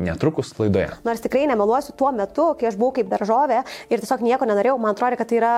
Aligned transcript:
netrukus 0.00 0.52
laidoje. 0.58 0.88
Nors 1.06 1.22
tikrai 1.24 1.46
nemeluosiu, 1.50 1.94
tuo 1.98 2.10
metu, 2.14 2.50
kai 2.58 2.70
aš 2.70 2.78
buvau 2.80 2.94
kaip 2.96 3.10
daržovė 3.10 3.62
ir 3.92 4.02
tiesiog 4.02 4.24
nieko 4.24 4.48
nenorėjau, 4.48 4.76
man 4.80 4.94
atrodo, 4.94 5.18
kad 5.20 5.30
tai 5.30 5.38
yra 5.40 5.54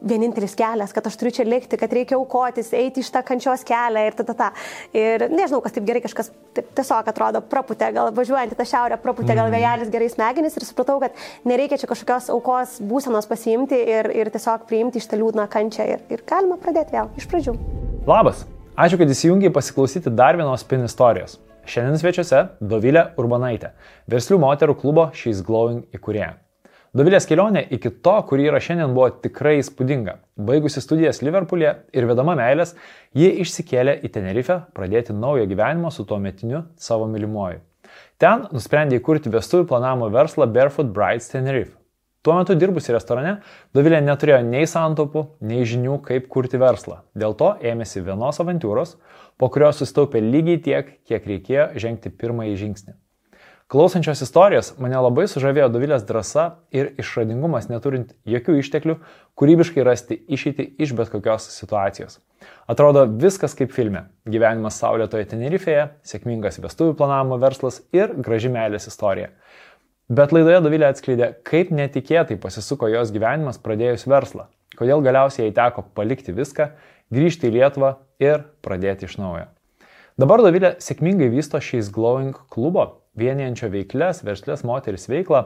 vienintelis 0.00 0.56
kelias, 0.58 0.94
kad 0.96 1.06
aš 1.08 1.18
turiu 1.20 1.34
čia 1.38 1.46
likti, 1.46 1.78
kad 1.80 1.92
reikia 1.92 2.18
aukotis, 2.18 2.72
eiti 2.76 3.02
iš 3.04 3.10
tą 3.14 3.22
kančios 3.26 3.64
kelią 3.66 4.06
ir 4.08 4.16
ta 4.18 4.26
ta 4.28 4.36
ta. 4.38 4.50
Ir 4.96 5.28
nežinau, 5.32 5.62
kas 5.64 5.76
taip 5.76 5.86
gerai 5.88 6.02
kažkas 6.04 6.30
taip, 6.56 6.70
tiesiog 6.78 7.10
atrodo 7.12 7.42
praputė, 7.44 7.90
gal 7.96 8.12
važiuojant 8.16 8.54
į 8.54 8.58
tą 8.58 8.68
šiaurę, 8.72 9.00
praputė 9.02 9.34
gal 9.34 9.48
mm. 9.48 9.56
vėjelis 9.56 9.92
gerai 9.94 10.10
smegenis 10.12 10.58
ir 10.58 10.66
supratau, 10.68 10.98
kad 11.02 11.16
nereikia 11.48 11.80
čia 11.80 11.90
kažkokios 11.90 12.30
aukos 12.34 12.76
būsenos 12.84 13.28
pasiimti 13.30 13.78
ir, 13.96 14.10
ir 14.14 14.32
tiesiog 14.34 14.68
priimti 14.70 15.02
iš 15.02 15.10
tą 15.10 15.20
liūdną 15.20 15.48
kančią 15.52 15.88
ir, 15.94 16.04
ir 16.12 16.22
galima 16.28 16.58
pradėti 16.60 16.96
vėl 16.96 17.10
iš 17.18 17.28
pradžių. 17.30 17.56
Labas, 18.06 18.44
ačiū, 18.78 19.00
kad 19.00 19.10
įsijungiai 19.10 19.52
pasiklausyti 19.54 20.12
dar 20.14 20.38
vienos 20.38 20.64
pin 20.68 20.86
istorijos. 20.86 21.40
Šiandien 21.66 21.98
svečiuose 21.98 22.42
Dovilė 22.62 23.08
Urbanaitė, 23.18 23.72
verslių 24.10 24.38
moterų 24.38 24.76
klubo 24.78 25.08
She's 25.18 25.40
Glowing 25.42 25.82
įkūrėja. 25.96 26.36
Dovilės 26.96 27.26
kelionė 27.28 27.64
iki 27.74 27.90
to, 28.06 28.12
kur 28.28 28.40
yra 28.40 28.60
šiandien, 28.62 28.94
buvo 28.94 29.08
tikrai 29.24 29.56
įspūdinga. 29.58 30.14
Baigusi 30.46 30.80
studijas 30.80 31.18
Liverpool'e 31.26 31.72
ir 31.90 32.06
vedama 32.08 32.36
meilės, 32.38 32.76
ji 33.18 33.32
išsikėlė 33.42 33.98
į 34.06 34.12
Tenerifę 34.14 34.60
pradėti 34.76 35.16
naują 35.16 35.48
gyvenimą 35.50 35.90
su 35.92 36.06
tuo 36.06 36.20
metiniu 36.22 36.62
savo 36.78 37.10
mylimuoju. 37.10 37.58
Ten 38.22 38.46
nusprendė 38.54 39.00
įkurti 39.00 39.32
vestuvių 39.34 39.66
planavimo 39.72 40.08
verslą 40.14 40.46
Barefoot 40.48 40.94
Brides 40.94 41.28
Tenerife. 41.34 41.74
Tuo 42.22 42.38
metu 42.38 42.56
dirbusi 42.58 42.94
restorane, 42.94 43.36
Dovilė 43.76 44.00
neturėjo 44.02 44.40
nei 44.46 44.64
santaupų, 44.70 45.26
nei 45.46 45.66
žinių, 45.68 46.00
kaip 46.06 46.30
kurti 46.32 46.58
verslą. 46.62 47.02
Dėl 47.14 47.36
to 47.38 47.52
ėmėsi 47.62 48.06
vienos 48.06 48.40
avantūros, 48.42 48.96
po 49.40 49.50
kurios 49.52 49.80
sustaupė 49.82 50.22
lygiai 50.24 50.60
tiek, 50.62 50.94
kiek 51.08 51.26
reikėjo 51.32 51.72
žengti 51.80 52.12
pirmąjį 52.12 52.56
žingsnį. 52.62 52.96
Klausančios 53.66 54.20
istorijos 54.22 54.68
mane 54.78 54.94
labai 55.02 55.24
sužavėjo 55.26 55.66
Dovilės 55.74 56.04
drąsa 56.06 56.44
ir 56.70 56.92
išradingumas 57.02 57.66
neturint 57.66 58.12
jokių 58.22 58.60
išteklių, 58.60 58.94
kūrybiškai 59.34 59.82
rasti 59.82 60.20
išeitį 60.36 60.68
iš 60.86 60.92
bet 60.94 61.10
kokios 61.10 61.48
situacijos. 61.50 62.20
Atrodo 62.70 63.02
viskas 63.10 63.58
kaip 63.58 63.74
filme. 63.74 64.04
Gyvenimas 64.22 64.78
Saulėtoje 64.78 65.26
Tenerifeje, 65.32 65.88
sėkmingas 66.06 66.60
vestuvių 66.62 66.94
planavimo 67.00 67.40
verslas 67.42 67.80
ir 67.90 68.14
graži 68.14 68.54
meilės 68.54 68.86
istorija. 68.86 69.32
Bet 70.06 70.30
laidoje 70.30 70.62
Dovilė 70.62 70.92
atskleidė, 70.92 71.32
kaip 71.42 71.74
netikėtai 71.74 72.38
pasisuko 72.38 72.86
jos 72.92 73.10
gyvenimas 73.10 73.58
pradėjus 73.58 74.06
verslą, 74.06 74.46
kodėl 74.78 75.02
galiausiai 75.02 75.48
jai 75.48 75.56
teko 75.58 75.82
palikti 75.98 76.30
viską, 76.36 76.68
grįžti 77.12 77.50
į 77.50 77.56
Lietuvą 77.58 77.96
ir 78.22 78.46
pradėti 78.64 79.08
iš 79.08 79.18
naujo. 79.20 79.46
Dabar 80.16 80.40
Dovilė 80.40 80.76
sėkmingai 80.80 81.28
vysto 81.28 81.60
šiais 81.60 81.90
Glowing 81.92 82.36
klubo 82.52 82.86
vienijančio 83.20 83.68
veiklės, 83.72 84.22
verslės 84.24 84.64
moteris 84.64 85.08
veiklą, 85.10 85.42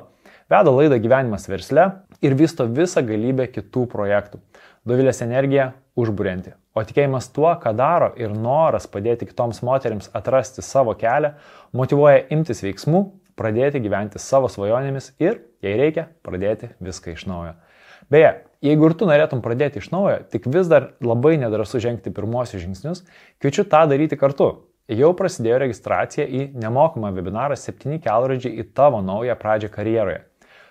veda 0.51 0.71
laidą 0.71 0.99
gyvenimas 1.03 1.49
versle 1.51 1.87
ir 2.23 2.37
vysto 2.39 2.67
visą 2.71 3.03
galybę 3.07 3.49
kitų 3.51 3.87
projektų. 3.91 4.39
Dovilės 4.87 5.23
energija 5.27 5.73
užburianti. 5.99 6.55
O 6.75 6.85
tikėjimas 6.87 7.29
tuo, 7.35 7.51
ką 7.59 7.73
daro 7.77 8.13
ir 8.19 8.31
noras 8.31 8.87
padėti 8.91 9.27
kitoms 9.29 9.59
moteriams 9.67 10.11
atrasti 10.15 10.63
savo 10.63 10.95
kelią, 10.99 11.35
motivuoja 11.77 12.23
imtis 12.31 12.63
veiksmų, 12.63 13.03
pradėti 13.39 13.83
gyventi 13.83 14.23
savo 14.23 14.49
svajonėmis 14.53 15.13
ir, 15.23 15.41
jei 15.65 15.75
reikia, 15.81 16.07
pradėti 16.27 16.71
viską 16.79 17.17
iš 17.17 17.27
naujo. 17.27 17.57
Beje, 18.11 18.33
jeigu 18.65 18.91
ir 18.91 18.97
tu 18.97 19.09
norėtum 19.09 19.43
pradėti 19.45 19.81
iš 19.81 19.91
naujo, 19.95 20.19
tik 20.33 20.49
vis 20.53 20.69
dar 20.71 20.93
labai 21.05 21.37
nedrasu 21.41 21.81
žengti 21.83 22.13
pirmosius 22.15 22.65
žingsnius, 22.65 23.05
kviečiu 23.41 23.67
tą 23.69 23.87
daryti 23.91 24.19
kartu 24.21 24.53
jau 24.91 25.13
prasidėjo 25.17 25.61
registracija 25.65 26.27
į 26.27 26.49
nemokamą 26.59 27.13
webinarą 27.15 27.59
7 27.59 28.01
kelrodžiai 28.03 28.59
į 28.63 28.67
tavo 28.75 29.01
naują 29.05 29.37
pradžią 29.39 29.71
karjeroje. 29.73 30.25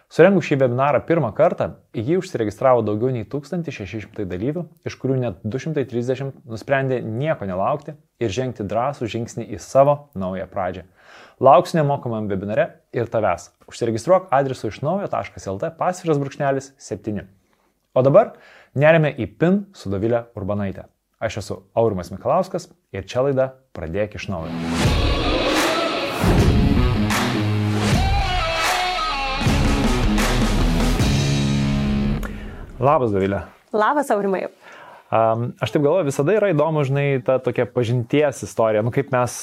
Surengus 0.10 0.48
šį 0.48 0.56
webinarą 0.64 1.04
pirmą 1.06 1.30
kartą, 1.38 1.68
į 1.94 2.02
jį 2.08 2.16
užsiregistravo 2.24 2.82
daugiau 2.82 3.12
nei 3.14 3.28
1600 3.30 4.26
dalyvių, 4.26 4.64
iš 4.90 4.98
kurių 4.98 5.20
net 5.22 5.44
230 5.46 6.34
nusprendė 6.50 6.98
nieko 7.06 7.46
nelaukti 7.46 7.94
ir 8.18 8.34
žengti 8.34 8.66
drąsų 8.66 9.06
žingsnį 9.14 9.46
į 9.54 9.62
savo 9.62 10.00
naują 10.18 10.50
pradžią. 10.50 10.88
Lauksiu 11.46 11.78
nemokamam 11.84 12.26
webinare 12.32 12.72
ir 12.90 13.06
tavęs. 13.06 13.52
Užsiregistruok 13.70 14.34
adresu 14.34 14.74
iš 14.74 14.82
naujo.lt 14.82 15.76
pasviras 15.78 16.18
brūkšnelis 16.18 16.74
7. 16.82 17.30
O 17.98 18.02
dabar 18.06 18.36
nerime 18.78 19.10
į 19.18 19.26
PIN 19.42 19.56
su 19.74 19.90
Davilė 19.90 20.28
Urbanaitė. 20.38 20.84
Aš 21.18 21.40
esu 21.42 21.56
Aurimas 21.74 22.12
Mikalauskas 22.14 22.68
ir 22.94 23.08
čia 23.10 23.24
laida 23.26 23.48
Pradėk 23.74 24.14
iš 24.20 24.28
naujo. 24.30 24.54
Labas, 32.80 33.10
Davilė. 33.12 33.42
Labas, 33.74 34.14
Aurimai. 34.14 34.46
Um, 35.10 35.48
aš 35.58 35.72
taip 35.74 35.82
galvoju, 35.82 36.06
visada 36.06 36.36
yra 36.38 36.52
įdomu, 36.54 36.84
žinai, 36.86 37.06
ta 37.26 37.40
tokia 37.42 37.64
pažinties 37.66 38.44
istorija, 38.46 38.84
nu, 38.86 38.92
kaip, 38.94 39.08
mes, 39.10 39.38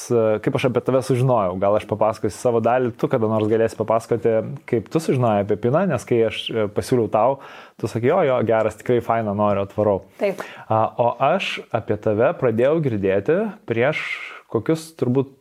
kaip 0.44 0.58
aš 0.58 0.68
apie 0.68 0.82
tave 0.86 1.00
sužinojau. 1.02 1.56
Gal 1.58 1.74
aš 1.74 1.88
papasakosiu 1.90 2.38
savo 2.38 2.60
dalį, 2.62 2.92
tu 2.94 3.10
kada 3.10 3.26
nors 3.26 3.50
galėsi 3.50 3.78
papasakoti, 3.80 4.34
kaip 4.70 4.86
tu 4.94 5.02
sužinojai 5.02 5.42
apie 5.42 5.56
Piną, 5.64 5.82
nes 5.90 6.06
kai 6.06 6.20
aš 6.28 6.44
e, 6.52 6.68
pasiūliau 6.70 7.10
tau, 7.10 7.40
tu 7.82 7.90
sakai, 7.90 8.12
jo, 8.12 8.20
jo, 8.28 8.36
geras, 8.46 8.78
tikrai 8.78 9.00
faina, 9.02 9.34
noriu, 9.34 9.64
atvarau. 9.66 9.96
Taip. 10.22 10.44
Uh, 10.68 10.86
o 11.02 11.08
aš 11.32 11.56
apie 11.74 11.98
tave 11.98 12.30
pradėjau 12.38 12.78
girdėti 12.86 13.40
prieš 13.66 14.04
kokius 14.52 14.92
turbūt 14.94 15.34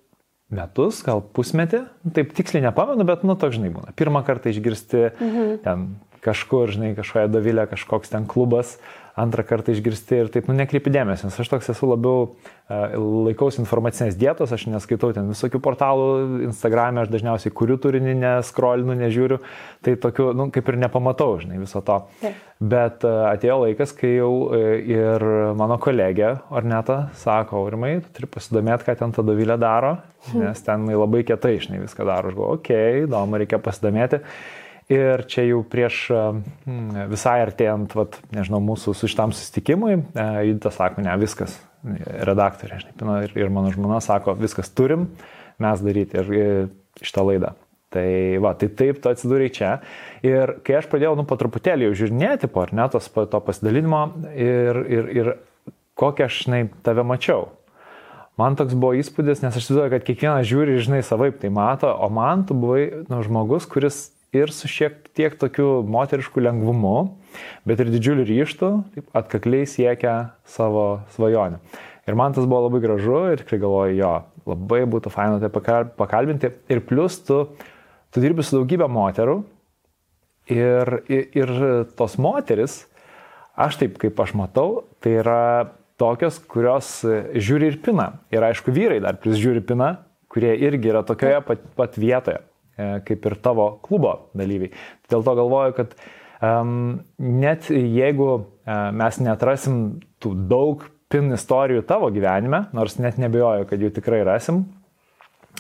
metus, 0.56 1.04
gal 1.06 1.22
pusmetį, 1.22 1.86
taip 2.18 2.34
tiksliai 2.34 2.66
nepamenu, 2.66 3.06
bet, 3.06 3.22
nu, 3.26 3.38
toks, 3.38 3.60
žinai, 3.60 3.70
būna. 3.78 3.94
Pirmą 3.98 4.26
kartą 4.26 4.50
išgirsti 4.50 5.06
mhm. 5.14 5.56
ten 5.66 5.88
kažkur, 6.26 6.72
žinai, 6.74 6.96
kažkoje 6.98 7.30
dovilė, 7.30 7.68
kažkoks 7.70 8.10
ten 8.10 8.26
klubas, 8.30 8.80
antrą 9.16 9.46
kartą 9.48 9.72
išgirsti 9.72 10.18
ir 10.20 10.30
taip, 10.32 10.50
nu, 10.50 10.56
nekreipi 10.58 10.92
dėmesio, 10.92 11.30
nes 11.30 11.38
aš 11.40 11.50
toks 11.52 11.70
esu 11.72 11.88
labiau 11.88 12.26
uh, 12.28 12.96
laikaus 13.26 13.60
informacinės 13.62 14.18
dietos, 14.20 14.52
aš 14.52 14.68
neskaitau 14.72 15.14
ten 15.16 15.30
visokių 15.32 15.62
portalų, 15.64 16.08
Instagram'e 16.50 17.06
aš 17.06 17.14
dažniausiai 17.14 17.54
kuriu 17.56 17.78
turinį, 17.82 18.16
neskrolinu, 18.20 18.98
nežiūriu, 19.00 19.40
tai 19.86 19.96
tokiu, 20.04 20.34
nu, 20.36 20.50
kaip 20.56 20.72
ir 20.72 20.80
nepamatau, 20.84 21.38
žinai, 21.44 21.62
viso 21.64 21.80
to. 21.86 22.02
Taip. 22.24 22.44
Bet 22.76 23.08
uh, 23.08 23.30
atėjo 23.32 23.62
laikas, 23.64 23.96
kai 23.96 24.14
jau 24.18 24.34
uh, 24.50 24.68
ir 24.80 25.24
mano 25.60 25.80
kolegė 25.82 26.36
Orneta 26.56 27.06
sako, 27.20 27.64
Aurimai, 27.64 27.98
turi 28.16 28.30
pasidomėti, 28.32 28.88
ką 28.90 28.98
ten 29.00 29.16
ta 29.16 29.24
dovilė 29.28 29.60
daro, 29.62 29.96
hm. 30.28 30.44
nes 30.44 30.68
ten 30.68 30.88
labai 30.92 31.24
kietai, 31.28 31.56
žinai, 31.64 31.82
viską 31.88 32.08
daro. 32.08 32.32
Aš 32.32 32.38
galvoju, 32.38 32.60
okei, 32.60 32.84
okay, 32.84 33.08
įdomu, 33.08 33.40
reikia 33.40 33.64
pasidomėti. 33.64 34.24
Ir 34.92 35.24
čia 35.26 35.48
jau 35.48 35.64
prieš 35.66 36.04
hmm, 36.14 37.08
visai 37.10 37.40
artėjant, 37.42 37.96
vat, 37.98 38.20
nežinau, 38.36 38.60
mūsų 38.62 38.94
su 38.94 39.10
šitam 39.10 39.34
susitikimui, 39.34 39.96
Judita 40.46 40.70
sako, 40.74 41.02
ne, 41.06 41.16
viskas, 41.18 41.56
redaktorė, 42.30 42.84
žinai, 42.84 43.16
ir, 43.26 43.34
ir 43.40 43.54
mano 43.54 43.74
žmona 43.74 43.98
sako, 44.06 44.38
viskas 44.38 44.70
turim 44.70 45.10
mes 45.62 45.82
daryti 45.82 46.22
ir, 46.22 46.70
šitą 47.02 47.26
laidą. 47.26 47.56
Tai 47.96 48.08
va, 48.44 48.52
tai 48.60 48.68
taip 48.76 49.00
tu 49.00 49.10
atsidūrei 49.12 49.52
čia. 49.56 49.78
Ir 50.26 50.58
kai 50.68 50.80
aš 50.82 50.90
pradėjau, 50.92 51.14
nu, 51.16 51.24
po 51.28 51.38
truputėlį 51.40 51.90
jau 51.90 52.00
žiūrinėti 52.02 52.50
po 52.52 52.66
ar 52.66 52.74
net 52.76 52.96
tos, 52.96 53.08
to 53.08 53.40
pasidalinimo 53.46 54.02
ir, 54.36 54.82
ir, 54.92 55.12
ir 55.16 55.30
kokią 55.96 56.28
aš, 56.28 56.42
žinai, 56.48 56.66
tave 56.84 57.06
mačiau. 57.08 57.54
Man 58.36 58.58
toks 58.60 58.76
buvo 58.76 58.98
įspūdis, 59.00 59.40
nes 59.46 59.56
aš 59.56 59.64
įsivaizduoju, 59.64 59.94
kad 59.94 60.04
kiekvienas 60.10 60.50
žiūri, 60.50 60.76
žinai, 60.84 61.00
savaip 61.08 61.38
tai 61.40 61.54
mato, 61.56 61.88
o 61.88 62.10
man 62.12 62.44
tu 62.44 62.58
buvai 62.60 63.06
nu, 63.08 63.22
žmogus, 63.24 63.64
kuris 63.72 64.10
ir 64.36 64.52
su 64.54 64.70
šiek 64.72 65.10
tiek 65.16 65.36
tokiu 65.40 65.82
moterišku 65.88 66.44
lengvumu, 66.44 66.96
bet 67.68 67.82
ir 67.82 67.92
didžiuliu 67.94 68.26
ryštu, 68.28 68.72
taip 68.96 69.20
atkakliai 69.20 69.68
siekia 69.70 70.16
savo 70.50 71.02
svajonę. 71.16 71.62
Ir 72.06 72.18
man 72.18 72.36
tas 72.36 72.46
buvo 72.46 72.68
labai 72.68 72.84
gražu 72.84 73.22
ir 73.34 73.42
tikrai 73.42 73.62
galvoju, 73.64 73.98
jo, 73.98 74.12
labai 74.46 74.84
būtų 74.90 75.12
faina 75.14 75.40
tai 75.42 75.50
pakalbinti. 75.50 76.52
Ir 76.70 76.84
plus 76.86 77.18
tu, 77.26 77.40
tu 78.14 78.22
dirbi 78.22 78.46
su 78.46 78.60
daugybė 78.60 78.90
moterų 78.92 79.40
ir, 80.54 81.00
ir, 81.10 81.26
ir 81.34 81.56
tos 81.98 82.20
moteris, 82.22 82.84
aš 83.58 83.82
taip 83.82 83.98
kaip 84.02 84.22
aš 84.22 84.36
matau, 84.38 84.84
tai 85.02 85.18
yra 85.24 85.42
tokios, 85.98 86.38
kurios 86.52 87.00
žiūri 87.06 87.72
ir 87.72 87.80
pina. 87.82 88.12
Ir 88.34 88.46
aišku, 88.46 88.74
vyrai 88.76 89.00
dar 89.04 89.18
plus 89.22 89.40
žiūri 89.42 89.64
pina, 89.66 89.96
kurie 90.32 90.54
irgi 90.68 90.92
yra 90.92 91.02
tokioje 91.08 91.42
pat, 91.48 91.64
pat 91.78 91.98
vietoje. 91.98 92.44
E, 92.76 92.86
kaip 93.08 93.24
ir 93.24 93.38
tavo 93.40 93.70
klubo 93.86 94.12
dalyviai. 94.36 94.74
Dėl 95.08 95.22
to 95.24 95.34
galvoju, 95.38 95.76
kad 95.78 95.94
um, 96.44 96.98
net 97.24 97.70
jeigu 97.72 98.28
uh, 98.36 98.42
mes 98.92 99.20
netrasim 99.24 99.78
tų 100.20 100.34
daug 100.52 100.84
pin 101.12 101.32
istorijų 101.32 101.86
tavo 101.88 102.10
gyvenime, 102.12 102.66
nors 102.76 102.98
net 103.00 103.16
nebejoju, 103.22 103.70
kad 103.70 103.80
jų 103.80 103.94
tikrai 103.96 104.20
rasim, 104.28 104.66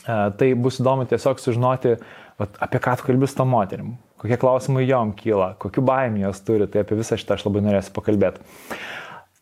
uh, 0.03 0.27
tai 0.35 0.51
bus 0.59 0.81
įdomu 0.83 1.07
tiesiog 1.07 1.39
sužinoti, 1.39 1.95
vat, 2.41 2.59
apie 2.67 2.83
ką 2.83 2.97
tu 2.99 3.07
kalbės 3.07 3.37
tom 3.37 3.53
moterim, 3.55 3.95
kokie 4.19 4.35
klausimai 4.41 4.83
jom 4.83 5.15
kyla, 5.15 5.53
kokiu 5.63 5.85
baimė 5.87 6.25
jos 6.25 6.43
turi, 6.43 6.67
tai 6.67 6.83
apie 6.83 6.99
visą 6.99 7.15
šitą 7.21 7.39
aš 7.39 7.47
labai 7.47 7.63
norėsiu 7.63 7.95
pakalbėti. 7.95 8.43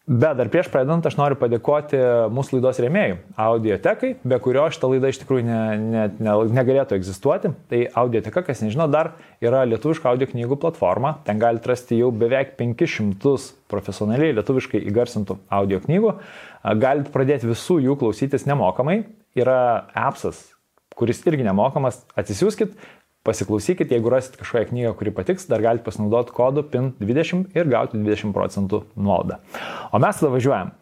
Bet 0.04 0.36
dar 0.36 0.50
prieš 0.52 0.68
pradedant 0.68 1.06
aš 1.08 1.16
noriu 1.16 1.38
padėkoti 1.40 1.96
mūsų 2.36 2.58
laidos 2.58 2.80
rėmėjų 2.84 3.20
Audiotekai, 3.40 4.10
be 4.28 4.40
kurio 4.44 4.66
šitą 4.76 4.90
laidą 4.92 5.12
iš 5.14 5.22
tikrųjų 5.22 5.46
ne, 5.48 5.60
ne, 5.80 6.02
ne, 6.20 6.34
negalėtų 6.58 6.98
egzistuoti. 6.98 7.54
Tai 7.72 7.80
Audioteka, 8.02 8.44
kas 8.44 8.60
nežino, 8.66 8.90
dar 8.92 9.14
yra 9.40 9.62
lietuviška 9.64 10.12
audio 10.12 10.28
knygų 10.28 10.58
platforma. 10.60 11.14
Ten 11.24 11.40
galite 11.40 11.72
rasti 11.72 12.02
jau 12.02 12.12
beveik 12.12 12.58
500 12.60 13.48
profesionaliai 13.72 14.36
lietuviškai 14.42 14.84
įgarsintų 14.92 15.40
audio 15.56 15.80
knygų. 15.86 16.12
Galite 16.84 17.16
pradėti 17.16 17.48
visų 17.48 17.80
jų 17.86 17.96
klausytis 18.04 18.44
nemokamai. 18.50 19.06
Yra 19.40 19.88
appsas, 19.96 20.50
kuris 21.00 21.24
irgi 21.32 21.48
nemokamas. 21.48 22.04
Atsisiųskit, 22.20 22.76
Pasiklausykit, 23.24 23.88
jeigu 23.96 24.12
rasit 24.12 24.34
kažkokią 24.36 24.68
knygą, 24.74 24.90
kuri 25.00 25.12
patiks, 25.16 25.46
dar 25.48 25.62
galite 25.64 25.86
pasinaudoti 25.86 26.34
kodu 26.36 26.66
PIN20 26.68 27.56
ir 27.56 27.70
gauti 27.72 27.96
20 27.96 28.36
procentų 28.36 28.82
nuolaidą. 29.00 29.38
O 29.96 30.02
mes 30.04 30.20
tada 30.20 30.32
važiuojam. 30.34 30.74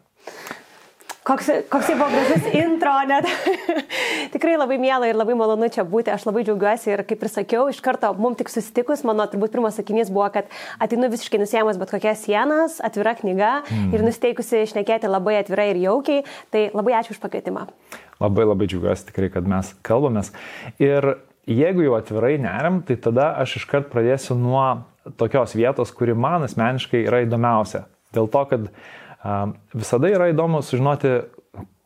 Koks, 1.22 1.52
koks 1.70 1.86
tai 1.86 1.94
buvo 2.00 2.08
gražus 2.10 2.48
intro, 2.64 2.96
net. 3.06 3.28
Tikrai 4.34 4.56
labai 4.58 4.80
mėla 4.82 5.12
ir 5.12 5.20
labai 5.20 5.38
malonu 5.38 5.70
čia 5.70 5.86
būti, 5.86 6.10
aš 6.10 6.26
labai 6.26 6.42
džiaugiuosi 6.48 6.90
ir 6.90 7.04
kaip 7.06 7.22
ir 7.22 7.30
sakiau, 7.30 7.68
iš 7.70 7.78
karto 7.84 8.10
mums 8.18 8.40
tik 8.42 8.50
susitikus, 8.50 9.06
mano 9.06 9.28
turbūt 9.30 9.54
pirmas 9.54 9.78
sakinys 9.78 10.10
buvo, 10.10 10.26
kad 10.34 10.50
ateinu 10.82 11.14
visiškai 11.14 11.38
nusėjamas 11.44 11.78
bet 11.78 11.94
kokias 11.94 12.26
sienas, 12.26 12.80
atvira 12.82 13.14
knyga 13.22 13.60
mm. 13.62 13.92
ir 13.94 14.02
nusteikusi 14.02 14.64
išnekėti 14.66 15.06
labai 15.06 15.38
atvirai 15.44 15.70
ir 15.76 15.84
jaukiai, 15.86 16.26
tai 16.50 16.72
labai 16.74 16.98
ačiū 16.98 17.14
už 17.14 17.22
pakvietimą. 17.22 17.68
Labai 18.18 18.50
labai 18.50 18.66
džiaugiuosi 18.66 19.12
tikrai, 19.14 19.30
kad 19.30 19.46
mes 19.46 19.76
kalbamės. 19.86 20.34
Ir 20.82 21.14
jeigu 21.48 21.86
jau 21.86 21.96
atvirai 21.98 22.36
neriam, 22.40 22.80
tai 22.86 22.96
tada 23.00 23.32
aš 23.42 23.58
iškart 23.62 23.90
pradėsiu 23.92 24.36
nuo 24.38 24.66
tokios 25.18 25.56
vietos, 25.58 25.92
kuri 25.94 26.14
man 26.14 26.46
asmeniškai 26.46 27.04
yra 27.06 27.22
įdomiausia. 27.26 27.86
Dėl 28.14 28.28
to, 28.30 28.42
kad 28.50 28.68
um, 28.68 29.56
visada 29.74 30.10
yra 30.12 30.30
įdomu 30.32 30.62
sužinoti, 30.64 31.16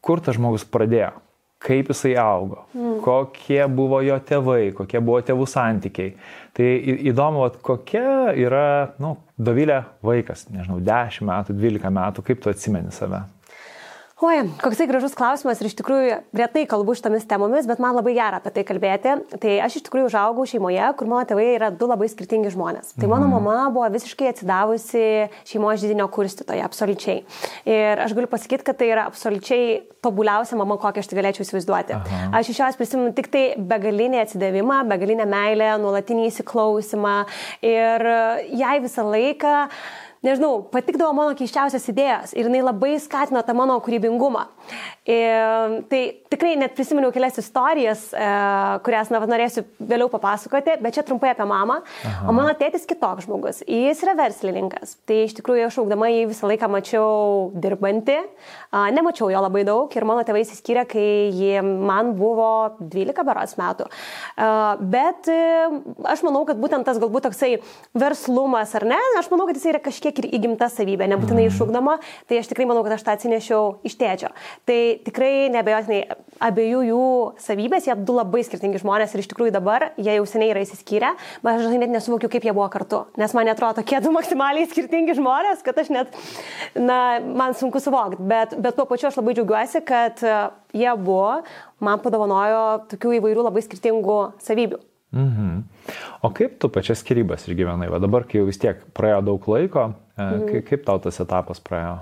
kur 0.04 0.20
tas 0.22 0.36
žmogus 0.36 0.66
pradėjo, 0.68 1.14
kaip 1.62 1.90
jisai 1.90 2.14
augo, 2.20 2.66
mm. 2.74 2.98
kokie 3.04 3.62
buvo 3.72 4.02
jo 4.04 4.18
tėvai, 4.28 4.74
kokie 4.76 5.00
buvo 5.00 5.22
tėvų 5.24 5.46
santykiai. 5.50 6.12
Tai 6.56 6.66
įdomu, 7.10 7.46
vat, 7.46 7.60
kokia 7.64 8.34
yra, 8.36 8.66
nu, 9.02 9.16
Dovilė 9.36 9.82
vaikas, 10.00 10.46
nežinau, 10.48 10.78
10 10.80 11.26
metų, 11.28 11.56
12 11.60 11.90
metų, 11.92 12.22
kaip 12.24 12.38
tu 12.40 12.48
atsimeni 12.48 12.88
save. 12.96 13.18
Oi, 14.16 14.38
koks 14.62 14.78
tai 14.80 14.86
gražus 14.88 15.12
klausimas 15.12 15.58
ir 15.60 15.66
iš 15.68 15.74
tikrųjų 15.76 16.14
retai 16.38 16.62
kalbu 16.64 16.94
šitomis 16.96 17.26
temomis, 17.28 17.66
bet 17.68 17.82
man 17.84 17.92
labai 17.98 18.14
gera 18.16 18.38
apie 18.40 18.48
tai 18.54 18.62
kalbėti. 18.64 19.12
Tai 19.42 19.56
aš 19.60 19.74
iš 19.76 19.82
tikrųjų 19.90 20.06
užaugau 20.08 20.46
šeimoje, 20.48 20.86
kur 20.96 21.10
mano 21.10 21.26
tėvai 21.28 21.44
yra 21.58 21.68
du 21.68 21.84
labai 21.90 22.08
skirtingi 22.08 22.48
žmonės. 22.54 22.94
Tai 22.96 23.10
mano 23.12 23.26
mhm. 23.28 23.44
mama 23.44 23.66
buvo 23.74 23.90
visiškai 23.92 24.30
atsidavusi 24.30 25.02
šeimos 25.50 25.82
žydinio 25.82 26.08
kurstytoje, 26.16 26.64
absoliučiai. 26.64 27.26
Ir 27.68 28.00
aš 28.06 28.16
galiu 28.16 28.32
pasakyti, 28.32 28.64
kad 28.64 28.80
tai 28.80 28.88
yra 28.94 29.04
absoliučiai 29.10 29.82
tobuliausia 30.00 30.56
mama, 30.56 30.80
kokią 30.80 31.04
aš 31.04 31.12
tai 31.12 31.20
galėčiau 31.20 31.44
įsivaizduoti. 31.44 31.98
Aha. 32.00 32.22
Aš 32.40 32.54
iš 32.54 32.62
jos 32.62 32.80
prisimenu 32.80 33.12
tik 33.20 33.28
tai 33.36 33.44
begalinį 33.60 34.22
atsidavimą, 34.22 34.80
begalinę 34.94 35.28
meilę, 35.28 35.74
nuolatinį 35.84 36.30
įsiklausimą 36.30 37.18
ir 37.68 38.08
jai 38.64 38.76
visą 38.80 39.04
laiką 39.12 39.56
nežinau, 40.26 40.66
patikdavo 40.72 41.14
mano 41.16 41.36
keiščiausias 41.38 41.88
idėjas 41.92 42.34
ir 42.36 42.48
jinai 42.48 42.64
labai 42.64 42.96
skatino 43.02 43.42
tą 43.46 43.54
mano 43.56 43.78
kūrybingumą. 43.84 44.46
Ir, 45.06 45.84
tai 45.86 46.00
tikrai 46.32 46.56
net 46.58 46.72
prisiminiau 46.74 47.12
kelias 47.14 47.36
istorijas, 47.38 48.08
e, 48.10 48.30
kurias 48.82 49.12
na, 49.14 49.20
norėsiu 49.22 49.62
vėliau 49.78 50.10
papasakoti, 50.10 50.80
bet 50.82 50.96
čia 50.96 51.04
trumpai 51.06 51.30
apie 51.30 51.46
mamą. 51.46 51.76
Aha. 52.02 52.26
O 52.26 52.34
mano 52.34 52.50
tėtis 52.58 52.88
kitoks 52.90 53.28
žmogus, 53.28 53.60
jis 53.70 54.02
yra 54.02 54.16
verslininkas. 54.18 54.96
Tai 55.06 55.20
iš 55.28 55.36
tikrųjų 55.38 55.68
aš 55.68 55.78
augdama 55.82 56.08
jį 56.10 56.24
visą 56.32 56.50
laiką 56.50 56.70
mačiau 56.72 57.52
dirbantį, 57.54 58.18
nemačiau 58.96 59.30
jo 59.30 59.44
labai 59.44 59.62
daug 59.68 59.94
ir 59.94 60.08
mano 60.08 60.24
tėvai 60.26 60.42
įsiskyrė, 60.42 60.86
kai 60.90 61.62
man 61.62 62.16
buvo 62.18 62.50
12 62.80 63.26
baros 63.30 63.54
metų. 63.60 63.86
Bet 64.90 65.30
e, 65.30 65.38
aš 66.10 66.26
manau, 66.26 66.42
kad 66.50 66.58
būtent 66.58 66.86
tas 66.88 66.98
galbūt 66.98 67.28
toksai 67.28 67.52
verslumas 67.94 68.74
ar 68.74 68.88
ne, 68.90 68.98
aš 69.22 69.30
manau, 69.30 69.46
kad 69.46 69.58
jis 69.58 69.70
yra 69.70 69.84
kažkiek 69.86 70.18
ir 70.24 70.30
įgimta 70.40 70.66
savybė, 70.72 71.06
nebūtinai 71.14 71.46
mhm. 71.46 71.54
išugdoma, 71.54 71.98
tai 72.26 72.42
aš 72.42 72.50
tikrai 72.50 72.66
manau, 72.66 72.82
kad 72.82 72.98
aš 72.98 73.06
tą 73.06 73.14
atsinešiau 73.14 73.76
iš 73.86 73.98
tėčio. 74.02 74.34
Tai 74.66 74.80
tikrai 75.06 75.48
nebejotinai 75.52 76.00
abiejų 76.46 76.80
jų 76.88 77.02
savybės, 77.42 77.86
jie 77.88 77.96
du 78.06 78.16
labai 78.16 78.42
skirtingi 78.46 78.80
žmonės 78.82 79.14
ir 79.14 79.22
iš 79.22 79.28
tikrųjų 79.30 79.54
dabar 79.54 79.90
jie 79.96 80.16
jau 80.18 80.24
seniai 80.28 80.52
yra 80.52 80.64
įsiskyrę, 80.64 81.12
bet 81.42 81.50
aš 81.52 81.66
dažnai 81.66 81.80
net 81.84 81.94
nesuvokiu, 81.94 82.30
kaip 82.32 82.46
jie 82.46 82.54
buvo 82.56 82.68
kartu, 82.72 83.04
nes 83.20 83.36
man 83.36 83.52
atrodo 83.52 83.80
tokie 83.80 84.00
du 84.04 84.12
maksimaliai 84.14 84.68
skirtingi 84.70 85.16
žmonės, 85.18 85.62
kad 85.66 85.78
aš 85.82 85.92
net, 85.94 86.18
na, 86.78 86.98
man 87.20 87.56
sunku 87.58 87.82
suvokti, 87.82 88.20
bet, 88.32 88.56
bet 88.60 88.76
tuo 88.78 88.88
pačiu 88.88 89.10
aš 89.10 89.20
labai 89.20 89.36
džiaugiuosi, 89.38 89.82
kad 89.86 90.20
e, 90.26 90.36
jie 90.76 90.92
buvo, 91.00 91.40
man 91.84 92.02
padovanojo 92.04 92.66
tokių 92.92 93.16
įvairių 93.20 93.48
labai 93.48 93.64
skirtingų 93.64 94.20
savybių. 94.44 94.82
Mhm. 95.16 95.62
O 96.26 96.30
kaip 96.34 96.58
tu 96.60 96.68
pačias 96.72 97.00
skirybas 97.00 97.46
ir 97.46 97.56
gyvenai? 97.56 97.88
Va 97.92 98.00
dabar, 98.02 98.26
kai 98.28 98.40
jau 98.40 98.48
vis 98.48 98.58
tiek 98.60 98.80
praėjo 98.96 99.22
daug 99.30 99.50
laiko, 99.52 99.90
e, 100.16 100.22
mhm. 100.22 100.64
kaip 100.68 100.84
tau 100.88 101.00
tas 101.02 101.20
etapas 101.22 101.62
praėjo? 101.64 102.00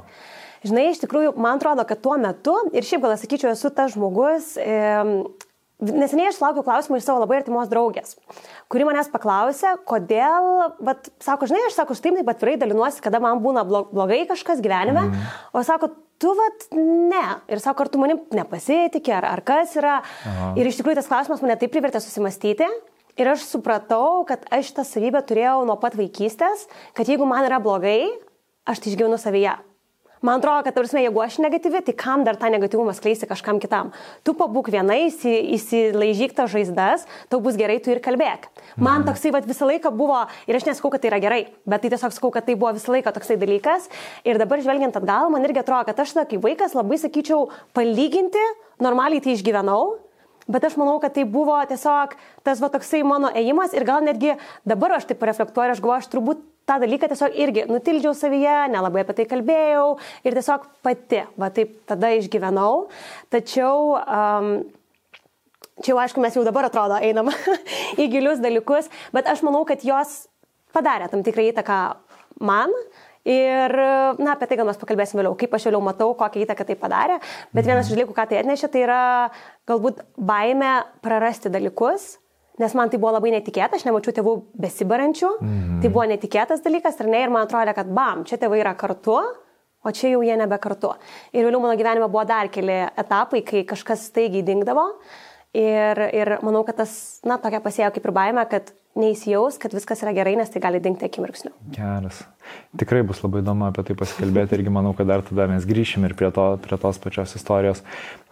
Žinai, 0.64 0.86
iš 0.90 1.02
tikrųjų, 1.02 1.34
man 1.36 1.58
atrodo, 1.58 1.84
kad 1.88 2.00
tuo 2.04 2.16
metu, 2.20 2.54
ir 2.72 2.86
šiaip 2.86 3.04
gal 3.04 3.18
sakyčiau, 3.20 3.52
esu 3.52 3.72
tas 3.74 3.92
žmogus, 3.96 4.54
e, 4.60 4.78
Neseniai 5.82 6.28
aš 6.30 6.38
laukiu 6.38 6.62
klausimų 6.64 7.00
iš 7.00 7.06
savo 7.08 7.18
labai 7.18 7.40
artimos 7.40 7.66
draugės, 7.68 8.14
kuri 8.70 8.86
manęs 8.86 9.08
paklausė, 9.10 9.72
kodėl, 9.90 10.46
bet 10.86 11.10
sako, 11.24 11.48
žinai, 11.50 11.64
aš 11.66 11.74
sako, 11.80 11.96
štai 11.98 12.12
taip 12.14 12.30
atvirai 12.30 12.54
dalinuosi, 12.60 13.02
kada 13.04 13.18
man 13.20 13.42
būna 13.42 13.64
blogai 13.66 14.20
kažkas 14.30 14.62
gyvenime, 14.64 15.02
mm. 15.10 15.26
o 15.50 15.64
sako, 15.66 15.90
tu 16.22 16.30
vat 16.38 16.68
ne. 16.78 17.24
Ir 17.50 17.60
sako, 17.60 17.84
ar 17.84 17.90
tu 17.90 18.00
manim 18.00 18.22
nepasitikė, 18.38 19.16
ar, 19.18 19.28
ar 19.34 19.44
kas 19.44 19.74
yra. 19.80 19.98
Aha. 20.30 20.52
Ir 20.62 20.70
iš 20.70 20.78
tikrųjų 20.78 21.00
tas 21.02 21.10
klausimas 21.10 21.42
mane 21.44 21.58
taip 21.60 21.74
privertė 21.74 22.00
susimastyti. 22.00 22.70
Ir 23.18 23.34
aš 23.34 23.44
supratau, 23.50 24.22
kad 24.30 24.46
aš 24.54 24.70
šitą 24.70 24.86
savybę 24.86 25.20
turėjau 25.26 25.60
nuo 25.66 25.76
pat 25.82 25.98
vaikystės, 25.98 26.68
kad 26.94 27.10
jeigu 27.10 27.26
man 27.30 27.46
yra 27.50 27.60
blogai, 27.62 28.14
aš 28.66 28.80
tai 28.82 28.94
išgyvenu 28.94 29.18
savyje. 29.20 29.58
Man 30.24 30.40
atrodo, 30.40 30.62
kad, 30.64 30.72
tarsi, 30.72 31.02
jeigu 31.04 31.20
aš 31.20 31.34
negatyvi, 31.44 31.82
tai 31.84 31.92
kam 32.00 32.22
dar 32.24 32.38
tą 32.40 32.48
negatyvumą 32.48 32.94
skleisti 32.96 33.26
kažkam 33.28 33.58
kitam? 33.60 33.90
Tu 34.24 34.32
pabūk 34.32 34.70
vienai, 34.72 35.10
įsi, 35.10 35.34
įsilaižyk 35.58 36.32
tą 36.38 36.46
žaizdas, 36.48 37.04
tau 37.28 37.42
bus 37.44 37.58
gerai, 37.60 37.76
tu 37.84 37.92
ir 37.92 38.00
kalbėk. 38.00 38.46
Man 38.78 39.02
mhm. 39.02 39.10
toksai 39.10 39.34
vat, 39.34 39.44
visą 39.44 39.68
laiką 39.68 39.92
buvo, 39.92 40.22
ir 40.48 40.56
aš 40.56 40.64
nesakau, 40.70 40.88
kad 40.94 41.04
tai 41.04 41.10
yra 41.12 41.20
gerai, 41.20 41.42
bet 41.68 41.84
tai 41.84 41.92
tiesiog 41.92 42.16
sakau, 42.16 42.32
kad 42.32 42.48
tai 42.48 42.56
buvo 42.56 42.72
visą 42.78 42.94
laiką 42.96 43.12
toksai 43.12 43.36
dalykas. 43.42 43.90
Ir 44.24 44.40
dabar 44.40 44.64
žvelgiant 44.64 44.96
atgal, 44.96 45.28
man 45.34 45.44
irgi 45.44 45.60
atrodo, 45.60 45.84
kad 45.90 46.00
aš 46.00 46.16
tada 46.16 46.24
kaip 46.32 46.40
vaikas 46.48 46.72
labai 46.72 46.96
sakyčiau, 47.04 47.50
palyginti, 47.76 48.48
normaliai 48.80 49.20
tai 49.20 49.36
išgyvenau, 49.36 49.98
Bet 50.50 50.66
aš 50.68 50.76
manau, 50.76 50.98
kad 51.00 51.14
tai 51.16 51.24
buvo 51.28 51.56
tiesiog 51.68 52.16
tas 52.44 52.60
va 52.60 52.68
toksai 52.72 53.00
mano 53.06 53.30
ėjimas 53.32 53.72
ir 53.76 53.86
gal 53.88 54.04
netgi 54.04 54.34
dabar 54.68 54.98
aš 54.98 55.08
taip 55.08 55.24
reflektuoju 55.24 55.72
aš 55.72 55.80
galvoju, 55.80 56.02
aš 56.04 56.10
turbūt 56.12 56.42
tą 56.68 56.78
dalyką 56.80 57.08
tiesiog 57.12 57.36
irgi 57.40 57.64
nutildžiau 57.68 58.14
savyje, 58.16 58.56
nelabai 58.72 59.04
apie 59.04 59.16
tai 59.18 59.26
kalbėjau 59.28 59.88
ir 60.24 60.36
tiesiog 60.36 60.68
pati, 60.84 61.24
va 61.40 61.50
taip 61.54 61.76
tada 61.88 62.12
išgyvenau. 62.18 62.86
Tačiau 63.32 63.96
um, 64.00 64.52
čia 65.80 65.92
jau 65.94 66.00
aišku, 66.02 66.22
mes 66.24 66.36
jau 66.36 66.44
dabar 66.46 66.68
atrodo 66.68 67.00
einam 67.00 67.32
į 68.02 68.08
gilius 68.12 68.44
dalykus, 68.44 68.90
bet 69.16 69.28
aš 69.30 69.44
manau, 69.46 69.64
kad 69.68 69.84
jos 69.84 70.24
padarė 70.74 71.10
tam 71.12 71.24
tikrą 71.26 71.50
įtaką 71.52 71.80
man. 72.44 72.72
Ir, 73.24 73.72
na, 74.20 74.34
apie 74.34 74.48
tai 74.50 74.58
gal 74.60 74.68
mes 74.68 74.80
pakalbėsim 74.80 75.16
vėliau, 75.16 75.36
kaip 75.40 75.54
aš 75.56 75.70
vėliau 75.70 75.80
matau, 75.84 76.10
kokią 76.18 76.42
įtaką 76.44 76.66
tai 76.68 76.76
padarė. 76.76 77.20
Bet 77.56 77.64
vienas 77.64 77.88
iš 77.88 77.96
dalykų, 77.96 78.12
ką 78.16 78.26
tai 78.28 78.42
atnešė, 78.42 78.68
tai 78.74 78.82
yra 78.84 79.00
galbūt 79.70 80.04
baime 80.20 80.74
prarasti 81.04 81.52
dalykus, 81.52 82.18
Nes 82.54 82.70
man 82.78 82.86
tai 82.86 83.00
buvo 83.02 83.10
labai 83.16 83.32
netikėta, 83.34 83.74
aš 83.74 83.82
nemačiau 83.82 84.14
tėvų 84.14 84.32
besibarančių, 84.62 85.30
mm. 85.42 85.78
tai 85.82 85.88
buvo 85.90 86.04
netikėtas 86.06 86.60
dalykas, 86.62 87.00
ar 87.02 87.08
ne, 87.10 87.24
ir 87.24 87.32
man 87.34 87.48
atrodė, 87.48 87.72
kad 87.74 87.88
bam, 87.90 88.22
čia 88.28 88.38
tėvai 88.38 88.60
yra 88.60 88.76
kartu, 88.78 89.16
o 89.84 89.92
čia 89.92 90.12
jau 90.12 90.20
jie 90.22 90.36
nebe 90.38 90.58
kartu. 90.62 90.92
Ir 91.34 91.48
vėliau 91.48 91.64
mano 91.64 91.74
gyvenime 91.80 92.06
buvo 92.06 92.22
dar 92.28 92.52
keli 92.54 92.76
etapai, 92.94 93.42
kai 93.42 93.64
kažkas 93.66 94.06
staigiai 94.12 94.46
dingdavo. 94.46 94.86
Ir, 95.54 95.98
ir 96.14 96.30
manau, 96.46 96.62
kad 96.66 96.78
tas, 96.84 96.94
na, 97.26 97.40
tokia 97.42 97.58
pasėjo 97.62 97.90
kaip 97.94 98.06
ir 98.06 98.14
baime, 98.14 98.46
kad 98.50 98.70
neįsijaus, 98.98 99.58
kad 99.62 99.74
viskas 99.74 100.02
yra 100.04 100.12
gerai, 100.14 100.36
nes 100.38 100.50
tai 100.50 100.62
gali 100.62 100.80
dingti 100.82 101.06
akimirksniu. 101.08 101.50
Geras. 101.74 102.20
Tikrai 102.78 103.02
bus 103.06 103.22
labai 103.24 103.40
įdomu 103.42 103.66
apie 103.66 103.82
tai 103.88 103.96
pasikalbėti 103.98 104.54
irgi 104.58 104.72
manau, 104.74 104.92
kad 104.96 105.08
dar 105.10 105.24
tada 105.26 105.48
mes 105.50 105.66
grįšim 105.66 106.06
ir 106.06 106.14
prie, 106.18 106.30
to, 106.34 106.44
prie 106.62 106.78
tos 106.80 107.00
pačios 107.02 107.34
istorijos. 107.38 107.82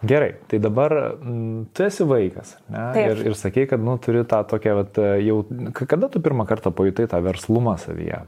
Gerai, 0.05 0.35
tai 0.51 0.61
dabar 0.63 0.95
m, 1.17 1.65
tu 1.75 1.83
esi 1.87 2.07
vaikas 2.07 2.55
ne? 2.71 2.85
ir, 3.01 3.25
ir 3.31 3.35
sakei, 3.39 3.67
kad 3.69 3.83
nu, 3.83 3.97
turi 4.03 4.23
tą 4.29 4.43
tokią, 4.47 4.77
vat, 4.79 5.01
jau, 5.25 5.41
kada 5.81 6.11
tu 6.13 6.23
pirmą 6.23 6.47
kartą 6.47 6.71
pajutai 6.75 7.09
tą 7.11 7.19
verslumą 7.25 7.75
savyje? 7.83 8.23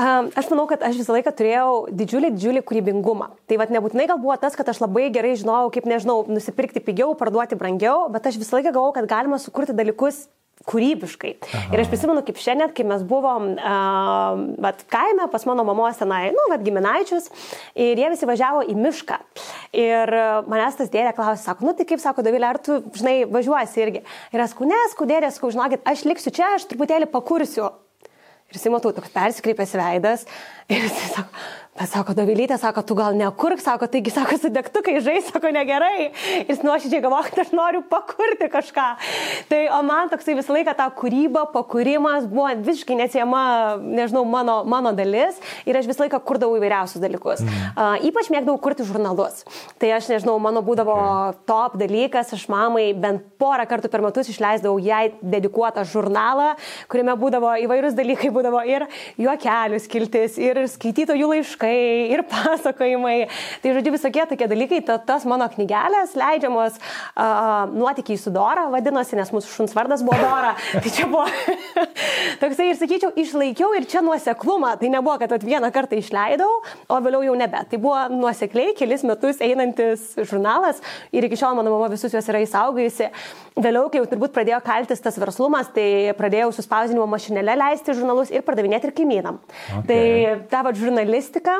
Aš 0.00 0.46
manau, 0.48 0.64
kad 0.70 0.80
aš 0.86 0.96
visą 0.96 1.12
laiką 1.12 1.32
turėjau 1.36 1.70
didžiulį, 1.92 2.30
didžiulį 2.32 2.60
kūrybingumą. 2.64 3.26
Tai 3.50 3.58
vad 3.60 3.72
nebūtinai 3.74 4.06
gal 4.08 4.20
buvo 4.22 4.36
tas, 4.40 4.54
kad 4.56 4.68
aš 4.72 4.80
labai 4.80 5.10
gerai 5.12 5.34
žinojau, 5.36 5.68
kaip, 5.74 5.88
nežinau, 5.90 6.22
nusipirkti 6.30 6.80
pigiau, 6.80 7.12
parduoti 7.18 7.58
brangiau, 7.60 8.06
bet 8.14 8.30
aš 8.30 8.38
visą 8.40 8.56
laiką 8.56 8.70
galvojau, 8.70 8.94
kad 8.96 9.10
galima 9.10 9.36
sukurti 9.42 9.76
dalykus 9.76 10.22
kūrybiškai. 10.68 11.32
Aha. 11.40 11.62
Ir 11.72 11.82
aš 11.82 11.90
prisimenu, 11.90 12.22
kaip 12.26 12.38
šiandien, 12.40 12.72
kai 12.76 12.84
mes 12.88 13.04
buvom 13.08 13.52
uh, 13.54 14.42
vat, 14.60 14.82
kaime 14.92 15.26
pas 15.32 15.46
mano 15.48 15.64
mamos 15.66 16.00
tenai, 16.00 16.30
nu, 16.36 16.46
vat, 16.52 16.62
giminaičius, 16.66 17.30
ir 17.74 18.00
jie 18.00 18.10
visi 18.12 18.28
važiavo 18.28 18.62
į 18.68 18.76
mišką. 18.78 19.18
Ir 19.80 20.14
manęs 20.50 20.80
tas 20.80 20.92
dėdė 20.92 21.14
klausė, 21.16 21.42
sako, 21.46 21.68
nu 21.68 21.76
tai 21.76 21.88
kaip 21.88 22.02
sako, 22.02 22.24
Davilė, 22.26 22.50
ar 22.52 22.60
tu, 22.62 22.80
žinai, 22.96 23.22
važiuosi 23.30 23.84
irgi. 23.86 24.04
Ir 24.34 24.44
aš 24.44 24.54
sakau, 24.54 24.68
nes, 24.68 24.96
kudėdė, 24.98 25.32
sakau, 25.34 25.52
žinokit, 25.54 25.86
aš 25.88 26.04
liksiu 26.08 26.34
čia, 26.34 26.52
aš 26.58 26.68
truputėlį 26.70 27.08
pakursiu. 27.10 27.70
Ir 28.50 28.58
jis 28.58 28.66
matau, 28.74 28.90
toks 28.90 29.12
persikreipęs 29.14 29.76
veidas. 29.78 30.26
Ir 30.72 30.82
jis 30.82 30.96
sako, 31.14 31.44
Bet 31.80 31.88
sako, 31.88 32.12
Davilytė, 32.12 32.58
sako, 32.60 32.82
tu 32.84 32.92
gal 32.92 33.14
nekurk, 33.16 33.60
sako, 33.64 33.86
taigi, 33.88 34.12
sako, 34.12 34.36
su 34.36 34.50
degtukai 34.52 34.98
žais, 35.00 35.30
sako, 35.32 35.48
negerai. 35.54 36.10
Ir 36.42 36.50
jis 36.50 36.58
nuoširdžiai 36.60 37.00
galvoja, 37.00 37.30
kad 37.30 37.38
aš 37.46 37.54
noriu 37.56 37.80
pakurti 37.88 38.50
kažką. 38.52 38.84
Tai, 39.48 39.60
o 39.72 39.78
man 39.88 40.10
toksai 40.12 40.34
visą 40.36 40.52
laiką 40.52 40.74
ta 40.76 40.90
kūryba, 40.92 41.46
pakūrimas 41.54 42.26
buvo 42.28 42.50
visiškai 42.66 42.98
neatsiema, 42.98 43.44
nežinau, 43.80 44.26
mano, 44.28 44.58
mano 44.68 44.92
dalis. 44.92 45.38
Ir 45.64 45.78
aš 45.80 45.88
visą 45.88 46.04
laiką 46.04 46.20
kurdavau 46.28 46.58
įvairiausius 46.58 47.00
dalykus. 47.00 47.40
Mm. 47.46 47.72
Uh, 47.72 47.96
ypač 48.10 48.28
mėgdavau 48.34 48.60
kurti 48.60 48.84
žurnalus. 48.84 49.40
Tai 49.80 49.94
aš, 49.96 50.10
nežinau, 50.12 50.36
mano 50.36 50.60
būdavo 50.66 50.98
okay. 50.98 51.40
top 51.48 51.80
dalykas, 51.80 52.34
aš 52.36 52.44
mamai 52.52 52.90
bent 52.92 53.24
porą 53.40 53.64
kartų 53.64 53.88
per 53.88 54.04
metus 54.04 54.28
išleisdavau 54.28 54.76
jai 54.84 55.14
dedikuotą 55.24 55.86
žurnalą, 55.88 56.52
kuriame 56.92 57.16
būdavo 57.24 57.56
įvairūs 57.64 57.96
dalykai, 57.96 58.28
būdavo 58.36 58.60
ir 58.68 58.84
juokelius 59.16 59.88
kiltis, 59.88 60.36
ir 60.36 60.64
skaitytojų 60.76 61.32
laiškų 61.32 61.69
laiškai 61.70 62.12
ir 62.12 62.22
pasakojimai. 62.30 63.28
Tai 63.62 63.74
žodžiu, 63.74 63.94
visokie 63.94 64.24
tokie 64.26 64.48
dalykai, 64.48 64.80
ta, 64.84 64.98
tas 64.98 65.24
mano 65.28 65.48
knygelės 65.50 66.14
leidžiamos 66.18 66.78
uh, 66.78 67.70
nuotikiai 67.72 68.18
su 68.18 68.30
Dora 68.30 68.68
vadinosi, 68.70 69.16
nes 69.18 69.30
mūsų 69.32 69.50
šuns 69.54 69.74
vardas 69.76 70.02
buvo 70.02 70.18
Dora. 70.20 70.54
Tai 70.80 70.90
čia 70.90 71.06
buvo 71.10 71.26
toksai 72.42 72.70
ir 72.70 72.78
sakyčiau, 72.78 73.12
išlaikiau 73.18 73.74
ir 73.78 73.86
čia 73.90 74.02
nuoseklumą. 74.04 74.76
Tai 74.80 74.90
nebuvo, 74.92 75.18
kad 75.20 75.44
vieną 75.44 75.70
kartą 75.74 75.98
išleidau, 75.98 76.60
o 76.88 77.00
vėliau 77.02 77.24
jau 77.26 77.36
nebe. 77.38 77.62
Tai 77.70 77.80
buvo 77.80 78.00
nuosekliai 78.12 78.74
kelis 78.78 79.04
metus 79.06 79.42
einantis 79.44 80.12
žurnalas 80.18 80.80
ir 81.12 81.26
iki 81.26 81.38
šiol 81.38 81.58
mano 81.58 81.72
mama 81.74 81.90
visus 81.92 82.14
juos 82.14 82.28
yra 82.30 82.42
įsaugojusi. 82.44 83.10
Vėliau, 83.60 83.90
kai 83.92 84.00
jau 84.00 84.08
turbūt 84.08 84.32
pradėjo 84.32 84.60
kaltis 84.64 85.02
tas 85.02 85.18
verslumas, 85.20 85.68
tai 85.74 86.14
pradėjau 86.16 86.52
su 86.54 86.64
spausdinimo 86.64 87.04
mašinėle 87.10 87.58
leisti 87.58 87.92
žurnalus 87.98 88.30
ir 88.32 88.44
pardavinėti 88.46 88.88
ir 88.88 88.94
kaimynam. 88.96 89.40
Okay. 89.80 89.84
Tai 89.90 90.48
tavo 90.52 90.72
žurnalistika 90.78 91.50
dalyką 91.50 91.59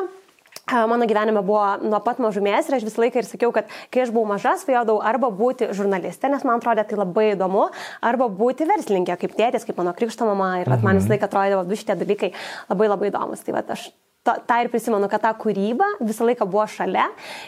mano 0.69 1.07
gyvenime 1.09 1.43
buvo 1.45 1.63
nuo 1.83 1.99
pat 2.03 2.21
mažumės 2.23 2.69
ir 2.69 2.77
aš 2.77 2.85
visą 2.87 3.03
laiką 3.03 3.21
ir 3.21 3.27
sakiau, 3.27 3.51
kad 3.55 3.71
kai 3.93 4.05
aš 4.05 4.13
buvau 4.13 4.29
maža, 4.33 4.55
svajodavau 4.61 5.01
arba 5.03 5.31
būti 5.33 5.71
žurnalistė, 5.77 6.31
nes 6.31 6.45
man 6.47 6.61
atrodė 6.61 6.85
tai 6.87 6.99
labai 6.99 7.31
įdomu, 7.33 7.67
arba 8.01 8.29
būti 8.29 8.67
verslininkė, 8.69 9.17
kaip 9.23 9.35
tėtis, 9.39 9.67
kaip 9.67 9.81
mano 9.81 9.95
krikšto 9.97 10.27
mama 10.29 10.53
ir 10.61 10.69
mhm. 10.69 10.85
man 10.85 11.01
visą 11.01 11.15
laiką 11.15 11.29
atrodė, 11.29 11.65
du 11.67 11.79
šitie 11.79 11.97
dalykai 12.03 12.33
labai 12.69 12.91
labai 12.91 13.11
įdomus. 13.11 13.43
Tai 13.45 13.57
va, 13.57 13.65
aš 13.75 13.89
tą 14.23 14.57
ir 14.61 14.69
prisimenu, 14.69 15.07
kad 15.09 15.23
ta 15.23 15.31
kūryba 15.33 15.85
visą 16.05 16.27
laiką 16.27 16.45
buvo 16.45 16.67
šalia. 16.69 17.07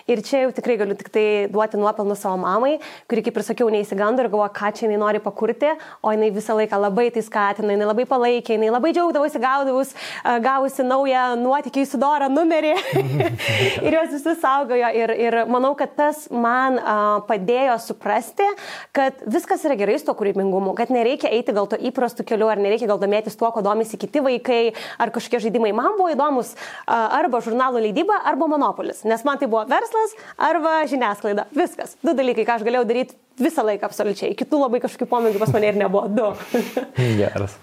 Ir 0.10 0.24
čia 0.26 0.44
jau 0.44 0.54
tikrai 0.58 0.80
galiu 0.82 0.96
tik 0.98 1.12
tai 1.14 1.26
duoti 1.54 1.78
nuopelnų 1.78 2.16
savo 2.18 2.40
mamai, 2.42 2.80
kuri, 3.10 3.22
kaip 3.28 3.38
ir 3.38 3.46
sakiau, 3.46 3.68
neįsigando 3.74 4.24
ir 4.24 4.30
galvoja, 4.34 4.50
ką 4.56 4.72
čia 4.74 4.88
jinai 4.88 4.98
nori 5.02 5.22
pakurti, 5.22 5.70
o 6.02 6.14
jinai 6.14 6.32
visą 6.34 6.56
laiką 6.58 6.80
labai 6.82 7.12
tai 7.14 7.22
skatina, 7.26 7.76
jinai 7.76 7.90
labai 7.92 8.08
palaikė, 8.10 8.58
jinai 8.58 8.72
labai 8.74 8.90
džiaugdavosi 8.96 9.42
gaudavus, 9.44 9.94
gavusi 10.42 10.86
naują 10.88 11.28
nuotikiai 11.44 11.86
sudorą 11.90 12.32
numerį. 12.34 12.74
Ir 13.86 14.00
juos 14.00 14.10
visus 14.16 14.42
saugojo. 14.42 14.90
Ir, 14.98 15.14
ir 15.28 15.40
manau, 15.54 15.76
kad 15.78 15.94
tas 16.00 16.26
man 16.34 16.80
padėjo 17.30 17.78
suprasti, 17.86 18.50
kad 18.98 19.22
viskas 19.30 19.62
yra 19.70 19.78
gerai 19.78 20.00
su 20.02 20.10
to 20.10 20.18
kūrybingumu, 20.18 20.74
kad 20.78 20.90
nereikia 20.94 21.30
eiti 21.38 21.54
gal 21.54 21.70
to 21.70 21.78
įprastų 21.78 22.26
kelių 22.34 22.50
ar 22.50 22.66
nereikia 22.66 22.90
gal 22.90 23.02
domėtis 23.02 23.38
tuo, 23.38 23.54
ko 23.54 23.62
domisi 23.66 24.02
kiti 24.02 24.26
vaikai 24.26 24.62
ar 24.98 25.14
kažkokie 25.14 25.46
žaidimai. 25.46 25.74
Man 25.78 25.98
buvo 26.02 26.10
įdomus 26.14 26.56
arba 26.88 27.42
žurnalo 27.44 27.82
leidyba, 27.84 28.22
arba 28.26 28.48
monopolis. 28.52 29.04
Nes 29.08 29.24
man 29.28 29.42
tai 29.42 29.50
buvo 29.52 29.66
verslas 29.70 30.16
arba 30.38 30.82
žiniasklaida. 30.90 31.48
Viskas. 31.56 31.98
Du 32.04 32.16
dalykai, 32.18 32.48
ką 32.48 32.60
aš 32.60 32.68
galėjau 32.68 32.88
daryti 32.90 33.18
visą 33.42 33.66
laiką 33.66 33.88
absoliučiai. 33.90 34.34
Kitų 34.38 34.60
labai 34.62 34.82
kažkokių 34.84 35.10
pomėgių 35.10 35.42
pas 35.42 35.54
mane 35.56 35.72
ir 35.72 35.80
nebuvo. 35.80 36.08
Du. 36.14 36.32
Geras. 37.20 37.58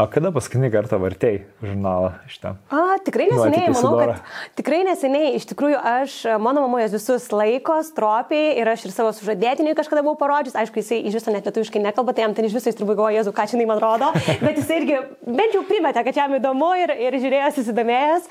O 0.00 0.06
kada 0.08 0.30
paskutinį 0.32 0.70
kartą 0.72 0.96
vartėjai 1.02 1.42
žurnalą 1.60 2.14
ten? 2.40 2.56
A, 2.72 2.96
tikrai 3.04 3.26
neseniai, 3.28 3.66
manau, 3.74 3.90
kad 4.00 4.54
tikrai 4.56 4.78
neseniai, 4.86 5.34
iš 5.36 5.44
tikrųjų, 5.50 5.76
aš, 5.76 6.14
mano 6.40 6.62
mama 6.64 6.80
jas 6.80 6.94
visus 6.96 7.26
laiko, 7.34 7.76
stropiai 7.84 8.54
ir 8.60 8.70
aš 8.72 8.86
ir 8.88 8.94
savo 8.94 9.10
sužadėtiniui 9.16 9.76
kažkada 9.76 10.04
buvau 10.06 10.16
parodžius, 10.22 10.56
aišku, 10.56 10.80
jisai 10.80 11.02
iš 11.10 11.18
viso 11.18 11.34
net 11.34 11.44
lietuviškai 11.48 11.82
nekalba, 11.84 12.14
tai 12.16 12.24
jam 12.24 12.36
ten 12.36 12.48
iš 12.48 12.56
viso 12.56 12.72
jis 12.72 12.78
turbūt 12.78 12.96
galvoja, 12.96 13.18
Jėzu, 13.20 13.34
ką 13.36 13.46
čia 13.50 13.58
jinai 13.58 13.68
man 13.68 13.82
rodo, 13.84 14.08
bet 14.46 14.62
jis 14.62 14.72
irgi 14.78 14.96
bent 15.26 15.58
jau 15.58 15.64
primetė, 15.68 16.06
kad 16.08 16.22
jam 16.22 16.36
įdomu 16.38 16.70
ir, 16.80 16.94
ir 17.08 17.18
žiūrėjo, 17.20 17.52
susidomėjęs. 17.58 18.30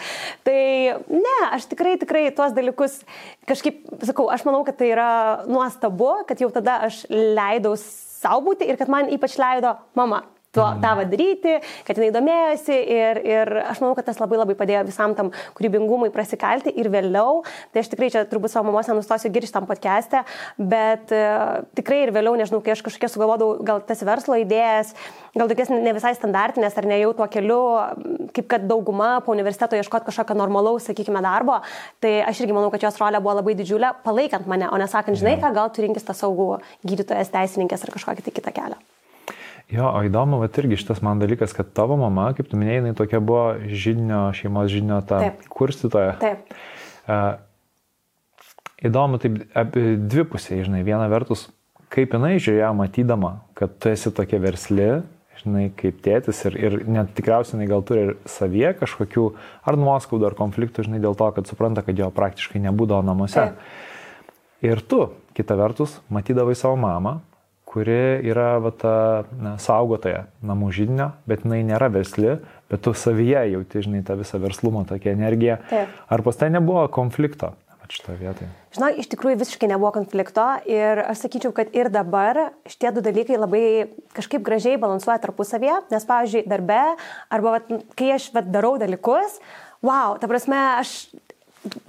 Tai 0.49 0.59
ne, 1.13 1.37
aš 1.51 1.69
tikrai, 1.69 1.93
tikrai 2.01 2.25
tuos 2.33 2.57
dalykus 2.57 3.01
kažkaip, 3.49 3.83
sakau, 4.09 4.29
aš 4.33 4.47
manau, 4.47 4.63
kad 4.65 4.79
tai 4.81 4.91
yra 4.95 5.11
nuostabu, 5.49 6.23
kad 6.29 6.41
jau 6.41 6.49
tada 6.53 6.78
aš 6.87 7.05
leidau 7.11 7.75
savo 7.79 8.49
būti 8.49 8.67
ir 8.69 8.79
kad 8.79 8.91
man 8.91 9.11
ypač 9.13 9.37
leido 9.41 9.75
mama 9.99 10.23
tuo, 10.51 10.65
mm. 10.65 10.81
tą 10.81 11.09
daryti, 11.11 11.55
kad 11.85 11.99
jinai 11.99 12.09
domėjosi 12.13 12.77
ir, 12.95 13.21
ir 13.27 13.51
aš 13.69 13.81
manau, 13.83 13.93
kad 13.97 14.07
tas 14.09 14.19
labai 14.21 14.39
labai 14.39 14.55
padėjo 14.57 14.85
visam 14.87 15.13
tam 15.17 15.29
kūrybingumui 15.57 16.09
prasikalti 16.13 16.73
ir 16.81 16.89
vėliau, 16.91 17.43
tai 17.73 17.83
aš 17.83 17.91
tikrai 17.91 18.09
čia 18.13 18.25
turbūt 18.29 18.53
savo 18.53 18.69
mamos 18.69 18.89
nenustosiu 18.89 19.31
girti 19.33 19.51
tam 19.53 19.67
podcast'e, 19.69 20.23
bet 20.57 21.13
uh, 21.13 21.61
tikrai 21.77 22.01
ir 22.05 22.13
vėliau, 22.15 22.33
nežinau, 22.39 22.63
kai 22.65 22.73
aš 22.73 22.83
kažkokia 22.87 23.11
sugalvodavau 23.13 23.61
gal 23.65 23.83
tas 23.85 24.01
verslo 24.07 24.39
idėjas, 24.41 24.95
gal 25.37 25.51
tokias 25.51 25.71
ne 25.73 25.93
visai 25.95 26.15
standartinės 26.17 26.77
ar 26.81 26.89
ne 26.89 26.99
jau 27.03 27.13
tuo 27.17 27.29
keliu, 27.31 27.61
kaip 28.33 28.49
kad 28.49 28.65
dauguma 28.69 29.19
po 29.25 29.35
universiteto 29.35 29.77
ieškoti 29.77 30.09
kažkokio 30.09 30.37
normalaus, 30.39 30.89
sakykime, 30.89 31.21
darbo, 31.25 31.59
tai 32.01 32.19
aš 32.25 32.41
irgi 32.43 32.57
manau, 32.57 32.73
kad 32.73 32.87
jos 32.87 32.97
rolė 33.01 33.21
buvo 33.21 33.37
labai 33.39 33.57
didžiulė, 33.59 33.93
palaikant 34.05 34.49
mane, 34.49 34.69
o 34.73 34.81
nesakant, 34.81 35.19
žinai 35.19 35.37
ką, 35.41 35.53
gal 35.55 35.73
tu 35.73 35.85
rinkis 35.85 36.07
tą 36.07 36.17
saugų 36.17 36.55
gydytojas, 36.87 37.33
teisininkės 37.35 37.85
ar 37.85 37.93
kažkokį 37.97 38.25
tai 38.25 38.39
kitą 38.39 38.55
kelią. 38.55 38.79
Jo, 39.69 39.91
o 39.93 40.01
įdomu, 40.01 40.39
va 40.41 40.47
irgi 40.49 40.79
šitas 40.81 41.03
man 41.05 41.19
dalykas, 41.21 41.53
kad 41.53 41.67
tavo 41.77 41.93
mama, 41.99 42.31
kaip 42.33 42.47
tu 42.49 42.57
minėjai, 42.57 42.79
jinai 42.81 42.95
tokia 42.97 43.19
buvo 43.21 43.43
žinio, 43.69 44.23
šeimos 44.33 44.71
žinio 44.73 44.97
ta 45.05 45.19
Taip. 45.27 45.43
kurstytoja. 45.53 46.15
Taip. 46.23 46.55
Uh, 47.05 47.37
įdomu, 48.89 49.19
taip, 49.21 49.37
dvi 49.77 50.25
pusės, 50.31 50.63
žinai, 50.65 50.81
viena 50.87 51.05
vertus, 51.11 51.45
kaip 51.93 52.17
jinai 52.17 52.39
žiūrėjo 52.41 52.71
matydama, 52.79 53.33
kad 53.57 53.77
tu 53.77 53.93
esi 53.93 54.09
tokia 54.15 54.41
versli, 54.41 54.89
žinai, 55.43 55.67
kaip 55.77 56.01
tėtis 56.05 56.41
ir, 56.49 56.57
ir 56.57 56.79
net 56.89 57.13
tikriausiai 57.17 57.59
jinai 57.59 57.69
gal 57.69 57.85
turi 57.85 58.07
ir 58.07 58.11
savie 58.29 58.73
kažkokių 58.81 59.29
ar 59.69 59.77
nuoskaudų, 59.79 60.31
ar 60.31 60.37
konfliktų, 60.39 60.89
žinai, 60.89 61.01
dėl 61.03 61.13
to, 61.19 61.29
kad 61.37 61.49
supranta, 61.49 61.85
kad 61.85 61.99
jo 61.99 62.09
praktiškai 62.15 62.61
nebūdavo 62.65 63.05
namuose. 63.05 63.51
Taip. 63.53 64.65
Ir 64.65 64.81
tu, 64.81 65.05
kita 65.37 65.55
vertus, 65.55 65.99
matydavai 66.11 66.57
savo 66.57 66.75
mamą, 66.81 67.19
kuri 67.69 68.25
yra 68.25 68.57
va, 68.63 68.73
ta 68.73 68.95
na, 69.37 69.55
saugotoja 69.61 70.25
namų 70.45 70.71
žydinio, 70.73 71.11
bet 71.29 71.45
jinai 71.45 71.61
nėra 71.67 71.91
versli, 71.93 72.39
bet 72.71 72.85
tu 72.85 72.95
savyje 72.97 73.45
jauti, 73.53 73.85
žinai, 73.85 74.03
tą 74.07 74.17
visą 74.19 74.41
verslumo 74.41 74.85
tokią 74.89 75.13
energiją. 75.13 75.59
Taip. 75.69 75.97
Ar 76.09 76.25
pas 76.25 76.39
tai 76.39 76.49
nebuvo 76.53 76.87
konflikto? 76.93 77.53
šitoje 77.89 78.19
vietoje? 78.21 78.49
Žinai, 78.75 78.91
iš 79.01 79.09
tikrųjų 79.09 79.39
visiškai 79.41 79.69
nebuvo 79.71 79.91
konflikto 79.95 80.45
ir 80.69 81.01
aš 81.09 81.23
sakyčiau, 81.25 81.53
kad 81.55 81.71
ir 81.75 81.89
dabar 81.93 82.51
šitie 82.69 82.91
du 82.95 83.03
dalykai 83.05 83.39
labai 83.39 83.63
kažkaip 84.17 84.45
gražiai 84.45 84.79
balansuoja 84.81 85.17
tarpusavėje, 85.23 85.79
nes, 85.93 86.05
pavyzdžiui, 86.09 86.45
darbe 86.49 86.79
arba 87.33 87.57
vat, 87.57 87.71
kai 87.97 88.13
aš 88.15 88.29
vat, 88.35 88.51
darau 88.53 88.75
dalykus, 88.81 89.39
wow, 89.85 90.19
ta 90.21 90.29
prasme, 90.29 90.59
aš 90.83 91.09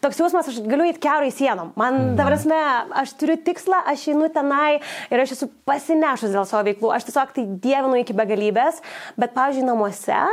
toks 0.03 0.19
jausmas, 0.19 0.49
aš 0.51 0.61
galiu 0.67 0.89
įti 0.91 1.03
keurai 1.05 1.31
sienom. 1.35 1.73
Man, 1.79 1.99
mm. 1.99 2.15
ta 2.19 2.27
prasme, 2.27 2.61
aš 3.03 3.15
turiu 3.21 3.37
tikslą, 3.45 3.83
aš 3.93 4.09
einu 4.13 4.31
tenai 4.35 4.81
ir 4.81 5.23
aš 5.23 5.37
esu 5.37 5.51
pasinešus 5.69 6.35
dėl 6.35 6.49
savo 6.49 6.65
veiklų. 6.69 6.93
Aš 6.97 7.09
tiesiog 7.09 7.35
tai 7.37 7.47
dievinu 7.63 8.01
iki 8.01 8.17
begalybės, 8.17 8.83
bet, 9.21 9.35
pavyzdžiui, 9.37 9.69
namuose 9.69 10.25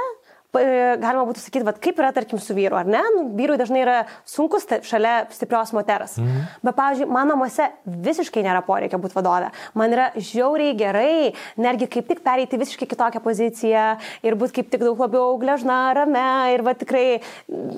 galima 0.55 1.25
būtų 1.27 1.41
sakyti, 1.41 1.65
vat, 1.67 1.79
kaip 1.83 1.97
yra, 1.99 2.11
tarkim, 2.15 2.39
su 2.41 2.55
vyru, 2.55 2.77
ar 2.79 2.87
ne? 2.87 3.01
Nu, 3.15 3.25
vyrui 3.37 3.57
dažnai 3.59 3.81
yra 3.83 3.97
sunkus 4.27 4.65
šalia 4.87 5.27
stiprios 5.33 5.73
moters. 5.75 6.17
Mhm. 6.21 6.45
Bet, 6.63 6.77
pavyzdžiui, 6.77 7.09
mano 7.11 7.35
namuose 7.35 7.67
visiškai 7.85 8.43
nėra 8.45 8.63
poreikio 8.65 8.99
būti 9.01 9.17
vadovė. 9.17 9.51
Man 9.77 9.93
yra 9.93 10.09
žiauriai 10.15 10.75
gerai, 10.77 11.33
netgi 11.59 11.89
kaip 11.91 12.07
tik 12.09 12.23
pereiti 12.25 12.59
visiškai 12.59 12.87
kitokią 12.89 13.21
poziciją 13.23 13.85
ir 14.25 14.37
būti 14.39 14.59
kaip 14.59 14.71
tik 14.73 14.85
daug 14.85 14.99
labiau 15.03 15.35
gležna, 15.41 15.91
rame 15.97 16.23
ir 16.53 16.63
va 16.65 16.73
tikrai, 16.77 17.19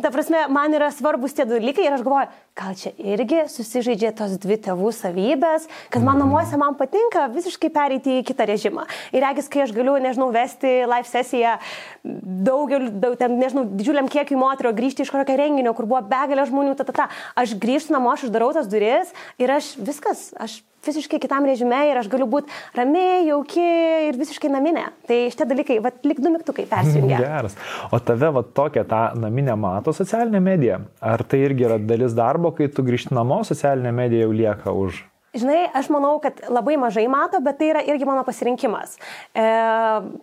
ta 0.04 0.14
prasme, 0.14 0.46
man 0.54 0.78
yra 0.78 0.92
svarbus 0.94 1.36
tie 1.36 1.48
dalykai 1.50 1.88
ir 1.88 1.98
aš 1.98 2.06
galvoju, 2.06 2.30
gal 2.60 2.76
čia 2.76 2.92
irgi 2.98 3.44
susižaidžia 3.52 4.12
tos 4.18 4.36
dvi 4.42 4.60
tėvų 4.66 4.92
savybės, 4.96 5.68
kad 5.90 6.04
man 6.04 6.20
mhm. 6.20 6.26
namuose 6.26 6.60
man 6.60 6.78
patinka 6.80 7.28
visiškai 7.34 7.72
pereiti 7.74 8.20
į 8.20 8.26
kitą 8.30 8.48
režimą. 8.50 8.86
Ir 9.16 9.24
regis, 9.26 9.50
kai 9.52 9.66
aš 9.66 9.74
galiu, 9.76 9.98
nežinau, 10.02 10.30
vesti 10.36 10.80
live 10.90 11.08
sesiją 11.10 11.58
daug 12.04 12.59
daugeliu, 12.60 12.92
daug, 13.02 13.18
ten, 13.20 13.38
nežinau, 13.40 13.66
didžiuliam 13.80 14.10
kiekiui 14.12 14.40
moterio 14.40 14.74
grįžti 14.76 15.06
iš 15.06 15.14
kažkokio 15.14 15.38
renginio, 15.40 15.76
kur 15.78 15.88
buvo 15.90 16.02
begalė 16.10 16.48
žmonių, 16.50 16.76
ta, 16.78 16.88
ta, 16.88 16.96
ta. 16.96 17.08
Aš 17.40 17.56
grįžtu 17.62 17.96
namo, 17.96 18.12
aš 18.14 18.28
uždarau 18.30 18.52
tas 18.56 18.70
duris 18.70 19.14
ir 19.42 19.54
aš 19.54 19.76
viskas, 19.80 20.30
aš 20.40 20.62
visiškai 20.86 21.20
kitam 21.20 21.48
režime 21.48 21.80
ir 21.90 22.00
aš 22.00 22.08
galiu 22.12 22.28
būti 22.30 22.52
ramiai, 22.78 23.26
jauki 23.28 23.66
ir 24.10 24.20
visiškai 24.20 24.52
naminė. 24.54 24.86
Tai 25.10 25.20
šitie 25.34 25.48
dalykai, 25.50 25.80
va, 25.84 25.92
lik 26.08 26.22
du 26.24 26.32
mygtukai 26.34 26.66
persijungia. 26.70 27.20
Geras. 27.26 27.58
O 27.92 28.00
tave 28.00 28.32
va 28.36 28.44
tokia 28.44 28.86
tą 28.88 29.04
naminę 29.20 29.58
mato 29.60 29.94
socialinė 29.96 30.44
medija? 30.44 30.82
Ar 31.04 31.24
tai 31.28 31.44
irgi 31.50 31.68
yra 31.68 31.80
dalis 31.82 32.16
darbo, 32.18 32.54
kai 32.56 32.70
tu 32.72 32.86
grįžti 32.88 33.16
namo, 33.18 33.42
socialinė 33.48 33.96
medija 34.04 34.28
jau 34.28 34.36
lieka 34.36 34.76
už? 34.86 35.04
Žinai, 35.38 35.68
aš 35.78 35.92
manau, 35.94 36.16
kad 36.24 36.40
labai 36.50 36.74
mažai 36.82 37.06
mato, 37.12 37.38
bet 37.46 37.60
tai 37.60 37.68
yra 37.70 37.84
irgi 37.86 38.08
mano 38.10 38.24
pasirinkimas. 38.26 38.96
E, 39.38 39.44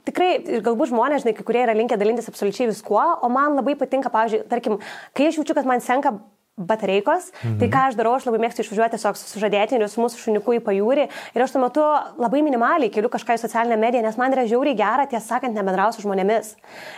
tikrai, 0.08 0.30
galbūt 0.66 0.90
žmonės, 0.90 1.22
žinai, 1.22 1.34
kai 1.36 1.46
kurie 1.46 1.62
yra 1.62 1.76
linkę 1.78 1.98
dalintis 2.00 2.26
absoliučiai 2.30 2.72
viskuo, 2.72 3.04
o 3.22 3.30
man 3.30 3.54
labai 3.54 3.76
patinka, 3.78 4.10
pavyzdžiui, 4.10 4.48
tarkim, 4.50 4.80
kai 5.14 5.28
aš 5.30 5.38
jaučiu, 5.38 5.54
kad 5.54 5.68
man 5.68 5.84
senka 5.84 6.16
batareikos. 6.56 7.30
Mhm. 7.44 7.58
Tai 7.60 7.68
ką 7.68 7.80
aš 7.90 7.96
darau, 7.98 8.14
aš 8.16 8.24
labai 8.24 8.40
mėgstu 8.40 8.64
išvažiuoti 8.64 8.96
tiesiog 8.96 9.18
su 9.20 9.28
sužadėtiniu, 9.28 9.88
su 9.92 10.00
mūsų 10.00 10.22
šuniuku 10.22 10.56
į 10.56 10.60
pajūrį. 10.64 11.04
Ir 11.36 11.44
aš 11.44 11.52
tuo 11.52 11.60
metu 11.60 11.84
labai 12.16 12.40
minimaliai 12.46 12.88
keliu 12.92 13.10
kažką 13.12 13.36
į 13.36 13.42
socialinę 13.44 13.76
mediją, 13.76 14.02
nes 14.06 14.16
man 14.16 14.32
yra 14.32 14.46
žiauriai 14.48 14.76
gera, 14.78 15.04
tiesą 15.10 15.36
sakant, 15.36 15.52
nebendrausiu 15.56 16.06
žmonėmis. 16.06 16.54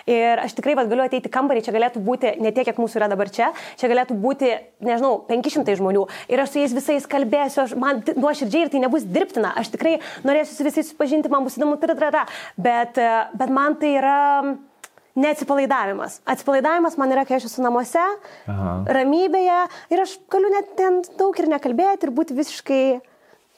Ir 0.07 0.39
aš 0.45 0.55
tikrai 0.55 0.77
vat, 0.79 0.87
galiu 0.91 1.03
ateiti 1.03 1.27
į 1.27 1.35
kambarį, 1.35 1.65
čia 1.67 1.75
galėtų 1.75 2.05
būti 2.07 2.37
ne 2.39 2.55
tiek, 2.55 2.69
kiek 2.71 2.79
mūsų 2.79 3.03
yra 3.03 3.11
dabar 3.11 3.33
čia, 3.35 3.51
čia 3.81 3.91
galėtų 3.91 4.15
būti, 4.23 4.53
nežinau, 4.87 5.25
500 5.27 5.75
žmonių. 5.83 6.07
Ir 6.31 6.45
aš 6.45 6.55
su 6.55 6.63
jais 6.63 6.77
visais 6.79 7.11
kalbėsiu, 7.11 7.65
aš, 7.65 7.75
man 7.75 8.05
nuoširdžiai 8.15 8.69
ir 8.69 8.73
tai 8.73 8.85
nebus 8.85 9.07
dirbtina. 9.11 9.57
Aš 9.59 9.73
tikrai 9.75 9.99
norėsiu 10.23 10.55
su 10.55 10.69
visais 10.69 10.87
susipažinti, 10.87 11.33
man 11.33 11.49
bus 11.49 11.59
įdomu, 11.59 11.81
tratra, 11.83 12.29
bet, 12.57 13.03
bet 13.35 13.51
man 13.51 13.75
tai 13.81 13.97
yra 13.99 14.19
neatsipalaidavimas. 15.19 16.21
Atsipalaidavimas 16.29 16.99
man 17.01 17.13
yra, 17.15 17.27
kai 17.29 17.39
aš 17.39 17.49
esu 17.51 17.65
namuose, 17.65 18.05
Aha. 18.49 18.75
ramybėje 18.99 19.61
ir 19.95 20.03
aš 20.05 20.17
galiu 20.33 20.51
net 20.55 20.75
ten 20.79 21.03
daug 21.21 21.39
ir 21.39 21.51
nekalbėti 21.51 22.09
ir 22.09 22.15
būti 22.15 22.37
visiškai 22.39 22.83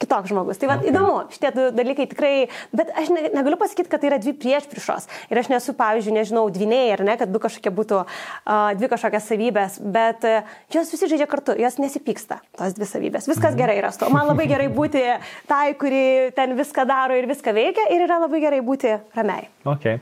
kitoks 0.01 0.31
žmogus. 0.31 0.59
Tai 0.61 0.69
va, 0.71 0.77
okay. 0.79 0.91
įdomu, 0.91 1.13
šitie 1.33 1.51
du 1.55 1.67
dalykai 1.75 2.07
tikrai, 2.11 2.33
bet 2.75 2.91
aš 2.97 3.11
ne, 3.13 3.27
negaliu 3.35 3.59
pasakyti, 3.61 3.89
kad 3.91 4.01
tai 4.01 4.11
yra 4.11 4.19
dvi 4.21 4.33
prieš 4.37 4.67
priešos. 4.71 5.07
Ir 5.31 5.41
aš 5.41 5.51
nesu, 5.53 5.75
pavyzdžiui, 5.77 6.15
nežinau, 6.17 6.45
dviniai 6.53 6.91
ar 6.95 7.05
ne, 7.05 7.15
kad 7.19 7.31
du 7.31 7.41
kažkokie 7.41 7.73
būtų 7.77 8.01
uh, 8.01 8.71
dvi 8.79 8.89
kažkokias 8.91 9.29
savybės, 9.31 9.77
bet 9.93 10.27
uh, 10.27 10.51
jos 10.73 10.91
visi 10.93 11.09
žaidžia 11.11 11.29
kartu, 11.31 11.55
jos 11.59 11.77
nesipyksta, 11.81 12.41
tos 12.57 12.75
dvi 12.77 12.89
savybės. 12.89 13.29
Viskas 13.29 13.53
mhm. 13.53 13.61
gerai 13.61 13.77
yra 13.81 13.93
su 13.93 14.03
to. 14.03 14.11
Man 14.13 14.29
labai 14.29 14.47
gerai 14.51 14.69
būti 14.73 15.03
tai, 15.49 15.63
kuri 15.79 16.31
ten 16.37 16.55
viską 16.57 16.85
daro 16.89 17.17
ir 17.17 17.29
viską 17.29 17.55
veikia, 17.55 17.87
ir 17.93 18.05
yra 18.07 18.21
labai 18.25 18.41
gerai 18.43 18.61
būti 18.65 18.97
ramiai. 19.17 19.49
Okay. 19.67 19.99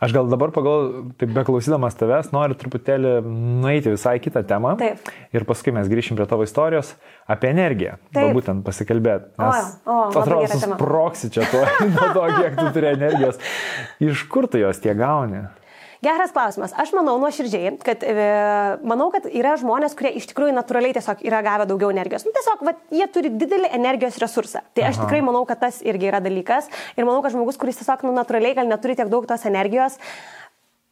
Aš 0.00 0.14
gal 0.16 0.28
dabar 0.32 0.52
pagal, 0.54 1.12
taip 1.20 1.34
beklausydamas 1.36 1.96
tavęs, 2.00 2.30
noriu 2.32 2.56
truputėlį 2.58 3.18
nueiti 3.60 3.92
visai 3.92 4.16
kitą 4.22 4.44
temą. 4.48 4.74
Taip. 4.80 5.12
Ir 5.34 5.44
paskui 5.48 5.74
mes 5.76 5.90
grįšim 5.90 6.16
prie 6.16 6.26
tavo 6.30 6.46
istorijos 6.46 6.94
apie 7.30 7.50
energiją. 7.54 7.96
Taip. 8.12 8.32
Būtent 8.36 8.64
pasikalbėti. 8.66 9.32
Nes 9.40 9.74
o, 9.84 9.90
o, 9.90 9.98
atrodo, 10.12 10.46
susproksi 10.52 11.32
čia 11.34 11.48
to, 11.50 11.64
nuo 11.94 12.08
to, 12.16 12.24
kiek 12.38 12.56
tu 12.58 12.70
turi 12.76 12.90
energijos. 12.94 13.42
Iš 14.04 14.26
kur 14.32 14.48
tu 14.50 14.60
jos 14.60 14.82
tie 14.84 14.96
gauni? 14.98 15.44
Geras 16.04 16.34
klausimas. 16.34 16.74
Aš 16.76 16.90
manau 16.92 17.14
nuoširdžiai, 17.22 17.78
kad 17.84 18.02
e, 18.04 18.14
manau, 18.84 19.06
kad 19.14 19.24
yra 19.30 19.54
žmonės, 19.60 19.94
kurie 19.96 20.10
iš 20.18 20.26
tikrųjų 20.28 20.52
natūraliai 20.52 20.92
tiesiog 20.96 21.22
yra 21.24 21.40
gavę 21.46 21.64
daugiau 21.70 21.88
energijos. 21.94 22.26
Nu, 22.28 22.34
tiesiog 22.36 22.64
va, 22.66 22.74
jie 22.92 23.06
turi 23.14 23.30
didelį 23.32 23.70
energijos 23.78 24.18
resursą. 24.20 24.60
Tai 24.76 24.84
aš 24.90 24.98
Aha. 24.98 25.06
tikrai 25.06 25.22
manau, 25.24 25.46
kad 25.48 25.62
tas 25.62 25.80
irgi 25.86 26.10
yra 26.10 26.20
dalykas. 26.24 26.68
Ir 26.98 27.08
manau, 27.08 27.22
kad 27.24 27.32
žmogus, 27.32 27.56
kuris 27.60 27.80
tiesiog 27.80 28.04
nu, 28.04 28.12
natūraliai 28.18 28.58
gal 28.58 28.68
neturi 28.68 28.98
tiek 28.98 29.08
daug 29.12 29.24
tos 29.30 29.46
energijos, 29.48 29.96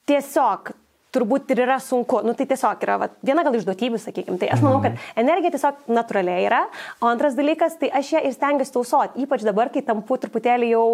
tiesiog 0.08 0.72
turbūt 1.12 1.50
ir 1.52 1.62
yra 1.66 1.76
sunku. 1.82 2.22
Nu, 2.24 2.32
tai 2.36 2.46
tiesiog 2.48 2.82
yra 2.86 2.96
va, 3.00 3.08
viena 3.24 3.44
gal 3.44 3.56
iš 3.58 3.66
duotybių, 3.68 4.00
sakykime. 4.00 4.38
Tai 4.40 4.48
aš 4.54 4.62
manau, 4.64 4.80
kad 4.82 4.94
mhm. 4.94 5.18
energija 5.20 5.52
tiesiog 5.54 5.82
natūraliai 5.92 6.46
yra. 6.48 6.62
O 7.02 7.10
antras 7.10 7.36
dalykas, 7.38 7.76
tai 7.80 7.90
aš 7.92 8.14
ją 8.16 8.22
ir 8.24 8.34
stengiuosi 8.36 8.72
tausoti. 8.74 9.24
Ypač 9.26 9.44
dabar, 9.46 9.70
kai 9.74 9.84
tampu 9.84 10.16
truputėlį 10.22 10.72
jau 10.72 10.86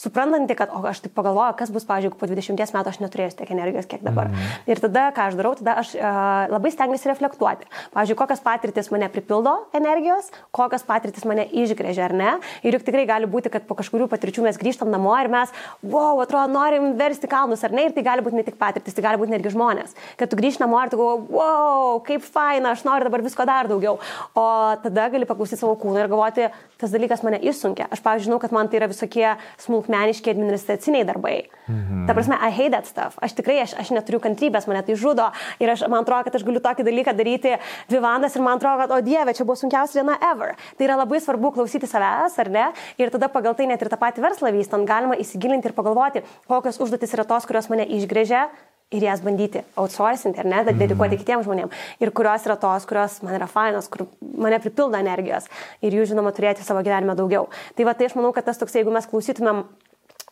suprantanti, 0.00 0.56
kad, 0.58 0.72
o 0.72 0.80
aš 0.88 1.02
taip 1.04 1.14
pagalvoju, 1.16 1.56
kas 1.60 1.72
bus, 1.74 1.84
pavyzdžiui, 1.88 2.14
po 2.16 2.28
20 2.30 2.76
metų 2.76 2.92
aš 2.92 3.00
neturėsiu 3.04 3.40
tiek 3.42 3.52
energijos, 3.52 3.88
kiek 3.90 4.04
dabar. 4.06 4.30
Mhm. 4.32 4.64
Ir 4.72 4.82
tada, 4.86 5.04
ką 5.16 5.28
aš 5.30 5.38
darau, 5.38 5.52
tada 5.60 5.76
aš 5.82 5.92
uh, 5.98 6.46
labai 6.52 6.72
stengiuosi 6.72 7.12
reflektuoti. 7.12 7.68
Pavyzdžiui, 7.96 8.18
kokios 8.22 8.42
patirtis 8.44 8.90
mane 8.94 9.10
pripildo 9.12 9.54
energijos, 9.76 10.32
kokios 10.56 10.86
patirtis 10.88 11.28
mane 11.28 11.44
išgrėžia 11.52 12.08
ar 12.08 12.16
ne. 12.16 12.32
Ir 12.64 12.78
juk 12.78 12.88
tikrai 12.88 13.04
gali 13.08 13.28
būti, 13.28 13.52
kad 13.52 13.68
po 13.68 13.76
kažkurių 13.76 14.08
patirčių 14.12 14.46
mes 14.48 14.60
grįžtam 14.60 14.88
namo 14.92 15.12
ir 15.20 15.28
mes, 15.32 15.52
wow, 15.84 16.22
atrodo, 16.24 16.48
norim 16.54 16.94
versti 16.98 17.28
kalnus 17.30 17.64
ar 17.66 17.76
ne. 17.76 17.88
Ir 17.88 17.96
tai 17.96 18.06
gali 18.06 18.24
būti 18.24 18.40
ne 18.40 18.46
tik 18.46 18.58
patirtis, 18.60 18.96
tai 18.96 19.04
gali 19.04 19.20
būti 19.20 19.34
netgi 19.34 19.52
žmonės 19.52 19.65
žmonės. 19.66 19.94
Kad 20.18 20.30
tu 20.30 20.38
grįžti 20.38 20.62
namo 20.62 20.78
ir 20.82 20.90
tu 20.92 20.98
galvoji, 21.00 21.26
wow, 21.34 21.98
kaip 22.06 22.22
faina, 22.22 22.72
aš 22.72 22.84
noriu 22.86 23.08
dabar 23.08 23.22
visko 23.24 23.46
dar 23.46 23.68
daugiau. 23.68 23.98
O 24.34 24.46
tada 24.82 25.08
gali 25.10 25.26
paklausyti 25.26 25.60
savo 25.60 25.76
kūną 25.80 26.04
ir 26.04 26.10
galvoti, 26.10 26.48
tas 26.80 26.92
dalykas 26.92 27.24
mane 27.26 27.40
išsunkia. 27.40 27.88
Aš, 27.90 28.02
pavyzdžiui, 28.04 28.28
žinau, 28.28 28.40
kad 28.42 28.52
man 28.54 28.68
tai 28.68 28.80
yra 28.80 28.88
visokie 28.90 29.26
smulkmeniški 29.62 30.32
administraciniai 30.32 31.06
darbai. 31.08 31.48
Mhm. 31.66 32.06
Ta 32.06 32.14
prasme, 32.14 32.36
I 32.36 32.50
hate 32.50 32.72
that 32.74 32.86
stuff. 32.86 33.18
Aš 33.22 33.36
tikrai, 33.38 33.60
aš, 33.64 33.74
aš 33.80 33.90
neturiu 33.94 34.20
kantrybės, 34.22 34.68
mane 34.70 34.82
tai 34.86 34.96
žudo. 34.98 35.30
Ir 35.62 35.72
aš, 35.72 35.86
man 35.90 36.04
atrodo, 36.04 36.28
kad 36.28 36.38
aš 36.38 36.46
galiu 36.46 36.62
tokį 36.62 36.86
dalyką 36.86 37.16
daryti 37.16 37.56
dvi 37.90 38.02
valandas 38.02 38.36
ir 38.36 38.44
man 38.44 38.60
atrodo, 38.60 38.84
kad, 38.84 38.94
o 38.94 39.00
dieve, 39.04 39.34
čia 39.34 39.46
buvo 39.48 39.58
sunkiausia 39.58 40.02
diena 40.02 40.18
ever. 40.30 40.54
Tai 40.76 40.88
yra 40.88 41.00
labai 41.00 41.20
svarbu 41.22 41.54
klausyti 41.56 41.88
savęs, 41.90 42.38
ar 42.42 42.52
ne? 42.52 42.68
Ir 43.00 43.10
tada 43.14 43.30
pagal 43.32 43.56
tai 43.58 43.66
net 43.70 43.82
ir 43.82 43.90
tą 43.90 43.98
patį 44.00 44.22
verslą 44.22 44.52
vystant 44.54 44.86
galima 44.86 45.18
įsigilinti 45.18 45.70
ir 45.70 45.76
pagalvoti, 45.76 46.22
kokios 46.46 46.80
užduotis 46.82 47.16
yra 47.16 47.26
tos, 47.26 47.48
kurios 47.48 47.70
mane 47.72 47.88
išgrėžia 47.98 48.46
ir 48.94 49.02
jas 49.02 49.22
bandyti 49.24 49.64
outsourcinti, 49.80 50.38
ar 50.42 50.46
ne, 50.46 50.60
dedikuoti 50.68 51.16
mm. 51.16 51.22
kitiems 51.22 51.46
žmonėms. 51.48 51.86
Ir 52.02 52.12
kurios 52.14 52.46
yra 52.46 52.54
tos, 52.60 52.86
kurios 52.86 53.18
man 53.26 53.34
yra 53.38 53.48
fainos, 53.50 53.88
kur 53.90 54.06
mane 54.22 54.60
pripildo 54.62 54.98
energijos 55.00 55.48
ir 55.82 55.96
jų, 55.96 56.06
žinoma, 56.12 56.30
turėti 56.36 56.62
savo 56.66 56.84
gyvenime 56.86 57.16
daugiau. 57.18 57.48
Tai 57.74 57.88
va, 57.88 57.96
tai 57.98 58.06
aš 58.10 58.14
manau, 58.18 58.30
kad 58.36 58.46
tas 58.46 58.62
toks, 58.62 58.78
jeigu 58.78 58.94
mes 58.94 59.08
klausytumėm 59.10 59.64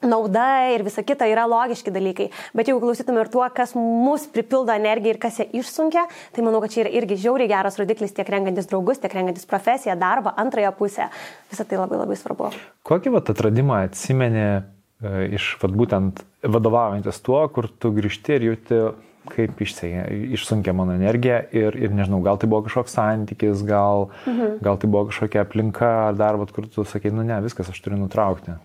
nauda 0.04 0.46
ir 0.74 0.84
visa 0.86 1.02
kita 1.06 1.26
yra 1.30 1.46
logiški 1.48 1.92
dalykai. 1.94 2.28
Bet 2.54 2.68
jeigu 2.70 2.82
klausytume 2.82 3.22
ir 3.24 3.30
tuo, 3.32 3.44
kas 3.54 3.74
mus 3.78 4.26
pripildo 4.30 4.74
energiją 4.74 5.14
ir 5.14 5.20
kas 5.22 5.40
ją 5.42 5.48
išsunkia, 5.60 6.04
tai 6.34 6.44
manau, 6.46 6.60
kad 6.62 6.74
čia 6.74 6.84
yra 6.84 6.94
irgi 7.00 7.18
žiauriai 7.24 7.50
geras 7.50 7.78
rodiklis 7.80 8.14
tiek 8.14 8.28
rengantis 8.30 8.68
draugus, 8.70 9.00
tiek 9.02 9.14
rengantis 9.16 9.48
profesiją, 9.50 9.96
darbą, 9.98 10.34
antrąją 10.40 10.74
pusę. 10.78 11.08
Visą 11.50 11.66
tai 11.66 11.80
labai 11.80 12.00
labai 12.04 12.18
svarbu. 12.20 12.52
Kokį 12.86 13.16
vat 13.16 13.34
atradimą 13.34 13.80
atsimeni 13.88 14.46
iš 15.34 15.54
vat, 15.62 15.74
būtent 15.74 16.22
vadovaujantis 16.44 17.20
tuo, 17.24 17.42
kur 17.52 17.68
tu 17.80 17.92
grįžti 17.94 18.38
ir 18.38 18.48
jauti, 18.50 18.80
kaip 19.30 19.60
išsunkia 19.64 20.74
mano 20.76 20.92
energija 20.96 21.38
ir, 21.56 21.76
ir 21.80 21.94
nežinau, 21.96 22.20
gal 22.24 22.36
tai 22.40 22.48
buvo 22.50 22.66
kažkoks 22.66 22.92
santykis, 22.98 23.62
gal, 23.64 24.10
mhm. 24.28 24.58
gal 24.64 24.80
tai 24.80 24.90
buvo 24.92 25.08
kažkokia 25.08 25.44
aplinka 25.46 25.90
ar 26.10 26.18
darbas, 26.18 26.52
kur 26.52 26.68
tu 26.68 26.84
sakai, 26.88 27.12
nu 27.14 27.24
ne, 27.24 27.38
viskas, 27.44 27.70
aš 27.72 27.80
turiu 27.84 28.02
nutraukti. 28.02 28.58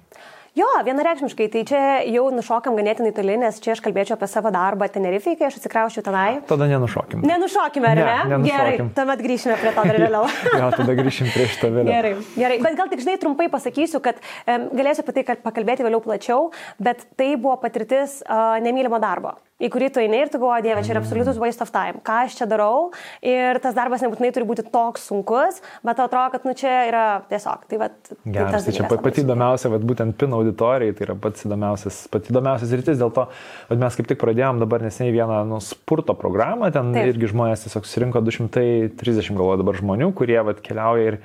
Jo, 0.57 0.65
vienareikšmiškai, 0.85 1.45
tai 1.53 1.62
čia 1.67 1.81
jau 2.09 2.23
nušokam 2.33 2.77
ganėtinai 2.79 3.12
toli, 3.13 3.35
nes 3.41 3.59
čia 3.62 3.75
aš 3.75 3.81
kalbėčiau 3.85 4.15
apie 4.17 4.29
savo 4.31 4.49
darbą 4.53 4.88
Tenerifei, 4.89 5.35
kai 5.38 5.49
aš 5.49 5.59
atsikraušiu 5.59 6.01
tenai. 6.05 6.39
Tada 6.49 6.65
nenušokim. 6.71 7.21
Nenušokime, 7.29 7.91
ar 7.91 7.99
ne? 8.01 8.15
ne? 8.31 8.39
Gerai, 8.47 8.77
tuomet 8.97 9.21
grįšime 9.25 9.59
prie 9.62 9.73
to 9.75 9.85
dar 9.91 9.99
vėliau. 10.05 10.23
jo, 10.49 10.71
tada 10.77 10.95
grįšim 11.01 11.29
prie 11.35 11.49
šito 11.51 11.69
vėliau. 11.75 11.91
Gerai, 11.91 12.13
gerai, 12.38 12.62
bet 12.65 12.79
gal 12.79 12.89
tik 12.93 13.03
žinai 13.05 13.19
trumpai 13.21 13.49
pasakysiu, 13.53 14.01
kad 14.05 14.17
um, 14.21 14.71
galėsiu 14.79 15.05
apie 15.05 15.19
tai 15.19 15.38
pakalbėti 15.43 15.85
vėliau 15.85 16.01
plačiau, 16.05 16.49
bet 16.81 17.05
tai 17.19 17.35
buvo 17.35 17.59
patirtis 17.62 18.23
uh, 18.25 18.57
nemylimo 18.63 19.01
darbo 19.03 19.38
į 19.59 19.69
kurį 19.73 19.89
tu 19.93 20.01
eini 20.01 20.21
ir 20.23 20.31
tu 20.31 20.39
galvoji, 20.39 20.65
dieve, 20.65 20.83
čia 20.85 20.93
yra 20.95 21.01
absoliutus 21.03 21.39
waste 21.41 21.65
of 21.65 21.71
time. 21.73 21.99
Ką 22.05 22.21
aš 22.25 22.37
čia 22.39 22.47
darau? 22.49 22.89
Ir 23.25 23.59
tas 23.63 23.75
darbas 23.77 24.03
nebūtinai 24.05 24.31
turi 24.35 24.47
būti 24.47 24.65
toks 24.71 25.09
sunkus, 25.09 25.59
bet 25.85 25.99
atrodo, 25.99 26.31
kad 26.35 26.47
nu 26.47 26.55
čia 26.57 26.73
yra 26.87 27.03
tiesiog. 27.31 27.65
Tai, 27.69 27.81
vat, 27.81 27.97
tai 28.07 28.17
Geras, 28.37 28.65
tai, 28.65 28.73
tai 28.73 28.77
čia 28.77 29.01
pati 29.03 29.23
įdomiausia, 29.25 29.73
vat, 29.73 29.85
būtent 29.91 30.15
pin 30.19 30.35
auditorijai, 30.37 30.95
tai 30.95 31.07
yra 31.09 31.17
pats 31.19 31.45
įdomiausias, 31.47 31.99
pati 32.13 32.33
įdomiausias 32.33 32.73
rytis, 32.79 33.01
dėl 33.01 33.13
to 33.15 33.27
vat, 33.27 33.77
mes 33.83 33.99
kaip 33.99 34.09
tik 34.09 34.21
pradėjom 34.23 34.63
dabar 34.63 34.85
neseniai 34.87 35.15
vieną 35.19 35.43
nu, 35.51 35.59
spurto 35.63 36.15
programą, 36.17 36.71
ten 36.75 36.93
Taip. 36.95 37.11
irgi 37.13 37.33
žmonės 37.33 37.67
tiesiog 37.67 37.87
surinko 37.89 38.23
230 38.25 39.35
galvo 39.35 39.59
dabar 39.59 39.79
žmonių, 39.79 40.13
kurie 40.15 40.39
vat, 40.47 40.63
keliauja 40.63 41.13
ir 41.13 41.21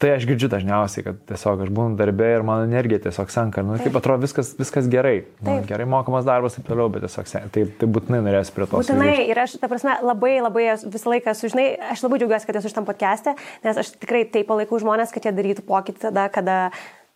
Tai 0.00 0.14
aš 0.16 0.24
girdžiu 0.24 0.48
dažniausiai, 0.48 1.02
kad 1.04 1.16
tiesiog 1.28 1.60
aš 1.66 1.70
būnu 1.76 1.98
darbė 1.98 2.30
ir 2.38 2.44
mano 2.48 2.64
energija 2.64 3.02
tiesiog 3.04 3.32
senka. 3.34 3.60
Nu, 3.66 3.74
kaip 3.76 3.98
atrodo, 4.00 4.24
viskas, 4.24 4.54
viskas 4.56 4.86
gerai. 4.88 5.26
Nu, 5.44 5.58
gerai 5.68 5.84
mokamas 5.92 6.24
darbas 6.24 6.56
ir 6.56 6.64
toliau, 6.64 6.88
bet 6.92 7.04
tiesiog 7.04 7.28
sen... 7.28 7.50
tai, 7.52 7.66
tai 7.76 7.88
būtinai 7.92 8.22
norėsiu 8.24 8.54
prie 8.56 8.64
to. 8.64 8.80
Būtinai 8.80 9.10
sugrįžti. 9.10 9.26
ir 9.34 9.40
aš, 9.42 9.56
ta 9.60 9.68
prasme, 9.68 9.98
labai, 10.00 10.38
labai 10.40 10.64
visą 10.80 11.12
laiką 11.12 11.34
sužinai, 11.36 11.66
aš 11.92 12.06
labai 12.06 12.22
džiaugiuosi, 12.22 12.48
kad 12.48 12.60
esu 12.62 12.72
šitam 12.72 12.88
podcast'e, 12.88 13.36
nes 13.66 13.82
aš 13.84 13.92
tikrai 13.98 14.22
taip 14.24 14.48
palaikau 14.48 14.80
žmonės, 14.80 15.12
kad 15.12 15.28
jie 15.28 15.34
darytų 15.36 15.66
pokytį 15.68 16.06
tada, 16.06 16.30
kada 16.32 16.56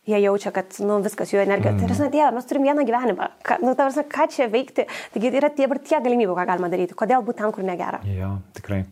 jie 0.04 0.20
jaučia, 0.20 0.52
kad 0.52 0.76
nu, 0.84 1.00
viskas 1.08 1.32
jų 1.32 1.40
energija. 1.40 1.72
Mm. 1.72 1.80
Tai 1.80 1.88
yra, 1.88 2.12
Dieve, 2.12 2.30
mes 2.36 2.52
turim 2.52 2.68
vieną 2.68 2.84
gyvenimą. 2.84 3.32
Ka, 3.48 3.62
nu, 3.64 3.72
prasme, 3.80 4.04
ką 4.12 4.28
čia 4.36 4.52
veikti? 4.52 4.84
Taigi 5.16 5.32
yra 5.32 5.48
tie 5.48 5.64
ir 5.64 5.80
tie 5.80 6.04
galimybių, 6.04 6.36
ką 6.36 6.48
galima 6.52 6.68
daryti. 6.68 7.00
Kodėl 7.00 7.24
būtent 7.24 7.46
ten, 7.48 7.56
kur 7.56 7.64
negera? 7.64 8.04
Jo, 8.04 8.34
tikrai. 8.60 8.84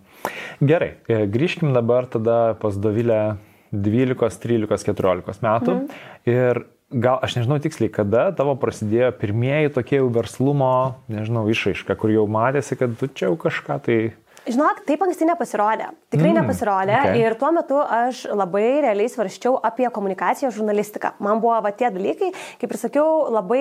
Gerai, 0.64 0.94
e, 1.12 1.24
grįžkim 1.28 1.76
dabar 1.76 2.08
tada 2.08 2.54
pas 2.62 2.80
Dovilę 2.80 3.34
12, 3.72 4.40
13, 4.44 4.86
14 4.92 5.42
metų. 5.44 5.74
Mhm. 5.74 6.00
Ir 6.28 6.64
gal 6.92 7.20
aš 7.24 7.38
nežinau 7.40 7.58
tiksliai, 7.62 7.92
kada 7.92 8.28
tavo 8.36 8.54
prasidėjo 8.60 9.12
pirmieji 9.16 9.72
tokie 9.76 9.98
jau 10.00 10.10
verslumo, 10.12 10.98
nežinau, 11.12 11.46
išaiška, 11.50 11.96
kur 11.96 12.12
jau 12.12 12.26
matėsi, 12.30 12.76
kad 12.78 12.98
tu 13.00 13.08
čia 13.08 13.30
jau 13.30 13.38
kažką 13.40 13.78
tai 13.86 14.00
Žinok, 14.42 14.80
taip 14.88 15.02
anksti 15.04 15.26
nepasirodė. 15.28 15.92
Tikrai 16.10 16.32
mm, 16.32 16.38
nepasirodė. 16.40 16.94
Okay. 16.98 17.20
Ir 17.22 17.36
tuo 17.38 17.52
metu 17.54 17.76
aš 17.78 18.24
labai 18.26 18.80
realiai 18.82 19.10
svarščiau 19.10 19.54
apie 19.68 19.86
komunikaciją, 19.94 20.50
žurnalistiką. 20.50 21.12
Man 21.22 21.38
buvo 21.44 21.60
va 21.62 21.70
tie 21.70 21.92
dalykai, 21.94 22.32
kaip 22.58 22.74
ir 22.74 22.80
sakiau, 22.80 23.28
labai, 23.30 23.60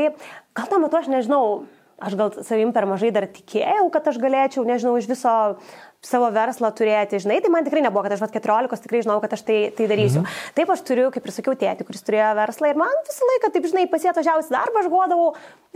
gal 0.58 0.72
tuo 0.72 0.80
metu 0.82 0.98
aš 0.98 1.12
nežinau, 1.14 1.44
aš 2.02 2.18
gal 2.18 2.34
savim 2.48 2.74
per 2.74 2.90
mažai 2.90 3.12
dar 3.14 3.30
tikėjau, 3.30 3.92
kad 3.94 4.10
aš 4.10 4.18
galėčiau, 4.24 4.66
nežinau, 4.66 4.96
iš 4.98 5.12
viso 5.12 5.36
savo 6.02 6.32
verslą 6.34 6.72
turėti, 6.74 7.20
žinai, 7.22 7.40
tai 7.44 7.52
man 7.54 7.66
tikrai 7.66 7.84
nebuvo, 7.86 8.02
kad 8.08 8.16
aš 8.16 8.24
vat 8.24 8.34
14 8.34 8.86
tikrai 8.88 9.04
žinau, 9.06 9.20
kad 9.22 9.36
aš 9.38 9.44
tai, 9.46 9.60
tai 9.78 9.86
darysiu. 9.92 10.24
Mhm. 10.24 10.38
Taip 10.58 10.72
aš 10.74 10.82
turiu, 10.88 11.10
kaip 11.14 11.28
ir 11.28 11.36
sakiau, 11.36 11.54
tėtį, 11.62 11.86
kuris 11.86 12.06
turėjo 12.08 12.32
verslą 12.40 12.72
ir 12.72 12.80
man 12.82 12.96
visą 13.06 13.28
laiką, 13.30 13.52
taip 13.54 13.68
žinai, 13.70 13.86
pasėtožiausi 13.92 14.54
darbą, 14.54 14.82
aš 14.82 14.90
godavau, 14.90 15.28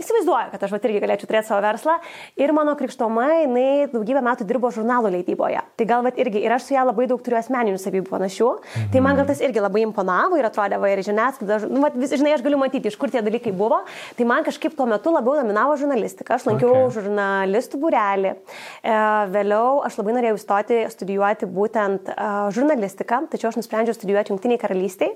įsivaizduoju, 0.02 0.50
kad 0.52 0.64
aš 0.66 0.74
vat 0.74 0.86
irgi 0.88 1.00
galėčiau 1.04 1.28
turėti 1.30 1.48
savo 1.48 1.62
verslą. 1.64 1.94
Ir 2.42 2.52
mano 2.56 2.74
krikštoma, 2.76 3.26
jinai 3.44 3.68
daugybę 3.92 4.20
metų 4.26 4.44
dirbo 4.48 4.68
žurnalo 4.74 5.08
leidyboje. 5.14 5.62
Tai 5.78 5.86
gal 5.88 6.02
vat 6.04 6.18
irgi, 6.20 6.42
ir 6.44 6.52
aš 6.52 6.66
su 6.66 6.74
ją 6.74 6.82
labai 6.84 7.06
daug 7.08 7.22
turiu 7.24 7.38
asmeninių 7.38 7.78
savybių 7.80 8.10
panašių. 8.10 8.50
Mhm. 8.58 8.90
Tai 8.92 9.04
man 9.06 9.20
gal 9.20 9.30
tas 9.30 9.40
irgi 9.46 9.62
labai 9.62 9.86
imponavo 9.86 10.36
ir 10.36 10.50
atrodė, 10.50 10.80
va 10.82 10.90
ir 10.92 11.00
žiniasklaida, 11.06 11.60
nu, 11.70 11.80
vat, 11.84 11.96
vis, 11.96 12.12
žinai, 12.12 12.34
aš 12.36 12.44
galiu 12.44 12.60
matyti, 12.60 12.90
iš 12.90 12.98
kur 13.00 13.14
tie 13.14 13.22
dalykai 13.24 13.54
buvo. 13.56 13.80
Tai 14.18 14.28
man 14.28 14.44
kažkaip 14.44 14.76
tuo 14.76 14.88
metu 14.90 15.14
labiau 15.14 15.38
dominavo 15.38 15.78
žurnalistika. 15.80 16.36
Aš 16.36 16.48
lankiau 16.50 16.74
okay. 16.74 16.92
žurnalistų 16.98 17.80
būrelį. 17.80 18.34
E, 18.36 18.98
vėliau 19.32 19.80
aš 19.86 19.96
labai 20.02 20.15
norėjau 20.16 20.38
įstoti 20.40 20.80
studijuoti 20.92 21.48
būtent 21.52 22.10
žurnalistiką, 22.56 23.22
tačiau 23.32 23.52
aš 23.52 23.60
nusprendžiau 23.60 23.96
studijuoti 23.96 24.32
Junktiniai 24.32 24.60
karalystiai. 24.62 25.14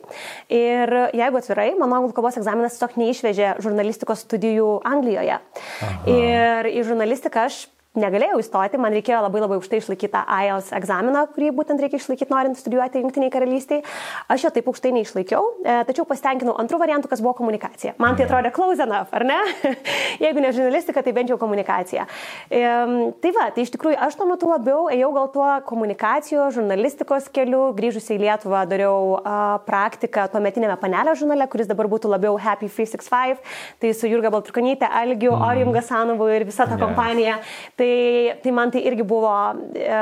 Ir 0.53 0.95
jeigu 1.17 1.41
atvirai, 1.41 1.73
mano 1.81 1.99
anglų 2.01 2.15
kalbos 2.17 2.39
egzaminas 2.41 2.77
tiesiog 2.77 2.97
neišvežė 3.01 3.53
žurnalistikos 3.65 4.25
studijų 4.27 4.71
Anglijoje. 4.89 5.41
Aha. 5.41 6.01
Ir 6.13 6.71
į 6.71 6.87
žurnalistiką 6.87 7.49
aš 7.49 7.65
negalėjau 7.98 8.38
įstoti, 8.38 8.79
man 8.79 8.94
reikėjo 8.94 9.18
labai 9.24 9.40
labai 9.42 9.57
aukštai 9.59 9.81
išlaikyti 9.81 10.12
tą 10.12 10.22
IELTS 10.22 10.70
egzaminą, 10.79 11.24
kurį 11.35 11.50
būtent 11.57 11.81
reikia 11.83 11.98
išlaikyti 11.98 12.31
norint 12.31 12.59
studijuoti 12.59 13.03
Junktiniai 13.03 13.33
karalystiai. 13.35 13.83
Aš 14.31 14.44
jo 14.46 14.53
taip 14.55 14.68
aukštai 14.70 14.92
neišlaikiau, 14.94 15.48
e, 15.64 15.74
tačiau 15.88 16.07
pasitenkinau 16.07 16.55
antrų 16.62 16.79
variantų, 16.83 17.11
kas 17.11 17.22
buvo 17.24 17.35
komunikacija. 17.40 17.96
Man 17.98 18.14
tai 18.18 18.29
atrodė 18.29 18.53
close 18.55 18.85
enough, 18.85 19.11
ar 19.16 19.26
ne? 19.26 19.38
Jeigu 20.24 20.44
ne 20.44 20.53
žurnalistika, 20.55 21.03
tai 21.03 21.14
bent 21.16 21.33
jau 21.33 21.38
komunikacija. 21.40 22.07
Tai 22.50 23.33
va, 23.35 23.48
tai 23.55 23.64
iš 23.64 23.74
tikrųjų 23.74 23.98
aš 24.07 24.18
tuo 24.18 24.29
metu 24.29 24.50
labiau 24.50 24.87
ėjau 24.92 25.11
gal 25.16 25.29
tuo 25.35 25.48
komunikacijos, 25.66 26.55
žurnalistikos 26.57 27.26
keliu, 27.35 27.70
grįžusi 27.76 28.14
į 28.16 28.20
Lietuvą 28.22 28.62
dariau 28.70 29.18
praktiką 29.66 30.29
tuo 30.31 30.42
metinėme 30.42 30.79
panelio 30.81 31.16
žurnale, 31.18 31.48
kuris 31.50 31.70
dabar 31.70 31.90
būtų 31.90 32.11
labiau 32.12 32.38
Happy 32.40 32.70
365, 32.70 33.42
tai 33.83 33.92
su 33.96 34.11
Jurga 34.11 34.31
Baltrukonytė, 34.35 34.88
Algiu, 35.00 35.33
mm. 35.35 35.46
Orijum 35.50 35.74
Gasanovu 35.74 36.31
ir 36.31 36.46
visa 36.48 36.66
ta 36.70 36.79
kompanija. 36.81 37.40
Tai, 37.81 38.37
tai 38.43 38.51
man 38.53 38.69
tai 38.69 38.83
irgi 38.85 39.05
buvo, 39.09 39.31
e, 39.73 40.01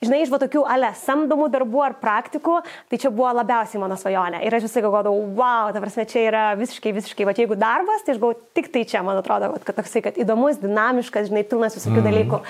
žinai, 0.00 0.22
iš 0.24 0.30
va 0.32 0.38
tokių 0.40 0.62
ale 0.64 0.88
samdomų 0.96 1.50
darbų 1.52 1.82
ar 1.84 1.94
praktikų, 2.00 2.54
tai 2.88 2.98
čia 3.02 3.10
buvo 3.12 3.28
labiausiai 3.36 3.82
mano 3.82 3.98
svajonė. 4.00 4.40
Ir 4.46 4.54
aš 4.56 4.64
visai 4.64 4.80
galvodavau, 4.80 5.26
wow, 5.36 5.68
ta 5.74 5.82
prasme, 5.82 6.06
čia 6.08 6.22
yra 6.30 6.44
visiškai, 6.56 6.94
visiškai, 6.96 7.26
va 7.28 7.34
jeigu 7.36 7.58
darbas, 7.60 8.00
tai 8.06 8.14
aš 8.14 8.20
galvoju, 8.22 8.38
tik 8.56 8.70
tai 8.72 8.86
čia, 8.88 9.02
man 9.04 9.20
atrodo, 9.20 9.50
kad 9.66 9.76
toksai, 9.76 10.00
kad 10.06 10.20
įdomus, 10.24 10.56
dinamiškas, 10.62 11.28
žinai, 11.28 11.42
pilnas 11.50 11.76
visokių 11.76 11.98
mm. 11.98 12.06
dalykų. 12.08 12.40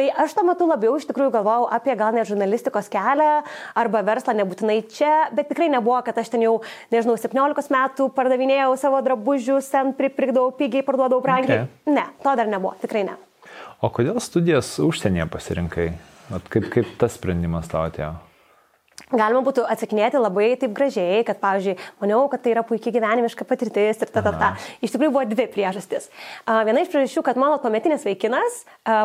Tai 0.00 0.08
aš 0.24 0.34
tuo 0.34 0.46
metu 0.50 0.66
labiau 0.66 0.98
iš 0.98 1.06
tikrųjų 1.12 1.36
galvojau 1.38 1.70
apie 1.78 1.94
gal 2.02 2.18
net 2.18 2.26
žurnalistikos 2.32 2.90
kelią 2.90 3.30
arba 3.78 4.02
verslą, 4.10 4.34
nebūtinai 4.40 4.80
čia, 4.98 5.12
bet 5.30 5.52
tikrai 5.52 5.70
nebuvo, 5.76 6.00
kad 6.02 6.18
aš 6.18 6.34
ten 6.34 6.42
jau, 6.42 6.56
nežinau, 6.90 7.14
17 7.22 7.70
metų 7.76 8.10
pardavinėjau 8.18 8.74
savo 8.82 8.98
drabužius, 9.06 9.70
ten 9.70 9.94
pripirkdavau 9.94 10.50
pigiai, 10.58 10.82
parduodavau 10.82 11.22
brangiai. 11.22 11.68
Okay. 11.68 11.94
Ne, 11.94 12.08
to 12.26 12.36
dar 12.42 12.50
nebuvo, 12.50 12.74
tikrai 12.82 13.06
ne. 13.12 13.18
O 13.78 13.92
kodėl 13.94 14.16
studijas 14.18 14.72
užsienyje 14.82 15.28
pasirinkai? 15.30 15.92
At 16.34 16.48
kaip, 16.50 16.64
kaip 16.72 16.96
tas 16.98 17.14
sprendimas 17.14 17.70
tau 17.70 17.84
atėjo? 17.86 18.16
Galima 19.08 19.40
būtų 19.46 19.64
atsakinėti 19.72 20.20
labai 20.20 20.50
taip 20.60 20.74
gražiai, 20.76 21.22
kad, 21.24 21.38
pavyzdžiui, 21.40 21.76
maniau, 22.02 22.26
kad 22.28 22.42
tai 22.44 22.52
yra 22.52 22.64
puikiai 22.66 22.92
gyvenimiška 22.92 23.46
patirtis 23.48 24.02
ir 24.04 24.10
ta, 24.12 24.20
ta, 24.24 24.32
ta. 24.36 24.50
Iš 24.84 24.92
tikrųjų 24.92 25.14
buvo 25.14 25.24
dvi 25.30 25.46
priežastis. 25.54 26.10
Viena 26.44 26.82
iš 26.82 26.90
priežasčių, 26.92 27.22
kad 27.24 27.40
mano 27.40 27.56
tuometinis 27.62 28.04
vaikinas 28.04 28.60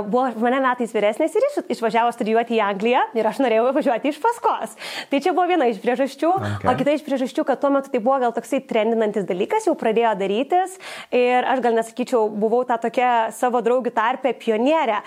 buvo 0.09 0.25
mane 0.43 0.59
metais 0.63 0.91
vyresnis 0.95 1.37
ir 1.39 1.47
išvažiavo 1.71 2.11
studijuoti 2.15 2.57
į 2.57 2.63
Angliją 2.65 3.05
ir 3.15 3.29
aš 3.29 3.39
norėjau 3.43 3.69
važiuoti 3.77 4.11
iš 4.11 4.19
paskos. 4.23 4.75
Tai 5.11 5.21
čia 5.23 5.31
buvo 5.31 5.47
viena 5.51 5.69
iš 5.71 5.79
priežasčių. 5.83 6.33
Okay. 6.33 6.67
O 6.67 6.75
kita 6.79 6.97
iš 6.97 7.05
priežasčių, 7.07 7.47
kad 7.47 7.61
tuo 7.63 7.71
metu 7.73 7.93
tai 7.93 8.03
buvo 8.03 8.19
gal 8.25 8.35
toksai 8.35 8.59
trendinantis 8.67 9.27
dalykas, 9.29 9.69
jau 9.69 9.75
pradėjo 9.79 10.13
darytis 10.19 10.75
ir 11.15 11.47
aš 11.47 11.63
gal 11.63 11.79
nesakyčiau, 11.79 12.27
buvau 12.27 12.63
ta 12.67 12.79
tokia 12.81 13.31
savo 13.35 13.63
draugių 13.63 13.93
tarpė 13.95 14.35
pionierė, 14.41 14.99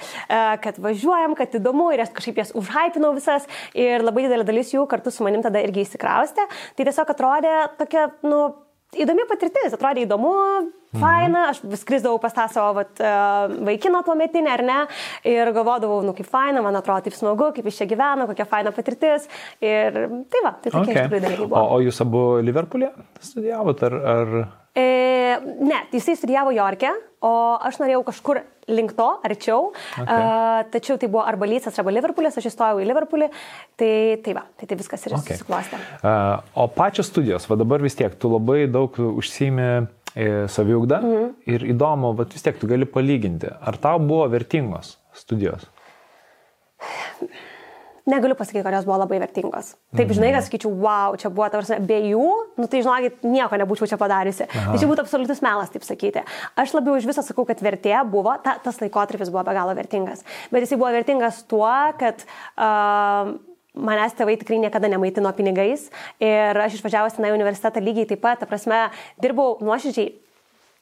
kad 0.64 0.80
važiuojam, 0.80 1.36
kad 1.38 1.54
įdomu 1.60 1.90
ir 1.92 2.06
aš 2.06 2.14
kažkaip 2.16 2.40
jas 2.42 2.54
užhypinau 2.56 3.12
visas 3.16 3.46
ir 3.76 4.04
labai 4.04 4.26
didelė 4.26 4.46
dalis 4.48 4.72
jų 4.74 4.85
kartu 4.90 5.12
su 5.14 5.26
manim 5.26 5.42
tada 5.44 5.62
irgi 5.64 5.84
įsikraustė. 5.86 6.46
Tai 6.76 6.86
tiesiog 6.88 7.12
atrodė 7.12 7.56
tokia, 7.80 8.08
nu, 8.26 8.46
įdomi 8.94 9.24
patirtis, 9.28 9.74
atrodė 9.74 10.04
įdomu, 10.04 10.32
mhm. 10.32 11.00
faina, 11.02 11.42
aš 11.52 11.60
vis 11.66 11.84
krizdavau 11.88 12.20
pas 12.22 12.34
tą 12.36 12.46
savo 12.52 12.76
vat, 12.78 12.92
e, 13.00 13.12
vaikiną 13.66 14.02
tuo 14.06 14.16
metinę, 14.18 14.52
ar 14.54 14.64
ne, 14.66 14.78
ir 15.28 15.50
galvodavau, 15.56 16.00
nu 16.06 16.14
kaip 16.16 16.28
faina, 16.30 16.62
man 16.64 16.78
atrodo 16.78 17.06
taip 17.06 17.16
smagu, 17.18 17.50
kaip 17.56 17.68
jis 17.68 17.82
čia 17.82 17.88
gyvena, 17.90 18.28
kokia 18.30 18.48
faina 18.48 18.72
patirtis. 18.76 19.28
Ir 19.64 19.98
tai 20.32 20.44
va, 20.44 20.54
tai 20.60 20.70
tokie 20.70 20.84
okay. 20.84 20.94
iš 20.94 21.02
tikrųjų 21.02 21.24
dalykai 21.26 21.48
buvo. 21.48 21.62
O, 21.62 21.78
o 21.78 21.82
jūs 21.84 22.00
abu 22.04 22.26
Liverpoolė 22.46 22.92
studijavot, 23.20 23.86
ar... 23.88 23.98
ar... 24.14 24.36
E, 24.76 24.86
ne, 25.64 25.86
jisai 25.94 26.18
studijavo 26.18 26.52
Jorke, 26.52 26.92
o 27.24 27.32
aš 27.64 27.80
norėjau 27.80 28.04
kažkur 28.10 28.44
link 28.68 28.94
to, 28.98 29.08
arčiau. 29.26 29.72
Okay. 29.94 30.06
Uh, 30.06 30.62
tačiau 30.72 30.98
tai 30.98 31.08
buvo 31.12 31.24
arba 31.26 31.46
Lycas, 31.46 31.78
arba 31.78 31.94
Liverpoolis, 31.94 32.38
aš 32.38 32.48
įstojau 32.50 32.80
į 32.82 32.88
Liverpoolį. 32.90 33.30
Tai, 33.78 33.92
tai 34.24 34.34
va, 34.36 34.46
tai, 34.58 34.66
tai 34.70 34.78
viskas 34.80 35.06
ir 35.06 35.16
okay. 35.18 35.36
susiklostė. 35.36 35.80
Uh, 36.00 36.40
o 36.54 36.66
pačios 36.72 37.10
studijos, 37.12 37.46
va 37.50 37.58
dabar 37.60 37.84
vis 37.84 37.98
tiek, 37.98 38.14
tu 38.18 38.32
labai 38.32 38.64
daug 38.70 38.98
užsimi 39.06 39.70
e, 40.16 40.48
saviugdą 40.48 41.00
mm 41.00 41.14
-hmm. 41.14 41.32
ir 41.54 41.66
įdomu, 41.72 42.14
bet 42.16 42.32
vis 42.32 42.42
tiek 42.42 42.58
tu 42.58 42.66
gali 42.66 42.84
palyginti, 42.84 43.48
ar 43.60 43.76
tau 43.76 43.98
buvo 43.98 44.28
vertingos 44.28 44.98
studijos? 45.12 45.66
Negaliu 48.06 48.36
pasakyti, 48.38 48.62
kad 48.62 48.74
jos 48.76 48.86
buvo 48.86 48.98
labai 49.02 49.18
vertingos. 49.22 49.72
Taip, 49.96 50.12
žinai, 50.14 50.30
kad 50.36 50.46
sakyčiau, 50.46 50.70
wow, 50.82 51.16
čia 51.18 51.30
buvo, 51.32 51.48
tarsi, 51.50 51.78
be 51.88 51.98
jų, 52.12 52.28
nu 52.60 52.68
tai 52.70 52.82
žinokit, 52.84 53.18
nieko 53.26 53.58
nebūčiau 53.62 53.90
čia 53.90 53.98
padariusi. 54.00 54.46
Aha. 54.46 54.70
Tai 54.70 54.80
čia 54.82 54.90
būtų 54.90 55.02
absoliutus 55.02 55.42
melas, 55.44 55.72
taip 55.74 55.86
sakyti. 55.86 56.22
Aš 56.58 56.76
labiau 56.76 56.94
iš 57.00 57.08
viso 57.08 57.24
sakau, 57.26 57.46
kad 57.48 57.62
vertė 57.66 57.96
buvo, 58.10 58.36
ta, 58.44 58.56
tas 58.62 58.78
laikotarpis 58.82 59.32
buvo 59.34 59.42
be 59.48 59.56
galo 59.58 59.74
vertingas. 59.78 60.22
Bet 60.54 60.66
jisai 60.66 60.78
buvo 60.78 60.92
vertingas 60.94 61.42
tuo, 61.50 61.72
kad 61.98 62.22
uh, 62.26 63.34
manęs 63.76 64.14
tėvai 64.16 64.36
tikrai 64.40 64.60
niekada 64.62 64.88
nemaitino 64.92 65.32
pinigais 65.36 65.88
ir 66.22 66.62
aš 66.62 66.78
išvažiavus 66.78 67.18
į 67.18 67.34
universitetą 67.34 67.82
lygiai 67.82 68.08
taip 68.12 68.22
pat, 68.22 68.40
ta 68.40 68.48
prasme, 68.48 68.86
dirbau 69.22 69.58
nuoširdžiai 69.64 70.14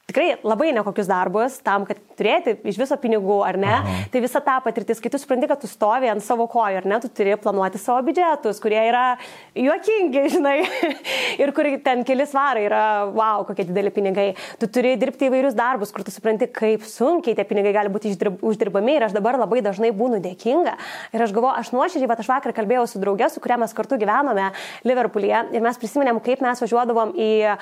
tikrai 0.05 0.35
labai 0.45 0.69
nekokius 0.75 1.07
darbus 1.09 1.57
tam, 1.65 1.85
kad 1.89 1.97
turėti 2.15 2.53
iš 2.69 2.77
viso 2.77 2.95
pinigų, 3.01 3.39
ar 3.45 3.57
ne? 3.57 3.71
Aha. 3.73 3.95
Tai 4.13 4.21
visa 4.21 4.41
ta 4.43 4.59
patirtis, 4.61 4.99
kai 5.01 5.09
tu 5.11 5.17
supranti, 5.19 5.47
kad 5.49 5.59
tu 5.61 5.69
stovi 5.69 6.09
ant 6.11 6.21
savo 6.23 6.45
kojų, 6.51 6.81
ar 6.83 6.87
ne, 6.87 6.99
tu 7.01 7.09
turi 7.09 7.33
planuoti 7.41 7.81
savo 7.81 8.03
biudžetus, 8.05 8.61
kurie 8.63 8.77
yra 8.85 9.05
juokingi, 9.57 10.25
žinai, 10.35 10.55
ir 11.41 11.53
kur 11.57 11.69
ten 11.85 12.05
keli 12.07 12.27
svarai 12.29 12.67
yra, 12.67 12.83
wow, 13.15 13.45
kokie 13.47 13.65
dideli 13.65 13.91
pinigai. 13.95 14.27
Tu 14.61 14.69
turi 14.69 14.93
dirbti 15.01 15.29
įvairius 15.31 15.57
darbus, 15.57 15.93
kur 15.95 16.05
tu 16.05 16.13
supranti, 16.13 16.51
kaip 16.53 16.85
sunkiai 16.85 17.37
tie 17.39 17.47
pinigai 17.49 17.73
gali 17.75 17.93
būti 17.93 18.13
uždirbami 18.45 18.99
ir 18.99 19.07
aš 19.07 19.17
dabar 19.17 19.39
labai 19.41 19.63
dažnai 19.65 19.89
būnu 19.95 20.21
dėkinga. 20.23 20.77
Ir 21.17 21.25
aš 21.25 21.33
galvoju, 21.33 21.55
aš 21.63 21.73
nuoširdžiai, 21.73 22.11
bet 22.13 22.21
aš 22.21 22.29
vakar 22.29 22.53
kalbėjau 22.55 22.85
su 22.93 23.01
draugė, 23.01 23.31
su 23.33 23.41
kuria 23.41 23.57
mes 23.61 23.73
kartu 23.73 23.97
gyvenome 23.99 24.51
Liverpoolyje 24.85 25.43
ir 25.57 25.65
mes 25.65 25.81
prisiminėm, 25.81 26.21
kaip 26.23 26.45
mes 26.45 26.61
važiuodavom 26.61 27.15
į 27.17 27.31
uh, 27.49 27.57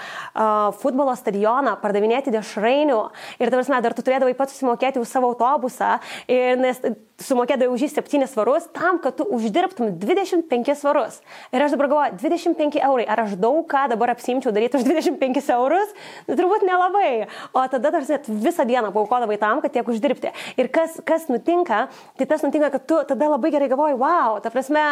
futbolo 0.83 1.15
stadioną 1.17 1.77
pardavinėti 1.81 2.32
dešrainių 2.33 2.99
ir, 3.39 3.47
ta 3.47 3.55
prasme, 3.55 3.81
dar 3.85 3.95
tu 3.95 4.05
turėdavai 4.05 4.35
pats 4.37 4.55
susimokėti 4.57 5.01
už 5.01 5.09
savo 5.09 5.31
autobusą, 5.33 5.97
ir, 6.27 6.57
nes 6.61 6.81
sumokėdavai 7.27 7.73
už 7.73 7.85
jį 7.85 7.89
7 7.95 8.27
svarus 8.29 8.67
tam, 8.75 8.99
kad 9.03 9.17
tu 9.19 9.25
uždirbtum 9.25 9.95
25 10.01 10.73
svarus. 10.79 11.19
Ir 11.53 11.63
aš 11.65 11.75
dabar 11.75 11.89
galvoju, 11.91 12.19
25 12.21 12.79
eurai, 12.83 13.05
ar 13.07 13.23
aš 13.25 13.35
daug 13.41 13.63
ką 13.69 13.85
dabar 13.91 14.13
apsimčiau 14.13 14.53
daryti 14.55 14.79
už 14.79 14.87
25 14.87 15.51
eurus? 15.55 15.93
Nu, 16.27 16.37
turbūt 16.39 16.65
nelabai. 16.67 17.27
O 17.53 17.65
tada 17.71 17.93
tarsi 17.95 18.19
visą 18.27 18.67
dieną 18.67 18.93
paukodavai 18.95 19.39
tam, 19.41 19.61
kad 19.63 19.73
tiek 19.75 19.87
uždirbti. 19.87 20.33
Ir 20.59 20.71
kas, 20.73 20.99
kas 21.07 21.29
nutinka, 21.31 21.87
tai 22.19 22.29
tas 22.29 22.45
nutinka, 22.45 22.71
kad 22.77 22.87
tu 22.87 23.01
tada 23.07 23.31
labai 23.33 23.53
gerai 23.53 23.71
galvoji, 23.71 23.99
wow, 23.99 24.39
ta 24.43 24.51
prasme, 24.53 24.83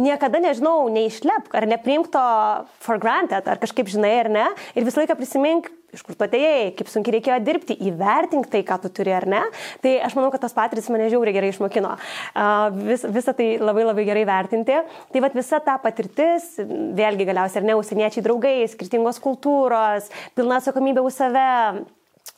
niekada, 0.00 0.40
nežinau, 0.40 0.88
neišlepk 0.92 1.52
ar 1.52 1.68
nepriimk 1.68 2.08
to 2.12 2.24
for 2.80 2.98
granted, 2.98 3.44
ar 3.44 3.60
kažkaip 3.60 3.90
žinai, 3.92 4.14
ar 4.24 4.32
ne. 4.32 4.48
Ir 4.76 4.86
visą 4.88 5.02
laiką 5.02 5.16
prisimink, 5.18 5.68
iš 5.92 6.00
kur 6.06 6.16
tu 6.16 6.24
atėjai, 6.24 6.72
kaip 6.78 6.88
sunkiai 6.88 7.18
reikėjo 7.18 7.38
dirbti, 7.44 7.76
įvertink 7.90 8.48
tai, 8.52 8.62
ką 8.64 8.78
tu 8.80 8.90
turi 8.96 9.12
ar 9.12 9.26
ne. 9.28 9.42
Tai 9.84 9.92
aš 10.06 10.16
manau, 10.16 10.30
kad 10.32 10.40
tas 10.44 10.56
patirtis 10.56 10.88
mane 10.92 11.10
žiauriai 11.12 11.36
gerai 11.36 11.52
išmokino. 11.62 11.94
Vis, 12.82 13.06
visą 13.06 13.34
tai 13.38 13.56
labai 13.62 13.86
labai 13.86 14.06
gerai 14.08 14.26
vertinti. 14.26 14.82
Tai 15.12 15.24
vad 15.24 15.38
visa 15.38 15.62
ta 15.64 15.78
patirtis, 15.78 16.58
vėlgi 16.98 17.28
galiausiai 17.28 17.62
ar 17.62 17.70
ne, 17.70 17.78
užsieniečiai 17.80 18.24
draugai, 18.26 18.60
skirtingos 18.68 19.22
kultūros, 19.22 20.10
pilna 20.36 20.60
atsakomybė 20.60 21.04
už 21.06 21.20
save 21.22 21.48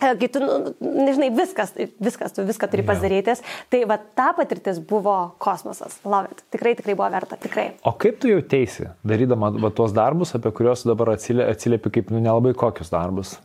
E, 0.03 0.09
kai 0.19 0.27
tu, 0.33 0.41
nu, 0.43 0.73
nežinai, 0.81 1.29
viskas, 1.31 1.71
viskas, 2.03 2.33
tu 2.35 2.43
viską 2.43 2.67
turi 2.73 2.83
pasidarytis. 2.87 3.45
Tai 3.71 3.83
va 3.87 3.99
ta 4.01 4.33
patirtis 4.35 4.81
buvo 4.83 5.37
kosmosas. 5.39 6.01
Love 6.03 6.33
it. 6.33 6.43
Tikrai, 6.51 6.75
tikrai 6.81 6.97
buvo 6.99 7.09
verta, 7.15 7.39
tikrai. 7.39 7.69
O 7.87 7.93
kaip 7.95 8.19
tu 8.19 8.33
jau 8.33 8.41
teisi, 8.43 8.89
darydama 9.07 9.53
va, 9.55 9.71
tuos 9.71 9.95
darbus, 9.95 10.35
apie 10.35 10.51
kuriuos 10.57 10.83
dabar 10.89 11.15
atsiliepi 11.15 11.95
kaip 11.95 12.11
nu, 12.11 12.19
nelabai 12.25 12.57
kokius 12.59 12.91
darbus? 12.91 13.37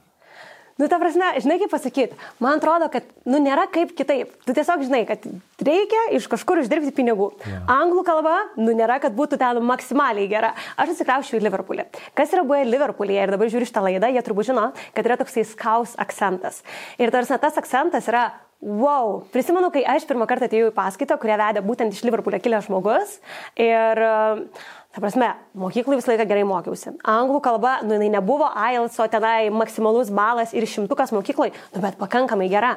Nu, 0.80 0.88
ta 0.88 0.96
prasme, 0.96 1.28
žinai 1.44 1.58
kaip 1.60 1.74
pasakyti, 1.74 2.16
man 2.40 2.56
atrodo, 2.56 2.88
kad, 2.94 3.08
nu, 3.28 3.42
nėra 3.44 3.66
kaip 3.68 3.92
kitaip. 3.98 4.32
Tu 4.48 4.56
tiesiog 4.56 4.86
žinai, 4.88 5.02
kad 5.10 5.26
reikia 5.60 6.06
iš 6.16 6.30
kažkur 6.32 6.62
uždirbti 6.62 6.94
pinigų. 6.96 7.34
Yeah. 7.44 7.66
Anglų 7.82 8.06
kalba, 8.08 8.38
nu, 8.56 8.72
nėra, 8.72 9.02
kad 9.04 9.18
būtų 9.18 9.42
ten 9.42 9.60
maksimaliai 9.68 10.30
gera. 10.32 10.54
Aš 10.80 10.96
atsikraušiu 10.96 11.36
į 11.36 11.44
Liverpoolį. 11.50 11.90
Kas 12.16 12.32
yra 12.32 12.48
buvę 12.48 12.64
Liverpoolyje 12.70 13.26
ir 13.28 13.36
dabar 13.36 13.52
žiūri 13.52 13.68
šitą 13.68 13.84
laidą, 13.90 14.08
jie 14.16 14.24
turbūt 14.24 14.54
žino, 14.54 14.70
kad 14.96 15.10
yra 15.10 15.20
toksai 15.20 15.44
skaus 15.52 15.98
akcentas. 16.00 16.64
Ir 16.96 17.12
tarsi 17.12 17.44
tas 17.44 17.60
akcentas 17.60 18.08
yra 18.08 18.30
Wow, 18.60 19.22
prisimenu, 19.32 19.70
kai 19.72 19.86
aš 19.88 20.04
pirmą 20.04 20.26
kartą 20.28 20.50
atėjau 20.50 20.68
į 20.68 20.74
paskaitą, 20.76 21.16
kurią 21.22 21.38
vedė 21.40 21.62
būtent 21.64 21.96
iš 21.96 22.02
Liverpoolio 22.04 22.42
kilęs 22.44 22.66
žmogus. 22.68 23.14
Ir 23.56 24.02
uh, 24.04 24.42
Ta 24.90 25.04
prasme, 25.04 25.28
mokyklai 25.54 26.00
visą 26.00 26.10
laiką 26.10 26.26
gerai 26.26 26.48
mokiausi. 26.50 26.96
Anglų 27.06 27.44
kalba, 27.46 27.76
nu 27.86 27.94
jinai 27.94 28.10
nebuvo 28.16 28.48
IELTS, 28.50 28.96
o 28.98 29.06
tenai 29.06 29.52
maksimalus 29.54 30.10
balas 30.10 30.56
ir 30.58 30.66
šimtukas 30.66 31.14
mokyklai, 31.14 31.52
nu 31.76 31.84
bet 31.84 32.00
pakankamai 32.00 32.48
gera. 32.50 32.72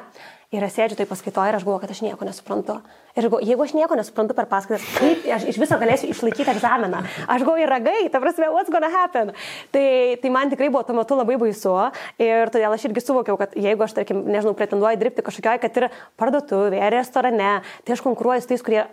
Ir 0.53 0.61
aš 0.61 0.75
sėdžiu 0.75 0.99
tai 0.99 1.07
paskaitoju 1.09 1.49
ir 1.49 1.57
aš 1.57 1.63
galvoju, 1.65 1.81
kad 1.81 1.91
aš 1.95 2.03
nieko 2.05 2.27
nesuprantu. 2.27 2.75
Ir 3.17 3.25
galvoju, 3.25 3.47
jeigu 3.49 3.65
aš 3.65 3.73
nieko 3.73 3.97
nesuprantu 3.97 4.37
per 4.37 4.45
paskaitas, 4.51 4.85
kaip 4.99 5.25
aš 5.33 5.47
iš 5.49 5.57
viso 5.57 5.79
galėsiu 5.81 6.11
išlaikyti 6.13 6.53
egzaminą? 6.53 7.01
Aš 7.25 7.41
galvoju, 7.47 7.65
ragai, 7.71 7.97
ta 8.13 8.21
prasme, 8.21 8.51
what's 8.53 8.69
gonna 8.69 8.93
happen? 8.93 9.33
Tai, 9.73 9.85
tai 10.21 10.33
man 10.37 10.53
tikrai 10.53 10.69
buvo 10.69 10.85
tuo 10.85 10.93
metu 10.99 11.17
labai 11.17 11.39
baisu. 11.41 11.73
Ir 12.21 12.53
todėl 12.53 12.77
aš 12.77 12.85
irgi 12.91 13.01
suvokiau, 13.01 13.41
kad 13.41 13.57
jeigu 13.57 13.87
aš, 13.87 13.97
tarkim, 13.97 14.21
nežinau, 14.29 14.53
pretenduoju 14.59 15.01
dirbti 15.01 15.25
kažkokioje, 15.25 15.65
kad 15.65 15.81
ir 15.81 15.89
parduotuvėje, 16.21 16.93
restorane, 16.93 17.55
tai 17.81 17.97
aš 17.97 18.05
konkuruoju 18.05 18.45
su 18.45 18.53
tais, 18.53 18.61
kurie 18.61 18.85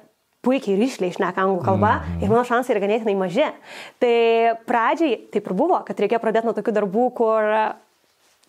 puikiai 0.45 0.77
ir 0.77 0.87
išliai 0.87 1.13
išneka 1.13 1.43
anglų 1.45 1.61
kalba 1.67 1.93
mm 2.01 2.25
ir 2.25 2.33
mano 2.33 2.45
šansai 2.49 2.75
yra 2.75 2.83
ganėtinai 2.85 3.17
maži. 3.19 3.47
Tai 4.01 4.15
pradžiai 4.69 5.17
taip 5.33 5.47
ir 5.47 5.57
buvo, 5.57 5.81
kad 5.87 6.01
reikėjo 6.01 6.21
pradėti 6.23 6.49
nuo 6.49 6.57
tokių 6.57 6.77
darbų, 6.77 7.07
kur 7.17 7.51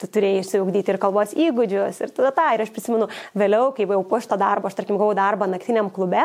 tu 0.01 0.09
turėjai 0.09 0.41
išsiugdyti 0.41 0.93
ir 0.93 0.99
kalbos 1.01 1.35
įgūdžius 1.37 2.01
ir 2.01 2.13
tada 2.15 2.31
tą. 2.35 2.47
Ir 2.55 2.63
aš 2.65 2.71
prisimenu, 2.73 3.09
vėliau, 3.37 3.69
kai 3.75 3.85
buvau 3.89 4.05
po 4.07 4.21
šito 4.23 4.39
darbo, 4.39 4.71
aš 4.71 4.79
tarkim 4.79 4.97
gavau 4.99 5.13
darbą 5.17 5.47
naktiniam 5.51 5.91
klube. 5.93 6.23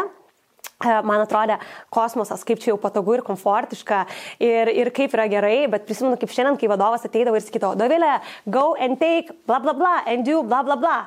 E, 0.76 0.88
man 1.08 1.22
atrodė 1.22 1.58
kosmosas, 1.92 2.42
kaip 2.44 2.60
čia 2.60 2.72
jau 2.74 2.80
patogu 2.80 3.14
ir 3.16 3.22
komfortiška 3.24 4.02
ir, 4.44 4.68
ir 4.68 4.90
kaip 4.96 5.14
yra 5.16 5.24
gerai, 5.32 5.54
bet 5.72 5.86
prisimenu, 5.88 6.18
kaip 6.20 6.32
šiandien, 6.32 6.58
kai 6.60 6.68
vadovas 6.72 7.06
ateidavo 7.08 7.38
ir 7.38 7.44
sakydavo, 7.44 7.78
Dovilė, 7.80 8.18
go 8.44 8.74
and 8.74 9.00
take, 9.00 9.32
bla 9.48 9.60
bla 9.64 9.72
bla, 9.76 9.94
and 10.04 10.28
do, 10.28 10.42
bla 10.44 10.60
bla 10.66 10.76
bla. 10.80 10.98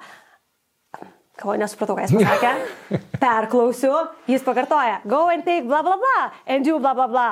Ko 1.39 1.56
nesupratau, 1.56 1.95
ką 1.95 2.08
jis 2.08 2.15
pasakė. 2.17 2.56
Perklausiu, 3.23 3.93
jis 4.28 4.43
pakartoja, 4.43 4.99
go 5.08 5.28
and 5.32 5.47
take 5.47 5.67
bla 5.67 5.80
bla 5.86 5.95
bla, 6.02 6.17
and 6.47 6.67
you 6.67 6.80
bla 6.80 6.93
bla 6.97 7.08
bla. 7.08 7.30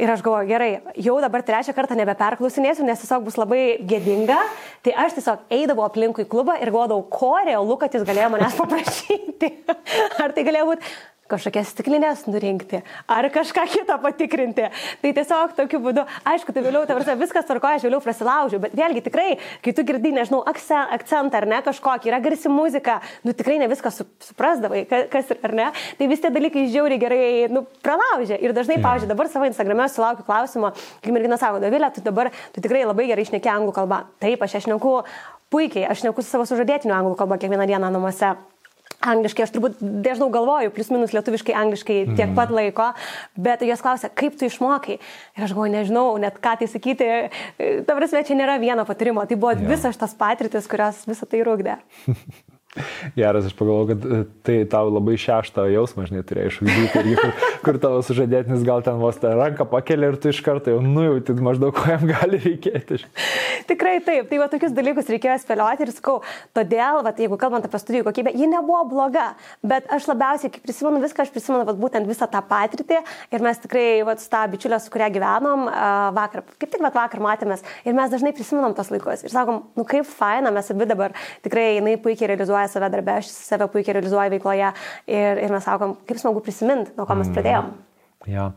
Ir 0.00 0.08
aš 0.08 0.22
galvoju, 0.24 0.48
gerai, 0.48 0.68
jau 1.04 1.18
dabar 1.20 1.42
trečią 1.44 1.74
kartą 1.76 1.92
nebeperklausinėsiu, 1.98 2.84
nes 2.88 3.02
tiesiog 3.02 3.26
bus 3.26 3.36
labai 3.36 3.82
gėdinga. 3.84 4.38
Tai 4.86 4.94
aš 5.04 5.18
tiesiog 5.18 5.42
eidavau 5.52 5.84
aplinkui 5.84 6.24
klubą 6.28 6.54
ir 6.56 6.70
galvodavau, 6.72 7.04
ko 7.12 7.34
realu, 7.44 7.76
kad 7.80 7.92
jis 7.92 8.06
galėjo 8.08 8.30
manęs 8.32 8.56
paprašyti. 8.62 9.50
Ar 10.24 10.32
tai 10.32 10.46
galėjo 10.48 10.70
būti 10.70 10.94
kažkokias 11.30 11.70
stiklinės 11.74 12.26
nurinkti, 12.28 12.82
ar 13.10 13.28
kažką 13.32 13.66
kitą 13.70 13.96
patikrinti. 14.02 14.68
Tai 15.02 15.12
tiesiog 15.16 15.54
tokiu 15.58 15.80
būdu, 15.84 16.04
aišku, 16.32 16.54
tai 16.54 16.64
vėliau, 16.64 16.84
tarsi 16.88 17.16
viskas 17.20 17.48
tvarkoja, 17.48 17.78
aš 17.78 17.86
vėliau 17.86 18.02
prasilaužiu, 18.04 18.60
bet 18.62 18.76
vėlgi 18.78 19.04
tikrai, 19.06 19.28
kai 19.64 19.74
tu 19.76 19.84
girdi, 19.86 20.12
nežinau, 20.16 20.42
akcentą 20.44 21.40
ar 21.40 21.48
ne 21.50 21.62
kažkokį, 21.66 22.10
yra 22.12 22.20
garsi 22.24 22.52
muzika, 22.52 22.98
nu 23.26 23.34
tikrai 23.36 23.60
ne 23.62 23.70
viską 23.70 23.92
suprasdavai, 23.94 24.84
kas 24.90 25.32
ir 25.32 25.42
ar 25.46 25.56
ne, 25.56 25.70
tai 25.98 26.10
vis 26.10 26.22
tie 26.22 26.32
dalykai 26.34 26.66
žiauriai 26.72 27.00
gerai, 27.00 27.24
nu, 27.52 27.64
pralaužia. 27.84 28.38
Ir 28.40 28.54
dažnai, 28.56 28.80
pavyzdžiui, 28.82 29.10
dabar 29.10 29.30
savo 29.32 29.48
Instagram'e 29.48 29.88
sulaukiu 29.92 30.26
klausimo, 30.26 30.74
kai 31.04 31.14
mergina 31.14 31.38
sako, 31.40 31.60
Davilė, 31.60 31.90
tu 31.94 32.04
dabar, 32.04 32.30
tu 32.54 32.62
tikrai 32.64 32.86
labai 32.86 33.08
gerai 33.10 33.26
išneki 33.26 33.50
anglų 33.52 33.74
kalbą. 33.76 34.04
Taip, 34.22 34.42
aš 34.42 34.60
išneku 34.62 35.00
puikiai, 35.52 35.86
aš 35.90 36.04
neku 36.06 36.24
su 36.24 36.32
savo 36.32 36.46
sužadėtiniu 36.48 36.94
anglų 36.96 37.18
kalbą 37.20 37.38
kiekvieną 37.40 37.68
dieną 37.70 37.92
namuose 37.92 38.34
angliškai, 39.00 39.46
aš 39.46 39.54
turbūt 39.54 39.80
dažnau 40.04 40.28
galvoju, 40.32 40.72
plus 40.76 40.90
minus 40.92 41.14
lietuviškai, 41.16 41.56
angliškai 41.56 41.98
tiek 42.18 42.34
pat 42.36 42.52
laiko, 42.54 42.90
bet 43.40 43.64
jos 43.64 43.82
klausia, 43.84 44.12
kaip 44.12 44.36
tu 44.38 44.48
išmokai. 44.48 44.98
Ir 45.38 45.46
aš 45.46 45.54
galvoju, 45.56 45.74
nežinau, 45.78 46.06
net 46.20 46.38
ką 46.42 46.58
tai 46.60 46.70
sakyti, 46.70 47.10
ta 47.58 47.96
prasme, 47.96 48.24
čia 48.28 48.38
nėra 48.38 48.60
vieno 48.62 48.84
patirimo, 48.88 49.24
tai 49.28 49.40
buvo 49.40 49.56
ja. 49.56 49.64
visas 49.72 50.00
tas 50.00 50.16
patirtis, 50.16 50.68
kurios 50.70 51.04
visą 51.08 51.28
tai 51.30 51.44
rūkdė. 51.46 51.80
Geras, 53.16 53.46
aš 53.46 53.54
pagalvoju, 53.58 53.86
kad 53.88 54.04
e, 54.06 54.18
tai 54.46 54.56
tau 54.70 54.92
labai 54.94 55.16
šeštą 55.18 55.64
jausmą, 55.72 56.04
žinai, 56.06 56.20
turėjai 56.22 56.50
išugdyti, 56.52 57.14
kur, 57.18 57.30
kur 57.64 57.78
tavo 57.82 57.98
sužadėtinis 58.06 58.62
gal 58.66 58.84
ten 58.86 59.00
vos 59.00 59.16
tą 59.18 59.32
ranką 59.34 59.66
pakelia 59.72 60.12
ir 60.12 60.18
tu 60.22 60.30
iš 60.30 60.38
karto 60.46 60.70
jau 60.70 60.82
nujauti 60.84 61.34
maždaug, 61.42 61.74
ko 61.74 61.90
jam 61.90 62.04
gali 62.06 62.38
reikėti. 62.44 63.00
Tikrai 63.66 63.96
taip, 64.06 64.28
tai 64.30 64.38
va 64.38 64.46
tokius 64.52 64.74
dalykus 64.76 65.10
reikėjo 65.10 65.40
spėlioti 65.42 65.82
ir 65.82 65.90
sakau, 65.96 66.20
todėl, 66.54 67.00
va, 67.02 67.10
jeigu 67.18 67.40
kalbant 67.42 67.66
apie 67.66 67.80
studijų 67.82 68.06
kokybę, 68.06 68.34
ji 68.38 68.46
nebuvo 68.52 68.84
bloga, 68.92 69.26
bet 69.66 69.90
aš 69.90 70.06
labiausiai, 70.12 70.52
kai 70.54 70.62
prisimenu 70.62 71.02
viską, 71.02 71.26
aš 71.26 71.34
prisimenu 71.34 71.66
va, 71.66 71.74
būtent 71.74 72.06
visą 72.06 72.30
tą 72.30 72.44
patirtį 72.46 73.00
ir 73.34 73.46
mes 73.48 73.58
tikrai, 73.66 73.86
va, 74.06 74.14
su 74.14 74.30
tą 74.30 74.44
bičiulę, 74.54 74.78
su 74.78 74.94
kuria 74.94 75.10
gyvenom 75.10 75.66
vakar, 76.14 76.46
kaip 76.54 76.70
tik 76.70 76.86
va, 76.86 76.94
vakar 76.94 77.26
matėmės 77.26 77.66
ir 77.82 77.98
mes 77.98 78.14
dažnai 78.14 78.30
prisimenam 78.36 78.78
tos 78.78 78.94
laikus 78.94 79.26
ir 79.26 79.34
sakom, 79.34 79.64
nu 79.74 79.88
kaip 79.90 80.06
faina, 80.06 80.54
mes 80.54 80.70
abi 80.70 80.86
dabar 80.86 81.18
tikrai 81.42 81.80
jinai 81.80 81.98
puikiai 81.98 82.30
realizuoja 82.30 82.59
realizuoja 82.60 82.68
save 82.68 82.90
darbę, 82.90 83.18
aš 83.20 83.30
save 83.30 83.68
puikiai 83.68 83.96
realizuoju 83.96 84.30
veikloje 84.34 84.72
ir, 85.06 85.38
ir 85.44 85.52
mes 85.52 85.64
sakom, 85.64 85.96
kaip 86.06 86.18
smagu 86.20 86.40
prisiminti, 86.40 86.92
nuo 86.96 87.06
ko 87.06 87.14
mes 87.14 87.28
mm. 87.28 87.34
pradėjom. 87.34 87.70
Ja. 88.28 88.50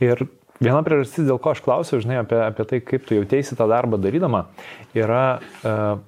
Ir 0.00 0.24
viena 0.60 0.82
priežastis, 0.82 1.26
dėl 1.26 1.40
ko 1.40 1.52
aš 1.52 1.62
klausiu, 1.64 2.00
žinai, 2.00 2.20
apie, 2.22 2.40
apie 2.40 2.64
tai, 2.64 2.80
kaip 2.80 3.06
tu 3.06 3.16
jautėsi 3.18 3.56
tą 3.56 3.68
darbą 3.68 4.00
darydama, 4.00 4.46
yra, 4.96 5.40
uh, 5.64 6.00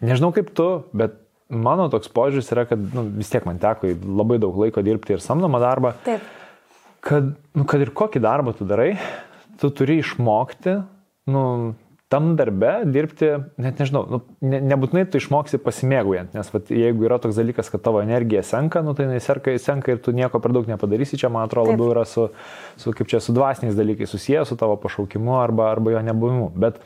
nežinau 0.00 0.32
kaip 0.36 0.52
tu, 0.56 0.68
bet 0.96 1.18
mano 1.48 1.88
toks 1.92 2.10
požiūris 2.10 2.50
yra, 2.54 2.66
kad 2.66 2.80
nu, 2.80 3.06
vis 3.20 3.30
tiek 3.30 3.46
man 3.46 3.60
teko 3.62 3.92
labai 3.92 4.40
daug 4.42 4.56
laiko 4.58 4.82
dirbti 4.84 5.16
ir 5.16 5.24
samdomą 5.24 5.60
darbą. 5.62 5.94
Taip. 6.06 6.24
Kad, 7.06 7.36
nu, 7.54 7.64
kad 7.68 7.82
ir 7.84 7.92
kokį 7.94 8.18
darbą 8.24 8.56
tu 8.56 8.66
darai, 8.66 8.96
tu 9.60 9.70
turi 9.70 10.00
išmokti, 10.02 10.80
nu, 11.30 11.42
tam 12.08 12.36
darbe 12.38 12.70
dirbti, 12.86 13.32
net 13.58 13.80
nežinau, 13.82 14.04
nu, 14.10 14.20
ne, 14.46 14.60
nebūtinai 14.62 15.08
tu 15.10 15.18
išmoksi 15.18 15.58
pasimėgaujant, 15.62 16.36
nes 16.36 16.50
vat, 16.52 16.68
jeigu 16.70 17.08
yra 17.08 17.18
toks 17.22 17.38
dalykas, 17.38 17.70
kad 17.72 17.82
tavo 17.82 17.98
energija 18.02 18.44
senka, 18.46 18.82
nu, 18.86 18.94
tai 18.94 19.08
jinai 19.08 19.18
senka, 19.22 19.54
senka 19.62 19.90
ir 19.90 19.98
tu 20.04 20.14
nieko 20.14 20.38
per 20.42 20.54
daug 20.54 20.68
nepadarysi, 20.70 21.18
čia 21.18 21.32
man 21.34 21.48
atrodo 21.48 21.74
labiau 21.74 21.90
yra 21.96 22.04
su, 22.06 22.28
su, 22.78 22.92
kaip 22.94 23.10
čia, 23.10 23.18
su 23.24 23.34
dvasiniais 23.34 23.74
dalykais 23.78 24.14
susijęs, 24.14 24.52
su 24.52 24.58
tavo 24.60 24.76
pašaukimu 24.84 25.34
arba, 25.40 25.72
arba 25.74 25.96
jo 25.96 26.04
nebuvimu. 26.06 26.52
Bet 26.54 26.78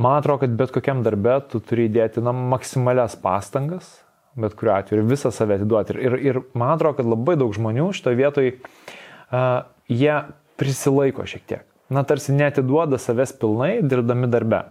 man 0.00 0.16
atrodo, 0.22 0.46
kad 0.46 0.56
bet 0.56 0.72
kokiam 0.72 1.04
darbe 1.04 1.36
tu 1.52 1.60
turi 1.60 1.90
įdėti 1.90 2.24
na, 2.24 2.32
maksimalias 2.32 3.18
pastangas, 3.20 3.92
bet 4.40 4.56
kuriuo 4.56 4.78
atveju 4.78 5.02
ir 5.02 5.12
visą 5.12 5.34
save 5.36 5.60
atiduoti. 5.60 5.98
Ir, 6.00 6.00
ir, 6.00 6.18
ir 6.30 6.40
man 6.56 6.72
atrodo, 6.78 6.96
kad 7.02 7.12
labai 7.12 7.36
daug 7.44 7.52
žmonių 7.54 7.92
šitoje 7.92 8.18
vietoje 8.24 8.56
uh, 8.56 9.68
jie 9.92 10.16
prisilaiko 10.56 11.28
šiek 11.28 11.44
tiek 11.44 11.68
na, 11.90 12.04
tarsi 12.04 12.32
netiduoda 12.32 12.98
savęs 13.00 13.34
pilnai 13.40 13.78
dirbdami 13.82 14.30
darbe. 14.30 14.64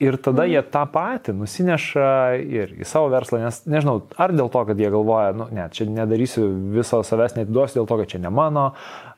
Ir 0.00 0.18
tada 0.20 0.44
mm. 0.44 0.52
jie 0.52 0.62
tą 0.74 0.82
patį 0.92 1.32
nusineša 1.38 2.08
ir 2.44 2.74
į 2.76 2.84
savo 2.84 3.08
verslą, 3.14 3.40
nes 3.46 3.62
nežinau, 3.64 4.02
ar 4.20 4.34
dėl 4.36 4.50
to, 4.52 4.64
kad 4.68 4.80
jie 4.80 4.90
galvoja, 4.92 5.30
nu, 5.36 5.46
ne, 5.56 5.70
čia 5.72 5.86
nedarysiu 5.88 6.44
viso 6.74 7.00
savęs, 7.00 7.38
netiduosiu 7.38 7.80
dėl 7.80 7.88
to, 7.88 7.96
kad 8.02 8.10
čia 8.12 8.20
ne 8.20 8.32
mano, 8.32 8.66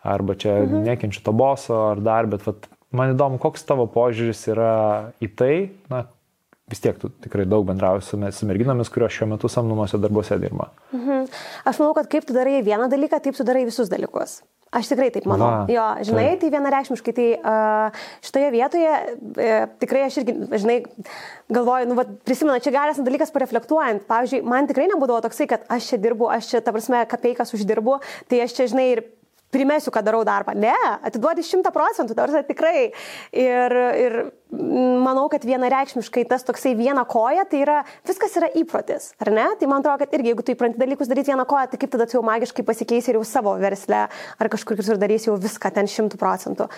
arba 0.06 0.36
čia 0.38 0.60
mm 0.60 0.68
-hmm. 0.68 0.84
nekenčiu 0.86 1.24
to 1.26 1.32
boso, 1.32 1.80
ar 1.90 2.00
dar, 2.00 2.30
bet 2.30 2.46
vat, 2.46 2.68
man 2.90 3.14
įdomu, 3.14 3.42
koks 3.42 3.66
tavo 3.66 3.88
požiūris 3.90 4.46
yra 4.54 5.10
į 5.20 5.34
tai, 5.34 5.70
na, 5.90 6.04
vis 6.70 6.82
tiek 6.84 6.98
tu 7.00 7.10
tikrai 7.24 7.46
daug 7.48 7.66
bendrauji 7.68 8.04
su, 8.06 8.20
su 8.32 8.48
merginomis, 8.48 8.92
kurios 8.92 9.14
šiuo 9.16 9.30
metu 9.32 9.50
samdomuose 9.52 10.00
darbuose 10.02 10.38
dirba. 10.42 10.70
Mhm. 10.92 11.26
Aš 11.68 11.82
manau, 11.82 11.96
kad 11.98 12.10
kaip 12.12 12.28
tu 12.28 12.36
darai 12.36 12.60
vieną 12.66 12.90
dalyką, 12.92 13.22
taip 13.24 13.36
tu 13.36 13.46
darai 13.48 13.66
visus 13.68 13.90
dalykus. 13.92 14.40
Aš 14.68 14.90
tikrai 14.90 15.08
taip 15.08 15.24
manau. 15.24 15.46
Va, 15.48 15.60
jo, 15.72 15.84
žinai, 16.10 16.26
tai, 16.34 16.40
tai 16.42 16.48
vienareikšmiškai, 16.52 17.12
tai 17.16 17.28
uh, 17.40 18.00
šitoje 18.24 18.50
vietoje 18.52 18.90
uh, 18.92 19.62
tikrai 19.80 20.02
aš 20.04 20.18
irgi, 20.20 20.34
žinai, 20.60 20.76
galvoju, 21.56 21.88
nu, 21.88 21.96
va, 21.96 22.04
prisimenu, 22.28 22.60
čia 22.60 22.74
geras 22.74 23.00
dalykas 23.00 23.32
pareflektuojant. 23.32 24.04
Pavyzdžiui, 24.10 24.42
man 24.44 24.68
tikrai 24.68 24.90
nebūdavo 24.92 25.22
toksai, 25.24 25.48
kad 25.48 25.64
aš 25.72 25.88
čia 25.94 26.00
dirbu, 26.04 26.28
aš 26.34 26.50
čia, 26.52 26.60
ta 26.64 26.74
prasme, 26.76 27.00
kapeikas 27.08 27.54
uždirbu, 27.56 27.96
tai 28.28 28.42
aš 28.44 28.58
čia, 28.58 28.68
žinai, 28.74 28.90
ir 28.92 29.02
primesiu, 29.54 29.92
kad 29.94 30.06
darau 30.06 30.24
darbą. 30.26 30.54
Ne, 30.58 30.74
atiduodi 31.06 31.44
šimtą 31.46 31.72
procentų, 31.74 32.16
tarsi 32.18 32.42
tikrai. 32.48 32.90
Ir, 33.32 33.74
ir 34.02 34.18
manau, 35.04 35.26
kad 35.32 35.44
vienareikšmiškai 35.44 36.24
tas 36.28 36.46
toksai 36.46 36.74
viena 36.78 37.04
koja, 37.08 37.44
tai 37.48 37.62
yra, 37.64 37.78
viskas 38.08 38.36
yra 38.40 38.48
įprotis, 38.56 39.12
ar 39.20 39.32
ne? 39.34 39.46
Tai 39.60 39.68
man 39.70 39.84
atrodo, 39.84 40.04
kad 40.04 40.16
irgi 40.16 40.32
jeigu 40.32 40.44
tu 40.44 40.54
įpranti 40.54 40.80
dalykus 40.80 41.10
daryti 41.10 41.34
vieną 41.34 41.44
koją, 41.48 41.68
tai 41.72 41.80
kaip 41.80 41.92
tada 41.92 42.08
tu 42.08 42.18
jau 42.18 42.24
magiškai 42.26 42.64
pasikeisi 42.66 43.12
ir 43.12 43.20
jau 43.20 43.26
savo 43.28 43.54
versle, 43.60 44.06
ar 44.08 44.52
kažkur 44.52 44.80
kitur 44.80 45.00
darysi 45.00 45.30
jau 45.30 45.36
viską 45.40 45.72
ten 45.76 45.90
šimtų 45.90 46.20
procentų. 46.20 46.68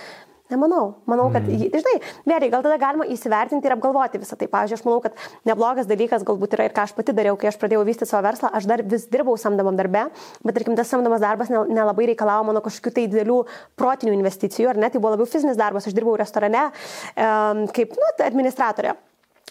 Nemanau. 0.50 0.84
Manau, 1.10 1.28
kad, 1.34 1.46
mm. 1.46 1.70
žinai, 1.74 1.96
vėliai, 2.28 2.50
gal 2.52 2.64
tada 2.64 2.78
galima 2.80 3.06
įsivertinti 3.10 3.68
ir 3.68 3.74
apgalvoti 3.76 4.20
visą 4.22 4.38
tai. 4.38 4.48
Pavyzdžiui, 4.50 4.78
aš 4.80 4.86
manau, 4.86 5.00
kad 5.04 5.18
neblogas 5.48 5.88
dalykas 5.90 6.24
galbūt 6.26 6.56
yra 6.56 6.68
ir 6.68 6.74
ką 6.76 6.86
aš 6.88 6.94
pati 6.96 7.14
dariau, 7.16 7.38
kai 7.40 7.50
aš 7.52 7.58
pradėjau 7.60 7.84
vystyti 7.86 8.10
savo 8.10 8.24
verslą, 8.26 8.50
aš 8.56 8.66
dar 8.70 8.84
vis 8.86 9.06
dirbau 9.12 9.36
samdomam 9.40 9.78
darbe, 9.78 10.06
bet, 10.42 10.56
tarkim, 10.56 10.78
tas 10.78 10.90
samdomas 10.90 11.22
darbas 11.22 11.52
nelabai 11.52 12.10
reikalavo 12.10 12.48
mano 12.50 12.64
kažkokių 12.64 12.94
tai 12.96 13.06
didelių 13.10 13.38
protinių 13.78 14.16
investicijų, 14.18 14.72
ar 14.72 14.82
ne, 14.82 14.90
tai 14.90 15.02
buvo 15.02 15.14
labiau 15.14 15.30
fizinis 15.30 15.60
darbas, 15.60 15.86
aš 15.86 15.96
dirbau 15.96 16.16
restorane 16.18 16.66
um, 16.70 17.66
kaip, 17.74 17.94
nu, 17.98 18.12
administratorė 18.26 18.96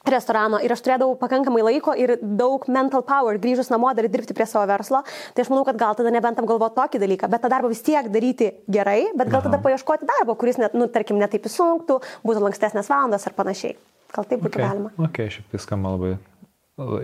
restorano 0.08 0.60
ir 0.64 0.72
aš 0.72 0.84
turėdavau 0.86 1.18
pakankamai 1.20 1.64
laiko 1.66 1.94
ir 1.98 2.16
daug 2.22 2.64
mental 2.72 3.04
power 3.08 3.40
grįžus 3.42 3.72
namo 3.74 3.92
dar 3.96 4.08
dirbti 4.08 4.36
prie 4.38 4.48
savo 4.48 4.66
verslo, 4.70 5.02
tai 5.36 5.44
aš 5.44 5.52
manau, 5.52 5.66
kad 5.68 5.80
gal 5.80 5.98
tada 5.98 6.14
nebent 6.14 6.40
apgalvoti 6.40 6.78
tokį 6.78 7.02
dalyką, 7.04 7.30
bet 7.32 7.44
tą 7.44 7.52
darbą 7.52 7.72
vis 7.72 7.84
tiek 7.86 8.08
daryti 8.14 8.52
gerai, 8.72 9.12
bet 9.16 9.28
gal 9.28 9.42
Aha. 9.42 9.50
tada 9.50 9.62
paieškoti 9.64 10.08
darbo, 10.08 10.38
kuris, 10.40 10.60
net, 10.62 10.78
nu, 10.78 10.88
tarkim, 10.92 11.20
netaip 11.20 11.48
įsunktų, 11.50 12.00
būtų 12.24 12.46
lankstesnės 12.46 12.92
valandos 12.92 13.28
ar 13.28 13.36
panašiai. 13.38 13.76
Gal 14.16 14.26
taip 14.30 14.42
būtų 14.42 14.58
okay. 14.58 14.66
galima. 14.66 14.94
Ok, 15.06 15.22
šiaip 15.36 15.52
tai 15.52 15.62
skamba 15.62 15.94
labai, 15.94 16.16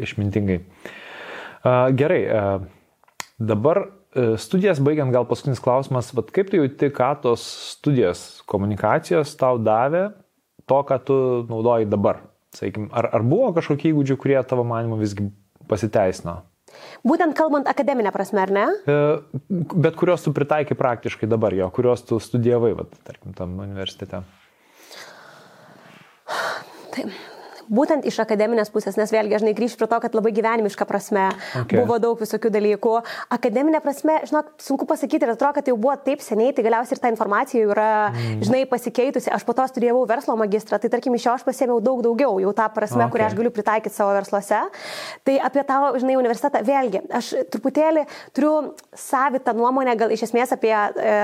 išmintingai. 0.06 0.62
Uh, 1.66 1.90
gerai, 1.98 2.22
uh, 2.30 2.64
dabar 3.42 3.82
uh, 3.86 4.36
studijas 4.42 4.80
baigiant, 4.84 5.14
gal 5.14 5.28
paskutinis 5.30 5.62
klausimas, 5.62 6.12
bet 6.18 6.32
kaip 6.34 6.50
tu 6.50 6.62
jauti, 6.62 6.90
ką 6.94 7.12
tos 7.26 7.44
studijos 7.76 8.44
komunikacijos 8.50 9.36
tau 9.38 9.60
davė 9.62 10.08
to, 10.66 10.80
ką 10.88 10.98
tu 11.06 11.18
naudoji 11.50 11.90
dabar? 11.90 12.24
Sakykim, 12.56 12.90
ar, 12.96 13.10
ar 13.14 13.26
buvo 13.28 13.52
kažkokie 13.58 13.92
įgūdžiai, 13.92 14.20
kurie 14.22 14.38
tavo 14.48 14.66
manimu 14.68 15.00
visgi 15.02 15.28
pasiteisino? 15.70 16.40
Būtent 17.08 17.36
kalbant 17.38 17.70
akademinę 17.72 18.12
prasme, 18.16 18.42
ar 18.44 18.52
ne? 18.52 18.66
E, 18.88 18.98
bet 19.76 20.00
kurios 20.00 20.26
tu 20.26 20.34
pritaikai 20.36 20.76
praktiškai 20.80 21.30
dabar 21.32 21.56
jo, 21.56 21.70
kurios 21.76 22.04
tu 22.08 22.20
studijavai, 22.20 22.74
vat, 22.80 22.98
tarkim, 23.08 23.36
tam 23.38 23.60
universitete. 23.64 24.24
Taip 26.96 27.35
būtent 27.70 28.06
iš 28.08 28.20
akademinės 28.24 28.72
pusės, 28.74 28.98
nes 29.00 29.12
vėlgi, 29.14 29.40
žinai, 29.42 29.54
grįžti 29.58 29.80
prie 29.80 29.90
to, 29.92 30.00
kad 30.04 30.18
labai 30.18 30.32
gyvenimiška 30.36 30.88
prasme 30.90 31.28
okay. 31.62 31.80
buvo 31.80 31.98
daug 32.02 32.20
visokių 32.22 32.52
dalykų. 32.54 32.96
Akademinė 33.36 33.82
prasme, 33.84 34.18
žinok, 34.30 34.54
sunku 34.62 34.88
pasakyti, 34.90 35.26
ir 35.26 35.34
atrodo, 35.34 35.56
kad 35.60 35.70
jau 35.70 35.78
buvo 35.80 35.96
taip 36.06 36.24
seniai, 36.24 36.54
tai 36.56 36.66
galiausiai 36.68 36.98
ir 36.98 37.04
ta 37.04 37.12
informacija 37.14 37.62
jau 37.62 37.72
yra, 37.74 37.90
mm. 38.12 38.44
žinai, 38.48 38.64
pasikeitusi. 38.70 39.32
Aš 39.34 39.46
po 39.48 39.56
to 39.58 39.66
studijavau 39.72 40.06
verslo 40.10 40.38
magistrą, 40.40 40.80
tai 40.82 40.92
tarkim 40.94 41.16
iš 41.18 41.28
jo 41.28 41.36
aš 41.36 41.46
pasėmiau 41.48 41.82
daug 41.84 42.04
daugiau, 42.06 42.38
jau 42.44 42.54
tą 42.56 42.68
prasme, 42.76 43.04
okay. 43.06 43.14
kurią 43.16 43.30
aš 43.30 43.38
galiu 43.40 43.54
pritaikyti 43.56 43.96
savo 43.96 44.14
versluose. 44.18 44.62
Tai 45.26 45.38
apie 45.50 45.66
tavo, 45.68 45.94
žinai, 46.02 46.18
universitetą, 46.20 46.62
vėlgi, 46.66 47.04
aš 47.16 47.32
truputėlį 47.54 48.06
turiu 48.36 48.54
savitą 48.98 49.56
nuomonę, 49.58 49.96
gal 50.00 50.14
iš 50.14 50.28
esmės 50.30 50.54
apie 50.56 50.74
e, 50.74 51.16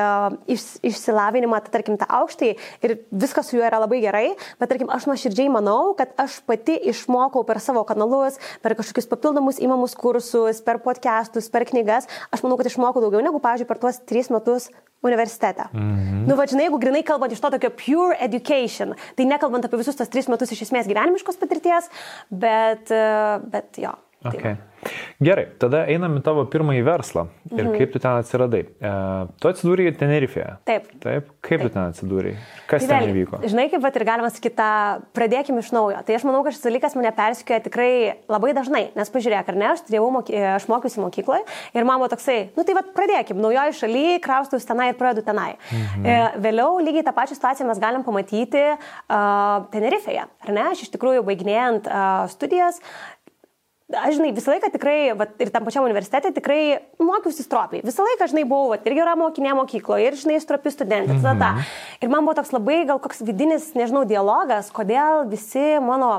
iš, 0.55 0.67
išsilavinimą, 0.91 1.61
tai, 1.65 1.73
tarkim, 1.77 1.99
tą 2.01 2.07
aukštį 2.21 2.51
ir 2.85 2.97
viskas 3.11 3.49
su 3.49 3.57
juo 3.57 3.65
yra 3.67 3.81
labai 3.83 4.01
gerai, 4.03 4.25
bet 4.61 4.71
tarkim, 4.71 4.91
aš 4.93 5.07
nuoširdžiai 5.09 5.51
manau, 5.53 5.93
kad 5.97 6.13
aš 6.21 6.30
aš 6.31 6.39
pati 6.47 6.77
išmokau 6.91 7.43
per 7.47 7.59
savo 7.63 7.83
kanalus, 7.87 8.39
per 8.63 8.77
kažkokius 8.79 9.09
papildomus 9.11 9.59
įmamus 9.61 9.97
kursus, 9.99 10.63
per 10.63 10.79
podcastus, 10.85 11.51
per 11.51 11.67
knygas, 11.67 12.07
aš 12.31 12.45
manau, 12.45 12.57
kad 12.59 12.71
išmokau 12.71 13.03
daugiau 13.03 13.23
negu, 13.23 13.41
pavyzdžiui, 13.43 13.69
per 13.69 13.81
tuos 13.81 13.99
tris 14.07 14.31
metus 14.31 14.69
universitete. 15.03 15.67
Mhm. 15.73 16.23
Nu, 16.29 16.37
va, 16.37 16.45
žinai, 16.45 16.67
jeigu 16.67 16.79
grinai 16.81 17.01
kalbant 17.03 17.33
iš 17.33 17.41
to 17.41 17.49
tokio 17.55 17.71
pure 17.73 18.17
education, 18.21 18.93
tai 19.17 19.25
nekalbant 19.25 19.65
apie 19.65 19.81
visus 19.81 19.97
tos 19.97 20.11
tris 20.13 20.29
metus 20.29 20.53
iš 20.53 20.67
esmės 20.67 20.89
gyvenimiškos 20.89 21.41
patirties, 21.41 21.89
bet, 22.29 22.93
bet 23.51 23.81
jo. 23.81 23.95
Okay. 24.21 24.57
Gerai, 25.21 25.45
tada 25.61 25.83
einam 25.89 26.15
į 26.17 26.21
tavo 26.25 26.43
pirmąjį 26.49 26.81
verslą 26.85 27.23
ir 27.51 27.63
mhm. 27.63 27.73
kaip 27.77 27.91
tu 27.93 27.99
ten 28.01 28.17
atsiradai. 28.21 28.61
E, 28.65 28.91
tu 29.41 29.49
atsidūrėjai 29.49 29.93
Tenerife'e. 29.97 30.45
Taip. 30.65 30.87
Taip. 31.03 31.27
Kaip 31.45 31.61
Taip. 31.61 31.65
tu 31.65 31.73
ten 31.75 31.81
atsidūrėjai? 31.91 32.35
Kas 32.69 32.85
tai 32.85 32.99
ten 33.03 33.11
įvyko? 33.13 33.41
Žinai, 33.45 33.67
kaip 33.69 33.83
pat 33.85 33.99
ir 33.99 34.05
galima 34.07 34.31
sakyti, 34.33 34.69
pradėkime 35.17 35.61
iš 35.61 35.69
naujo. 35.75 36.01
Tai 36.05 36.17
aš 36.17 36.25
manau, 36.25 36.41
kad 36.45 36.57
šis 36.57 36.65
dalykas 36.65 36.97
mane 36.97 37.13
persikėjo 37.17 37.61
tikrai 37.67 37.91
labai 38.31 38.55
dažnai, 38.57 38.83
nes 38.97 39.13
pažiūrėk, 39.13 39.53
ar 39.53 39.59
ne, 39.61 39.69
aš, 39.75 39.85
moky, 40.17 40.37
aš 40.57 40.67
mokiausi 40.71 41.01
mokykloje 41.03 41.45
ir 41.77 41.87
man 41.87 42.01
buvo 42.01 42.09
toksai, 42.13 42.39
nu 42.57 42.65
tai 42.65 42.77
vad 42.77 42.89
pradėkim, 42.97 43.41
naujoji 43.41 43.77
šalyje, 43.83 44.17
kraustus 44.25 44.69
tenai 44.69 44.91
ir 44.91 44.99
pradedu 45.01 45.25
tenai. 45.25 45.53
Mhm. 45.69 46.05
E, 46.05 46.19
vėliau 46.41 46.81
lygiai 46.81 47.05
tą 47.05 47.13
pačią 47.17 47.37
situaciją 47.37 47.69
mes 47.69 47.81
galim 47.81 48.05
pamatyti 48.05 48.65
uh, 48.73 49.65
Tenerife'e, 49.73 50.25
ar 50.25 50.53
ne, 50.53 50.67
aš 50.73 50.85
iš 50.87 50.93
tikrųjų 50.95 51.25
baiginėjant 51.27 51.89
uh, 51.89 52.25
studijas 52.33 52.81
aš 53.97 54.17
žinai, 54.17 54.31
visą 54.35 54.53
laiką 54.53 54.71
tikrai, 54.73 54.97
va, 55.17 55.27
ir 55.41 55.51
tam 55.53 55.65
pačiam 55.67 55.85
universitete 55.85 56.31
tikrai 56.35 56.79
mokiausi 57.01 57.45
stropiai. 57.45 57.83
Visą 57.85 58.05
laiką, 58.05 58.27
žinai, 58.31 58.45
buvau, 58.47 58.71
va, 58.73 58.79
ir 58.85 58.95
gera 58.97 59.15
mokinė 59.19 59.53
mokykloje, 59.57 60.07
ir, 60.07 60.17
žinai, 60.19 60.39
stropi 60.43 60.71
studentė. 60.73 61.13
Mm 61.13 61.23
-hmm. 61.23 61.63
Ir 62.01 62.09
man 62.09 62.25
buvo 62.25 62.35
toks 62.39 62.51
labai 62.51 62.85
gal 62.85 62.99
koks 62.99 63.21
vidinis, 63.21 63.73
nežinau, 63.75 64.05
dialogas, 64.05 64.71
kodėl 64.71 65.27
visi 65.29 65.79
mano, 65.81 66.11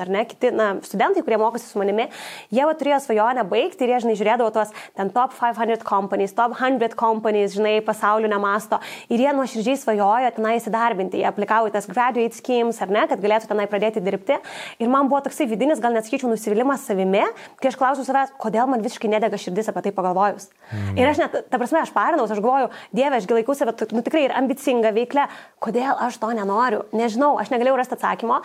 ar 0.00 0.08
ne, 0.08 0.24
kiti, 0.24 0.50
na, 0.50 0.76
studentai, 0.82 1.22
kurie 1.22 1.38
mokosi 1.38 1.66
su 1.66 1.78
manimi, 1.78 2.08
jie 2.50 2.64
va, 2.64 2.74
turėjo 2.74 3.00
svajonę 3.00 3.44
baigti 3.44 3.84
ir 3.84 3.90
jie, 3.90 4.00
žinai, 4.00 4.16
žiūrėdavo 4.16 4.50
tos 4.52 4.68
ten 4.96 5.10
top 5.10 5.32
500 5.32 5.84
companies, 5.84 6.32
top 6.32 6.52
100 6.58 6.94
companies, 6.94 7.54
žinai, 7.54 7.80
pasaulinio 7.80 8.38
masto. 8.38 8.80
Ir 9.08 9.18
jie 9.20 9.32
nuoširdžiai 9.32 9.76
svajojo 9.76 10.30
tenai 10.36 10.56
įsidarbinti. 10.58 11.18
Jie 11.18 11.28
aplikavo 11.28 11.70
tas 11.70 11.86
graduate 11.86 12.34
schemes, 12.34 12.82
ar 12.82 12.88
ne, 12.88 13.06
kad 13.08 13.20
galėtų 13.20 13.48
tenai 13.48 13.66
pradėti 13.66 14.00
dirbti. 14.00 14.38
Ir 14.78 14.88
man 14.88 15.08
buvo 15.08 15.20
toksai 15.20 15.46
vidinis, 15.50 15.80
gal 15.80 15.92
net 15.92 16.06
sakyčiau, 16.06 16.30
nusivylimas 16.30 16.77
tikėjimas 16.78 16.86
savimi, 16.86 17.24
kai 17.60 17.70
aš 17.70 17.76
klausiu 17.78 18.04
savęs, 18.06 18.32
kodėl 18.38 18.68
man 18.68 18.82
visiškai 18.82 19.10
nedega 19.10 19.38
širdis 19.38 19.68
apie 19.68 19.82
tai 19.86 19.92
pagalvojus. 19.92 20.48
Mm. 20.72 20.98
Ir 20.98 21.08
aš 21.08 21.18
net, 21.18 21.36
ta 21.50 21.58
prasme, 21.58 21.82
aš 21.82 21.92
parinaus, 21.92 22.30
aš 22.30 22.40
galvoju, 22.40 22.70
Dieve, 22.92 23.16
aš 23.16 23.26
laikau 23.28 23.54
save, 23.54 23.74
nu 23.92 24.02
tikrai 24.02 24.26
ir 24.26 24.34
ambicinga 24.36 24.92
veiklia, 24.92 25.28
kodėl 25.60 25.96
aš 25.98 26.18
to 26.18 26.30
nenoriu. 26.32 26.84
Nežinau, 26.92 27.38
aš 27.38 27.50
negalėjau 27.50 27.78
rasti 27.78 27.98
atsakymo. 27.98 28.42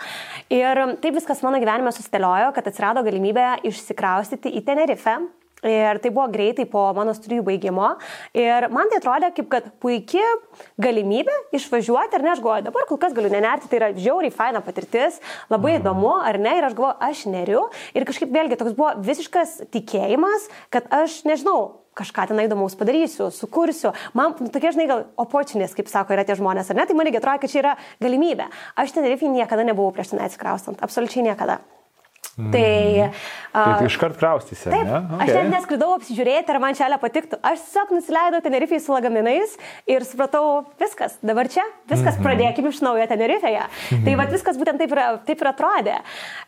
Ir 0.50 0.96
taip 1.00 1.14
viskas 1.14 1.42
mano 1.42 1.60
gyvenime 1.62 1.92
susiteliojo, 1.92 2.52
kad 2.54 2.66
atsirado 2.66 3.04
galimybė 3.04 3.64
išsikraustyti 3.64 4.52
į 4.58 4.64
Tenerife 4.66 5.18
Ir 5.64 6.00
tai 6.02 6.10
buvo 6.12 6.26
greitai 6.32 6.66
po 6.68 6.86
mano 6.96 7.14
studijų 7.16 7.44
baigimo. 7.46 7.94
Ir 8.36 8.68
man 8.74 8.90
tai 8.92 9.00
atrodė 9.00 9.30
kaip 9.36 9.48
kad 9.52 9.70
puikia 9.80 10.24
galimybė 10.80 11.36
išvažiuoti, 11.56 12.18
ar 12.18 12.24
ne, 12.24 12.32
aš 12.34 12.42
galvoju, 12.44 12.66
dabar 12.68 12.88
kol 12.88 13.00
kas 13.00 13.14
galiu 13.16 13.32
nenerti, 13.32 13.70
tai 13.70 13.80
yra 13.80 13.92
žiauriai 13.96 14.34
faina 14.34 14.60
patirtis, 14.64 15.20
labai 15.52 15.76
mhm. 15.76 15.84
įdomu, 15.84 16.12
ar 16.20 16.40
ne, 16.40 16.58
ir 16.58 16.68
aš 16.68 16.76
galvoju, 16.76 16.98
aš 17.08 17.24
neriu. 17.32 17.64
Ir 17.96 18.06
kažkaip 18.08 18.34
vėlgi 18.34 18.60
toks 18.60 18.76
buvo 18.76 18.92
visiškas 19.04 19.62
tikėjimas, 19.74 20.50
kad 20.74 20.90
aš 20.92 21.22
nežinau, 21.28 21.84
kažką 21.98 22.26
ten 22.30 22.42
įdomaus 22.44 22.76
padarysiu, 22.78 23.30
sukursiu. 23.34 23.94
Man 24.18 24.34
nu, 24.40 24.50
tokie, 24.52 24.72
žinai, 24.74 24.88
gal 24.90 25.06
opportunės, 25.20 25.76
kaip 25.76 25.90
sako, 25.90 26.16
yra 26.16 26.26
tie 26.26 26.36
žmonės, 26.38 26.70
ar 26.70 26.80
ne? 26.80 26.88
Tai 26.88 26.98
man 26.98 27.08
irgi 27.08 27.22
atrodo, 27.22 27.44
kad 27.44 27.54
čia 27.54 27.62
yra 27.62 27.76
galimybė. 28.02 28.50
Aš 28.80 28.96
ten 28.96 29.06
Rifį 29.06 29.30
niekada 29.32 29.66
nebuvau 29.66 29.94
prieš 29.94 30.12
ten 30.12 30.24
atsikraustant, 30.24 30.82
absoliučiai 30.84 31.28
niekada. 31.30 31.62
Mm. 32.34 32.50
Tai, 32.50 33.10
uh, 33.54 33.76
tai 33.78 33.86
iškart 33.86 34.16
kraustysi. 34.18 34.66
Taip, 34.66 34.88
ne? 34.88 35.00
okay. 35.14 35.28
aš 35.28 35.36
net 35.36 35.50
neskridau 35.52 35.92
apsižiūrėti, 35.94 36.50
ar 36.50 36.58
man 36.62 36.74
čia 36.74 36.88
patiktų. 36.98 37.38
Aš 37.46 37.60
tiesiog 37.62 37.92
nusileidau 37.94 38.40
Tenerifei 38.42 38.80
su 38.82 38.90
lagaminais 38.90 39.54
ir 39.86 40.02
supratau, 40.08 40.64
viskas, 40.80 41.14
dabar 41.22 41.46
čia, 41.46 41.62
viskas, 41.86 42.16
mm 42.16 42.18
-hmm. 42.18 42.26
pradėkime 42.26 42.72
iš 42.74 42.80
naujo 42.82 43.06
Tenerifeje. 43.06 43.60
Mm 43.60 43.98
-hmm. 43.98 44.04
Tai 44.04 44.16
va, 44.18 44.26
viskas 44.32 44.58
būtent 44.58 44.82
taip 44.82 44.92
ir, 44.92 45.02
taip 45.26 45.40
ir 45.40 45.50
atrodė. 45.52 45.96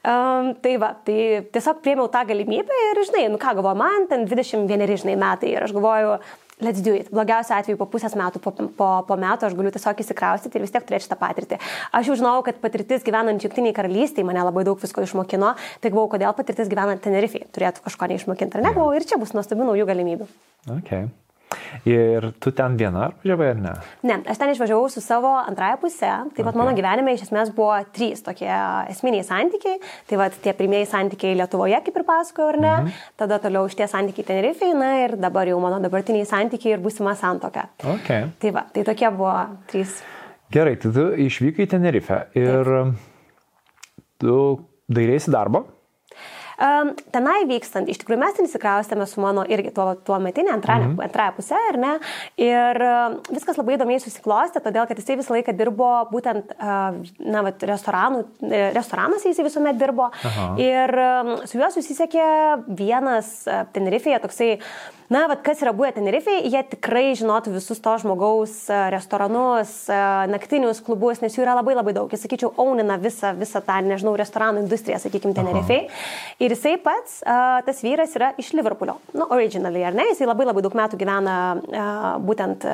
Um, 0.02 0.54
tai 0.62 0.76
va, 0.76 0.90
tai 1.04 1.46
tiesiog 1.52 1.82
priemiau 1.82 2.08
tą 2.08 2.26
galimybę 2.26 2.74
ir, 2.90 3.04
žinai, 3.06 3.28
nu 3.30 3.38
ką 3.38 3.54
galvoju, 3.54 3.76
man 3.76 4.06
ten 4.08 4.26
21 4.26 4.96
žinai, 4.96 5.16
metai 5.16 5.54
ir 5.54 5.62
aš 5.62 5.72
galvoju, 5.72 6.18
let's 6.60 6.80
do 6.80 6.94
it. 6.94 7.10
Blogiausiu 7.12 7.56
atveju 7.56 7.78
po 7.80 7.88
pusės 7.90 8.16
metų, 8.16 8.40
po, 8.44 8.52
po, 8.78 8.88
po 9.08 9.18
metų 9.20 9.48
aš 9.48 9.56
galiu 9.58 9.72
tiesiog 9.74 10.00
įsikraustyti 10.04 10.58
ir 10.58 10.64
vis 10.64 10.72
tiek 10.74 10.86
turėti 10.86 11.06
šitą 11.06 11.18
patirtį. 11.20 11.60
Aš 11.96 12.10
jau 12.10 12.16
žinau, 12.22 12.38
kad 12.46 12.60
patirtis 12.62 13.04
gyvenant 13.06 13.44
Junktiniai 13.44 13.76
karalystėje 13.76 14.26
mane 14.28 14.44
labai 14.46 14.64
daug 14.68 14.80
visko 14.80 15.04
išmokino, 15.04 15.52
tai 15.82 15.92
galvojau, 15.92 16.14
kodėl 16.16 16.34
patirtis 16.38 16.72
gyvenant 16.72 17.04
Tenerifei 17.04 17.44
turėtų 17.52 17.84
kažko 17.86 18.10
neišmokinti, 18.14 18.58
ar 18.58 18.66
ne? 18.66 18.72
Galvojau, 18.72 18.96
ir 18.96 19.08
čia 19.08 19.20
bus 19.20 19.36
nuostabių 19.36 19.70
naujų 19.72 19.88
galimybių. 19.92 20.28
Okay. 20.80 21.10
Ir 21.86 22.32
tu 22.42 22.50
ten 22.56 22.74
viena 22.78 23.10
važiavai 23.20 23.48
ar 23.52 23.60
ne? 23.60 23.72
Ne, 24.06 24.16
aš 24.26 24.40
ten 24.40 24.50
išvažiavau 24.50 24.88
su 24.90 25.00
savo 25.04 25.30
antrąją 25.38 25.78
pusę. 25.82 26.08
Taip 26.34 26.42
pat 26.42 26.50
okay. 26.50 26.58
mano 26.58 26.74
gyvenime 26.74 27.14
iš 27.14 27.26
esmės 27.28 27.52
buvo 27.54 27.76
trys 27.94 28.24
tokie 28.26 28.50
esminiai 28.90 29.22
santykiai. 29.26 29.78
Tai 30.10 30.18
va 30.20 30.28
tie 30.30 30.54
pirmieji 30.58 30.88
santykiai 30.90 31.36
Lietuvoje, 31.38 31.78
kaip 31.86 32.00
ir 32.00 32.06
pasakoju, 32.08 32.48
ar 32.54 32.58
ne? 32.58 32.72
Mm 32.72 32.86
-hmm. 32.86 33.06
Tada 33.22 33.38
toliau 33.38 33.68
šitie 33.70 33.86
santykiai 33.92 34.26
Tenerifei, 34.26 34.74
na 34.74 34.90
ir 35.04 35.16
dabar 35.16 35.46
jau 35.46 35.60
mano 35.60 35.78
dabartiniai 35.82 36.26
santykiai 36.26 36.74
ir 36.74 36.82
būsima 36.82 37.14
santoka. 37.14 37.68
Okay. 37.84 38.30
Tai 38.38 38.50
va, 38.50 38.64
tai 38.72 38.84
tokie 38.84 39.10
buvo 39.10 39.46
trys. 39.66 40.02
Gerai, 40.50 40.76
tai 40.76 40.92
tu 40.92 41.06
išvykai 41.28 41.66
į 41.66 41.70
Tenerifę 41.70 42.26
ir 42.34 42.64
Taip. 42.64 42.94
tu 44.18 44.66
dairėsi 44.88 45.30
darbo? 45.30 45.75
Um, 46.56 46.94
tenai 47.12 47.42
vykstant, 47.50 47.88
iš 47.92 47.98
tikrųjų 48.00 48.20
mes 48.22 48.36
ten 48.38 48.46
įsikraustėme 48.48 49.04
su 49.08 49.20
mano 49.20 49.42
irgi 49.44 49.74
tuo, 49.76 49.90
tuo 50.06 50.16
metinė 50.22 50.54
antrąją 50.54 50.86
mm 50.86 50.96
-hmm. 50.96 51.34
pusę, 51.36 51.58
ar 51.68 51.76
ne? 51.78 51.92
Ir 52.40 52.80
uh, 52.80 53.18
viskas 53.28 53.58
labai 53.60 53.76
įdomiai 53.76 54.00
susiklostė, 54.00 54.62
todėl 54.64 54.88
kad 54.88 54.96
jisai 54.96 55.18
visą 55.20 55.34
laiką 55.36 55.52
dirbo 55.52 55.90
būtent, 56.12 56.56
uh, 56.56 56.96
na, 57.18 57.42
vat, 57.42 57.62
restoranų, 57.62 58.24
e, 58.50 58.72
restoranuose 58.72 59.28
jisai 59.28 59.44
visuomet 59.44 59.76
dirbo. 59.76 60.10
Aha. 60.24 60.54
Ir 60.56 60.90
um, 60.96 61.46
su 61.46 61.58
juo 61.58 61.70
susisiekė 61.70 62.26
vienas 62.68 63.46
uh, 63.46 63.66
Tenerife'je 63.72 64.20
toksai 64.20 64.58
na, 65.12 65.26
vad 65.30 65.42
kas 65.46 65.62
yra 65.62 65.72
buvę 65.76 65.92
Tenerife'e, 65.96 66.38
jie 66.50 66.62
tikrai 66.70 67.14
žinotų 67.18 67.54
visus 67.54 67.80
to 67.82 67.94
žmogaus 68.02 68.54
e, 68.70 68.78
restoranus, 68.94 69.74
e, 69.90 69.98
naktinius 70.32 70.82
klubus, 70.86 71.20
nes 71.22 71.36
jų 71.36 71.44
yra 71.44 71.56
labai 71.58 71.76
labai 71.78 71.94
daug. 71.96 72.10
Jis, 72.12 72.24
sakyčiau, 72.26 72.52
aunina 72.62 72.98
visą, 73.02 73.32
visą 73.38 73.62
tą, 73.66 73.78
nežinau, 73.86 74.16
restoranų 74.18 74.64
industriją, 74.64 74.98
sakykime, 75.02 75.36
Tenerife'e. 75.36 75.82
Ir 76.42 76.56
jisai 76.56 76.76
pats, 76.82 77.20
e, 77.22 77.38
tas 77.68 77.84
vyras 77.86 78.16
yra 78.18 78.32
iš 78.40 78.52
Liverpoolio, 78.58 78.98
nu, 79.14 79.28
originaliai, 79.36 79.86
ar 79.90 79.98
ne, 79.98 80.10
jisai 80.12 80.28
labai 80.28 80.48
labai 80.48 80.66
daug 80.66 80.76
metų 80.76 80.98
gyvena 81.00 81.36
būtent 82.26 82.64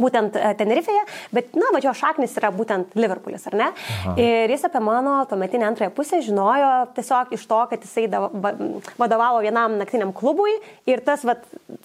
būtent 0.00 0.36
e, 0.36 0.52
Tenerife'e, 0.58 1.02
bet, 1.34 1.54
na, 1.58 1.70
va, 1.74 1.80
jo 1.84 1.92
šaknis 1.96 2.36
yra 2.40 2.52
būtent 2.54 2.96
Liverpoolis, 2.98 3.46
ar 3.50 3.56
ne? 3.58 3.70
Aha. 3.72 4.14
Ir 4.20 4.52
jis 4.52 4.66
apie 4.68 4.82
mano 4.84 5.18
tuometinę 5.30 5.68
antrąją 5.70 5.94
pusę 5.96 6.20
žinojo 6.24 6.70
tiesiog 6.96 7.32
iš 7.36 7.46
to, 7.50 7.60
kad 7.70 7.84
jisai 7.86 8.06
vadovavo 8.10 9.42
vienam 9.44 9.78
naktiniam 9.80 10.12
klubui 10.16 10.54
ir 10.88 11.02
tas, 11.06 11.24
va, 11.26 11.38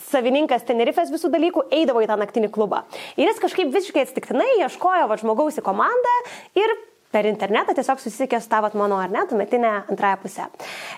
savininkas 0.09 0.67
Tenerife'ės 0.67 1.13
visų 1.13 1.31
dalykų 1.33 1.67
eidavo 1.81 2.03
į 2.03 2.11
tą 2.11 2.19
naktinį 2.21 2.51
klubą. 2.53 2.83
Ir 3.17 3.29
jis 3.29 3.41
kažkaip 3.43 3.73
visiškai 3.73 4.05
atsitiktinai 4.05 4.49
ieškojo, 4.61 5.09
va, 5.11 5.19
žmogaus 5.21 5.59
į 5.61 5.65
komandą 5.65 6.17
ir 6.59 6.75
per 7.11 7.27
internetą 7.29 7.75
tiesiog 7.77 8.01
susisiekė 8.01 8.39
su 8.41 8.49
tavat 8.51 8.75
mano 8.79 8.97
ar 9.01 9.11
ne, 9.13 9.23
tuometinė 9.29 9.71
antrąją 9.91 10.19
pusę. 10.23 10.47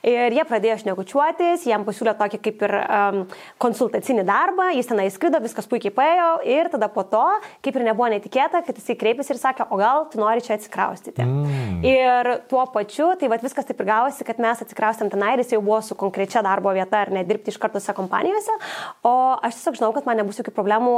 Ir 0.07 0.33
jie 0.35 0.45
pradėjo 0.47 0.79
šnekučiuotis, 0.83 1.67
jam 1.69 1.85
pasiūlė 1.87 2.15
tokį 2.19 2.39
kaip 2.47 2.63
ir 2.67 2.75
um, 2.79 3.19
konsultacinį 3.63 4.25
darbą, 4.27 4.69
jis 4.77 4.89
tenai 4.89 5.09
skrido, 5.13 5.41
viskas 5.43 5.69
puikiai 5.69 5.93
paėjo 5.95 6.29
ir 6.55 6.71
tada 6.73 6.89
po 6.93 7.05
to, 7.09 7.23
kaip 7.65 7.79
ir 7.79 7.87
nebuvo 7.89 8.09
netikėta, 8.13 8.63
kad 8.65 8.79
jisai 8.79 8.97
kreipėsi 8.99 9.35
ir 9.35 9.41
sakė, 9.41 9.67
o 9.69 9.79
gal 9.81 10.07
tu 10.11 10.21
nori 10.21 10.43
čia 10.45 10.55
atsikraustyti. 10.57 11.25
Mm. 11.25 11.83
Ir 11.87 12.31
tuo 12.51 12.65
pačiu, 12.73 13.11
tai 13.19 13.29
va 13.31 13.41
viskas 13.43 13.67
taip 13.67 13.81
ir 13.83 13.89
gavosi, 13.89 14.25
kad 14.27 14.41
mes 14.43 14.63
atsikraustėm 14.63 15.11
tenai 15.13 15.35
ir 15.35 15.43
jis 15.43 15.57
jau 15.57 15.63
buvo 15.65 15.81
su 15.85 15.97
konkrečia 15.99 16.43
darbo 16.45 16.73
vieta 16.75 17.03
ar 17.03 17.13
nedirbti 17.13 17.53
iš 17.53 17.59
karto 17.61 17.81
tose 17.83 17.95
kompanijose, 17.97 18.55
o 19.03 19.15
aš 19.41 19.57
tiesiog 19.57 19.81
žinau, 19.81 19.91
kad 19.95 20.07
man 20.07 20.21
nebus 20.21 20.39
jokių 20.39 20.53
problemų 20.55 20.95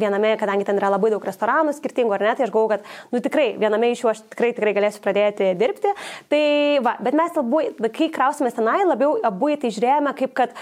viename, 0.00 0.32
kadangi 0.40 0.66
ten 0.68 0.78
yra 0.80 0.90
labai 0.94 1.10
daug 1.12 1.24
restoranų 1.24 1.74
skirtingų, 1.76 2.14
ar 2.16 2.24
ne, 2.24 2.34
tai 2.38 2.46
aš 2.46 2.52
galvoju, 2.54 2.76
kad, 2.76 2.90
nu 3.14 3.20
tikrai, 3.24 3.50
viename 3.60 3.92
iš 3.92 4.04
jų 4.04 4.10
aš 4.12 4.24
tikrai, 4.32 4.52
tikrai 4.56 4.74
galėsiu 4.76 5.02
pradėti 5.04 5.52
dirbti. 5.58 5.94
Tai 6.32 6.42
va, 6.86 6.96
bet 7.04 7.16
mes 7.18 7.40
abu, 7.40 7.62
kai 7.94 8.10
krausimės 8.14 8.58
tenai, 8.58 8.80
labiau 8.88 9.16
abu 9.26 9.52
į 9.54 9.58
tai 9.62 9.72
žiūrėjome 9.74 10.14
kaip 10.18 10.34
kad 10.38 10.56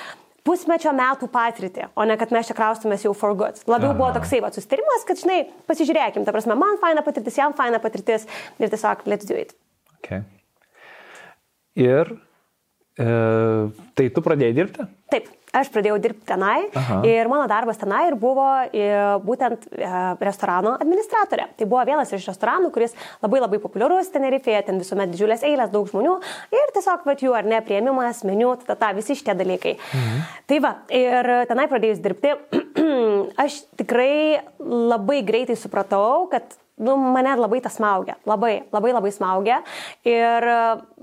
pusmečio 0.47 0.93
metų 0.95 1.29
patirtį, 1.33 1.89
o 1.99 2.07
ne 2.07 2.17
kad 2.21 2.33
mes 2.35 2.47
čia 2.49 2.55
kraustumės 2.57 3.07
jau 3.07 3.15
for 3.19 3.35
good. 3.39 3.59
Labiau 3.67 3.91
Aha. 3.91 3.99
buvo 3.99 4.13
toksai 4.15 4.39
va, 4.45 4.53
susitarimas, 4.55 5.07
kad, 5.09 5.19
žinai, 5.23 5.41
pasižiūrėkim, 5.71 6.27
ta 6.27 6.35
prasme, 6.35 6.55
man 6.59 6.79
faina 6.83 7.03
patirtis, 7.07 7.39
jam 7.41 7.57
faina 7.59 7.83
patirtis 7.83 8.29
ir 8.63 8.71
tiesiog 8.71 9.03
let's 9.11 9.27
do 9.27 9.39
it. 9.39 9.57
Okay. 9.99 10.23
Ir 11.77 12.15
e, 12.95 13.09
tai 13.99 14.07
tu 14.15 14.23
pradėjai 14.25 14.55
dirbti? 14.61 14.87
Taip 15.13 15.36
aš 15.57 15.71
pradėjau 15.75 15.99
dirbti 16.03 16.27
tenai 16.29 16.67
Aha. 16.77 17.01
ir 17.09 17.31
mano 17.31 17.47
darbas 17.51 17.81
tenai 17.81 18.07
ir 18.11 18.17
buvo 18.21 18.47
e, 18.69 18.89
būtent 19.25 19.69
e, 19.71 19.91
restorano 20.21 20.75
administratorė. 20.81 21.49
Tai 21.57 21.69
buvo 21.71 21.85
vienas 21.89 22.13
iš 22.13 22.29
restoranų, 22.33 22.73
kuris 22.75 22.97
labai 23.25 23.43
labai 23.45 23.61
populiarus 23.63 24.13
Tenerife'je, 24.15 24.65
ten 24.69 24.83
visuomet 24.83 25.13
didžiulės 25.13 25.47
eilės, 25.47 25.73
daug 25.73 25.89
žmonių 25.91 26.19
ir 26.55 26.75
tiesiog 26.77 27.07
va 27.07 27.17
jų 27.17 27.35
ar 27.37 27.49
ne 27.49 27.63
prieimimas, 27.65 28.23
meniu, 28.29 28.53
tata, 28.67 28.93
visi 28.97 29.17
šitie 29.19 29.37
dalykai. 29.39 29.77
Mhm. 29.79 30.29
Tai 30.51 30.61
va, 30.65 30.77
ir 30.95 31.33
tenai 31.51 31.67
pradėjus 31.73 32.05
dirbti, 32.05 32.37
aš 33.45 33.63
tikrai 33.81 34.45
labai 34.61 35.23
greitai 35.27 35.59
supratau, 35.59 36.29
kad 36.33 36.57
nu, 36.77 36.97
mane 36.97 37.33
labai 37.37 37.61
tas 37.65 37.77
smaugia, 37.79 38.17
labai, 38.29 38.67
labai 38.73 38.93
labai 38.93 39.13
smaugia. 39.15 39.63
Ir 40.07 40.47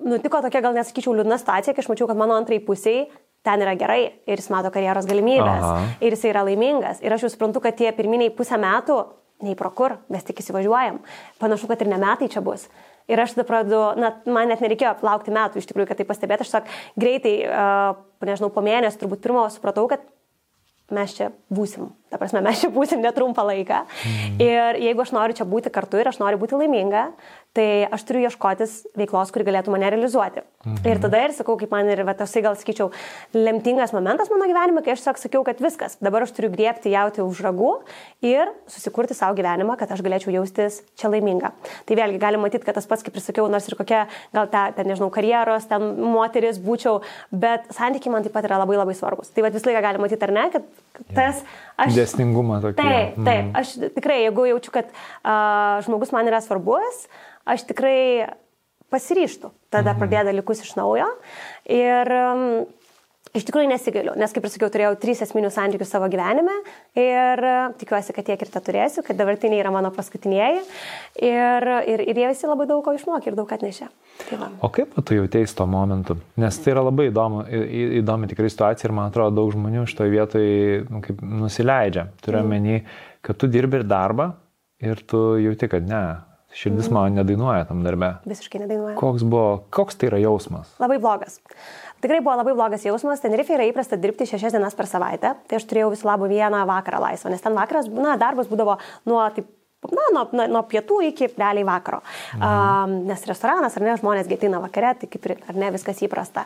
nutiko 0.05 0.41
tokia, 0.45 0.61
gal 0.61 0.77
nesakyčiau, 0.77 1.15
liūdna 1.17 1.39
situacija, 1.41 1.73
kai 1.73 1.83
aš 1.83 1.89
mačiau, 1.89 2.09
kad 2.09 2.19
mano 2.19 2.37
antrai 2.37 2.61
pusiai 2.63 3.07
ten 3.43 3.63
yra 3.63 3.75
gerai 3.79 4.01
ir 4.27 4.39
jis 4.39 4.49
mato 4.53 4.71
karjeros 4.73 5.07
galimybės 5.09 5.65
Aha. 5.67 5.83
ir 5.99 6.15
jis 6.15 6.23
yra 6.31 6.45
laimingas. 6.47 7.03
Ir 7.03 7.13
aš 7.13 7.27
jau 7.27 7.33
suprantu, 7.33 7.63
kad 7.63 7.75
tie 7.79 7.91
pirminiai 7.95 8.31
pusę 8.35 8.59
metų, 8.61 9.01
nei 9.43 9.57
pro 9.59 9.71
kur, 9.75 9.97
mes 10.13 10.23
tik 10.23 10.39
įsivažiuojam. 10.39 11.01
Panašu, 11.41 11.67
kad 11.67 11.83
ir 11.83 11.91
ne 11.91 11.99
metai 12.01 12.31
čia 12.31 12.43
bus. 12.45 12.69
Ir 13.11 13.19
aš 13.19 13.35
tada 13.35 13.43
pradedu, 13.47 13.81
na, 13.99 14.13
man 14.31 14.47
net 14.47 14.63
nereikėjo 14.63 14.95
laukti 15.03 15.33
metų 15.35 15.59
iš 15.59 15.67
tikrųjų, 15.67 15.89
kad 15.89 15.99
tai 15.99 16.07
pastebėti. 16.07 16.45
Aš 16.45 16.53
sak, 16.53 16.69
greitai, 16.99 17.33
uh, 17.43 17.97
nežinau, 18.23 18.47
po 18.53 18.63
mėnesio 18.63 19.01
turbūt 19.01 19.25
pirmo 19.25 19.43
supratau, 19.51 19.89
kad 19.91 20.05
mes 20.93 21.15
čia 21.17 21.29
būsim. 21.51 21.91
Ta 22.11 22.19
prasme, 22.21 22.39
mes 22.45 22.61
čia 22.63 22.69
būsim 22.71 23.03
netrumpą 23.03 23.43
laiką. 23.49 23.83
Mm. 24.07 24.39
Ir 24.43 24.79
jeigu 24.85 25.03
aš 25.03 25.13
noriu 25.15 25.35
čia 25.35 25.47
būti 25.49 25.71
kartu 25.73 25.99
ir 25.99 26.11
aš 26.11 26.21
noriu 26.21 26.39
būti 26.39 26.59
laiminga, 26.59 27.09
tai 27.53 27.85
aš 27.93 28.01
turiu 28.09 28.23
ieškotis 28.25 28.79
veiklos, 28.97 29.29
kuri 29.33 29.45
galėtų 29.45 29.73
mane 29.73 29.89
realizuoti. 29.93 30.41
Mhm. 30.63 30.77
Ir 30.89 30.99
tada 31.03 31.19
ir 31.21 31.33
sakau, 31.35 31.53
kaip 31.59 31.73
man 31.73 31.89
ir, 31.91 32.01
va, 32.07 32.15
tasai 32.17 32.41
gal 32.45 32.55
sakyčiau, 32.57 32.89
lemtingas 33.35 33.93
momentas 33.93 34.31
mano 34.31 34.47
gyvenime, 34.49 34.81
kai 34.85 34.95
aš 34.95 35.03
sak, 35.05 35.19
sakiau, 35.21 35.43
kad 35.45 35.59
viskas, 35.61 35.97
dabar 36.01 36.25
aš 36.25 36.33
turiu 36.33 36.49
griebti 36.53 36.93
jauti 36.93 37.21
už 37.21 37.41
ragų 37.45 37.73
ir 38.25 38.49
susikurti 38.71 39.17
savo 39.17 39.35
gyvenimą, 39.37 39.75
kad 39.77 39.91
aš 39.93 40.01
galėčiau 40.05 40.33
jaustis 40.33 40.79
čia 40.97 41.11
laiminga. 41.13 41.51
Tai 41.85 41.97
vėlgi 41.99 42.21
galima 42.21 42.47
matyti, 42.47 42.65
kad 42.65 42.79
tas 42.79 42.89
pats, 42.89 43.05
kaip 43.05 43.19
ir 43.19 43.25
sakiau, 43.25 43.45
nors 43.51 43.67
ir 43.69 43.77
kokia, 43.77 44.05
gal 44.33 44.49
ta, 44.49 44.63
ten, 44.73 44.89
nežinau, 44.89 45.11
karjeros, 45.13 45.67
ten 45.69 45.85
moteris 45.99 46.57
būčiau, 46.63 47.03
bet 47.29 47.67
santykiai 47.75 48.15
man 48.15 48.25
taip 48.25 48.33
pat 48.33 48.47
yra 48.49 48.61
labai 48.63 48.79
labai 48.79 48.95
svarbus. 48.97 49.29
Tai 49.35 49.45
vad 49.45 49.53
visą 49.53 49.69
laiką 49.69 49.83
galima 49.85 50.07
matyti, 50.07 50.25
ar 50.25 50.33
ne, 50.33 50.47
kad 50.55 51.13
tas... 51.13 51.43
Aš, 51.73 51.93
Dėsningumą 51.97 52.59
tokį. 52.63 52.77
Taip, 52.79 53.15
taip, 53.17 53.45
mm. 53.49 53.53
aš 53.57 53.75
tikrai, 53.97 54.19
jeigu 54.27 54.45
jaučiu, 54.45 54.73
kad 54.75 54.91
uh, 54.93 55.81
žmogus 55.85 56.13
man 56.13 56.29
yra 56.29 56.41
svarbus, 56.45 57.07
aš 57.49 57.67
tikrai 57.69 58.29
pasiryštų 58.93 59.51
tada 59.73 59.93
mhm. 59.93 59.99
pradėti 59.99 60.29
dalykus 60.31 60.63
iš 60.63 60.77
naujo. 60.77 61.09
Ir 61.71 62.09
um, 62.13 62.47
iš 63.33 63.45
tikrųjų 63.47 63.71
nesigailiu, 63.71 64.13
nes 64.19 64.33
kaip 64.35 64.45
ir 64.45 64.51
sakiau, 64.53 64.69
turėjau 64.73 64.91
trys 65.01 65.23
esminius 65.25 65.55
santykius 65.57 65.89
savo 65.89 66.05
gyvenime 66.11 66.53
ir 66.99 67.41
uh, 67.41 67.71
tikiuosi, 67.79 68.13
kad 68.13 68.27
tiek 68.27 68.43
ir 68.45 68.51
tą 68.53 68.61
turėsiu, 68.65 69.01
kad 69.05 69.17
dabartiniai 69.17 69.63
yra 69.63 69.71
mano 69.73 69.89
paskutinieji 69.95 70.61
ir, 70.61 71.67
ir, 71.89 72.03
ir 72.03 72.21
jie 72.21 72.27
visi 72.29 72.49
labai 72.49 72.67
daug 72.69 72.83
ko 72.85 72.93
išmokė 72.93 73.31
ir 73.31 73.39
daug 73.39 73.55
atnešė. 73.57 73.89
Tai 74.27 74.37
va. 74.41 74.51
o 74.61 74.69
kaip 74.73 74.93
tu 75.01 75.17
jautėjai 75.17 75.49
tuo 75.57 75.67
momentu? 75.69 76.19
Nes 76.41 76.59
tai 76.61 76.75
yra 76.75 76.85
labai 76.85 77.09
įdomu, 77.09 77.47
į, 77.49 77.87
įdomi 78.03 78.29
tikrai 78.29 78.51
situacija 78.53 78.89
ir 78.89 78.95
man 78.99 79.09
atrodo 79.09 79.39
daug 79.41 79.55
žmonių 79.55 79.87
šitoje 79.89 80.13
vietoje 80.13 80.83
nu, 80.93 81.01
nusileidžia. 81.47 82.11
Turiu 82.21 82.43
mm. 82.45 82.93
kad 83.25 83.41
tu 83.41 83.49
dirbi 83.49 83.81
ir 83.81 83.89
darbą 83.89 84.35
ir 84.83 85.01
tu 85.09 85.23
jauti, 85.41 85.71
kad 85.71 85.89
ne, 85.89 86.03
Širdis 86.53 86.89
mm. 86.89 86.93
man 86.93 87.17
nedainuoja 87.17 87.65
tam 87.69 87.81
darbe. 87.85 88.13
Visiškai 88.29 88.61
nedainuoja. 88.63 88.97
Koks, 88.99 89.25
buvo, 89.25 89.63
koks 89.73 89.97
tai 89.97 90.11
yra 90.11 90.21
jausmas? 90.21 90.69
Labai 90.81 90.99
blogas. 91.01 91.39
Tikrai 92.03 92.19
buvo 92.21 92.35
labai 92.37 92.53
blogas 92.57 92.85
jausmas. 92.85 93.23
Tenerife 93.23 93.55
yra 93.55 93.65
įprasta 93.69 93.97
dirbti 93.97 94.27
šešias 94.29 94.53
dienas 94.57 94.77
per 94.77 94.89
savaitę. 94.89 95.33
Tai 95.49 95.59
aš 95.59 95.65
turėjau 95.69 95.89
visą 95.95 96.11
labą 96.11 96.29
vieną 96.29 96.65
vakarą 96.69 97.01
laisvą, 97.07 97.33
nes 97.33 97.43
ten 97.43 97.57
vakaras, 97.57 97.89
na, 97.89 98.17
darbas 98.21 98.51
būdavo 98.51 98.77
nuo 99.09 99.23
taip 99.33 99.49
na, 99.91 100.07
nuo, 100.15 100.25
nuo, 100.31 100.47
nuo 100.57 100.63
pietų 100.69 100.99
iki 101.09 101.29
realiai 101.34 101.65
vakaro. 101.67 102.01
Mhm. 102.38 102.43
Um, 102.43 102.95
nes 103.09 103.25
restoranas, 103.29 103.77
ar 103.77 103.86
ne, 103.86 103.97
žmonės 103.99 104.29
gėtina 104.29 104.61
vakare, 104.63 104.93
tai 105.01 105.09
kaip 105.11 105.27
ir, 105.29 105.36
ar 105.49 105.59
ne, 105.59 105.71
viskas 105.75 106.01
įprasta. 106.05 106.45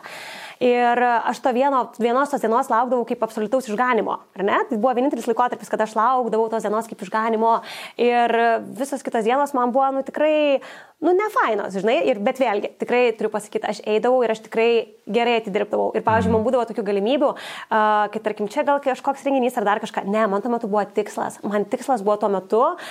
Ir 0.64 0.98
aš 0.98 1.38
to 1.44 1.52
vieno, 1.54 1.84
vienos 2.02 2.32
tos 2.32 2.42
dienos 2.42 2.70
laukdavau 2.72 3.04
kaip 3.06 3.22
absoliutaus 3.22 3.68
išganimo, 3.70 4.18
ar 4.34 4.46
ne? 4.46 4.58
Tai 4.70 4.78
buvo 4.80 4.94
vienintelis 4.98 5.28
laikotarpis, 5.30 5.70
kada 5.70 5.86
aš 5.86 5.94
laukdavau 5.98 6.48
tos 6.50 6.66
dienos 6.66 6.90
kaip 6.90 7.04
išganimo. 7.06 7.60
Ir 8.02 8.34
visos 8.78 9.04
kitos 9.06 9.26
dienos 9.26 9.54
man 9.54 9.74
buvo, 9.74 9.86
nu, 9.94 10.02
tikrai, 10.06 10.58
nu, 11.04 11.12
ne 11.14 11.28
fainos, 11.30 11.76
žinai, 11.78 12.00
ir, 12.10 12.18
bet 12.24 12.40
vėlgi, 12.42 12.72
tikrai 12.80 13.02
turiu 13.18 13.30
pasakyti, 13.30 13.68
aš 13.70 13.80
eidavau 13.86 14.24
ir 14.26 14.32
aš 14.34 14.42
tikrai 14.48 14.70
gerai 15.06 15.36
atidirbdavau. 15.38 15.92
Ir, 15.94 16.02
pavyzdžiui, 16.06 16.32
man 16.34 16.46
būdavo 16.46 16.66
tokių 16.70 16.84
galimybių, 16.88 17.28
uh, 17.34 18.08
kad, 18.14 18.18
tarkim, 18.24 18.50
čia 18.50 18.66
gal 18.66 18.82
kažkoks 18.84 19.22
renginys 19.28 19.58
ar 19.60 19.68
dar 19.68 19.82
kažką. 19.84 20.04
Ne, 20.10 20.26
man 20.30 20.42
tuo 20.42 20.52
metu 20.52 20.70
buvo 20.70 20.82
tikslas. 20.96 21.38
Man 21.46 21.68
tikslas 21.70 22.02
buvo 22.06 22.18
tuo 22.18 22.32
metu 22.32 22.64
uh, 22.64 22.82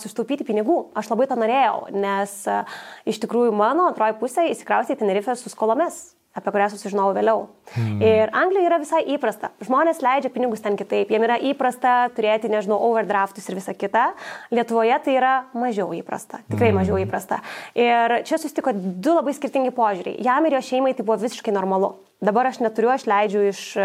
sustaupyti 0.00 0.46
pinigų. 0.46 0.78
Aš 0.98 1.10
labai 1.10 1.26
to 1.30 1.40
norėjau, 1.40 1.90
nes 1.96 2.38
uh, 2.50 2.80
iš 3.10 3.18
tikrųjų 3.24 3.56
mano 3.56 3.90
antroji 3.90 4.18
pusė 4.22 4.46
įsikraustė 4.54 4.94
į 4.94 5.02
Tenerifę 5.02 5.34
su 5.38 5.52
skolomis 5.52 6.04
apie 6.36 6.52
kurią 6.54 6.68
susižinojau 6.72 7.14
vėliau. 7.16 7.46
Hmm. 7.74 8.02
Ir 8.04 8.30
Anglijoje 8.36 8.68
yra 8.68 8.78
visai 8.82 9.00
įprasta. 9.14 9.50
Žmonės 9.66 10.02
leidžia 10.04 10.30
pinigus 10.34 10.62
ten 10.64 10.76
kitaip. 10.78 11.10
Jiem 11.10 11.26
yra 11.26 11.38
įprasta 11.50 11.94
turėti, 12.16 12.50
nežinau, 12.52 12.78
overdraftus 12.90 13.48
ir 13.50 13.58
visa 13.58 13.74
kita. 13.74 14.10
Lietuvoje 14.54 14.98
tai 15.06 15.16
yra 15.18 15.34
mažiau 15.54 15.90
įprasta. 15.96 16.42
Tikrai 16.50 16.70
hmm. 16.70 16.82
mažiau 16.82 17.00
įprasta. 17.02 17.40
Ir 17.78 18.20
čia 18.28 18.38
susitiko 18.38 18.74
du 18.74 19.16
labai 19.16 19.34
skirtingi 19.36 19.74
požiūriai. 19.74 20.20
Jam 20.26 20.46
ir 20.46 20.58
jo 20.58 20.62
šeimai 20.72 20.94
tai 20.94 21.06
buvo 21.06 21.18
visiškai 21.24 21.54
normalu. 21.56 21.96
Dabar 22.20 22.50
aš 22.50 22.58
neturiu, 22.60 22.90
aš 22.92 23.06
leidžiu 23.08 23.46
iš 23.48 23.60
e, 23.80 23.84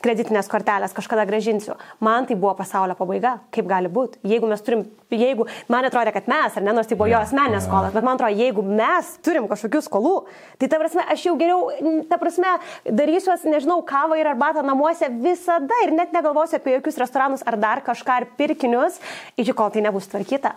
kreditinės 0.00 0.46
kortelės, 0.48 0.94
kažkada 0.96 1.26
gražinsiu. 1.28 1.74
Man 2.00 2.24
tai 2.24 2.32
buvo 2.40 2.54
pasaulio 2.56 2.94
pabaiga. 2.96 3.34
Kaip 3.52 3.66
gali 3.68 3.90
būti? 3.92 4.16
Jeigu 4.24 4.48
mes 4.48 4.62
turim, 4.64 4.86
jeigu, 5.12 5.44
man 5.68 5.84
atrodo, 5.84 6.08
kad 6.14 6.30
mes, 6.30 6.56
ar 6.56 6.64
ne, 6.64 6.72
nors 6.72 6.88
tai 6.88 6.96
buvo 6.96 7.10
jo 7.10 7.18
asmeninės 7.20 7.66
skolas, 7.68 7.92
bet 7.92 8.06
man 8.06 8.16
atrodo, 8.16 8.32
jeigu 8.40 8.64
mes 8.64 9.10
turim 9.20 9.44
kažkokių 9.50 9.82
skolų, 9.84 10.14
tai 10.56 10.70
ta 10.72 10.80
prasme, 10.80 11.04
aš 11.12 11.26
jau 11.28 11.34
geriau, 11.36 11.66
ta 12.08 12.16
prasme, 12.22 12.54
darysiuos, 12.88 13.44
nežinau, 13.44 13.82
kavą 13.84 14.16
ir 14.16 14.30
arbatą 14.32 14.64
namuose 14.64 15.10
visada 15.20 15.82
ir 15.84 15.92
net 15.98 16.16
negalvosiu 16.16 16.56
apie 16.56 16.78
jokius 16.78 16.96
restoranus 17.04 17.44
ar 17.44 17.60
dar 17.60 17.84
kažką 17.84 18.16
ar 18.22 18.28
pirkinius, 18.40 18.96
iki 19.36 19.52
kol 19.52 19.68
tai 19.74 19.84
nebus 19.84 20.08
tvarkyta. 20.08 20.54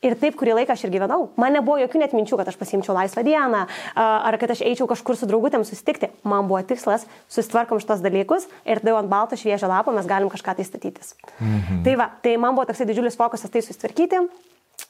Ir 0.00 0.14
taip 0.16 0.36
kurį 0.40 0.54
laiką 0.56 0.72
aš 0.72 0.86
ir 0.86 0.92
gyvenau. 0.94 1.26
Man 1.40 1.52
nebuvo 1.52 1.76
jokių 1.82 2.00
net 2.00 2.14
minčių, 2.16 2.38
kad 2.40 2.48
aš 2.48 2.56
pasimčiau 2.56 2.94
laisvą 2.96 3.20
dieną 3.26 3.66
ar 4.00 4.38
kad 4.40 4.54
aš 4.54 4.62
eičiau 4.64 4.86
kažkur 4.88 5.18
su 5.20 5.28
draugutėm 5.28 5.64
susitikti. 5.68 6.08
Man 6.24 6.48
buvo 6.48 6.62
tikslas, 6.64 7.04
susitvarkom 7.28 7.82
šitos 7.82 8.00
dalykus 8.04 8.48
ir 8.64 8.80
tada 8.80 8.96
ant 8.96 9.12
balto 9.12 9.36
šviežio 9.36 9.68
lapo 9.68 9.92
mes 9.92 10.08
galim 10.08 10.32
kažką 10.32 10.56
tai 10.56 10.64
statytis. 10.64 11.12
Mhm. 11.36 11.82
Tai 11.84 11.98
va, 12.00 12.08
tai 12.24 12.38
man 12.40 12.56
buvo 12.56 12.64
toksai 12.70 12.88
didžiulis 12.88 13.20
fokusas 13.20 13.52
tai 13.52 13.60
susitvarkyti. 13.66 14.24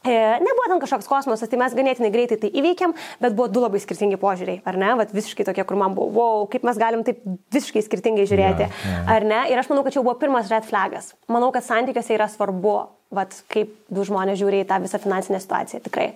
E, 0.06 0.12
nebuvo 0.40 0.68
ten 0.68 0.78
kažkoks 0.80 1.08
kosmosas, 1.10 1.50
tai 1.50 1.58
mes 1.60 1.74
ganėtinai 1.76 2.12
greitai 2.14 2.38
tai 2.40 2.48
įveikėm, 2.56 2.94
bet 3.20 3.34
buvo 3.36 3.50
du 3.52 3.60
labai 3.60 3.82
skirtingi 3.82 4.16
požiūriai, 4.22 4.62
ar 4.64 4.78
ne? 4.80 4.92
Vat 4.96 5.10
visiškai 5.12 5.44
tokie, 5.48 5.64
kur 5.66 5.76
man 5.76 5.96
buvo, 5.96 6.06
wow, 6.14 6.46
kaip 6.48 6.64
mes 6.64 6.78
galim 6.80 7.02
taip 7.04 7.20
visiškai 7.52 7.82
skirtingai 7.84 8.24
žiūrėti, 8.30 8.64
yeah, 8.64 8.86
yeah. 8.86 9.10
ar 9.10 9.26
ne? 9.26 9.42
Ir 9.52 9.60
aš 9.60 9.68
manau, 9.72 9.82
kad 9.84 9.96
čia 9.96 10.04
buvo 10.06 10.14
pirmas 10.22 10.48
red 10.52 10.64
flagas. 10.68 11.12
Manau, 11.28 11.50
kad 11.52 11.66
santykiuose 11.66 12.16
yra 12.16 12.30
svarbu 12.32 12.78
vat, 13.10 13.34
kaip 13.50 13.72
du 13.90 14.04
žmonės 14.06 14.38
žiūri 14.38 14.60
į 14.62 14.66
tą 14.70 14.76
visą 14.84 15.00
finansinę 15.02 15.40
situaciją, 15.42 15.80
tikrai. 15.82 16.12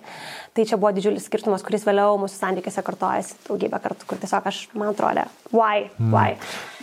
Tai 0.55 0.63
čia 0.69 0.77
buvo 0.79 0.93
didžiulis 0.95 1.25
skirtumas, 1.27 1.63
kuris 1.65 1.83
vėliau 1.83 2.15
mūsų 2.21 2.39
santykiuose 2.39 2.83
kartojasi 2.87 3.35
daugybę 3.49 3.81
kartų, 3.83 4.07
kur 4.07 4.21
tiesiog 4.21 4.47
aš, 4.47 4.61
man 4.79 4.93
atrodo, 4.93 5.25
why, 5.51 5.89
mm. 5.99 6.13
why. 6.15 6.37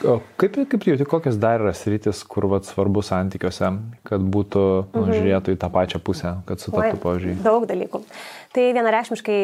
O 0.04 0.18
kaip, 0.36 0.58
kaip 0.68 0.84
jauti, 0.90 1.06
kokios 1.08 1.38
dar 1.40 1.64
yra 1.64 1.72
sritis, 1.76 2.20
kur 2.28 2.44
vat, 2.52 2.68
svarbu 2.68 3.00
santykiuose, 3.06 3.72
kad 4.08 4.28
būtų, 4.36 4.66
mm 4.68 4.92
-hmm. 4.92 5.08
nu, 5.08 5.16
žiūrėtų 5.16 5.56
į 5.56 5.60
tą 5.64 5.72
pačią 5.72 6.02
pusę, 6.04 6.36
kad 6.46 6.60
sutaptų 6.60 7.00
požiūrį? 7.00 7.38
Daug 7.42 7.66
dalykų. 7.70 8.04
Tai 8.52 8.64
vienareikšmiškai 8.76 9.36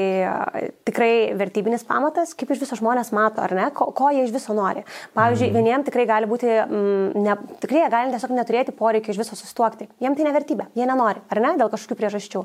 tikrai 0.88 1.12
vertybinis 1.38 1.84
pamatas, 1.88 2.34
kaip 2.36 2.50
iš 2.52 2.60
viso 2.64 2.76
žmonės 2.76 3.10
mato, 3.16 3.40
ar 3.40 3.54
ne, 3.56 3.68
ko, 3.76 3.88
ko 3.96 4.10
jie 4.12 4.26
iš 4.26 4.34
viso 4.34 4.52
nori. 4.56 4.82
Pavyzdžiui, 5.16 5.48
mm. 5.48 5.56
vieniems 5.56 5.88
tikrai 5.88 6.04
gali 6.10 6.28
būti, 6.28 6.50
mm, 6.64 7.22
ne, 7.24 7.36
tikrai 7.62 7.84
jie 7.84 7.90
gali 7.94 8.12
tiesiog 8.12 8.34
neturėti 8.36 8.74
poreikio 8.76 9.14
iš 9.14 9.20
viso 9.22 9.38
sustuokti. 9.38 9.88
Jiems 10.04 10.18
tai 10.18 10.26
nevertybė, 10.28 10.68
jie 10.76 10.88
nenori, 10.88 11.22
ar 11.32 11.40
ne, 11.44 11.54
dėl 11.60 11.70
kažkokių 11.72 11.98
priežasčių. 12.02 12.42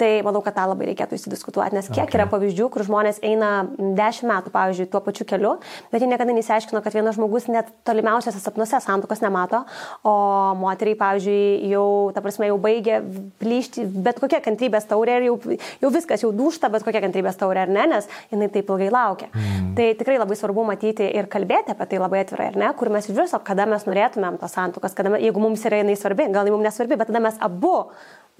Tai 0.00 0.10
manau, 0.26 0.42
kad 0.42 0.56
tą 0.58 0.66
labai 0.72 0.90
reikėtų 0.90 1.18
įsidiskutuoti, 1.18 1.78
nes 1.78 1.90
kiek 1.92 2.08
okay. 2.08 2.18
yra 2.18 2.26
pavyzdžių, 2.32 2.68
kur 2.74 2.86
žmonės 2.88 3.22
eina 3.26 3.52
10 3.78 4.30
metų, 4.32 4.54
pavyzdžiui, 4.54 4.88
tuo 4.90 5.02
pačiu 5.04 5.28
keliu, 5.30 5.54
bet 5.94 6.02
jie 6.02 6.10
niekada 6.10 6.34
nesiaiškino, 6.34 6.82
kad 6.82 6.96
vienas 6.96 7.18
žmogus 7.20 7.46
net 7.52 7.70
tolimiausiose 7.86 8.42
sapnuose 8.42 8.82
santuokos 8.82 9.22
nemato, 9.22 9.62
o 10.02 10.16
moteriai, 10.58 10.98
pavyzdžiui, 10.98 11.70
jau, 11.70 11.86
ta 12.16 12.24
prasme, 12.24 12.50
jau 12.50 12.58
baigė 12.62 12.98
plyšti 13.38 13.86
bet 14.04 14.20
kokia 14.20 14.40
kantrybės 14.44 14.88
taurė 14.90 15.18
ir 15.20 15.28
jau, 15.28 15.36
jau 15.82 15.90
viskas 16.00 16.24
jau 16.24 16.32
dušta, 16.34 16.70
bet 16.72 16.84
kokia 16.86 17.04
kantrybės 17.04 17.38
taurė 17.40 17.64
ar 17.66 17.72
ne, 17.72 17.86
nes 17.94 18.08
jinai 18.32 18.50
taip 18.52 18.70
ilgai 18.72 18.90
laukia. 18.90 19.30
Mm. 19.30 19.72
Tai 19.78 19.88
tikrai 20.00 20.18
labai 20.18 20.38
svarbu 20.40 20.66
matyti 20.66 21.06
ir 21.06 21.30
kalbėti 21.30 21.74
apie 21.74 21.88
tai 21.92 22.00
labai 22.02 22.24
atvirai, 22.24 22.50
ar 22.52 22.60
ne, 22.60 22.70
kur 22.78 22.90
mes 22.92 23.06
viso, 23.10 23.40
kada 23.46 23.68
mes 23.70 23.86
norėtumėm 23.88 24.40
tos 24.40 24.56
santukas, 24.56 24.96
kada, 24.98 25.14
jeigu 25.22 25.42
mums 25.42 25.64
yra 25.68 25.82
jinai 25.84 25.98
svarbi, 26.00 26.26
gal 26.32 26.48
jinai 26.48 26.56
mums 26.56 26.70
nesvarbi, 26.70 26.98
bet 27.00 27.12
tada 27.12 27.22
mes 27.22 27.38
abu, 27.44 27.76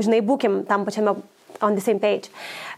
žinai, 0.03 0.25
būkim 0.27 0.65
tam 0.69 0.89
pačiame 0.89 1.21
on 1.63 1.75
the 1.75 1.81
same 1.81 2.01
page. 2.01 2.31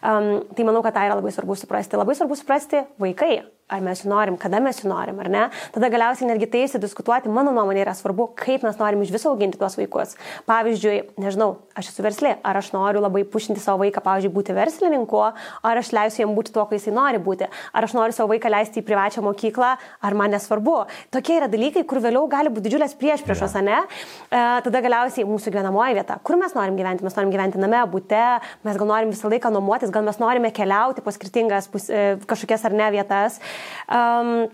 Um, 0.03 0.43
tai 0.55 0.64
manau, 0.64 0.83
kad 0.83 0.95
tai 0.95 1.07
yra 1.07 1.16
labai 1.18 1.33
svarbu 1.35 1.57
suprasti. 1.59 1.99
Labai 1.99 2.16
svarbu 2.18 2.37
suprasti 2.39 2.83
vaikai, 3.01 3.43
ar 3.73 3.83
mes 3.85 4.05
jų 4.05 4.11
norim, 4.12 4.37
kada 4.41 4.61
mes 4.62 4.81
jų 4.83 4.91
norim, 4.91 5.20
ar 5.23 5.31
ne. 5.33 5.45
Tada 5.75 5.91
galiausiai 5.93 6.29
netgi 6.29 6.49
tai 6.53 6.64
įsidiskutuoti, 6.66 7.33
mano 7.33 7.55
nuomonė 7.57 7.85
yra 7.87 7.95
svarbu, 7.97 8.29
kaip 8.39 8.66
mes 8.66 8.79
norim 8.81 9.03
iš 9.05 9.12
viso 9.14 9.33
auginti 9.33 9.61
tuos 9.61 9.77
vaikus. 9.79 10.16
Pavyzdžiui, 10.49 10.99
nežinau, 11.23 11.51
aš 11.79 11.93
esu 11.93 12.05
verslė, 12.05 12.35
ar 12.45 12.59
aš 12.61 12.73
noriu 12.75 13.03
labai 13.03 13.25
pušinti 13.29 13.62
savo 13.62 13.83
vaiką, 13.83 14.03
pavyzdžiui, 14.05 14.33
būti 14.35 14.57
verslininku, 14.57 15.23
ar 15.23 15.81
aš 15.81 15.93
leisiu 15.97 16.25
jam 16.25 16.35
būti 16.37 16.55
tuo, 16.55 16.66
ko 16.68 16.77
jisai 16.77 16.95
nori 16.97 17.20
būti, 17.23 17.49
ar 17.49 17.87
aš 17.87 17.97
noriu 17.97 18.16
savo 18.16 18.33
vaiką 18.33 18.53
leisti 18.53 18.83
į 18.83 18.87
privačią 18.89 19.25
mokyklą, 19.25 19.73
ar 20.03 20.18
man 20.18 20.35
nesvarbu. 20.37 20.77
Tokie 21.14 21.39
yra 21.39 21.49
dalykai, 21.53 21.85
kur 21.89 22.03
vėliau 22.05 22.29
gali 22.31 22.53
būti 22.53 22.66
didžiulės 22.68 22.97
prieš 23.01 23.25
priešos, 23.27 23.57
ne? 23.64 23.81
E, 24.29 24.43
tada 24.66 24.83
galiausiai 24.85 25.27
mūsų 25.29 25.53
gyvenamoji 25.55 25.97
vieta, 25.99 26.18
kur 26.25 26.39
mes 26.41 26.55
norim 26.57 26.77
gyventi, 26.79 27.07
mes 27.07 27.16
norim 27.18 27.33
gyventi 27.33 27.61
name, 27.62 27.83
būte, 27.93 28.23
mes 28.66 28.81
gal 28.81 28.91
norim 28.91 29.12
visą 29.14 29.31
laiką 29.33 29.53
nuomotis, 29.55 29.93
gal 29.95 30.05
mes 30.07 30.20
norime 30.20 30.53
keliauti 30.55 31.05
po 31.05 31.14
skirtingas 31.14 31.68
pus, 31.73 31.89
e, 31.89 32.16
kažkokias 32.29 32.66
ar 32.68 32.77
ne 32.77 32.91
vietas. 32.95 33.41
Um, 33.88 34.48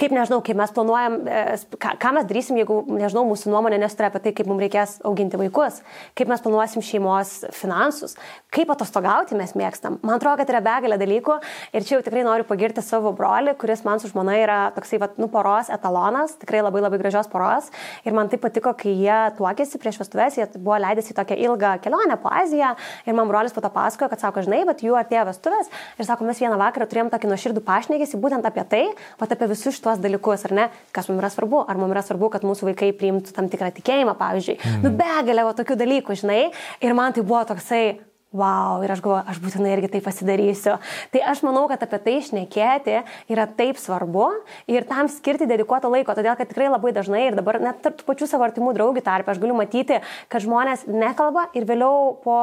kaip 0.00 0.12
nežinau, 0.12 0.40
kaip 0.44 0.58
mes 0.58 0.72
planuojam, 0.76 1.18
e, 1.24 1.42
ką, 1.80 1.94
ką 2.00 2.12
mes 2.16 2.26
darysim, 2.28 2.58
jeigu, 2.60 2.78
nežinau, 2.98 3.24
mūsų 3.30 3.52
nuomonė 3.52 3.78
nesutarė 3.80 4.10
apie 4.10 4.22
tai, 4.26 4.32
kaip 4.36 4.48
mums 4.50 4.62
reikės 4.64 4.96
auginti 5.08 5.40
vaikus, 5.40 5.80
kaip 6.18 6.30
mes 6.30 6.42
planuosim 6.44 6.84
šeimos 6.84 7.32
finansus, 7.56 8.16
kaip 8.54 8.70
atostogauti 8.72 9.38
mes 9.38 9.54
mėgstam. 9.56 9.98
Man 10.04 10.18
atrodo, 10.18 10.38
kad 10.42 10.52
yra 10.52 10.62
begalė 10.64 10.98
dalykų 11.00 11.38
ir 11.72 11.86
čia 11.86 11.96
jau 11.96 12.02
tikrai 12.06 12.24
noriu 12.26 12.46
pagirti 12.48 12.84
savo 12.84 13.12
brolį, 13.16 13.56
kuris 13.60 13.84
man 13.86 14.02
su 14.02 14.10
žmona 14.12 14.36
yra 14.40 14.58
toksai, 14.76 15.00
va, 15.02 15.10
nu, 15.20 15.30
poros 15.32 15.70
etalonas, 15.72 16.36
tikrai 16.42 16.62
labai 16.64 16.84
labai 16.84 17.00
gražios 17.00 17.30
poros. 17.32 17.70
Ir 18.04 18.16
man 18.16 18.30
tai 18.32 18.40
patiko, 18.42 18.74
kai 18.76 18.92
jie 18.92 19.18
tuokėsi 19.38 19.80
prieš 19.80 20.00
vestuvės, 20.02 20.36
jie 20.36 20.48
buvo 20.58 20.76
leidęsi 20.82 21.16
tokią 21.16 21.40
ilgą 21.48 21.76
kelionę 21.84 22.18
po 22.20 22.32
Aziją 22.36 22.74
ir 23.06 23.16
man 23.16 23.30
brolis 23.30 23.56
po 23.56 23.64
to 23.64 23.72
pasakojo, 23.72 24.10
kad 24.12 24.22
sako, 24.22 24.44
žinai, 24.44 24.62
bet 24.68 24.84
jų 24.84 24.96
artėjo 24.98 25.24
vestuvės 25.30 25.72
ir 25.96 26.08
sako, 26.08 26.26
mes 26.28 26.40
vieną 26.42 26.58
vakarą 26.60 26.88
turėjom 26.90 27.10
tokį 27.12 27.32
nuoširdų 27.32 27.64
pašnekėsi 27.64 28.20
būtent 28.20 28.46
apie 28.48 28.64
tai, 28.68 28.82
va, 29.20 29.28
apie 29.28 29.48
visus 29.50 29.78
šitos 29.86 30.02
dalykus, 30.02 30.44
ar 30.48 30.54
ne, 30.54 30.66
kas 30.94 31.06
mums 31.08 31.22
yra 31.22 31.30
svarbu, 31.30 31.62
ar 31.68 31.78
mums 31.78 31.94
yra 31.94 32.02
svarbu, 32.02 32.30
kad 32.34 32.42
mūsų 32.46 32.72
vaikai 32.72 32.90
priimtų 32.96 33.34
tam 33.36 33.48
tikrą 33.52 33.70
tikėjimą, 33.76 34.16
pavyzdžiui. 34.18 34.58
Mm. 34.58 34.82
Nu, 34.82 34.92
begalė 34.98 35.46
tokių 35.56 35.78
dalykų, 35.78 36.18
žinai, 36.22 36.42
ir 36.82 36.94
man 36.96 37.14
tai 37.14 37.22
buvo 37.22 37.44
toksai, 37.46 38.00
wow, 38.36 38.82
ir 38.82 38.90
aš 38.90 39.00
galvoju, 39.04 39.22
aš 39.30 39.38
būtinai 39.40 39.72
irgi 39.76 39.92
tai 39.94 40.02
pasidarysiu. 40.04 40.74
Tai 41.14 41.22
aš 41.30 41.42
manau, 41.46 41.64
kad 41.70 41.84
apie 41.86 42.00
tai 42.02 42.16
išnekėti 42.18 42.98
yra 43.32 43.46
taip 43.46 43.78
svarbu 43.80 44.28
ir 44.68 44.84
tam 44.88 45.08
skirti 45.12 45.48
dedikuoto 45.48 45.88
laiko, 45.92 46.16
todėl 46.16 46.36
kad 46.36 46.50
tikrai 46.50 46.68
labai 46.68 46.92
dažnai 46.96 47.28
ir 47.30 47.38
dabar 47.38 47.60
net 47.62 47.80
tarp 47.84 48.02
pačių 48.04 48.28
savo 48.28 48.44
artimų 48.48 48.74
draugų 48.76 49.04
tarp 49.06 49.30
aš 49.30 49.40
galiu 49.40 49.56
matyti, 49.56 50.02
kad 50.28 50.44
žmonės 50.44 50.88
nekalba 50.90 51.48
ir 51.56 51.68
vėliau 51.68 52.16
po 52.26 52.40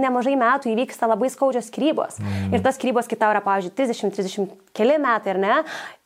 nemažai 0.00 0.34
metų 0.40 0.72
įvyksta 0.72 1.08
labai 1.10 1.30
skaudžios 1.32 1.70
skirybos. 1.70 2.18
Mm. 2.22 2.52
Ir 2.56 2.64
tas 2.64 2.78
skirybos 2.78 3.08
kitau 3.10 3.30
yra, 3.34 3.42
pavyzdžiui, 3.44 3.74
30-30 3.78 4.52
keli 4.76 4.98
metai, 5.02 5.34
ar 5.34 5.40
ne? 5.42 5.56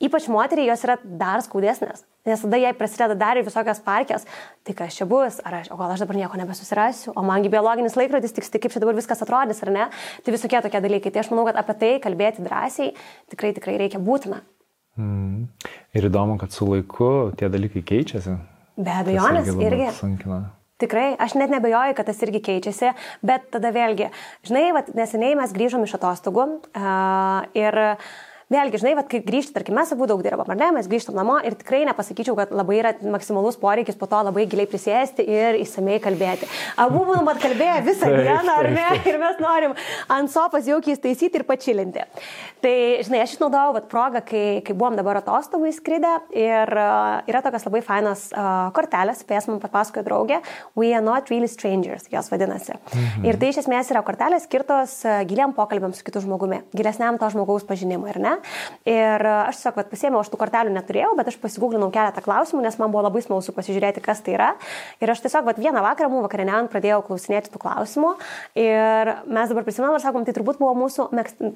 Ypač 0.04 0.28
moteriai 0.32 0.68
jos 0.70 0.84
yra 0.86 0.98
dar 1.02 1.42
skaudesnės. 1.44 2.04
Nes 2.28 2.42
tada 2.44 2.58
jai 2.60 2.74
prasideda 2.76 3.16
dar 3.16 3.38
ir 3.40 3.46
visokios 3.46 3.80
parkės. 3.84 4.26
Tai 4.66 4.74
kas 4.76 4.98
čia 4.98 5.06
bus? 5.08 5.38
Ar 5.48 5.62
aš, 5.62 5.70
o 5.72 5.78
gal 5.80 5.94
aš 5.94 6.02
dabar 6.04 6.18
nieko 6.18 6.36
nebesusirasiu? 6.40 7.14
O 7.16 7.24
mangi 7.24 7.48
biologinis 7.52 7.96
laikrodis 7.96 8.36
tiks, 8.36 8.50
tai 8.52 8.60
kaip 8.60 8.74
čia 8.74 8.82
dabar 8.84 8.98
viskas 8.98 9.24
atrodys, 9.24 9.62
ar 9.64 9.72
ne? 9.72 9.88
Tai 10.26 10.34
visokie 10.34 10.60
tokie 10.64 10.82
dalykai. 10.84 11.14
Tai 11.14 11.24
aš 11.24 11.32
manau, 11.32 11.46
kad 11.48 11.60
apie 11.62 11.78
tai 11.80 11.94
kalbėti 12.04 12.44
drąsiai 12.44 12.92
tikrai 13.32 13.54
tikrai 13.56 13.78
reikia 13.80 14.02
būtina. 14.02 14.42
Mm. 14.98 15.46
Ir 15.96 16.10
įdomu, 16.10 16.36
kad 16.42 16.52
su 16.52 16.68
laiku 16.68 17.30
tie 17.38 17.48
dalykai 17.48 17.84
keičiasi. 17.86 18.36
Be 18.78 18.94
abejonės 19.00 19.48
irgi. 19.54 19.90
Sunkina. 19.96 20.42
Tikrai, 20.78 21.10
aš 21.18 21.34
net 21.34 21.50
nebejoju, 21.50 21.96
kad 21.98 22.06
tas 22.06 22.20
irgi 22.22 22.38
keičiasi, 22.46 22.92
bet 23.26 23.48
tada 23.54 23.72
vėlgi, 23.74 24.12
žinai, 24.46 24.68
vat, 24.76 24.92
neseniai 24.94 25.34
mes 25.40 25.54
grįžom 25.56 25.82
iš 25.88 25.96
atostogų 25.98 26.44
uh, 26.46 27.48
ir 27.58 27.80
uh, 27.82 28.10
vėlgi, 28.52 28.80
žinai, 28.80 28.94
vat, 28.96 29.08
kai 29.10 29.20
grįžti, 29.24 29.52
tarkim, 29.56 29.76
mes 29.76 29.90
abu 29.92 30.06
daug 30.08 30.22
dirbam, 30.24 30.48
ar 30.48 30.56
ne, 30.56 30.70
mes 30.78 30.88
grįžtam 30.88 31.16
namo 31.18 31.36
ir 31.44 31.56
tikrai 31.58 31.82
nepasakyčiau, 31.88 32.36
kad 32.38 32.52
labai 32.56 32.78
yra 32.80 32.94
maksimalus 33.12 33.58
poreikis 33.60 33.98
po 34.00 34.08
to 34.08 34.20
labai 34.24 34.46
giliai 34.48 34.68
prisėsti 34.70 35.26
ir 35.28 35.58
įsamei 35.60 35.98
kalbėti. 36.00 36.48
Abu 36.80 37.02
buvom 37.04 37.28
atkalbėję 37.34 37.82
visą 37.84 38.08
dieną, 38.08 38.54
ar 38.54 38.70
ne, 38.72 38.86
ir 39.10 39.18
mes 39.20 39.42
norim 39.44 39.76
ant 40.14 40.32
sofas 40.32 40.68
jaukiai 40.70 40.96
įstaisyti 40.96 41.42
ir 41.42 41.44
pačilinti. 41.48 42.06
Tai, 42.64 42.74
žinai, 43.04 43.20
aš 43.26 43.36
išnaudojau 43.36 43.76
vat, 43.76 43.90
progą, 43.92 44.24
kai, 44.26 44.44
kai 44.66 44.76
buvom 44.78 44.96
dabar 44.98 45.20
atostogų 45.20 45.68
įskridę 45.70 46.14
ir 46.32 46.72
uh, 46.72 47.20
yra 47.28 47.44
tokios 47.44 47.68
labai 47.68 47.84
fainos 47.84 48.24
uh, 48.32 48.72
kortelės, 48.74 49.22
apie 49.22 49.36
jas 49.36 49.50
man 49.50 49.60
papasakojo 49.62 50.06
draugė, 50.08 50.40
We 50.78 50.94
are 50.96 51.04
not 51.04 51.28
really 51.30 51.48
strangers, 51.50 52.08
jos 52.10 52.32
vadinasi. 52.32 52.78
Mhm. 52.88 53.28
Ir 53.28 53.38
tai 53.38 53.52
iš 53.52 53.60
esmės 53.62 53.92
yra 53.92 54.02
kortelės 54.06 54.48
skirtos 54.48 54.98
uh, 55.04 55.20
giliam 55.28 55.52
pokalbėm 55.54 55.94
su 55.94 56.06
kitu 56.06 56.24
žmogumi, 56.24 56.62
gilesniam 56.74 57.20
to 57.20 57.28
žmogaus 57.34 57.66
pažinimui, 57.68 58.10
ar 58.16 58.22
ne? 58.22 58.34
Ir 58.88 59.24
aš 59.28 59.60
tiesiog 59.60 59.78
vat, 59.80 59.90
pasėmiau, 59.92 60.22
aš 60.22 60.30
tų 60.32 60.40
kortelių 60.40 60.74
neturėjau, 60.74 61.12
bet 61.18 61.30
aš 61.32 61.38
pasigūglinau 61.42 61.90
keletą 61.94 62.22
klausimų, 62.24 62.62
nes 62.64 62.78
man 62.80 62.92
buvo 62.94 63.04
labai 63.06 63.22
smalsu 63.24 63.54
pasižiūrėti, 63.56 64.02
kas 64.04 64.22
tai 64.24 64.36
yra. 64.36 64.50
Ir 65.02 65.12
aš 65.12 65.22
tiesiog 65.24 65.48
vat, 65.48 65.60
vieną 65.60 65.82
vakarą, 65.84 66.10
mūsų 66.12 66.26
vakarieniant, 66.28 66.72
pradėjau 66.72 67.00
klausinėti 67.08 67.52
tų 67.54 67.62
klausimų. 67.62 68.14
Ir 68.58 69.12
mes 69.26 69.52
dabar 69.52 69.66
prisimenam 69.66 69.96
ir 69.98 70.04
sakom, 70.04 70.26
tai 70.26 70.36
turbūt 70.36 70.60
buvo 70.60 70.74
mūsų, 70.84 71.10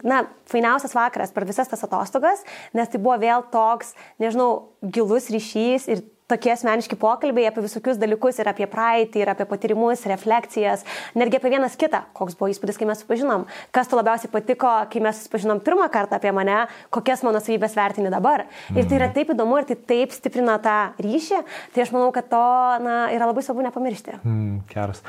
na, 0.08 0.24
fainiausias 0.50 0.96
vakaras 0.96 1.34
per 1.34 1.48
visas 1.48 1.70
tas 1.70 1.84
atostogas, 1.86 2.44
nes 2.76 2.90
tai 2.90 3.02
buvo 3.02 3.18
vėl 3.22 3.46
toks, 3.52 3.94
nežinau, 4.22 4.50
gilus 4.82 5.30
ryšys 5.32 5.88
ir 5.92 6.04
tokie 6.32 6.52
asmeniški 6.54 6.96
pokalbiai 7.00 7.50
apie 7.50 7.64
visokius 7.66 8.00
dalykus 8.00 8.40
ir 8.40 8.50
apie 8.50 8.68
praeitį, 8.70 9.22
ir 9.22 9.32
apie 9.32 9.46
patyrimus, 9.48 10.06
refleksijas, 10.10 10.86
netgi 11.18 11.38
apie 11.38 11.52
vienas 11.52 11.76
kitą, 11.80 12.04
koks 12.16 12.38
buvo 12.38 12.50
įspūdis, 12.52 12.80
kai 12.80 12.88
mes 12.88 13.02
susipažinom, 13.02 13.46
kas 13.74 13.90
tu 13.90 13.98
labiausiai 13.98 14.32
patiko, 14.32 14.72
kai 14.92 15.02
mes 15.04 15.18
susipažinom 15.20 15.62
pirmą 15.64 15.88
kartą 15.92 16.18
apie 16.18 16.32
mane, 16.34 16.62
kokias 16.94 17.24
mano 17.26 17.42
savybės 17.42 17.76
vertini 17.78 18.12
dabar. 18.12 18.46
Ir 18.74 18.86
tai 18.86 18.98
yra 18.98 19.10
mhm. 19.10 19.16
taip 19.18 19.34
įdomu 19.34 19.60
ir 19.60 19.68
tai 19.68 19.78
taip 19.92 20.14
stiprina 20.16 20.58
tą 20.62 20.78
ryšį, 21.02 21.42
tai 21.74 21.84
aš 21.84 21.92
manau, 21.94 22.10
kad 22.14 22.30
to 22.32 22.42
na, 22.84 22.96
yra 23.14 23.28
labai 23.28 23.44
svarbu 23.44 23.66
nepamiršti. 23.68 24.18
Mm, 24.22 24.62
geras. 24.72 25.02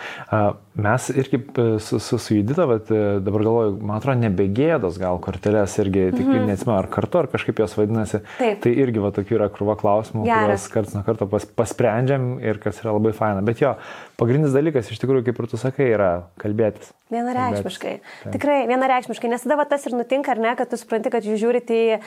Mes 0.73 1.09
irgi 1.13 1.39
su, 1.79 1.99
su, 1.99 2.17
su 2.17 2.35
Judita, 2.39 2.65
bet 2.69 2.89
e, 2.91 3.01
dabar 3.23 3.43
galvoju, 3.45 3.75
man 3.85 3.99
atrodo, 3.99 4.17
nebegėdos 4.23 4.97
gal 5.01 5.19
kortelės 5.21 5.75
irgi, 5.83 6.07
tik 6.15 6.25
mm 6.25 6.33
-hmm. 6.33 6.47
neatsimenu, 6.49 6.77
ar 6.77 6.89
kartu, 6.89 7.19
ar 7.21 7.27
kažkaip 7.29 7.59
jos 7.61 7.77
vadinasi. 7.77 8.23
Taip. 8.39 8.61
Tai 8.63 8.71
irgi 8.71 9.03
va 9.03 9.11
tokių 9.13 9.37
yra 9.37 9.49
krūva 9.53 9.77
klausimų, 9.77 10.25
Geras. 10.25 10.41
kuriuos 10.41 10.67
karts 10.73 10.95
nuo 10.95 11.03
karto 11.05 11.12
pas, 11.19 11.47
pasprendžiam 11.61 12.35
ir 12.43 12.59
kas 12.63 12.81
yra 12.83 12.95
labai 12.95 13.13
faina. 13.17 13.41
Bet 13.45 13.63
jo, 13.63 13.73
pagrindinis 14.19 14.55
dalykas 14.55 14.91
iš 14.91 15.01
tikrųjų, 15.03 15.25
kaip 15.29 15.41
ir 15.41 15.49
tu 15.51 15.59
sakai, 15.61 15.89
yra 15.95 16.11
kalbėtis. 16.41 16.93
Vienareikšmiškai. 17.13 17.95
Tikrai, 18.35 18.61
vienareikšmiškai. 18.71 19.33
Nes 19.33 19.43
tada 19.45 19.59
va, 19.61 19.67
tas 19.69 19.85
ir 19.89 19.97
nutinka, 19.97 20.33
ar 20.33 20.41
ne, 20.41 20.55
kad 20.59 20.71
tu 20.71 20.79
supranti, 20.79 21.13
kad 21.13 21.27
jūs 21.27 21.41
žiūrite 21.43 21.77
į 21.77 21.99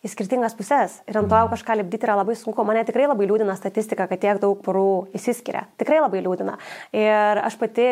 į 0.00 0.08
skirtingas 0.08 0.54
puses. 0.56 0.96
Ir 1.08 1.18
ant 1.20 1.28
to 1.28 1.36
jau 1.36 1.48
kažką 1.52 1.76
lipdyti 1.80 2.06
yra 2.06 2.16
labai 2.20 2.34
sunku. 2.38 2.64
Mane 2.64 2.82
tikrai 2.88 3.04
labai 3.10 3.26
liūdina 3.28 3.56
statistika, 3.58 4.06
kad 4.08 4.20
tiek 4.22 4.40
daug 4.40 4.60
porų 4.64 5.12
įsiskiria. 5.16 5.66
Tikrai 5.80 6.00
labai 6.00 6.22
liūdina. 6.24 6.56
Ir 6.96 7.40
aš 7.42 7.58
pati 7.60 7.86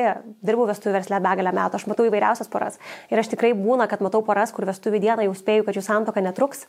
dirbu 0.45 0.69
vestuvių 0.71 0.97
verslę 0.97 1.21
begalę 1.25 1.53
metų, 1.59 1.81
aš 1.81 1.85
matau 1.91 2.09
įvairiausias 2.09 2.49
poras. 2.53 2.81
Ir 3.13 3.21
aš 3.21 3.33
tikrai 3.35 3.53
būna, 3.57 3.89
kad 3.91 4.05
matau 4.05 4.23
poras, 4.25 4.55
kur 4.57 4.69
vestuvių 4.69 5.03
dieną 5.05 5.29
jau 5.29 5.37
spėju, 5.37 5.69
kad 5.69 5.77
jų 5.77 5.85
santoka 5.85 6.25
netruks. 6.25 6.65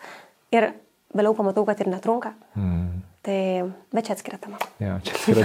Ir 0.55 0.73
vėliau 1.15 1.37
pamatau, 1.37 1.63
kad 1.69 1.79
ir 1.79 1.91
netrunka. 1.93 2.35
Mm. 2.59 2.99
Tai, 3.29 3.69
bet 3.93 4.07
čia 4.07 4.15
atskiria 4.15 4.39
tema. 4.41 4.57
Jo, 4.81 4.95
čia 5.05 5.13
atskiria 5.13 5.43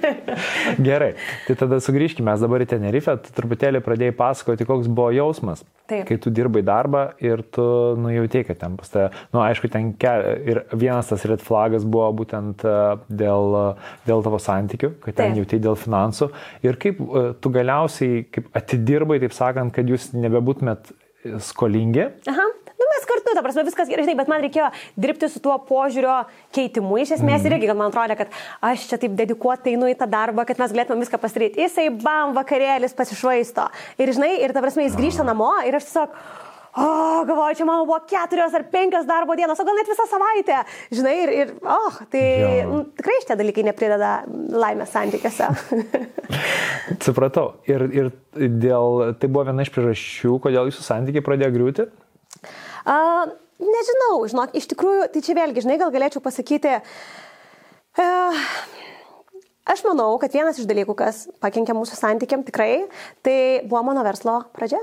tema. 0.00 0.36
Gerai, 0.86 1.10
tai 1.44 1.56
tada 1.60 1.76
sugrįžkime, 1.84 2.24
mes 2.30 2.40
dabar 2.40 2.62
į 2.64 2.68
Tenerifę, 2.70 3.18
tu 3.20 3.34
truputėlį 3.36 3.82
pradėjai 3.84 4.14
pasakoti, 4.16 4.64
koks 4.68 4.88
buvo 4.88 5.10
jausmas, 5.12 5.60
Taip. 5.92 6.06
kai 6.08 6.16
tu 6.24 6.32
dirbai 6.32 6.62
darbą 6.64 7.02
ir 7.20 7.42
tu 7.52 7.66
nujautėjai, 8.00 8.46
kad 8.48 8.60
ten 8.62 8.78
pas 8.80 8.94
tave, 8.94 9.10
na, 9.12 9.34
nu, 9.36 9.42
aišku, 9.44 9.68
ten 9.74 9.90
ke... 10.00 10.14
ir 10.48 10.62
vienas 10.72 11.12
tas 11.12 11.26
red 11.28 11.44
flagas 11.44 11.84
buvo 11.84 12.08
būtent 12.22 12.64
e, 12.64 12.76
dėl, 13.20 13.58
dėl 14.08 14.24
tavo 14.24 14.40
santykių, 14.40 14.94
kad 15.04 15.20
ten 15.20 15.36
jautėjai 15.36 15.66
dėl 15.68 15.76
finansų 15.76 16.30
ir 16.64 16.80
kaip 16.80 17.02
e, 17.04 17.26
tu 17.44 17.52
galiausiai 17.52 18.24
kaip 18.32 18.48
atidirbai, 18.56 19.20
taip 19.20 19.36
sakant, 19.36 19.76
kad 19.76 19.92
jūs 19.92 20.14
nebebūtumėt 20.16 20.94
skolingi. 21.44 22.08
Aha 22.30 22.48
kartu, 23.08 23.34
ta 23.36 23.44
prasme, 23.44 23.64
viskas 23.68 23.90
gerai, 23.90 24.06
žinai, 24.06 24.16
bet 24.18 24.32
man 24.32 24.42
reikėjo 24.44 24.70
dirbti 24.98 25.30
su 25.30 25.42
tuo 25.44 25.54
požiūrio 25.68 26.16
keitimu 26.56 26.98
iš 27.04 27.16
esmės 27.18 27.44
mm. 27.44 27.52
irgi, 27.52 27.70
kad 27.70 27.78
man 27.78 27.92
atrodė, 27.92 28.18
kad 28.18 28.34
aš 28.70 28.88
čia 28.90 29.00
taip 29.02 29.14
dedikuotai 29.18 29.76
einu 29.76 29.92
į 29.92 29.98
tą 30.00 30.08
darbą, 30.10 30.46
kad 30.48 30.60
mes 30.62 30.74
galėtume 30.74 31.04
viską 31.04 31.20
pasidaryti. 31.22 31.62
Jisai 31.66 31.88
bam, 31.94 32.34
vakarėlis 32.38 32.96
pasišvaisto. 32.98 33.68
Ir 34.00 34.14
žinai, 34.16 34.34
ir 34.42 34.56
ta 34.56 34.64
prasme, 34.64 34.88
jis 34.88 34.98
grįžta 34.98 35.26
namo 35.28 35.54
ir 35.68 35.78
aš 35.78 35.90
tiesiog... 35.90 36.20
O, 36.78 37.24
galvoju, 37.26 37.54
čia 37.58 37.64
mano 37.66 37.86
buvo 37.88 37.98
keturios 38.06 38.54
ar 38.54 38.62
penkios 38.70 39.06
darbo 39.08 39.34
dienos, 39.34 39.58
o 39.58 39.64
gal 39.66 39.78
net 39.78 39.88
visą 39.88 40.04
savaitę. 40.06 40.58
Žinai, 40.94 41.14
ir, 41.24 41.32
ir 41.34 41.48
oh, 41.64 41.96
tai 42.12 42.22
nu, 42.68 42.82
tikrai 42.98 43.16
šitie 43.22 43.36
dalykai 43.40 43.64
neprideda 43.66 44.10
laimės 44.28 44.92
santykiuose. 44.94 45.48
Supratau. 47.06 47.48
Ir, 47.66 47.86
ir 47.90 48.12
dėl, 48.36 49.16
tai 49.18 49.30
buvo 49.32 49.48
viena 49.48 49.64
iš 49.66 49.72
priežasčių, 49.74 50.36
kodėl 50.44 50.70
jūsų 50.70 50.84
santykiai 50.86 51.24
pradėjo 51.24 51.56
griūti? 51.56 51.88
A, 52.88 53.28
nežinau, 53.60 54.22
žinok, 54.30 54.54
iš 54.56 54.68
tikrųjų, 54.70 55.08
tai 55.12 55.22
čia 55.24 55.36
vėlgi, 55.36 55.64
žinai, 55.66 55.76
gal 55.80 55.92
galėčiau 55.92 56.22
pasakyti, 56.24 56.78
e, 58.00 58.06
aš 59.68 59.84
manau, 59.84 60.14
kad 60.22 60.32
vienas 60.32 60.60
iš 60.60 60.68
dalykų, 60.70 60.96
kas 60.96 61.26
pakenkė 61.44 61.76
mūsų 61.76 61.98
santykiam 61.98 62.46
tikrai, 62.46 62.86
tai 63.26 63.36
buvo 63.68 63.84
mano 63.90 64.06
verslo 64.06 64.40
pradžia. 64.56 64.80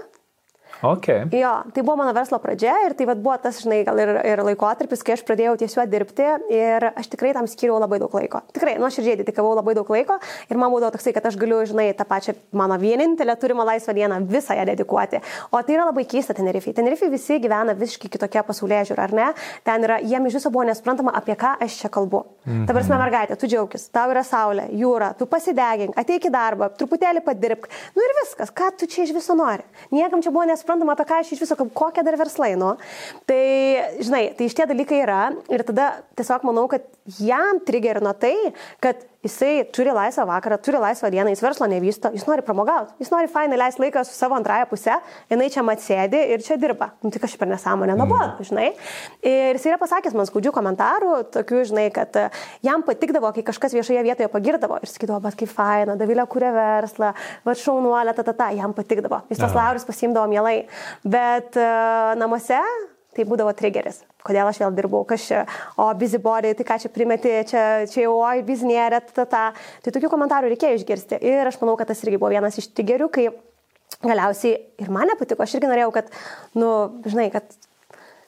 Okay. 0.84 1.26
Jo, 1.32 1.63
tai 1.73 1.84
buvo 1.84 1.95
mano 1.97 2.13
verslo 2.13 2.39
pradžia 2.43 2.73
ir 2.86 2.93
tai 2.97 3.07
vat, 3.07 3.19
buvo 3.23 3.36
tas, 3.41 3.61
žinai, 3.63 3.80
gal 3.88 3.99
ir, 4.01 4.11
ir 4.28 4.41
laikotarpis, 4.43 5.03
kai 5.05 5.15
aš 5.15 5.23
pradėjau 5.28 5.55
tiesiog 5.61 5.89
dirbti 5.89 6.28
ir 6.53 6.88
aš 6.91 7.07
tikrai 7.13 7.32
tam 7.38 7.47
skiriau 7.47 7.80
labai 7.80 7.99
daug 8.01 8.13
laiko. 8.13 8.41
Tikrai, 8.55 8.76
nuoširdžiai 8.82 9.19
dedikavau 9.21 9.55
labai 9.55 9.76
daug 9.78 9.89
laiko 9.89 10.17
ir 10.49 10.59
man 10.59 10.73
būdavo 10.73 10.91
toksai, 10.95 11.13
kad 11.15 11.26
aš 11.30 11.38
galiu, 11.39 11.61
žinai, 11.67 11.88
tą 11.97 12.05
pačią 12.07 12.36
mano 12.51 12.78
vienintelę 12.82 13.38
turimą 13.39 13.65
laisvą 13.71 13.95
dieną 13.95 14.19
visą 14.30 14.57
ją 14.57 14.65
dedikuoti. 14.67 15.21
O 15.51 15.61
tai 15.63 15.78
yra 15.78 15.88
labai 15.88 16.05
keista 16.11 16.36
Tenerifei. 16.36 16.76
Tenerifei 16.76 17.09
visi 17.13 17.39
gyvena 17.41 17.76
visiškai 17.78 18.11
kitokia 18.11 18.43
pasaulyje 18.45 18.91
žiūra, 18.91 19.07
ar 19.07 19.15
ne? 19.15 19.30
Ten 19.65 19.88
yra, 19.88 20.01
jiem 20.03 20.28
iš 20.28 20.39
viso 20.41 20.51
buvo 20.51 20.67
nesprantama, 20.67 21.15
apie 21.15 21.38
ką 21.39 21.55
aš 21.65 21.80
čia 21.82 21.89
kalbu. 21.89 22.26
Mm 22.45 22.53
-hmm. 22.53 22.67
Dabar, 22.67 22.84
mhm. 22.84 23.01
mergaitė, 23.01 23.39
tu 23.39 23.47
džiaugis, 23.47 23.89
tau 23.89 24.11
yra 24.11 24.23
saulė, 24.23 24.67
jūra, 24.71 25.13
tu 25.17 25.26
pasidegink, 25.26 25.97
ateik 25.97 26.26
į 26.26 26.32
darbą, 26.32 26.69
truputėlį 26.78 27.23
padirbk. 27.26 27.69
Nu 27.95 28.01
ir 28.01 28.11
viskas, 28.21 28.51
ką 28.51 28.71
tu 28.78 28.86
čia 28.86 29.03
iš 29.03 29.13
viso 29.13 29.34
nori. 29.34 29.63
Niekam 29.91 30.21
čia 30.21 30.32
buvo 30.32 30.45
nesprantama 30.45 30.64
suprantama, 30.66 30.97
apie 30.97 31.05
ką 31.07 31.22
aš 31.22 31.34
iš 31.36 31.45
viso, 31.45 31.57
kokie 31.78 32.03
dar 32.05 32.18
verslai, 32.20 32.55
nu. 32.59 32.74
Tai, 33.30 33.41
žinai, 34.01 34.24
tai 34.38 34.49
šitie 34.49 34.68
dalykai 34.74 35.01
yra 35.05 35.22
ir 35.53 35.63
tada 35.68 35.91
tiesiog 36.18 36.47
manau, 36.49 36.66
kad 36.72 36.88
jam 37.22 37.61
trigerino 37.66 38.16
tai, 38.18 38.34
kad 38.84 39.05
jisai 39.26 39.65
turi 39.73 39.93
laisvą 39.95 40.26
vakarą, 40.30 40.57
turi 40.61 40.80
laisvą 40.82 41.09
dieną, 41.13 41.34
jis 41.34 41.41
verslo 41.43 41.67
nevysto, 41.69 42.11
jis 42.13 42.26
nori 42.30 42.43
pramogauti, 42.45 42.93
jis 43.01 43.11
nori 43.13 43.30
fainai 43.32 43.57
leisti 43.59 43.82
laiką 43.84 44.03
su 44.05 44.13
savo 44.15 44.38
antrąją 44.38 44.67
pusę, 44.69 44.99
jinai 45.32 45.49
čia 45.53 45.65
atsėdi 45.73 46.21
ir 46.36 46.43
čia 46.45 46.57
dirba. 46.61 46.91
Nu, 47.03 47.11
tai 47.13 47.21
kažkaip 47.23 47.41
per 47.41 47.49
nesąmonę, 47.49 47.97
na, 47.97 48.07
buvo, 48.09 48.21
mm. 48.21 48.47
žinai. 48.49 48.67
Ir 49.26 49.57
jis 49.57 49.67
yra 49.71 49.80
pasakęs 49.82 50.15
man 50.17 50.30
skaudžių 50.30 50.53
komentarų, 50.55 51.13
tokių, 51.36 51.63
žinai, 51.71 51.88
kad 51.95 52.15
e, 52.21 52.28
jam 52.65 52.86
patikdavo, 52.86 53.32
kai 53.36 53.45
kažkas 53.47 53.76
viešoje 53.78 54.05
vietoje 54.05 54.32
pagirdavo 54.32 54.80
ir 54.82 54.91
sakydavo, 54.91 55.21
bet 55.26 55.39
kaip 55.39 55.51
faina, 55.51 55.97
Davilė 55.99 56.28
kūrė 56.30 56.51
verslą, 56.55 57.13
va 57.45 57.57
šaunuolė, 57.59 58.15
ta, 58.17 58.26
ta, 58.28 58.36
ta, 58.38 58.51
jam 58.55 58.76
patikdavo. 58.78 59.23
Jis 59.32 59.41
tos 59.41 59.55
laurus 59.57 59.88
pasimdavo 59.88 60.30
mielai. 60.32 60.59
Bet 61.03 61.57
uh, 61.59 62.13
namuose 62.19 62.61
tai 63.16 63.26
būdavo 63.28 63.53
trigeris. 63.57 64.01
Kodėl 64.26 64.49
aš 64.49 64.59
vėl 64.63 64.76
dirbau, 64.76 65.03
kas 65.07 65.28
čia, 65.30 65.43
o 65.80 65.88
busybody, 65.97 66.53
tai 66.57 66.68
ką 66.68 66.80
čia 66.84 66.91
primeti, 66.93 67.34
čia, 67.51 67.66
čia 67.91 68.05
jau, 68.05 68.16
oi, 68.20 68.43
biznierė, 68.45 69.01
ta, 69.11 69.28
ta. 69.30 69.43
Tai 69.86 69.95
tokių 69.95 70.11
komentarų 70.11 70.51
reikėjo 70.53 70.80
išgirsti. 70.82 71.22
Ir 71.24 71.51
aš 71.51 71.59
manau, 71.61 71.78
kad 71.80 71.91
tas 71.91 72.03
irgi 72.05 72.20
buvo 72.20 72.34
vienas 72.34 72.59
iš 72.61 72.72
trigerių, 72.76 73.11
kai 73.13 73.30
galiausiai 74.03 74.57
ir 74.82 74.91
mane 74.91 75.16
patiko, 75.20 75.45
aš 75.45 75.55
irgi 75.57 75.72
norėjau, 75.72 75.93
kad, 75.95 76.11
nu, 76.57 76.74
žinai, 77.07 77.30
kad 77.34 77.55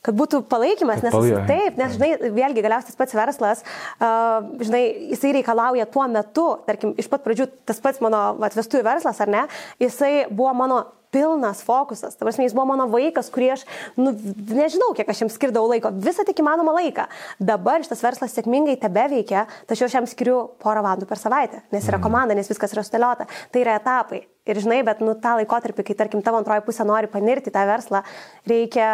kad 0.08 0.16
būtų 0.16 0.44
palaikymas, 0.48 1.02
nes 1.04 1.12
Palai, 1.12 1.32
taip, 1.50 1.80
nes, 1.80 1.96
žinai, 1.98 2.30
vėlgi 2.32 2.64
galiausiai 2.64 2.94
tas 2.94 3.00
pats 3.00 3.16
verslas, 3.18 3.64
uh, 4.00 4.46
žinai, 4.64 4.84
jisai 5.12 5.34
reikalauja 5.36 5.88
tuo 5.92 6.06
metu, 6.12 6.46
tarkim, 6.68 6.94
iš 7.02 7.10
pat 7.12 7.26
pradžių 7.26 7.50
tas 7.68 7.82
pats 7.84 8.00
mano 8.06 8.22
atvestųjų 8.48 8.86
verslas, 8.88 9.20
ar 9.24 9.34
ne, 9.34 9.44
jisai 9.84 10.30
buvo 10.30 10.54
mano 10.56 10.80
pilnas 11.14 11.62
fokusas. 11.66 12.16
Ta 12.18 12.26
prasme, 12.26 12.46
jis 12.48 12.56
buvo 12.56 12.68
mano 12.72 12.88
vaikas, 12.92 13.30
kurį 13.34 13.52
aš, 13.56 13.66
nu, 14.00 14.14
nežinau, 14.52 14.94
kiek 14.98 15.10
aš 15.12 15.24
jam 15.24 15.32
skirdavau 15.34 15.70
laiko, 15.72 15.92
visą 16.04 16.26
tik 16.28 16.42
įmanomą 16.44 16.76
laiką. 16.80 17.08
Dabar 17.40 17.86
šitas 17.86 18.04
verslas 18.06 18.36
sėkmingai 18.38 18.78
tebe 18.82 19.06
veikia, 19.14 19.46
tačiau 19.70 19.88
aš 19.88 20.00
jam 20.00 20.10
skiriu 20.10 20.40
porą 20.64 20.84
valandų 20.86 21.10
per 21.10 21.22
savaitę, 21.22 21.64
nes 21.76 21.86
yra 21.88 22.00
mhm. 22.00 22.06
komanda, 22.08 22.38
nes 22.38 22.50
viskas 22.52 22.76
yra 22.76 22.86
sudėliota. 22.88 23.30
Tai 23.54 23.64
yra 23.64 23.78
etapai. 23.82 24.26
Ir 24.48 24.60
žinai, 24.64 24.80
bet 24.88 25.02
nu, 25.04 25.16
tą 25.20 25.36
laikotarpį, 25.42 25.84
kai 25.90 25.96
tarkim 26.00 26.24
tavo 26.24 26.40
antroji 26.40 26.64
pusė 26.64 26.86
nori 26.88 27.10
panirti 27.12 27.52
tą 27.52 27.66
verslą, 27.68 28.04
reikia 28.48 28.90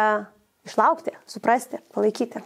išlaukti, 0.66 1.14
suprasti, 1.30 1.78
palaikyti. 1.94 2.42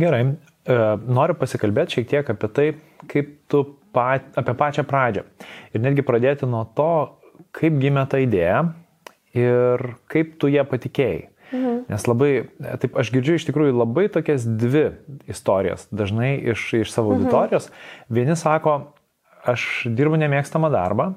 Gerai, 0.00 0.22
e, 0.28 0.76
noriu 1.08 1.36
pasikalbėti 1.38 1.98
šiek 1.98 2.10
tiek 2.10 2.34
apie 2.34 2.50
tai, 2.52 2.66
kaip 3.08 3.32
tu 3.52 3.64
pat, 3.94 4.28
apie 4.36 4.54
pačią 4.58 4.84
pradžią. 4.88 5.24
Ir 5.72 5.84
netgi 5.84 6.04
pradėti 6.04 6.48
nuo 6.48 6.64
to, 6.76 6.92
kaip 7.56 7.78
gimė 7.80 8.04
ta 8.10 8.20
idėja, 8.22 8.64
ir 9.36 9.92
kaip 10.12 10.36
tu 10.40 10.50
ją 10.52 10.64
patikėjai. 10.68 11.28
Mhm. 11.52 11.80
Nes 11.92 12.06
labai, 12.08 12.32
taip 12.80 12.96
aš 12.96 13.12
girdžiu 13.12 13.36
iš 13.36 13.46
tikrųjų 13.48 13.76
labai 13.76 14.06
tokias 14.12 14.46
dvi 14.46 14.86
istorijas, 15.30 15.84
dažnai 15.92 16.34
iš, 16.54 16.68
iš 16.80 16.92
savo 16.94 17.12
mhm. 17.12 17.26
auditorijos. 17.26 17.68
Vieni 18.08 18.36
sako, 18.40 18.78
aš 19.48 19.84
dirbu 19.90 20.20
nemėgstamą 20.22 20.72
darbą 20.72 21.12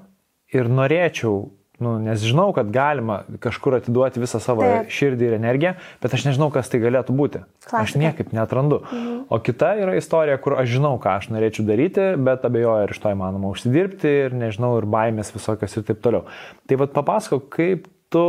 ir 0.54 0.68
norėčiau, 0.72 1.46
nu, 1.84 1.94
nes 2.00 2.24
žinau, 2.24 2.50
kad 2.56 2.68
galima 2.72 3.22
kažkur 3.44 3.78
atiduoti 3.80 4.22
visą 4.24 4.40
savo 4.44 4.64
Taip. 4.64 4.92
širdį 4.96 5.28
ir 5.28 5.38
energiją, 5.38 5.74
bet 6.04 6.16
aš 6.16 6.28
nežinau, 6.30 6.50
kas 6.54 6.72
tai 6.72 6.80
galėtų 6.84 7.16
būti. 7.16 7.44
Klasika. 7.66 7.82
Aš 7.84 7.96
niekaip 8.00 8.36
netrandu. 8.36 8.82
Mhm. 8.84 9.18
O 9.32 9.40
kita 9.44 9.72
yra 9.80 9.96
istorija, 10.00 10.38
kur 10.42 10.58
aš 10.60 10.76
žinau, 10.76 10.96
ką 11.00 11.18
aš 11.22 11.32
norėčiau 11.32 11.68
daryti, 11.68 12.12
bet 12.20 12.44
abejoju, 12.48 12.86
ar 12.86 12.96
iš 12.96 13.02
to 13.04 13.16
įmanoma 13.16 13.56
užsidirbti 13.56 14.16
ir 14.28 14.36
nežinau, 14.36 14.76
ir 14.82 14.88
baimės 14.92 15.32
visokios 15.36 15.80
ir 15.80 15.88
taip 15.88 16.04
toliau. 16.04 16.28
Tai 16.68 16.80
vad 16.84 16.96
papasakok, 16.96 17.52
kaip 17.56 17.92
tu 18.14 18.26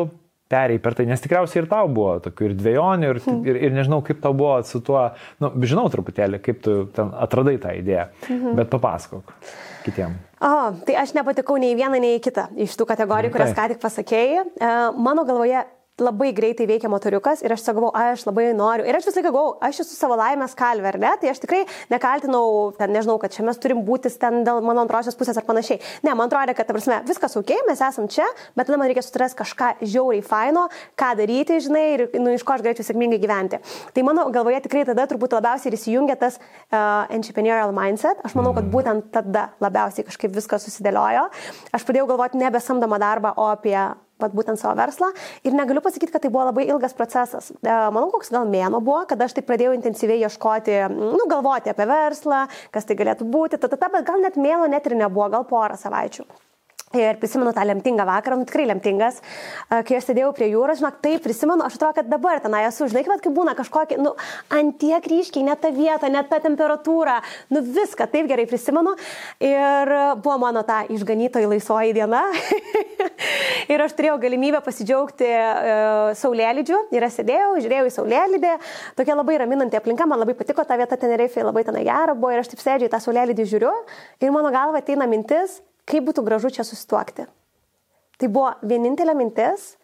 perėjai 0.53 0.83
per 0.83 0.95
tai, 0.95 1.07
nes 1.11 1.23
tikriausiai 1.23 1.65
ir 1.65 1.69
tau 1.71 1.89
buvo 1.91 2.17
tokių 2.23 2.51
ir 2.51 2.55
dviejonių, 2.61 3.09
ir, 3.11 3.21
hmm. 3.25 3.41
ir, 3.51 3.61
ir 3.67 3.75
nežinau, 3.75 3.99
kaip 4.07 4.21
tau 4.23 4.35
buvo 4.37 4.61
su 4.67 4.81
tuo, 4.87 5.01
nu, 5.43 5.51
žinau 5.67 5.89
truputėlį, 5.91 6.41
kaip 6.45 6.61
tu 6.63 6.77
ten 6.95 7.11
atradai 7.19 7.57
tą 7.63 7.75
idėją, 7.81 8.07
mhm. 8.29 8.55
bet 8.61 8.71
papasakok 8.71 9.35
kitiem. 9.87 10.15
O, 10.37 10.53
tai 10.87 10.99
aš 11.01 11.15
nepatikau 11.17 11.57
nei 11.61 11.75
vieną, 11.79 11.99
nei 12.03 12.21
kitą 12.23 12.47
iš 12.63 12.75
tų 12.79 12.87
kategorijų, 12.91 13.33
kurias 13.35 13.55
ką 13.57 13.71
tik 13.73 13.83
pasakėjai. 13.83 14.45
E, 14.45 14.71
mano 15.01 15.25
galvoje 15.27 15.65
labai 16.01 16.33
greitai 16.37 16.67
veikia 16.69 16.91
motoriukas 16.93 17.41
ir 17.45 17.55
aš 17.55 17.63
sakau, 17.65 17.89
aš 17.97 18.27
labai 18.27 18.51
noriu. 18.57 18.85
Ir 18.85 18.99
aš 18.99 19.07
visą 19.09 19.21
laiką 19.21 19.31
galvoju, 19.31 19.55
aš 19.65 19.81
esu 19.85 19.97
savo 19.97 20.19
laimės 20.21 20.53
kalvė, 20.59 20.91
ar 20.93 20.99
ne? 21.01 21.13
Tai 21.23 21.31
aš 21.33 21.41
tikrai 21.41 21.63
nekaltinau, 21.93 22.75
ten 22.77 22.93
nežinau, 22.93 23.17
kad 23.23 23.33
čia 23.33 23.47
mes 23.47 23.57
turim 23.63 23.81
būti 23.87 24.13
ten 24.21 24.43
dėl 24.45 24.61
mano 24.65 24.85
antrosios 24.85 25.17
pusės 25.17 25.41
ar 25.41 25.47
panašiai. 25.49 25.81
Ne, 26.05 26.13
man 26.13 26.29
atrodo, 26.29 26.53
kad, 26.57 26.69
ta 26.69 26.77
prasme, 26.77 27.01
viskas 27.09 27.39
ok, 27.41 27.55
mes 27.69 27.81
esam 27.81 28.11
čia, 28.13 28.29
bet 28.59 28.69
tada 28.69 28.77
man 28.81 28.93
reikia 28.93 29.07
sutrasti 29.07 29.41
kažką 29.41 29.73
žiauriai 29.81 30.25
faino, 30.27 30.67
ką 31.01 31.13
daryti, 31.23 31.61
žinai, 31.65 31.87
ir 31.97 32.07
nu, 32.21 32.35
iš 32.37 32.45
ko 32.45 32.59
aš 32.59 32.65
galėčiau 32.67 32.91
sėkmingai 32.91 33.21
gyventi. 33.23 33.63
Tai 33.97 34.05
mano 34.05 34.29
galvoje 34.35 34.61
tikrai 34.69 34.85
tada 34.89 35.09
turbūt 35.09 35.39
labiausiai 35.39 35.73
ir 35.73 35.79
įsijungia 35.81 36.19
tas 36.21 36.37
uh, 36.37 37.07
entrepreneurial 37.09 37.73
mindset. 37.77 38.21
Aš 38.27 38.37
manau, 38.37 38.53
kad 38.57 38.67
mm. 38.67 38.75
būtent 38.75 39.13
tada 39.17 39.49
labiausiai 39.65 40.05
kažkaip 40.11 40.37
viskas 40.37 40.69
susidėliojo. 40.69 41.31
Aš 41.73 41.89
pradėjau 41.89 42.11
galvoti 42.13 42.43
nebe 42.43 42.61
samdomą 42.61 43.01
darbą, 43.01 43.33
o 43.41 43.49
apie 43.49 43.79
vat, 44.23 44.35
būtent 44.37 44.61
savo 44.61 44.77
verslą. 44.79 45.11
Ir 45.47 45.57
negaliu 45.57 45.83
pasakyti, 45.85 46.13
kad 46.15 46.25
tai 46.25 46.33
buvo 46.33 46.47
labai 46.49 46.67
ilgas 46.71 46.97
procesas. 46.97 47.53
E, 47.57 47.69
manau, 47.69 48.09
koks 48.15 48.33
gal 48.35 48.49
mėno 48.51 48.81
buvo, 48.85 49.03
kada 49.11 49.29
aš 49.29 49.37
taip 49.37 49.49
pradėjau 49.51 49.75
intensyviai 49.77 50.25
ieškoti, 50.27 50.81
nu, 50.97 51.29
galvoti 51.31 51.73
apie 51.73 51.89
verslą, 51.91 52.47
kas 52.75 52.89
tai 52.89 52.99
galėtų 52.99 53.29
būti, 53.31 53.61
ta, 53.61 53.71
ta, 53.73 53.81
ta, 53.81 53.93
bet 53.93 54.07
gal 54.09 54.23
net 54.25 54.41
mėno 54.41 54.69
net 54.71 54.89
ir 54.89 54.99
nebuvo, 54.99 55.31
gal 55.33 55.49
porą 55.49 55.79
savaičių. 55.81 56.27
Ir 56.95 57.17
prisimenu 57.19 57.51
tą 57.51 57.65
lemtingą 57.67 58.05
vakarą, 58.07 58.37
nu, 58.39 58.45
tikrai 58.47 58.69
lemtingas, 58.71 59.17
kai 59.67 59.97
aš 59.99 60.05
sėdėjau 60.07 60.29
prie 60.37 60.47
jūros, 60.53 60.79
žinok, 60.79 61.01
taip 61.03 61.25
prisimenu, 61.25 61.65
aš 61.67 61.75
atrodo, 61.81 61.97
kad 61.99 62.07
dabar 62.07 62.39
tenai 62.45 62.61
esu, 62.69 62.87
žinai, 62.87 63.03
kaip, 63.03 63.25
kaip 63.25 63.35
būna 63.35 63.57
kažkokie, 63.59 63.99
nu, 63.99 64.13
antiek 64.55 65.09
ryškiai, 65.11 65.43
net 65.49 65.65
ta 65.65 65.73
vieta, 65.75 66.07
net 66.15 66.31
ta 66.31 66.39
temperatūra, 66.45 67.17
nu, 67.51 67.65
viską 67.75 68.07
taip 68.13 68.31
gerai 68.31 68.47
prisimenu. 68.47 68.95
Ir 69.43 69.93
buvo 70.23 70.39
mano 70.45 70.63
ta 70.63 70.85
išganytoji 70.87 71.51
laisvoji 71.51 71.99
diena. 71.99 72.23
ir 73.75 73.83
aš 73.83 73.99
turėjau 73.99 74.17
galimybę 74.23 74.63
pasidžiaugti 74.63 75.27
uh, 75.27 76.15
saulėlydžiu. 76.23 76.85
Ir 76.95 77.11
aš 77.11 77.19
sėdėjau, 77.21 77.53
žiūrėjau 77.67 77.91
į 77.91 77.95
saulėlydį, 77.99 78.57
tokia 79.03 79.19
labai 79.19 79.41
raminanti 79.43 79.83
aplinka, 79.83 80.07
man 80.07 80.23
labai 80.23 80.39
patiko 80.39 80.63
ta 80.63 80.79
vieta 80.79 81.03
Tenerifei, 81.03 81.43
labai 81.43 81.67
tenai 81.67 81.83
gera 81.91 82.15
buvo 82.15 82.31
ir 82.31 82.47
aš 82.47 82.55
taip 82.55 82.63
sėdžiu 82.63 82.87
į 82.87 82.95
tą 82.95 83.03
saulėlydį 83.03 83.51
žiūriu 83.57 83.75
ir 84.23 84.35
mano 84.35 84.55
galva 84.55 84.85
ateina 84.85 85.11
mintis, 85.11 85.59
kaip 85.87 86.07
būtų 86.07 86.25
gražu 86.27 86.53
čia 86.53 86.67
susituokti. 86.67 87.27
Tai 88.17 88.29
buvo 88.33 88.53
vienintelė 88.65 89.15
mintis 89.17 89.75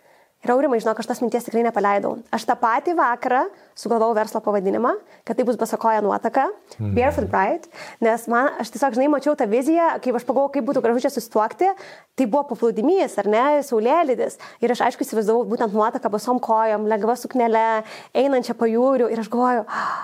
ir 0.42 0.50
aurimai, 0.50 0.80
žinok, 0.82 0.98
aš 0.98 1.06
tas 1.06 1.20
minties 1.22 1.44
tikrai 1.46 1.62
nepaleidau. 1.66 2.16
Aš 2.34 2.46
tą 2.48 2.56
patį 2.58 2.96
vakarą 2.98 3.44
sugalvojau 3.78 4.16
verslo 4.16 4.40
pavadinimą, 4.42 4.94
kad 5.28 5.38
tai 5.38 5.44
bus 5.46 5.58
basakoja 5.60 6.00
nuotaka, 6.02 6.48
mm. 6.78 6.94
Barefoot 6.96 7.28
Bride, 7.30 7.70
nes 8.02 8.24
man, 8.32 8.50
aš 8.62 8.72
tiesiog, 8.74 8.96
žinai, 8.96 9.10
mačiau 9.12 9.36
tą 9.38 9.46
viziją, 9.50 9.92
kaip 10.02 10.18
aš 10.18 10.26
pagalvojau, 10.26 10.54
kaip 10.56 10.66
būtų 10.70 10.82
gražu 10.82 11.04
čia 11.04 11.12
susituokti, 11.14 11.70
tai 12.18 12.26
buvo 12.26 12.42
paplūdimys, 12.50 13.14
ar 13.22 13.30
ne, 13.30 13.44
saulėlydis. 13.68 14.40
Ir 14.64 14.74
aš 14.74 14.82
aišku 14.88 15.06
įsivaizdavau 15.06 15.46
būtent 15.52 15.76
nuotaką 15.76 16.10
basom 16.10 16.42
kojom, 16.42 16.88
lengva 16.90 17.14
suknelė, 17.20 17.84
einančią 18.24 18.58
pajūrių 18.58 19.12
ir 19.14 19.22
aš 19.22 19.30
galvoju, 19.30 19.68
oh, 19.68 19.94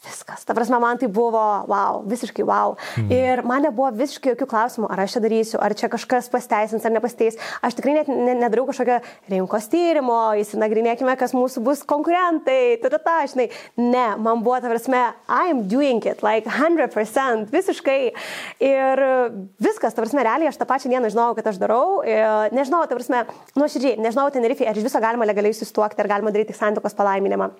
Viskas. 0.00 0.46
Ta 0.48 0.54
prasme, 0.56 0.78
man 0.80 0.96
tai 0.96 1.10
buvo, 1.12 1.40
wow, 1.68 1.98
visiškai 2.08 2.44
wow. 2.48 2.72
Mm. 2.96 3.10
Ir 3.12 3.42
man 3.44 3.66
nebuvo 3.66 3.90
visiškai 3.92 4.30
jokių 4.32 4.46
klausimų, 4.48 4.88
ar 4.88 5.02
aš 5.02 5.18
čia 5.18 5.20
darysiu, 5.20 5.58
ar 5.60 5.74
čia 5.76 5.90
kažkas 5.92 6.30
pasteisins 6.32 6.86
ar 6.88 6.94
nepasteis. 6.94 7.36
Aš 7.60 7.76
tikrai 7.76 7.98
net 7.98 8.08
ne, 8.08 8.32
nedarau 8.38 8.64
kažkokio 8.70 8.96
rinkos 9.28 9.68
tyrimo, 9.68 10.16
įsinagrinėkime, 10.40 11.12
kas 11.20 11.34
mūsų 11.36 11.60
bus 11.66 11.82
konkurentai, 11.84 12.78
tada 12.80 12.96
ta, 13.04 13.18
žinai. 13.28 13.50
Ne, 13.76 14.06
man 14.16 14.40
buvo, 14.40 14.56
ta 14.64 14.70
prasme, 14.72 15.02
I'm 15.28 15.66
doing 15.68 16.00
it, 16.08 16.24
like 16.24 16.48
100%, 16.48 17.52
visiškai. 17.52 17.98
Ir 18.70 19.02
viskas, 19.60 19.92
ta 19.92 20.00
prasme, 20.00 20.24
realiai 20.24 20.48
aš 20.48 20.62
tą 20.62 20.68
pačią 20.70 20.94
dieną 20.94 21.10
žinojau, 21.12 21.36
kad 21.36 21.50
aš 21.52 21.60
darau. 21.60 22.00
Ir 22.08 22.56
nežinau, 22.56 22.86
ta 22.88 22.96
prasme, 22.96 23.26
nuoširdžiai, 23.52 24.00
nežinau, 24.00 24.30
Tenerifei, 24.32 24.64
ar 24.70 24.80
iš 24.80 24.88
viso 24.88 25.04
galima 25.04 25.28
legaliai 25.28 25.52
susituokti, 25.52 26.00
ar 26.00 26.08
galima 26.14 26.32
daryti 26.32 26.56
santokos 26.56 26.96
palaiminimą 26.96 27.50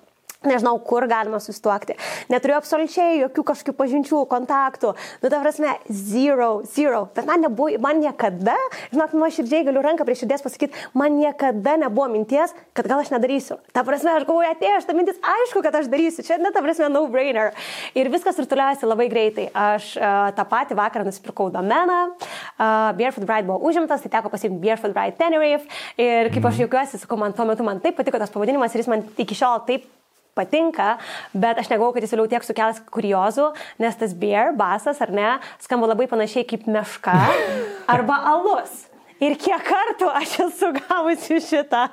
nežinau, 0.47 0.73
kur 0.81 1.05
galima 1.09 1.39
susituokti. 1.41 1.95
Neturiu 2.31 2.55
absoliučiai 2.57 3.19
jokių 3.21 3.43
kažkokių 3.51 3.75
pažinčių, 3.77 4.21
kontaktų. 4.31 4.93
Nu, 5.21 5.29
ta 5.29 5.41
prasme, 5.43 5.75
zero, 5.87 6.49
zero. 6.73 7.03
Bet 7.15 7.27
man 7.29 7.43
nebuvo, 7.45 7.69
man 7.83 8.01
niekada, 8.01 8.55
žinok, 8.93 9.13
nuoširdžiai 9.21 9.67
galiu 9.67 9.83
ranką 9.85 10.07
prie 10.07 10.17
širdies 10.17 10.41
pasakyti, 10.45 10.87
man 10.97 11.19
niekada 11.19 11.77
nebuvo 11.83 12.07
minties, 12.13 12.55
kad 12.77 12.89
gal 12.89 13.03
aš 13.03 13.13
nedarysiu. 13.13 13.59
Ta 13.75 13.85
prasme, 13.85 14.15
aš 14.17 14.25
galvoju, 14.29 14.49
atėjo 14.55 14.81
šitą 14.81 14.97
mintis, 14.97 15.21
aišku, 15.35 15.61
kad 15.65 15.77
aš 15.77 15.91
darysiu. 15.93 16.25
Čia, 16.25 16.39
net 16.41 16.57
ta 16.57 16.65
prasme, 16.65 16.89
no 16.89 17.05
brainer. 17.11 17.53
Ir 17.97 18.09
viskas 18.13 18.41
rutuliuojasi 18.41 18.89
labai 18.89 19.09
greitai. 19.13 19.47
Aš 19.53 19.93
uh, 19.99 20.31
tą 20.37 20.47
patį 20.49 20.79
vakarą 20.81 21.05
nusipirkau 21.05 21.51
domeną, 21.53 22.01
uh, 22.17 22.89
Barefoot 22.97 23.29
Bride 23.29 23.45
buvo 23.49 23.61
užimtas, 23.69 24.01
tai 24.01 24.13
teko 24.17 24.33
pasiimti 24.33 24.61
Barefoot 24.63 24.97
Bride 24.97 25.19
Tenerife. 25.21 25.69
Ir 26.01 26.33
kaip 26.33 26.43
aš 26.43 26.57
mhm. 26.57 26.65
jaukiuosi, 26.65 27.05
sakau, 27.05 27.21
man 27.21 27.37
tuo 27.37 27.45
metu 27.45 27.65
man 27.67 27.81
taip 27.83 27.99
patiko 27.99 28.21
tas 28.21 28.33
pavadinimas 28.33 28.73
ir 28.73 28.83
jis 28.83 28.91
man 28.91 29.05
iki 29.21 29.37
šiol 29.37 29.65
taip 29.69 29.89
patinka, 30.37 30.95
bet 31.33 31.59
aš 31.59 31.71
negalvoju, 31.71 31.97
kad 31.97 32.05
jis 32.05 32.15
vėliau 32.15 32.29
tiek 32.31 32.45
sukels 32.45 32.83
kuriozų, 32.93 33.49
nes 33.83 33.97
tas 33.99 34.15
beer, 34.17 34.53
basas 34.57 35.01
ar 35.03 35.11
ne, 35.15 35.33
skamba 35.63 35.91
labai 35.91 36.07
panašiai 36.11 36.47
kaip 36.47 36.69
meška 36.71 37.17
arba 37.95 38.21
alus. 38.35 38.87
Ir 39.21 39.35
kiek 39.37 39.61
kartų 39.67 40.07
aš 40.17 40.39
esu 40.47 40.71
gavusi 40.79 41.37
šitą. 41.45 41.85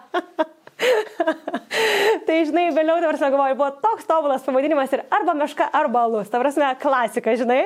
tai 2.27 2.37
žinai, 2.47 2.69
vėliau 2.73 3.01
dabar 3.03 3.19
sakoju, 3.19 3.57
buvo 3.59 3.69
toks 3.83 4.07
tobulas 4.09 4.45
pavadinimas 4.47 4.93
ir 4.95 5.03
arba 5.13 5.35
meška, 5.37 5.67
arba 5.75 6.05
alus. 6.07 6.31
Ta 6.33 6.41
prasme, 6.41 6.71
klasika, 6.81 7.35
žinai. 7.37 7.65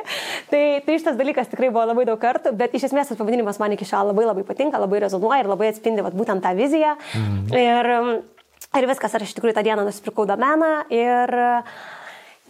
Tai, 0.50 0.62
tai 0.86 0.98
šitas 0.98 1.18
dalykas 1.20 1.50
tikrai 1.52 1.70
buvo 1.70 1.84
labai 1.92 2.06
daug 2.08 2.20
kartų, 2.22 2.54
bet 2.58 2.74
iš 2.74 2.88
esmės 2.90 3.12
tas 3.12 3.20
pavadinimas 3.20 3.60
man 3.62 3.76
iki 3.76 3.86
šiol 3.88 4.10
labai 4.10 4.26
labai 4.30 4.46
patinka, 4.48 4.80
labai 4.82 5.04
rezonuoja 5.04 5.44
ir 5.44 5.52
labai 5.52 5.70
atspindi 5.72 6.04
vat, 6.04 6.16
būtent 6.16 6.42
tą 6.44 6.54
viziją. 6.58 6.96
Mm. 7.18 7.52
Ir 7.62 7.92
Ir 8.72 8.88
viskas, 8.88 9.12
ar 9.12 9.24
iš 9.24 9.34
tikrųjų 9.36 9.56
tą 9.58 9.64
dieną 9.66 9.84
nusipirkau 9.84 10.24
domeną 10.28 10.70
ir 10.92 11.32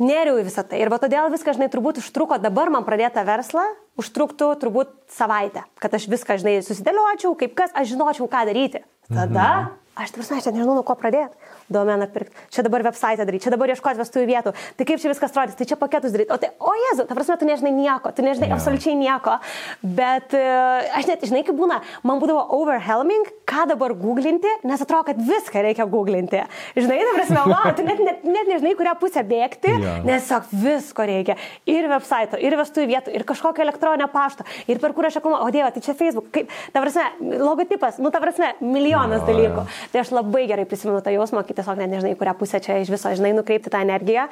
neriau 0.02 0.38
į 0.38 0.46
visą 0.46 0.62
tai. 0.66 0.78
Ir 0.82 0.90
va 0.92 1.00
todėl 1.02 1.30
viskas, 1.32 1.58
žinai, 1.58 1.70
turbūt 1.72 1.98
užtruko 2.02 2.38
dabar 2.42 2.70
man 2.70 2.86
pradėtą 2.86 3.24
verslą, 3.26 3.64
užtruktų 3.98 4.52
turbūt 4.62 4.94
savaitę, 5.12 5.64
kad 5.82 5.94
aš 5.98 6.06
viską, 6.12 6.38
žinai, 6.42 6.60
susidėliočiau, 6.64 7.34
kaip 7.40 7.56
kas, 7.58 7.74
aš 7.74 7.90
žinočiau, 7.94 8.30
ką 8.30 8.44
daryti. 8.48 8.84
Tada 9.10 9.48
mhm. 9.50 9.72
aš, 10.04 10.14
tarsi, 10.14 10.38
aš 10.38 10.48
nežinau, 10.54 10.78
nuo 10.78 10.86
ko 10.86 10.96
pradėti 10.98 11.34
domeną 11.72 12.08
pirkti, 12.12 12.34
čia 12.52 12.64
dabar 12.66 12.84
website 12.86 13.26
daryti, 13.26 13.46
čia 13.46 13.52
dabar 13.54 13.72
ieškoti 13.72 14.00
vestuvių 14.00 14.28
vietų, 14.30 14.54
tai 14.78 14.86
kaip 14.88 15.02
čia 15.02 15.12
viskas 15.12 15.32
atrodys, 15.32 15.56
tai 15.58 15.66
čia 15.68 15.78
paketus 15.80 16.14
daryti. 16.14 16.32
O, 16.32 16.38
tai, 16.40 16.52
o 16.58 16.74
Jezu, 16.88 17.06
ta 17.08 17.16
prasme, 17.16 17.36
tu 17.40 17.48
nežinai 17.48 17.72
nieko, 17.76 18.12
tu 18.14 18.24
nežinai 18.24 18.48
yeah. 18.50 18.58
absoliučiai 18.58 18.96
nieko, 18.98 19.38
bet 19.82 20.36
uh, 20.38 20.98
aš 20.98 21.10
net, 21.10 21.26
žinai, 21.28 21.44
kaip 21.46 21.58
būna, 21.58 21.80
man 22.06 22.22
būdavo 22.22 22.44
overwhelming, 22.58 23.30
ką 23.48 23.66
dabar 23.72 23.94
googlinti, 23.98 24.50
nes 24.68 24.82
atrodo, 24.84 25.08
kad 25.10 25.20
viską 25.22 25.64
reikia 25.66 25.86
googlinti. 25.90 26.42
Žinai, 26.78 27.00
ta 27.08 27.14
prasme, 27.18 27.44
wow, 27.52 27.68
tu 27.76 27.86
net, 27.86 28.02
net, 28.02 28.24
net 28.26 28.50
nežinai, 28.50 28.74
kurią 28.78 28.96
pusę 29.00 29.24
bėgti, 29.28 29.74
yeah. 29.76 30.02
nes 30.06 30.26
sak, 30.28 30.48
visko 30.52 31.06
reikia. 31.08 31.38
Ir 31.70 31.88
website, 31.92 32.40
ir 32.42 32.56
vestuvių 32.60 32.90
vietų, 32.92 33.16
ir 33.16 33.26
kažkokio 33.28 33.64
elektroninio 33.66 34.08
pašto, 34.12 34.46
ir 34.70 34.80
per 34.82 34.94
kur 34.96 35.08
aš 35.08 35.20
akumuliuoju, 35.20 35.48
o 35.48 35.54
Dieve, 35.54 35.70
tai 35.74 35.84
čia 35.84 35.96
Facebook, 35.98 36.30
kaip, 36.34 36.52
ta 36.74 36.82
prasme, 36.84 37.06
logotipas, 37.42 37.98
nu, 38.02 38.12
ta 38.14 38.20
prasme, 38.22 38.52
milijonas 38.60 39.22
no, 39.22 39.28
dalykų. 39.28 39.64
Yeah. 39.64 39.90
Tai 39.92 40.02
aš 40.04 40.12
labai 40.14 40.46
gerai 40.50 40.66
prisimenu 40.68 41.02
tą 41.04 41.12
jausmą, 41.14 41.44
kai 41.52 41.60
tiesiog 41.60 41.80
net 41.80 41.92
nežinai, 41.92 42.16
kurią 42.18 42.34
pusę 42.40 42.60
čia 42.64 42.80
iš 42.80 42.92
viso, 42.92 43.12
žinai, 43.12 43.34
nukreipti 43.36 43.72
tą 43.72 43.82
energiją. 43.84 44.28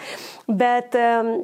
Bet 0.49 0.97
um, 0.97 1.35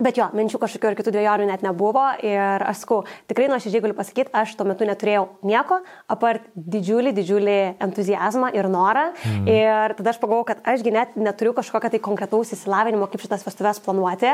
Bet 0.00 0.16
jo, 0.16 0.26
minčių 0.32 0.58
kažkokių 0.62 0.90
ir 0.90 0.96
kitų 0.98 1.12
dviejonių 1.14 1.46
net 1.50 1.62
nebuvo 1.64 2.04
ir 2.24 2.62
aš 2.64 2.82
sakau, 2.82 3.02
tikrai 3.28 3.48
nuoširdžiai 3.50 3.82
galiu 3.84 3.96
pasakyti, 3.96 4.32
aš 4.34 4.54
tuo 4.56 4.64
metu 4.66 4.86
neturėjau 4.88 5.26
nieko, 5.46 5.80
apart 6.10 6.46
didžiulį, 6.56 7.12
didžiulį 7.18 7.56
entuzijazmą 7.84 8.52
ir 8.56 8.68
norą. 8.72 9.04
Mm. 9.12 9.50
Ir 9.52 9.94
tada 9.98 10.14
aš 10.14 10.20
pagalvojau, 10.22 10.46
kad 10.48 10.62
ašgi 10.72 10.94
net 10.94 11.16
neturiu 11.20 11.52
kažkokio 11.56 11.92
tai 11.92 12.00
konkretaus 12.02 12.54
įsilavinimo, 12.56 13.08
kaip 13.12 13.24
šitas 13.24 13.44
vestuves 13.46 13.82
planuoti. 13.84 14.32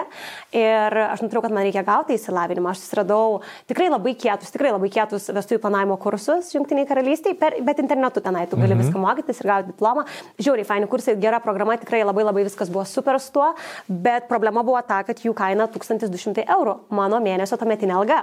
Ir 0.57 0.99
aš 1.09 1.25
nutariau, 1.25 1.45
kad 1.49 1.57
man 1.57 1.67
reikia 1.67 1.85
gauti 1.87 2.17
įsilavinimą. 2.17 2.73
Aš 2.73 2.85
susiradau 2.85 3.41
tikrai 3.71 3.91
labai 3.91 4.15
kietus, 4.19 4.55
tikrai 4.55 4.73
labai 4.73 4.93
kietus 4.95 5.29
vestuvių 5.35 5.63
planavimo 5.65 5.99
kursus 6.01 6.53
Junktiniai 6.55 6.87
karalystiai, 6.89 7.37
per, 7.39 7.59
bet 7.67 7.83
internetu 7.83 8.23
tenai 8.25 8.47
tu 8.47 8.57
gali 8.57 8.75
mm 8.75 8.81
-hmm. 8.81 8.87
viską 8.87 9.05
mokytis 9.05 9.41
ir 9.41 9.51
gauti 9.51 9.73
diplomą. 9.73 10.07
Žiauriai, 10.39 10.65
faini 10.65 10.87
kursai, 10.87 11.19
gera 11.21 11.41
programa, 11.41 11.77
tikrai 11.77 12.05
labai 12.05 12.25
labai 12.25 12.45
viskas 12.45 12.71
buvo 12.71 12.85
super 12.85 13.21
su 13.21 13.33
tuo, 13.33 13.55
bet 13.89 14.29
problema 14.29 14.63
buvo 14.63 14.81
ta, 14.83 15.03
kad 15.03 15.19
jų 15.19 15.35
kaina 15.35 15.48
kaina 15.49 15.69
1200 15.73 16.47
eurų, 16.57 16.79
mano 16.95 17.21
mėnesio 17.25 17.59
tuometinė 17.61 17.97
alga. 17.99 18.23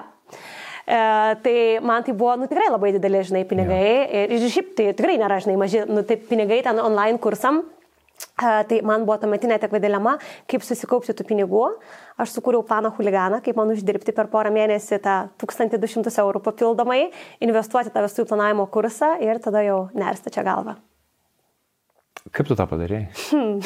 E, 0.86 0.98
tai 1.42 1.80
man 1.82 2.04
tai 2.06 2.14
buvo, 2.14 2.36
nu, 2.38 2.50
tikrai 2.50 2.70
labai 2.70 2.94
didelė, 2.96 3.24
žinai, 3.26 3.46
pinigai. 3.50 3.86
Ja. 3.86 4.26
Ir, 4.26 4.36
ir 4.38 4.52
šiaip 4.54 4.76
tai 4.78 4.92
tikrai 4.98 5.18
nėra, 5.22 5.40
žinai, 5.42 5.58
maži, 5.58 5.82
nu, 5.90 6.06
tai 6.06 6.20
pinigai 6.22 6.62
ten 6.66 6.82
online 6.82 7.18
kursam. 7.22 7.64
E, 8.16 8.52
tai 8.70 8.80
man 8.86 9.08
buvo 9.08 9.18
tuometinė 9.24 9.58
tik 9.64 9.74
dilema, 9.82 10.16
kaip 10.52 10.66
susikaupti 10.66 11.16
tų 11.18 11.26
pinigų. 11.32 11.66
Aš 12.22 12.38
sukūriau 12.38 12.64
planą 12.68 12.94
huliganą, 12.96 13.42
kaip 13.44 13.58
man 13.60 13.74
uždirbti 13.74 14.14
per 14.16 14.30
porą 14.32 14.54
mėnesį 14.56 15.02
tą 15.04 15.18
1200 15.42 16.14
eurų 16.24 16.44
papildomai, 16.46 17.08
investuoti 17.44 17.92
tą 17.92 18.06
vestuvių 18.06 18.30
planavimo 18.32 18.70
kursą 18.72 19.16
ir 19.26 19.42
tada 19.44 19.66
jau 19.66 19.88
nersta 19.98 20.32
čia 20.32 20.46
galva. 20.46 20.78
Kaip 22.34 22.48
tu 22.50 22.56
tą 22.58 22.66
padarėjai? 22.66 23.04
Hmm. 23.30 23.60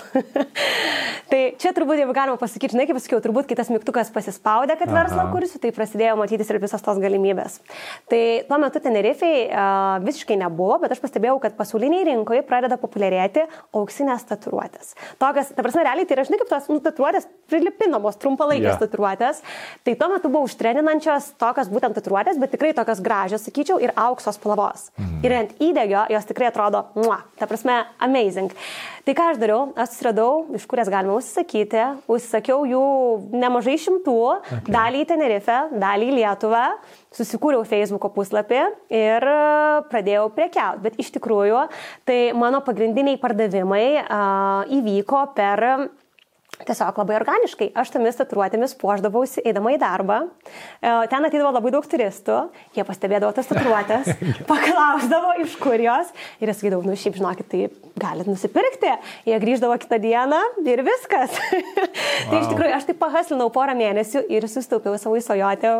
tai 1.31 1.39
čia 1.61 1.71
turbūt, 1.75 2.01
jeigu 2.01 2.11
galima 2.15 2.35
pasakyti, 2.41 2.73
žinai, 2.73 2.85
kaip 2.89 2.97
pasakiau, 2.97 3.21
turbūt 3.23 3.47
kitas 3.47 3.69
mygtukas 3.71 4.09
pasispaudė, 4.11 4.75
kad 4.81 4.91
verslą 4.91 5.29
kursiu, 5.31 5.61
tai 5.63 5.71
prasidėjo 5.75 6.17
matytis 6.19 6.51
ir 6.51 6.59
visas 6.59 6.83
tos 6.83 6.99
galimybės. 6.99 7.59
Tai 8.11 8.21
tuo 8.49 8.59
metu 8.59 8.81
Tenerifei 8.83 9.45
uh, 9.47 10.01
visiškai 10.03 10.35
nebuvo, 10.41 10.75
bet 10.83 10.91
aš 10.91 10.99
pastebėjau, 11.05 11.37
kad 11.45 11.55
pasauliniai 11.55 12.03
rinkoje 12.09 12.43
pradeda 12.49 12.75
populiarėti 12.81 13.45
auksinės 13.79 14.27
tatuiruotės. 14.27 14.91
Tokias, 15.23 15.53
ta 15.55 15.63
prasme, 15.63 15.85
realiai 15.87 16.09
tai 16.09 16.17
yra, 16.17 16.27
žinai, 16.27 16.41
kaip 16.43 16.51
tos 16.51 16.67
nu, 16.67 16.81
tatuiruotės 16.83 17.29
prilipinamos, 17.49 18.19
trumpalaikės 18.19 18.73
yeah. 18.73 18.81
tatuiruotės. 18.83 19.41
Tai 19.87 19.95
tuo 20.03 20.11
metu 20.11 20.33
buvo 20.33 20.49
užtreninančios 20.49 21.31
tokios 21.39 21.71
būtent 21.71 21.95
tatuiruotės, 21.95 22.41
bet 22.43 22.53
tikrai 22.57 22.75
tokios 22.77 22.99
gražios, 23.05 23.47
sakyčiau, 23.47 23.79
ir 23.79 23.95
auksos 23.95 24.35
spalvos. 24.37 24.89
Mm. 24.99 25.17
Ir 25.25 25.37
ant 25.39 25.57
įdegio 25.63 26.05
jos 26.11 26.29
tikrai 26.29 26.51
atrodo, 26.51 26.85
muah, 26.99 27.25
ta 27.39 27.47
prasme, 27.49 27.81
amazing. 28.03 28.48
Tai 29.07 29.15
ką 29.17 29.27
aš 29.31 29.39
dariau, 29.41 29.61
aš 29.79 29.93
susiradau, 29.93 30.43
iš 30.53 30.65
kurias 30.69 30.89
galima 30.91 31.15
užsisakyti, 31.17 31.81
užsisakiau 32.11 32.65
jų 32.69 32.81
nemažai 33.33 33.77
šimtų, 33.81 34.17
okay. 34.35 34.59
dalį 34.69 35.01
į 35.01 35.07
Tenerife, 35.09 35.55
dalį 35.81 36.09
į 36.11 36.17
Lietuvą, 36.19 36.63
susikūriau 37.17 37.63
Facebook 37.65 38.05
puslapį 38.13 38.59
ir 38.93 39.25
pradėjau 39.89 40.27
prekiauti. 40.35 40.83
Bet 40.85 40.99
iš 41.01 41.09
tikrųjų, 41.15 41.63
tai 42.05 42.19
mano 42.37 42.61
pagrindiniai 42.65 43.17
pardavimai 43.21 43.87
uh, 44.03 44.77
įvyko 44.77 45.23
per 45.37 45.65
Tiesiog 46.59 46.97
labai 46.99 47.15
organiškai. 47.15 47.69
Aš 47.79 47.93
tomis 47.93 48.17
tatuiruotėmis 48.19 48.73
puoždavausi 48.81 49.43
eidama 49.47 49.71
į 49.71 49.79
darbą. 49.79 50.17
E, 50.25 50.91
ten 51.07 51.23
ateidavo 51.23 51.53
labai 51.55 51.71
daug 51.71 51.85
turistų, 51.87 52.39
jie 52.75 52.83
pastebėdavo 52.87 53.31
tas 53.37 53.47
tatuiruotės, 53.47 54.09
paklausdavo, 54.49 55.37
iš 55.45 55.55
kur 55.61 55.79
jos. 55.79 56.11
Ir 56.43 56.51
aš 56.51 56.59
sakydavau, 56.59 56.83
nu 56.83 56.97
šiaip 56.99 57.15
žinokit, 57.19 57.47
tai 57.51 57.69
galit 57.99 58.27
nusipirkti. 58.27 58.91
Jie 59.29 59.39
grįždavo 59.39 59.77
kitą 59.79 60.01
dieną 60.03 60.41
ir 60.67 60.83
viskas. 60.87 61.39
wow. 61.39 61.93
tai 62.29 62.41
iš 62.41 62.51
tikrųjų 62.51 62.75
aš 62.75 62.89
taip 62.89 62.99
pahaslinau 63.05 63.47
porą 63.55 63.77
mėnesių 63.79 64.25
ir 64.27 64.47
sustaupiau 64.51 64.99
savo 64.99 65.15
įsojotę 65.19 65.77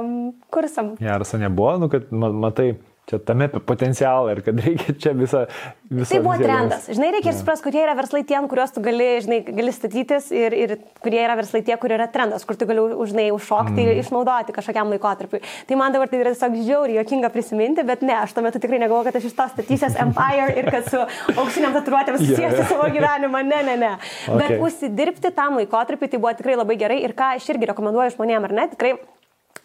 kursam. 0.54 0.96
Geras, 1.04 1.36
nebuvo, 1.36 1.76
nu, 1.84 1.92
kad 1.92 2.08
matai 2.16 2.72
čia 3.10 3.20
tame 3.26 3.48
potencialą 3.50 4.34
ir 4.34 4.42
kad 4.46 4.60
reikia 4.62 4.94
čia 5.02 5.14
visą... 5.18 5.46
visą 5.90 6.14
tai 6.14 6.22
buvo 6.24 6.36
trendas. 6.38 6.88
Žinai, 6.92 7.10
reikia 7.16 7.32
ir 7.32 7.38
suprasti, 7.40 7.66
kurie 7.66 7.82
yra 7.82 7.96
verslai 7.98 8.22
tiem, 8.28 8.48
kuriuos 8.52 8.74
tu 8.76 8.84
gali, 8.86 9.08
žinai, 9.26 9.40
gali 9.48 9.74
statytis 9.74 10.30
ir, 10.36 10.56
ir 10.56 10.76
kurie 11.04 11.22
yra 11.24 11.38
verslai 11.40 11.64
tie, 11.66 11.76
kur 11.82 11.94
yra 11.96 12.10
trendas, 12.14 12.46
kur 12.48 12.60
tu 12.60 12.68
gali, 12.70 12.86
žinai, 13.10 13.30
užšokti 13.36 13.82
ir 13.82 13.92
mm. 13.96 14.04
išnaudoti 14.04 14.56
kažkokiam 14.56 14.94
laikotarpiui. 14.94 15.42
Tai 15.70 15.80
man 15.82 15.96
dabar 15.96 16.12
tai 16.12 16.22
yra 16.22 16.34
tiesiog 16.36 16.58
žiauriai 16.60 17.02
jokinga 17.02 17.32
prisiminti, 17.34 17.86
bet 17.88 18.06
ne, 18.06 18.16
aš 18.24 18.36
tuo 18.38 18.46
metu 18.46 18.62
tikrai 18.62 18.82
negalvoju, 18.84 19.10
kad 19.10 19.20
aš 19.20 19.30
iš 19.32 19.38
to 19.38 19.50
statysias 19.56 20.00
Empire 20.06 20.50
ir 20.60 20.70
kad 20.70 20.90
su 20.90 21.02
auksiniam 21.36 21.76
tatuiruotėm 21.78 22.20
susijęs 22.22 22.60
yeah, 22.60 22.70
savo 22.70 22.90
gyvenimą. 22.94 23.46
Ne, 23.50 23.64
ne, 23.66 23.78
ne. 23.80 23.94
Okay. 24.28 24.42
Bet 24.42 24.66
užsidirbti 24.68 25.34
tam 25.36 25.58
laikotarpiui 25.60 26.12
tai 26.12 26.22
buvo 26.22 26.36
tikrai 26.38 26.60
labai 26.60 26.78
gerai 26.80 27.02
ir 27.06 27.16
ką 27.18 27.36
aš 27.40 27.50
irgi 27.54 27.72
rekomenduoju 27.72 28.18
žmonėms, 28.18 28.50
ar 28.50 28.56
ne, 28.62 28.68
tikrai 28.76 28.98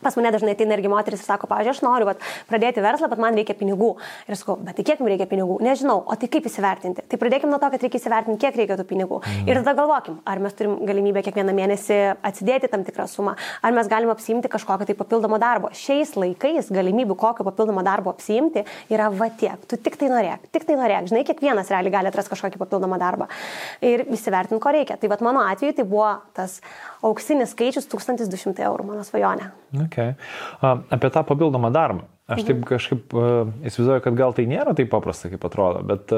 Pas 0.05 0.17
mane 0.19 0.33
dažnai 0.35 0.55
ateina 0.57 0.77
irgi 0.77 0.91
moteris 0.93 1.23
ir 1.23 1.29
sako, 1.29 1.49
pavyzdžiui, 1.51 1.75
aš 1.75 1.83
noriu 1.85 2.09
vat, 2.11 2.23
pradėti 2.51 2.83
verslą, 2.85 3.09
bet 3.13 3.23
man 3.23 3.39
reikia 3.39 3.57
pinigų. 3.59 3.95
Ir 4.29 4.39
sakau, 4.39 4.59
bet 4.61 4.77
tai 4.79 4.85
kiek 4.87 5.01
jums 5.01 5.11
reikia 5.11 5.27
pinigų? 5.31 5.59
Nežinau, 5.65 6.01
o 6.05 6.17
tai 6.21 6.29
kaip 6.33 6.49
įsivertinti? 6.51 7.07
Tai 7.09 7.21
pradėkime 7.21 7.53
nuo 7.53 7.61
to, 7.63 7.71
kad 7.73 7.85
reikia 7.87 8.01
įsivertinti, 8.01 8.41
kiek 8.43 8.59
reikia 8.61 8.79
tų 8.79 8.87
pinigų. 8.91 9.21
Mm. 9.25 9.49
Ir 9.49 9.61
tada 9.63 9.75
galvokim, 9.81 10.19
ar 10.29 10.43
mes 10.45 10.57
turim 10.59 10.77
galimybę 10.87 11.25
kiekvieną 11.25 11.55
mėnesį 11.57 11.99
atsidėti 12.25 12.71
tam 12.73 12.85
tikrą 12.87 13.07
sumą, 13.11 13.37
ar 13.65 13.77
mes 13.77 13.91
galime 13.91 14.15
apsimti 14.15 14.51
kažkokią 14.53 14.89
tai 14.91 14.97
papildomą 14.99 15.41
darbą. 15.43 15.73
Šiais 15.79 16.15
laikais 16.19 16.71
galimybių 16.75 17.17
kokio 17.19 17.47
papildomo 17.49 17.85
darbo 17.87 18.13
apsimti 18.15 18.65
yra 18.93 19.11
va 19.13 19.31
tiek. 19.33 19.65
Tu 19.71 19.79
tik 19.81 19.99
tai 20.01 20.11
norėk, 20.13 20.49
tik 20.55 20.69
tai 20.69 20.79
norėk. 20.81 21.09
Žinai, 21.11 21.25
kiekvienas 21.29 21.73
realiai 21.73 21.95
gali 21.95 22.13
atrasti 22.13 22.35
kažkokį 22.35 22.61
papildomą 22.61 23.01
darbą 23.01 23.29
ir 23.85 24.07
įsivertinti, 24.15 24.63
ko 24.63 24.75
reikia. 24.75 24.99
Tai 25.01 25.11
va 25.13 25.21
mano 25.25 25.45
atveju 25.49 25.79
tai 25.79 25.89
buvo 25.89 26.11
tas 26.37 26.61
auksinis 27.05 27.55
skaičius 27.55 27.89
1200 27.91 28.67
eurų, 28.69 28.91
mano 28.93 29.07
svajonė. 29.07 29.53
Okay. 29.87 30.15
Apie 30.63 31.11
tą 31.11 31.25
papildomą 31.27 31.73
darbą. 31.75 32.07
Aš 32.25 32.41
mhm. 32.41 32.47
taip 32.49 32.65
kažkaip 32.71 33.15
įsivaizduoju, 33.69 34.01
kad 34.07 34.17
gal 34.17 34.33
tai 34.37 34.47
nėra 34.49 34.73
taip 34.77 34.89
paprasta, 34.93 35.29
kaip 35.33 35.45
atrodo, 35.45 35.83
bet 35.85 36.09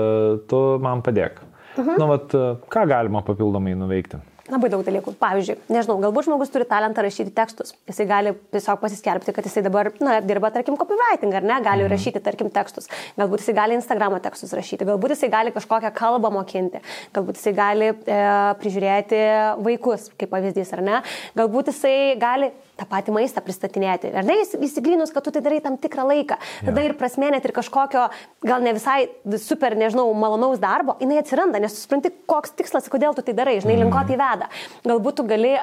tu 0.46 0.62
man 0.82 1.02
padėk. 1.06 1.42
Mhm. 1.76 1.98
Nu, 1.98 2.08
vat, 2.12 2.36
ką 2.72 2.86
galima 2.88 3.24
papildomai 3.26 3.74
nuveikti? 3.76 4.22
Labai 4.46 4.68
daug 4.70 4.82
dalykų. 4.86 5.16
Pavyzdžiui, 5.18 5.56
nežinau, 5.74 5.96
galbūt 6.04 6.28
žmogus 6.28 6.52
turi 6.54 6.66
talentą 6.70 7.02
rašyti 7.02 7.32
tekstus. 7.34 7.72
Jisai 7.90 8.04
gali 8.06 8.32
tiesiog 8.54 8.78
pasiskelbti, 8.78 9.34
kad 9.34 9.46
jisai 9.48 9.64
dabar, 9.66 9.90
na, 9.98 10.20
dirba, 10.22 10.52
tarkim, 10.54 10.76
copywriting, 10.78 11.34
ar 11.34 11.46
ne, 11.46 11.56
gali 11.64 11.82
mhm. 11.82 11.90
rašyti, 11.90 12.22
tarkim, 12.22 12.52
tekstus. 12.54 12.86
Galbūt 13.18 13.42
jisai 13.42 13.56
gali 13.58 13.78
Instagramo 13.78 14.20
tekstus 14.22 14.54
rašyti, 14.54 14.86
galbūt 14.86 15.16
jisai 15.16 15.32
gali 15.34 15.54
kažkokią 15.56 15.90
kalbą 15.96 16.30
mokinti, 16.36 16.82
galbūt 17.16 17.40
jisai 17.40 17.56
gali 17.58 17.90
e, 17.90 18.20
prižiūrėti 18.62 19.22
vaikus, 19.66 20.12
kaip 20.14 20.30
pavyzdys, 20.30 20.70
ar 20.78 20.84
ne. 20.86 21.02
Galbūt 21.38 21.72
jisai 21.72 21.96
gali 22.22 22.52
tą 22.76 22.86
patį 22.88 23.14
maistą 23.16 23.42
pristatinėti. 23.44 24.10
Ar 24.16 24.26
ne, 24.26 24.36
įsiglinus, 24.44 25.12
kad 25.14 25.24
tu 25.24 25.32
tai 25.34 25.42
darai 25.44 25.62
tam 25.64 25.78
tikrą 25.80 26.04
laiką. 26.10 26.36
Tada 26.66 26.82
ja. 26.82 26.90
ir 26.90 26.96
prasmė 26.98 27.30
net 27.32 27.46
ir 27.48 27.54
kažkokio, 27.56 28.06
gal 28.44 28.64
ne 28.64 28.74
visai 28.76 29.08
super, 29.40 29.76
nežinau, 29.78 30.06
malonaus 30.16 30.60
darbo, 30.62 30.96
jinai 31.00 31.20
atsiranda, 31.22 31.60
nes 31.62 31.76
supranti, 31.80 32.12
koks 32.28 32.52
tikslas, 32.58 32.88
kodėl 32.92 33.16
tu 33.16 33.24
tai 33.26 33.34
darai, 33.36 33.56
žinai, 33.64 33.78
link 33.80 33.94
ko 33.94 34.02
tai 34.08 34.18
veda. 34.20 34.50
Galbūt 34.84 35.20
tu 35.20 35.26
gali, 35.28 35.54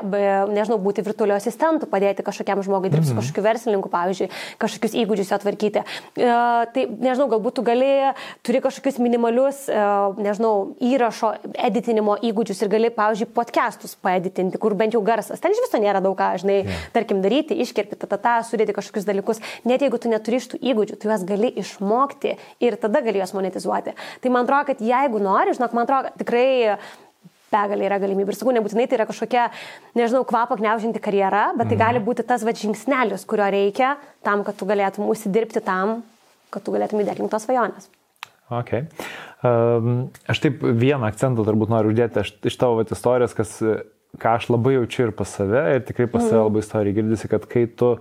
nežinau, 0.53 0.79
būti 0.81 1.05
virtualiu 1.05 1.37
asistentu, 1.37 1.89
padėti 1.89 2.25
kažkokiam 2.25 2.63
žmogui 2.65 2.89
dirbti 2.89 3.11
su 3.11 3.13
mm 3.13 3.19
-hmm. 3.19 3.27
kažkokiu 3.27 3.43
verslininku, 3.43 3.93
pavyzdžiui, 3.93 4.29
kažkokius 4.57 4.97
įgūdžius 5.03 5.33
atvarkyti. 5.37 5.83
E, 6.17 6.31
tai, 6.73 6.87
nežinau, 6.89 7.29
galbūt 7.29 7.59
tu 7.59 7.61
gali, 7.61 7.91
turi 8.41 8.61
kažkokius 8.61 8.97
minimalius, 8.99 9.69
e, 9.69 9.85
nežinau, 10.17 10.73
įrašo 10.81 11.33
editinimo 11.53 12.17
įgūdžius 12.17 12.65
ir 12.65 12.69
gali, 12.69 12.89
pavyzdžiui, 12.89 13.29
podcastus 13.33 13.95
paeditinti, 13.95 14.57
kur 14.57 14.73
bent 14.73 14.93
jau 14.93 15.01
garsas. 15.01 15.39
Ten 15.39 15.51
iš 15.51 15.61
viso 15.67 15.77
nėra 15.77 16.01
daug 16.01 16.17
ką, 16.17 16.33
žinai, 16.41 16.63
yeah. 16.63 17.02
Tarkim, 17.03 17.21
daryti, 17.23 17.59
iškirpti, 17.61 17.99
ta, 17.99 18.09
ta, 18.09 18.17
ta, 18.17 18.33
sudėti 18.47 18.73
kažkokius 18.75 19.05
dalykus. 19.07 19.43
Net 19.67 19.83
jeigu 19.83 19.99
tu 20.01 20.11
neturi 20.11 20.39
iš 20.39 20.49
tų 20.53 20.63
įgūdžių, 20.73 20.97
tu 20.97 21.11
juos 21.11 21.27
gali 21.27 21.51
išmokti 21.61 22.37
ir 22.63 22.79
tada 22.81 23.03
gali 23.05 23.21
juos 23.21 23.35
monetizuoti. 23.35 23.93
Tai 24.23 24.33
man 24.33 24.47
atrodo, 24.47 24.71
kad 24.71 24.83
jeigu 24.83 25.21
nori, 25.23 25.53
žinok, 25.57 25.75
man 25.75 25.87
atrodo, 25.87 26.13
tikrai 26.23 26.47
begalė 27.53 27.87
yra 27.89 27.99
galimybių. 28.01 28.33
Ir 28.33 28.39
sakau, 28.39 28.53
nebūtinai 28.55 28.87
tai 28.89 28.97
yra 28.97 29.07
kažkokia, 29.09 29.47
nežinau, 29.97 30.23
kvapą 30.25 30.57
gniaužinti 30.57 31.01
karjera, 31.03 31.51
bet 31.57 31.69
tai 31.69 31.77
mm. 31.77 31.83
gali 31.83 32.03
būti 32.03 32.25
tas 32.27 32.45
va 32.45 32.53
žingsnelis, 32.57 33.27
kurio 33.29 33.49
reikia 33.53 33.95
tam, 34.25 34.45
kad 34.47 34.57
tu 34.57 34.65
galėtum 34.69 35.09
užsidirbti 35.11 35.61
tam, 35.65 35.99
kad 36.53 36.65
tu 36.65 36.73
galėtum 36.73 37.03
įdėkti 37.03 37.29
tos 37.29 37.45
svajonės. 37.45 37.91
Ok. 38.53 38.73
Um, 39.43 40.09
aš 40.29 40.41
taip 40.43 40.61
vieną 40.63 41.07
akcentą 41.09 41.45
turbūt 41.45 41.71
noriu 41.71 41.93
uždėti 41.93 42.21
aš, 42.21 42.33
iš 42.49 42.57
tavo 42.59 42.81
vat, 42.81 42.91
istorijos, 42.93 43.35
kas, 43.37 43.55
ką 44.21 44.35
aš 44.37 44.49
labai 44.53 44.75
jaučiu 44.77 45.07
ir 45.07 45.15
pas 45.17 45.29
save, 45.39 45.63
ir 45.77 45.83
tikrai 45.87 46.07
pas 46.07 46.23
save 46.25 46.39
mm. 46.39 46.45
labai 46.49 46.63
istorija 46.63 46.97
girdisi, 46.99 47.31
kad 47.31 47.47
kai 47.49 47.65
tu 47.67 47.95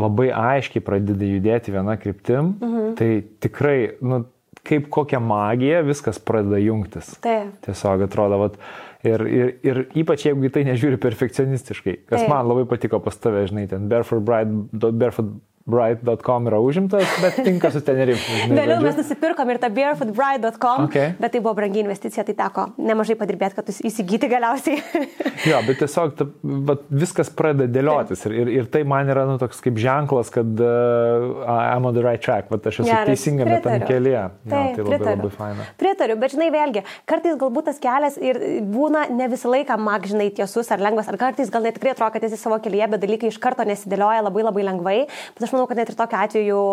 labai 0.00 0.30
aiškiai 0.34 0.82
pradedi 0.84 1.34
judėti 1.34 1.74
vieną 1.74 1.96
kryptim, 2.00 2.54
-hmm. 2.60 2.92
tai 2.98 3.10
tikrai, 3.42 3.96
nu, 4.00 4.24
kaip 4.66 4.88
kokia 4.92 5.20
magija 5.20 5.82
viskas 5.86 6.18
pradeda 6.18 6.60
jungtis. 6.60 7.14
Taip. 7.24 7.52
Tiesiog 7.64 8.04
atrodo, 8.06 8.38
vat, 8.38 8.58
ir, 9.06 9.24
ir, 9.26 9.52
ir 9.66 9.82
ypač 10.02 10.26
jeigu 10.26 10.48
į 10.48 10.52
tai 10.54 10.64
nežiūri 10.68 11.00
perfekcionistiškai, 11.00 11.96
kas 12.06 12.22
Taip. 12.22 12.30
man 12.32 12.48
labai 12.48 12.66
patiko 12.68 13.00
pas 13.02 13.16
tave, 13.16 13.46
žinai, 13.50 13.66
ten 13.70 13.88
barefoot 13.88 14.24
bride, 14.24 14.90
barefoot 14.90 15.32
bright.com 15.68 16.46
yra 16.48 16.58
užimtas, 16.60 17.04
bet 17.20 17.36
tinka 17.44 17.70
su 17.72 17.82
Tenerife. 17.84 18.46
Vėliau 18.48 18.80
mes 18.80 18.96
nusipirkom 18.96 19.50
ir 19.52 19.60
tą 19.60 19.68
barefootbride.com, 19.76 20.86
okay. 20.88 21.12
bet 21.20 21.34
tai 21.34 21.42
buvo 21.44 21.52
brangi 21.58 21.82
investicija, 21.82 22.24
tai 22.24 22.34
teko 22.38 22.66
nemažai 22.80 23.16
padirbėti, 23.20 23.58
kad 23.58 23.68
įsigyti 23.68 24.30
galiausiai. 24.30 24.80
jo, 25.50 25.60
bet 25.66 25.80
tiesiog 25.82 26.14
ta, 26.16 26.26
bet 26.70 26.86
viskas 26.88 27.28
pradeda 27.36 27.68
dėliotis 27.76 28.24
ir, 28.28 28.36
ir, 28.42 28.52
ir 28.60 28.70
tai 28.72 28.82
man 28.88 29.12
yra 29.12 29.26
nu, 29.28 29.36
toks 29.42 29.60
kaip 29.64 29.76
ženklas, 29.80 30.32
kad 30.32 30.64
uh, 30.64 31.44
I'm 31.44 31.84
on 31.88 31.96
the 31.96 32.04
right 32.04 32.24
track, 32.24 32.48
bet 32.48 32.66
aš 32.70 32.80
esu 32.80 32.88
Geras, 32.88 33.12
teisingame 33.12 33.60
tam 33.64 33.84
kelyje. 33.84 34.24
Taip, 34.48 34.80
jo, 34.80 34.88
tai 34.88 34.88
labai, 34.88 34.96
pritariu. 34.96 35.20
labai 35.20 35.32
faina. 35.36 35.68
Pritariu, 35.80 36.18
bet 36.24 36.34
žinai, 36.36 36.50
vėlgi, 36.56 36.84
kartais 37.10 37.38
galbūt 37.40 37.68
tas 37.68 37.80
kelias 37.82 38.16
ir 38.16 38.40
būna 38.72 39.06
ne 39.12 39.28
visą 39.32 39.52
laiką, 39.52 39.76
mak, 39.80 40.08
žinai, 40.08 40.30
tiesus 40.40 40.72
ar 40.72 40.82
lengvas, 40.82 41.12
ar 41.12 41.20
kartais 41.20 41.52
gal 41.52 41.68
net 41.68 41.76
tikrai 41.78 41.94
atrodo, 41.94 42.16
kad 42.16 42.26
esi 42.26 42.40
savo 42.40 42.58
kelyje, 42.64 42.90
bet 42.94 43.04
dalykai 43.04 43.30
iš 43.30 43.40
karto 43.42 43.66
nesidėlioja 43.68 44.24
labai 44.24 44.46
labai 44.46 44.66
lengvai. 44.70 44.98
Bet 45.36 45.46
aš 45.46 45.49
manau, 45.54 45.68
kad 45.70 45.80
net 45.80 45.92
ir 45.92 45.98
tokiu 45.98 46.20
atveju 46.20 46.64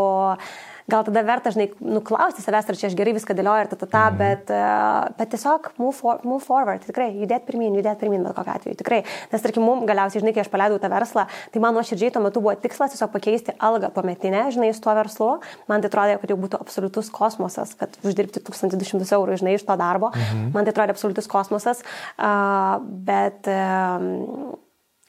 gal 0.88 1.04
tada 1.04 1.22
verta, 1.28 1.52
žinai, 1.52 1.68
nuklausti 1.84 2.42
savęs, 2.44 2.70
ar 2.72 2.78
čia 2.80 2.88
aš 2.88 2.96
gerai 2.96 3.14
viską 3.18 3.36
dėlioju 3.36 3.66
ir 3.66 3.70
ta, 3.72 3.78
ta, 3.82 3.88
ta, 3.92 4.04
mm. 4.08 4.20
bet, 4.22 4.52
uh, 4.56 5.16
bet 5.20 5.32
tiesiog 5.34 5.72
move, 5.82 5.96
for, 5.98 6.22
move 6.24 6.44
forward, 6.46 6.86
tikrai, 6.88 7.10
judėti 7.12 7.50
pirmin, 7.50 7.76
judėti 7.76 8.06
pirmin, 8.06 8.24
bet 8.24 8.38
kokiu 8.38 8.54
atveju, 8.54 8.78
tikrai. 8.80 9.02
Nes, 9.34 9.44
tarkim, 9.44 9.66
mums 9.68 9.84
galiausiai, 9.90 10.24
žinai, 10.24 10.32
kai 10.36 10.46
aš 10.46 10.52
paleidau 10.54 10.80
tą 10.80 10.92
verslą, 10.94 11.26
tai 11.52 11.64
man 11.64 11.76
nuoširdžiai 11.76 12.14
tuo 12.16 12.22
metu 12.24 12.44
buvo 12.44 12.56
tikslas 12.64 12.96
tiesiog 12.96 13.12
pakeisti 13.12 13.56
algą 13.68 13.92
tuo 13.96 14.06
metinę, 14.08 14.46
žinai, 14.56 14.72
su 14.76 14.84
tuo 14.86 14.96
verslu. 14.96 15.30
Man 15.68 15.84
tai 15.84 15.92
atrodė, 15.92 16.16
kad 16.22 16.32
jau 16.32 16.40
būtų 16.46 16.62
absoliutus 16.64 17.12
kosmosas, 17.12 17.76
kad 17.80 18.00
uždirbti 18.08 18.46
1200 18.48 19.12
eurų, 19.20 19.42
žinai, 19.44 19.58
iš 19.60 19.68
to 19.68 19.76
darbo. 19.80 20.14
Mm 20.16 20.24
-hmm. 20.24 20.54
Man 20.56 20.64
tai 20.64 20.76
atrodė 20.76 20.96
absoliutus 20.96 21.28
kosmosas, 21.28 21.84
uh, 22.16 22.80
bet 22.80 23.52
uh, 23.52 24.56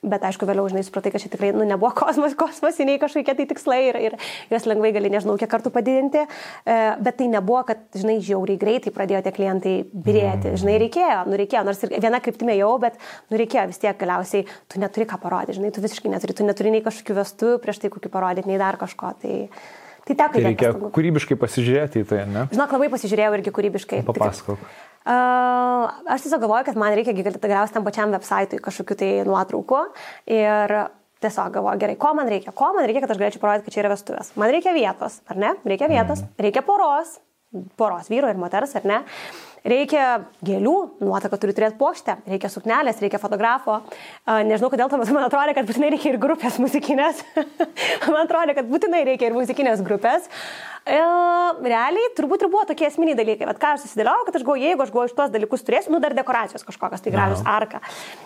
bet 0.03 0.23
aišku, 0.29 0.47
vėliau, 0.47 0.69
žinai, 0.71 0.85
supratai, 0.87 1.11
kad 1.11 1.23
čia 1.23 1.31
tikrai 1.33 1.51
nu, 1.57 1.65
nebuvo 1.67 1.91
kosmos, 2.01 2.37
kosmosiniai 2.39 3.01
kažkokie 3.03 3.35
tai 3.39 3.47
tikslai 3.51 3.81
ir, 3.89 3.99
ir 4.09 4.17
juos 4.53 4.69
lengvai 4.71 4.93
gali, 4.95 5.11
nežinau, 5.13 5.35
kiek 5.41 5.51
kartų 5.51 5.73
padidinti, 5.75 6.23
e, 6.23 6.77
bet 7.03 7.19
tai 7.19 7.27
nebuvo, 7.33 7.65
kad, 7.69 7.83
žinai, 7.99 8.19
žiauriai 8.25 8.61
greitai 8.61 8.95
pradėjo 8.95 9.25
tie 9.27 9.35
klientai 9.35 9.75
birėti, 9.93 10.55
žinai, 10.63 10.79
reikėjo, 10.85 11.25
nu 11.31 11.41
reikėjo, 11.43 11.65
nors 11.67 11.83
ir 11.83 11.97
viena 11.97 12.23
kryptimė 12.23 12.59
jau, 12.61 12.71
bet 12.83 13.03
nu 13.33 13.43
reikėjo 13.43 13.67
vis 13.73 13.83
tiek 13.83 13.99
galiausiai, 13.99 14.47
tu 14.71 14.83
neturi 14.83 15.09
ką 15.11 15.19
parodyti, 15.23 15.59
žinai, 15.59 15.75
tu 15.75 15.85
visiškai 15.85 16.15
neturi, 16.15 16.39
tu 16.39 16.47
neturi 16.47 16.75
nei 16.75 16.85
kažkokių 16.87 17.19
vestų 17.19 17.53
prieš 17.65 17.83
tai 17.83 17.93
kokį 17.95 18.15
parodyti, 18.15 18.53
nei 18.53 18.63
dar 18.63 18.79
kažko. 18.81 19.15
Tai... 19.23 19.37
Tai 20.09 20.15
teko 20.17 20.39
tai 20.39 20.41
reikia 20.47 20.69
pastangų. 20.71 20.89
kūrybiškai 20.97 21.37
pasižiūrėti 21.37 22.01
į 22.01 22.05
tai, 22.09 22.23
ne? 22.33 22.47
Žinok, 22.49 22.71
labai 22.79 22.87
pasižiūrėjau 22.95 23.35
irgi 23.37 23.53
kūrybiškai. 23.59 23.99
Papasakok. 24.09 24.63
Uh, 24.63 24.89
aš 25.09 26.25
tiesiog 26.25 26.43
galvoju, 26.45 26.67
kad 26.69 26.79
man 26.81 26.95
reikia 26.97 27.15
galiausiai 27.17 27.75
tam 27.77 27.87
pačiam 27.87 28.13
website'ui 28.15 28.63
kažkokiu 28.65 28.99
tai 29.01 29.11
nuotraukų. 29.29 29.83
Ir 30.37 30.75
tiesiog 31.25 31.55
galvoju, 31.57 31.81
gerai, 31.83 31.97
ko 32.01 32.13
man 32.19 32.29
reikia? 32.31 32.53
Ko 32.57 32.73
man 32.77 32.87
reikia, 32.89 33.03
kad 33.05 33.15
aš 33.15 33.23
galėčiau 33.23 33.43
parodyti, 33.43 33.69
kad 33.69 33.77
čia 33.77 33.83
yra 33.85 33.95
vestuvės? 33.95 34.35
Man 34.39 34.53
reikia 34.55 34.75
vietos, 34.77 35.21
ar 35.31 35.41
ne? 35.41 35.55
Reikia 35.69 35.91
vietos, 35.91 36.23
reikia 36.39 36.63
poros, 36.67 37.17
poros 37.81 38.11
vyro 38.13 38.31
ir 38.31 38.39
moters, 38.41 38.77
ar 38.79 38.87
ne? 38.89 39.01
Reikia 39.67 40.05
gėlių, 40.45 40.75
nuotaka 41.03 41.39
turi 41.41 41.55
turėti 41.57 41.79
plokštę, 41.81 42.19
reikia 42.31 42.51
suknelės, 42.53 43.01
reikia 43.03 43.21
fotografo. 43.23 43.81
Nežinau, 44.27 44.71
kodėl 44.71 44.91
metu 44.93 45.17
man 45.17 45.27
atrodo, 45.27 45.55
kad 45.57 45.69
būtinai 45.69 45.93
reikia 45.95 46.13
ir 46.13 46.21
grupės 46.23 46.59
muzikinės. 46.63 47.25
man 48.13 48.23
atrodo, 48.25 48.55
kad 48.59 48.69
būtinai 48.71 49.05
reikia 49.09 49.31
ir 49.31 49.39
muzikinės 49.39 49.83
grupės. 49.87 50.29
E, 50.89 50.99
realiai 51.69 52.13
turbūt 52.17 52.45
ir 52.45 52.51
buvo 52.53 52.65
tokie 52.69 52.87
esminiai 52.89 53.17
dalykai. 53.19 53.49
Bet 53.51 53.61
ką 53.61 53.75
aš 53.77 53.85
susidėliojau, 53.85 54.25
kad 54.29 54.39
aš 54.39 54.45
galvoju, 54.47 54.65
jeigu 54.65 54.85
aš 54.85 54.93
galvoju 54.95 55.11
iš 55.11 55.17
tuos 55.19 55.35
dalykus 55.35 55.67
turėsiu, 55.67 55.93
nu 55.93 56.01
dar 56.05 56.15
dekoracijos 56.17 56.65
kažkokios, 56.69 57.03
tai 57.05 57.13
gražios 57.13 57.43
arka. 57.45 57.83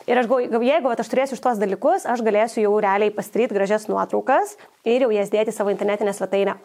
Ir 0.07 0.21
aš 0.21 0.29
galvoju, 0.31 0.63
jeigu 0.69 0.93
aš 0.93 1.11
turėsiu 1.11 1.39
iš 1.39 1.43
tuos 1.43 1.63
dalykus, 1.63 2.07
aš 2.07 2.23
galėsiu 2.23 2.63
jau 2.67 2.77
realiai 2.85 3.15
pasidaryti 3.15 3.59
gražias 3.59 3.89
nuotraukas 3.91 4.55
ir 4.87 5.09
jau 5.09 5.11
jas 5.15 5.33
dėti 5.33 5.55
savo 5.55 5.75
internetinę 5.75 6.15
svetainę. 6.15 6.61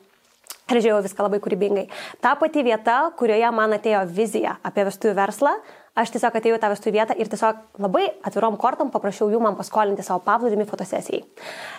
Ir 0.68 0.82
žiūrėjau 0.82 1.04
viską 1.06 1.24
labai 1.24 1.40
kūrybingai. 1.44 1.86
Ta 2.20 2.34
pati 2.36 2.64
vieta, 2.66 3.00
kurioje 3.20 3.52
man 3.56 3.76
atėjo 3.78 4.02
vizija 4.12 4.58
apie 4.68 4.84
vestuvių 4.84 5.14
verslą, 5.16 5.54
aš 5.98 6.12
tiesiog 6.14 6.36
atėjau 6.38 6.58
į 6.58 6.62
tą 6.62 6.72
vestuvių 6.74 6.94
vietą 6.98 7.16
ir 7.16 7.30
tiesiog 7.32 7.62
labai 7.82 8.04
atvirom 8.28 8.58
kortom 8.60 8.92
paprašiau 8.94 9.30
jų 9.32 9.40
man 9.42 9.56
paskolinti 9.58 10.04
savo 10.06 10.20
paplūdimį 10.26 10.68
fotosesijai. 10.68 11.24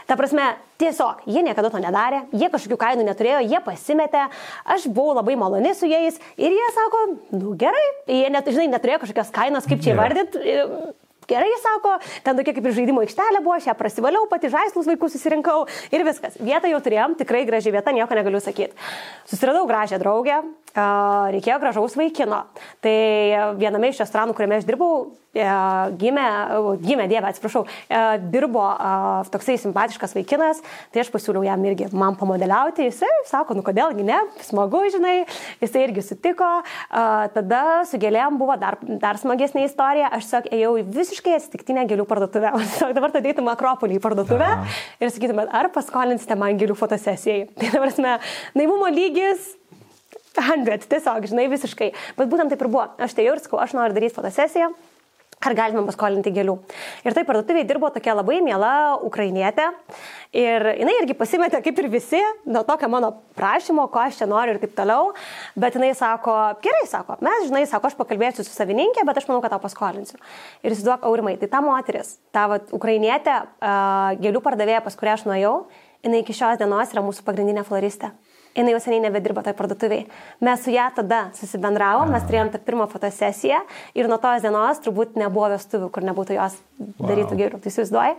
Ta 0.09 0.17
prasme, 0.19 0.47
tiesiog 0.81 1.27
jie 1.29 1.43
niekada 1.45 1.71
to 1.75 1.83
nedarė, 1.85 2.23
jie 2.33 2.49
kažkokių 2.53 2.79
kainų 2.81 3.05
neturėjo, 3.11 3.43
jie 3.45 3.61
pasimetė, 3.67 4.25
aš 4.65 4.89
buvau 4.89 5.19
labai 5.21 5.37
maloni 5.37 5.75
su 5.77 5.91
jais 5.91 6.17
ir 6.41 6.57
jie 6.57 6.71
sako, 6.79 7.05
nu 7.37 7.53
gerai, 7.61 7.85
jie 8.09 8.33
net, 8.33 8.49
žinai, 8.49 8.71
neturėjo 8.73 9.05
kažkokios 9.05 9.35
kainos, 9.37 9.69
kaip 9.69 9.85
čia 9.85 9.93
įvardyti. 9.95 10.43
Yeah 10.49 10.97
gerai, 11.29 11.51
sako, 11.63 11.97
ten 12.25 12.39
tokia 12.39 12.55
kaip 12.57 12.69
ir 12.69 12.77
žaidimo 12.81 13.03
aikštelė 13.05 13.43
buvo, 13.45 13.57
aš 13.59 13.69
ją 13.69 13.77
prasivaliau, 13.79 14.27
pati 14.31 14.51
žaislus 14.53 14.89
vaikus 14.89 15.15
susirinkau 15.17 15.67
ir 15.95 16.05
viskas. 16.09 16.39
Vietą 16.41 16.71
jau 16.73 16.81
turėjom, 16.85 17.19
tikrai 17.21 17.45
graži 17.49 17.75
vieta, 17.75 17.95
nieko 17.95 18.17
negaliu 18.19 18.41
sakyti. 18.43 18.77
Susiradau 19.29 19.67
gražią 19.69 20.01
draugę, 20.03 20.41
reikėjo 21.35 21.61
gražaus 21.63 21.97
vaikino. 21.99 22.45
Tai 22.85 22.99
viename 23.61 23.93
iš 23.93 24.03
restoranų, 24.05 24.37
kuriame 24.39 24.61
aš 24.61 24.69
dirbau, 24.69 25.09
gimė, 25.37 26.27
gimė 26.83 27.07
Dieve, 27.11 27.29
atsiprašau, 27.29 27.65
dirbo 28.33 28.65
toksai 29.33 29.59
simpatiškas 29.61 30.15
vaikinas, 30.17 30.63
tai 30.93 31.03
aš 31.03 31.11
pasiūliau 31.13 31.45
jam 31.47 31.65
irgi 31.69 31.89
man 31.93 32.17
pamodeliauti, 32.19 32.89
jisai 32.89 33.11
sako, 33.29 33.59
nu 33.59 33.65
kodėlgi 33.67 34.07
ne, 34.09 34.19
smagu, 34.47 34.81
žinai, 34.95 35.27
jisai 35.63 35.85
irgi 35.87 36.05
sutiko, 36.07 36.49
tada 36.89 37.63
su 37.89 38.01
gėlėm 38.01 38.41
buvo 38.41 38.57
dar, 38.61 38.79
dar 38.83 39.21
smagesnė 39.21 39.67
istorija, 39.69 40.11
aš 40.17 40.29
tiesiog 40.29 40.51
ėjau 40.59 40.73
į 40.81 40.87
visiškai 40.97 41.37
atsitiktinę 41.39 41.87
gėlių 41.91 42.09
parduotuvę, 42.09 42.55
dabar 42.97 43.15
tada 43.15 43.31
eitum 43.31 43.53
Akropolį 43.53 43.99
į 44.01 44.05
parduotuvę 44.05 44.51
Aha. 44.57 44.67
ir 45.03 45.13
sakytumėt, 45.15 45.53
ar 45.53 45.71
paskolinsite 45.75 46.39
man 46.41 46.59
gėlių 46.61 46.79
fotosesijai. 46.79 47.49
Tai 47.59 47.73
dabar, 47.77 48.21
naivumo 48.57 48.89
lygis 48.93 49.55
100, 50.39 50.87
tiesiog, 50.91 51.27
žinai, 51.31 51.49
visiškai. 51.51 51.91
Bet 52.19 52.31
būtent 52.31 52.53
taip 52.53 52.63
ir 52.63 52.71
buvo. 52.71 52.87
Aš 53.03 53.17
tai 53.17 53.27
jau 53.27 53.35
ir 53.35 53.43
sakau, 53.43 53.59
aš 53.63 53.75
noriu 53.77 53.97
daryti 53.97 54.15
fotosesiją. 54.15 54.71
Ar 55.39 55.55
galime 55.55 55.85
paskolinti 55.87 56.33
gėlių? 56.35 56.57
Ir 57.07 57.15
taip 57.15 57.29
parduotuvėje 57.29 57.69
dirbo 57.69 57.91
tokia 57.95 58.17
labai 58.19 58.41
miela 58.43 58.99
ukrainietė. 59.07 59.69
Ir 60.35 60.67
jinai 60.81 60.97
irgi 60.99 61.15
pasimetė 61.19 61.61
kaip 61.63 61.79
ir 61.79 61.89
visi, 61.93 62.19
nuo 62.51 62.65
tokio 62.67 62.91
mano 62.91 63.13
prašymo, 63.39 63.87
ko 63.93 64.03
aš 64.03 64.19
čia 64.19 64.29
noriu 64.31 64.57
ir 64.57 64.61
taip 64.65 64.75
toliau. 64.77 65.13
Bet 65.55 65.79
jinai 65.79 65.93
sako, 65.99 66.35
gerai, 66.65 66.83
sako, 66.91 67.21
mes, 67.23 67.47
žinai, 67.47 67.63
sako, 67.71 67.93
aš 67.93 67.99
pakalbėsiu 68.01 68.43
su 68.43 68.51
savininkė, 68.51 69.07
bet 69.07 69.23
aš 69.23 69.29
manau, 69.31 69.39
kad 69.45 69.55
tau 69.55 69.63
paskolinsiu. 69.63 70.19
Ir 70.65 70.75
įsivaizduok, 70.75 71.07
aurimai, 71.07 71.37
tai 71.39 71.51
ta 71.53 71.63
moteris, 71.63 72.17
ta 72.35 72.49
vat, 72.51 72.75
ukrainietė, 72.75 73.39
gėlių 74.19 74.43
pardavėja, 74.43 74.83
pas 74.83 74.99
kurią 74.99 75.15
aš 75.21 75.29
nuėjau, 75.31 75.55
jinai 76.03 76.25
iki 76.25 76.35
šios 76.35 76.59
dienos 76.59 76.97
yra 76.97 77.07
mūsų 77.07 77.23
pagrindinė 77.27 77.63
floristė 77.69 78.11
jinai 78.59 78.75
jau 78.75 78.83
seniai 78.85 79.05
nebedirba 79.07 79.45
toj 79.47 79.55
parduotuviai. 79.59 80.07
Mes 80.45 80.65
su 80.65 80.75
ją 80.75 80.89
tada 80.99 81.23
susibendravom, 81.39 82.11
mes 82.13 82.27
turėjom 82.29 82.53
tą 82.53 82.61
pirmą 82.67 82.89
fotosesiją 82.91 83.63
ir 83.99 84.11
nuo 84.11 84.21
tos 84.23 84.45
dienos 84.45 84.83
turbūt 84.85 85.19
nebuvo 85.21 85.53
vestuvių, 85.55 85.91
kur 85.95 86.07
nebūtų 86.11 86.39
jos 86.39 86.59
darytų 86.79 87.33
wow. 87.33 87.41
geriau. 87.43 87.63
Tai 87.63 87.73
įsivaizduoji? 87.73 88.17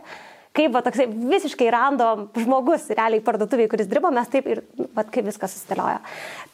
Kaip 0.57 0.73
va, 0.73 0.81
toksai 0.85 1.05
visiškai 1.09 1.69
random 1.73 2.25
žmogus, 2.37 2.87
realiai 2.97 3.21
parduotuviai, 3.23 3.69
kuris 3.71 3.89
dirbo, 3.89 4.09
mes 4.13 4.29
taip 4.31 4.47
ir, 4.49 4.63
va, 4.95 5.05
kaip 5.05 5.27
viskas 5.29 5.53
susidėliojo. 5.55 5.99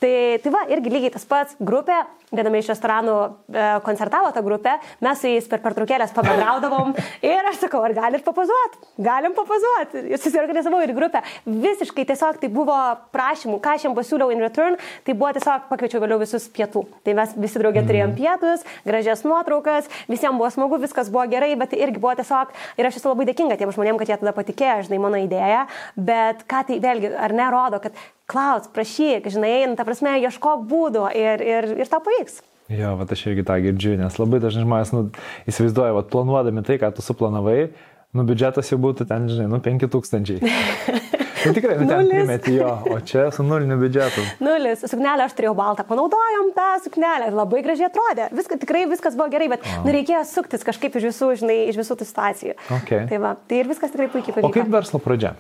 Tai, 0.02 0.14
tai 0.44 0.52
va, 0.54 0.66
irgi 0.76 0.92
lygiai 0.92 1.14
tas 1.16 1.26
pats, 1.30 1.56
grupė, 1.64 2.02
viename 2.36 2.60
iš 2.60 2.70
restoranų 2.74 3.16
e, 3.16 3.66
koncertavo 3.86 4.32
tą 4.36 4.44
grupę, 4.46 4.76
mes 5.06 5.22
su 5.22 5.32
jais 5.32 5.48
per 5.50 5.62
pertraukėlės 5.64 6.14
pabendraudavom 6.16 6.92
ir 7.32 7.50
aš 7.52 7.62
sakau, 7.64 7.84
ar 7.88 7.96
galit 7.96 8.26
papazuoti? 8.26 8.82
Galim 9.06 9.36
papazuoti. 9.38 10.04
Ir 10.12 10.22
susiorganizavau 10.22 10.82
ir 10.84 10.94
grupę. 10.98 11.22
Visiškai 11.48 12.06
tiesiog 12.12 12.42
tai 12.42 12.52
buvo 12.52 12.76
prašymų, 13.16 13.62
ką 13.64 13.78
aš 13.78 13.88
jam 13.88 13.96
pasiūliau 13.98 14.34
in 14.36 14.44
return, 14.44 14.76
tai 15.08 15.16
buvo 15.16 15.32
tiesiog 15.38 15.70
pakviečiau 15.72 16.04
vėliau 16.04 16.20
visus 16.22 16.50
pietų. 16.52 16.84
Tai 17.06 17.16
mes 17.22 17.36
visi 17.40 17.62
draugė 17.62 17.86
turėjom 17.88 18.12
mhm. 18.12 18.20
pietus, 18.20 18.68
gražias 18.86 19.24
nuotraukas, 19.28 19.90
visiems 20.12 20.36
buvo 20.42 20.52
smagu, 20.52 20.82
viskas 20.84 21.12
buvo 21.14 21.26
gerai, 21.32 21.54
bet 21.60 21.72
tai 21.72 21.82
irgi 21.86 22.02
buvo 22.02 22.16
tiesiog, 22.20 22.52
ir 22.76 22.90
aš 22.90 23.00
esu 23.00 23.12
labai 23.12 23.30
dėkinga 23.32 23.60
tiem 23.62 23.72
žmonėms, 23.86 24.02
kad 24.02 24.10
jie 24.10 24.18
tada 24.22 24.34
patikėjo, 24.34 24.86
žinai, 24.88 25.00
mano 25.02 25.20
idėją, 25.22 25.66
bet 25.96 26.44
ką 26.50 26.66
tai 26.68 26.80
vėlgi, 26.82 27.14
ar 27.14 27.34
nerodo, 27.34 27.80
kad 27.80 27.94
klaus, 28.26 28.68
prašyk, 28.74 29.30
žinai, 29.30 29.68
nu, 29.70 29.78
ta 29.78 29.86
prasme, 29.86 30.18
ieškok 30.26 30.66
būdų 30.66 31.10
ir, 31.14 31.42
ir, 31.46 31.70
ir 31.78 31.90
tau 31.90 32.02
pavyks. 32.02 32.42
Jo, 32.74 32.96
bet 32.98 33.12
aš 33.14 33.28
irgi 33.30 33.46
tą 33.46 33.60
girdžiu, 33.62 33.98
nes 34.00 34.18
labai 34.18 34.42
dažnai 34.42 34.66
žmonės 34.66 34.94
nu, 34.96 35.04
įsivaizduoja, 35.46 35.94
va, 35.94 36.02
planuodami 36.02 36.66
tai, 36.66 36.80
ką 36.82 36.90
tu 36.98 37.06
suplanavai, 37.06 37.70
nu, 38.16 38.26
biudžetas 38.26 38.72
jau 38.72 38.82
būtų 38.82 39.06
ten, 39.12 39.30
žinai, 39.30 39.52
nu, 39.52 39.62
5000. 39.62 40.42
Nu, 41.46 41.54
tikrai, 41.54 41.78
nu, 41.80 41.88
ten 41.90 42.10
primeti 42.10 42.56
jo, 42.58 42.72
o 42.92 43.00
čia 43.06 43.28
su 43.36 43.46
nuliniu 43.46 43.78
biudžetu. 43.82 44.24
Nulis, 44.44 44.84
suknelę 44.90 45.28
aš 45.28 45.36
turėjau 45.38 45.56
baltą, 45.58 45.86
panaudojom 45.88 46.52
tą 46.58 46.68
suknelę, 46.86 47.32
labai 47.36 47.64
gražiai 47.66 47.90
atrodė, 47.90 48.30
viskas, 48.36 48.62
tikrai 48.64 48.86
viskas 48.90 49.18
buvo 49.18 49.30
gerai, 49.34 49.50
bet 49.54 49.66
wow. 49.66 49.84
nu, 49.86 49.94
reikėjo 49.96 50.24
suktis 50.30 50.66
kažkaip 50.68 50.98
iš 51.00 51.10
visų, 51.12 51.32
žinai, 51.44 51.58
iš 51.72 51.80
visų 51.82 52.00
tų 52.02 52.10
situacijų. 52.10 52.56
Okay. 52.82 53.08
Tai 53.12 53.22
va, 53.24 53.36
tai 53.50 53.62
ir 53.64 53.72
viskas 53.72 53.94
tikrai 53.94 54.10
puikiai 54.14 54.38
pavyko. 54.38 54.52
O 54.52 54.56
kaip 54.56 54.72
verslo 54.74 55.02
pradžia? 55.04 55.36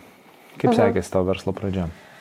Kaip 0.56 0.70
uh 0.70 0.76
mhm. 0.76 0.82
sekėsi 0.82 1.16
tavo 1.16 1.32
verslo 1.34 1.56
pradžia? 1.56 1.90
O, 1.90 2.15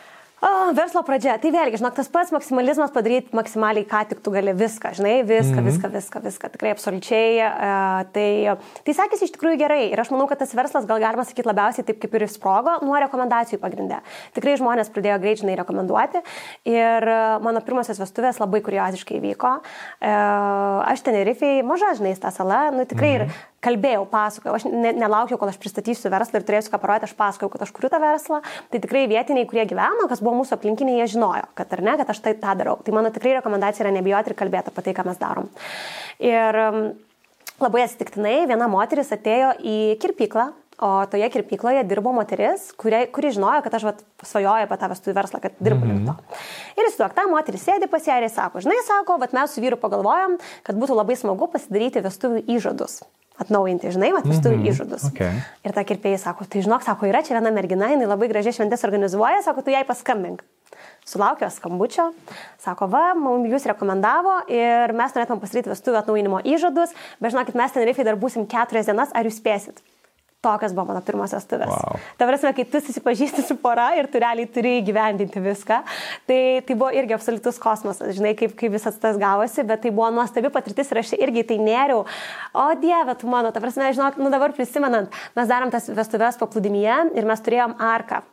verslo 0.73 1.03
pradžia. 1.05 1.37
Tai 1.43 1.51
vėlgi, 1.53 1.79
žinok, 1.81 1.95
tas 1.99 2.09
pats 2.13 2.33
maksimalizmas 2.35 2.93
padaryti 2.95 3.35
maksimaliai, 3.37 3.87
ką 3.89 4.01
tik 4.11 4.23
tu 4.25 4.33
gali 4.35 4.55
viską, 4.57 4.95
žinai, 4.99 5.15
viską, 5.27 5.51
mm 5.51 5.59
-hmm. 5.59 5.69
viską, 5.69 5.91
viską, 5.93 6.23
viską, 6.25 6.51
tikrai 6.55 6.71
absoliučiai. 6.71 7.31
Uh, 7.45 8.05
tai, 8.15 8.57
tai 8.85 8.95
sakėsi 8.95 9.25
iš 9.25 9.35
tikrųjų 9.37 9.59
gerai. 9.59 9.93
Ir 9.93 10.01
aš 10.01 10.11
manau, 10.11 10.27
kad 10.27 10.39
tas 10.39 10.55
verslas, 10.55 10.87
gal 10.87 11.01
galima 11.01 11.25
sakyti, 11.25 11.49
labiausiai 11.49 11.85
taip 11.85 12.01
kaip 12.01 12.15
ir 12.15 12.29
sprogo 12.29 12.79
nuo 12.83 12.97
rekomendacijų 12.97 13.59
pagrindė. 13.61 14.01
Tikrai 14.35 14.57
žmonės 14.57 14.91
pradėjo 14.91 15.19
greit, 15.21 15.39
žinai, 15.39 15.57
rekomenduoti. 15.57 16.23
Ir 16.65 17.09
mano 17.41 17.61
pirmosios 17.61 17.99
vestuvės 17.99 18.41
labai 18.41 18.61
kurioziškai 18.61 19.21
vyko. 19.21 19.61
Uh, 20.01 20.93
aš 20.93 21.03
Tenerifei, 21.05 21.63
maža, 21.63 21.95
žinai, 21.95 22.17
ta 22.21 22.31
sala, 22.31 22.71
nu 22.71 22.85
tikrai 22.85 23.19
mm 23.19 23.21
-hmm. 23.21 23.31
ir 23.31 23.54
kalbėjau, 23.65 24.05
pasakojau, 24.11 24.57
aš 24.59 24.67
ne, 24.71 24.93
nelaukiau, 24.97 25.39
kol 25.41 25.51
aš 25.51 25.59
pristatysiu 25.63 26.13
verslą 26.13 26.41
ir 26.41 26.47
turėsiu 26.49 26.73
ką 26.73 26.81
parodyti, 26.83 27.09
aš 27.09 27.17
pasakojau, 27.19 27.53
kad 27.55 27.65
aš 27.67 27.73
kuriu 27.77 27.91
tą 27.93 28.01
verslą. 28.03 28.41
Tai 28.73 28.81
tikrai 28.85 29.07
vietiniai, 29.11 29.49
kurie 29.51 29.65
gyveno, 29.71 30.09
kas 30.11 30.23
buvo 30.25 30.37
mūsų 30.41 30.59
aplinkiniai, 30.59 31.01
jie 31.03 31.15
žinojo, 31.17 31.47
kad 31.59 31.73
ar 31.77 31.85
ne, 31.87 31.97
kad 32.01 32.13
aš 32.15 32.21
tai 32.25 32.35
tą 32.41 32.57
darau. 32.61 32.77
Tai 32.85 32.97
mano 32.97 33.13
tikrai 33.15 33.39
rekomendacija 33.39 33.87
yra 33.87 33.95
nebijoti 33.97 34.33
ir 34.33 34.39
kalbėti 34.39 34.73
apie 34.73 34.85
tai, 34.89 34.97
ką 34.97 35.07
mes 35.09 35.23
darom. 35.23 35.49
Ir 36.23 36.61
um, 36.67 36.83
labai 37.63 37.87
atsitiktinai 37.87 38.37
viena 38.51 38.69
moteris 38.71 39.15
atėjo 39.17 39.57
į 39.63 39.79
kirpyklą, 40.05 40.53
O 40.83 41.07
toje 41.07 41.29
kirpykloje 41.31 41.85
dirbo 41.87 42.11
moteris, 42.11 42.65
kuri, 42.75 43.05
kuri 43.15 43.31
žinojo, 43.37 43.61
kad 43.63 43.77
aš 43.79 43.85
vat, 43.87 44.01
svajoju 44.27 44.67
apie 44.67 44.79
tą 44.81 44.89
vestuvių 44.91 45.15
verslą, 45.21 45.39
kad 45.45 45.55
dirbu 45.63 45.87
link 45.87 46.01
mm 46.01 46.09
-hmm. 46.09 46.17
to. 46.19 46.81
Ir 46.81 46.89
jis 46.89 46.99
duok, 46.99 47.15
ta 47.15 47.29
moteris 47.31 47.63
sėdi 47.63 47.87
pas 47.87 48.07
ją 48.07 48.19
ir 48.19 48.27
sako, 48.29 48.61
žinai, 48.61 48.81
sako, 48.83 49.19
vat, 49.23 49.33
mes 49.33 49.55
su 49.55 49.63
vyru 49.63 49.79
pagalvojom, 49.79 50.35
kad 50.67 50.75
būtų 50.75 50.97
labai 50.99 51.17
smagu 51.17 51.47
pasidaryti 51.47 52.03
vestuvių 52.03 52.43
įžadus 52.57 53.05
atnaujinti, 53.41 53.91
žinai, 53.95 54.13
mat, 54.15 54.27
vis 54.29 54.41
turi 54.43 54.57
mm 54.57 54.63
-hmm. 54.63 54.71
įžadus. 54.71 55.07
Okay. 55.11 55.43
Ir 55.65 55.73
ta 55.73 55.85
kirpėjai 55.85 56.19
sako, 56.19 56.45
tai 56.45 56.63
žinok, 56.63 56.83
sako, 56.83 57.07
yra 57.07 57.23
čia 57.23 57.39
viena 57.39 57.51
mergina, 57.51 57.91
jinai 57.91 58.07
labai 58.07 58.29
gražiai 58.29 58.55
šventės 58.55 58.85
organizuoja, 58.85 59.43
sako, 59.43 59.63
tu 59.63 59.71
jai 59.71 59.85
paskambink. 59.85 60.45
Sulaukė 61.05 61.51
skambučio, 61.51 62.13
sako, 62.59 62.87
va, 62.87 63.15
mums 63.15 63.51
jūs 63.51 63.67
rekomendavo 63.67 64.49
ir 64.49 64.93
mes 64.93 65.15
norėtum 65.15 65.41
pasidaryti 65.41 65.71
vestuvių 65.71 65.99
atnaujinimo 65.99 66.41
įžadus, 66.45 66.95
bet 67.21 67.33
žinokit, 67.33 67.55
mes 67.55 67.73
ten 67.73 67.85
rifai 67.85 68.05
dar 68.05 68.17
būsim 68.17 68.47
keturias 68.47 68.87
dienas, 68.87 69.11
ar 69.15 69.25
jūs 69.25 69.37
spėsit? 69.43 69.83
Tokios 70.45 70.75
buvo 70.77 70.93
mano 70.93 71.05
pirmosios 71.05 71.45
vestuvės. 71.45 71.71
Wow. 71.71 72.01
Ta 72.19 72.29
prasme, 72.29 72.53
kai 72.57 72.65
tu 72.69 72.81
susipažįsti 72.81 73.45
su 73.47 73.57
pora 73.61 73.91
ir 73.99 74.09
tu 74.13 74.21
realiai 74.23 74.49
turi 74.51 74.79
įgyvendinti 74.81 75.43
viską, 75.45 75.81
tai 76.29 76.41
tai 76.67 76.77
buvo 76.77 76.91
irgi 76.95 77.17
absoliutus 77.17 77.59
kosmosas, 77.63 78.15
žinai, 78.17 78.35
kaip, 78.39 78.57
kaip 78.59 78.75
visas 78.75 78.99
tas 79.01 79.19
gavosi, 79.21 79.65
bet 79.67 79.85
tai 79.85 79.95
buvo 79.95 80.11
nuostabi 80.15 80.53
patirtis 80.55 80.93
ir 80.93 81.03
aš 81.03 81.15
irgi 81.19 81.47
tai 81.51 81.59
neriau. 81.63 82.05
O 82.55 82.69
Dieve, 82.81 83.17
tu 83.21 83.31
mano, 83.31 83.53
ta 83.53 83.63
prasme, 83.65 83.93
žinok, 83.95 84.21
nu 84.23 84.33
dabar 84.33 84.55
prisimenant, 84.57 85.13
mes 85.37 85.51
darom 85.51 85.73
tas 85.75 85.89
vestuvės 85.89 86.41
paplūdimyje 86.41 87.01
ir 87.19 87.29
mes 87.29 87.45
turėjom 87.45 87.77
arką 87.81 88.25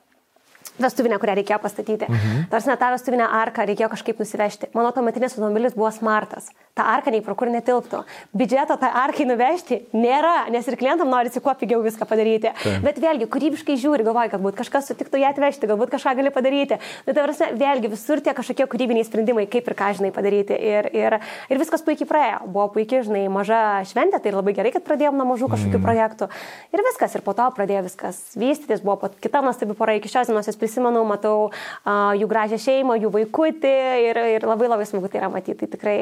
vestuvinę, 0.80 1.19
kurią 1.19 1.36
reikėjo 1.39 1.59
pastatyti. 1.61 2.07
Mhm. 2.07 2.43
Tarsi 2.51 2.76
tą 2.80 2.91
vestuvinę 2.93 3.28
arką 3.41 3.65
reikėjo 3.69 3.89
kažkaip 3.91 4.19
nusivežti. 4.22 4.69
Mano 4.74 4.91
tuometinis 4.95 5.36
automobilis 5.38 5.76
buvo 5.76 5.91
smartas. 5.91 6.49
Ta 6.74 6.86
arka 6.88 7.11
nei 7.11 7.22
pro 7.22 7.36
kur 7.36 7.51
netilptų. 7.51 8.03
Biudžeto 8.38 8.78
tą 8.80 8.88
arkai 9.01 9.26
nuvežti 9.28 9.82
nėra, 9.93 10.49
nes 10.53 10.67
ir 10.67 10.78
klientam 10.80 11.09
norisi 11.11 11.41
kuo 11.43 11.53
pigiau 11.59 11.82
viską 11.84 12.07
padaryti. 12.07 12.53
Tai. 12.63 12.78
Bet 12.86 12.99
vėlgi, 13.03 13.28
kūrybiškai 13.32 13.76
žiūri, 13.82 14.05
galvoji, 14.07 14.32
galbūt 14.36 14.59
kažkas 14.61 14.88
sutiktų 14.91 15.19
ją 15.19 15.34
atvežti, 15.34 15.67
galbūt 15.67 15.91
kažką 15.91 16.15
gali 16.19 16.32
padaryti. 16.32 16.80
Bet 17.05 17.17
tai 17.17 17.26
prasme, 17.28 17.51
vėlgi 17.59 17.91
visur 17.91 18.24
tie 18.24 18.36
kažkokie 18.38 18.67
kūrybiniai 18.72 19.07
sprendimai, 19.07 19.47
kaip 19.51 19.67
ir 19.67 19.78
ką 19.78 19.91
žinai 19.99 20.13
padaryti. 20.15 20.55
Ir, 20.55 20.88
ir, 20.95 21.17
ir 21.51 21.61
viskas 21.61 21.84
puikiai 21.84 22.07
praėjo. 22.07 22.39
Buvo 22.47 22.69
puikiai, 22.78 23.03
žinai, 23.07 23.26
maža 23.32 23.84
šventė, 23.91 24.22
tai 24.24 24.34
labai 24.36 24.55
gerai, 24.55 24.72
kad 24.76 24.86
pradėjom 24.88 25.19
nuo 25.19 25.28
mažų 25.34 25.51
kažkokių 25.51 25.80
mm. 25.80 25.86
projektų. 25.86 26.30
Ir 26.72 26.86
viskas, 26.88 27.17
ir 27.17 27.26
po 27.26 27.36
to 27.38 27.49
pradėjo 27.57 27.84
viskas 27.89 28.22
vystytis, 28.39 28.84
buvo 28.86 29.11
kita 29.22 29.43
nuostabi 29.43 29.76
pora 29.78 29.97
iki 29.97 30.11
šios 30.11 30.32
dienos 30.32 30.47
prisimenu, 30.62 31.03
matau 31.09 31.49
jų 32.18 32.30
gražią 32.30 32.62
šeimą, 32.62 32.99
jų 33.01 33.12
vaikutį 33.18 33.74
ir, 34.07 34.22
ir 34.38 34.47
labai 34.47 34.70
labai 34.72 34.88
smagu 34.89 35.12
tai 35.12 35.24
yra 35.24 35.32
matyti. 35.34 35.59
Tai 35.66 35.72
tikrai 35.76 35.97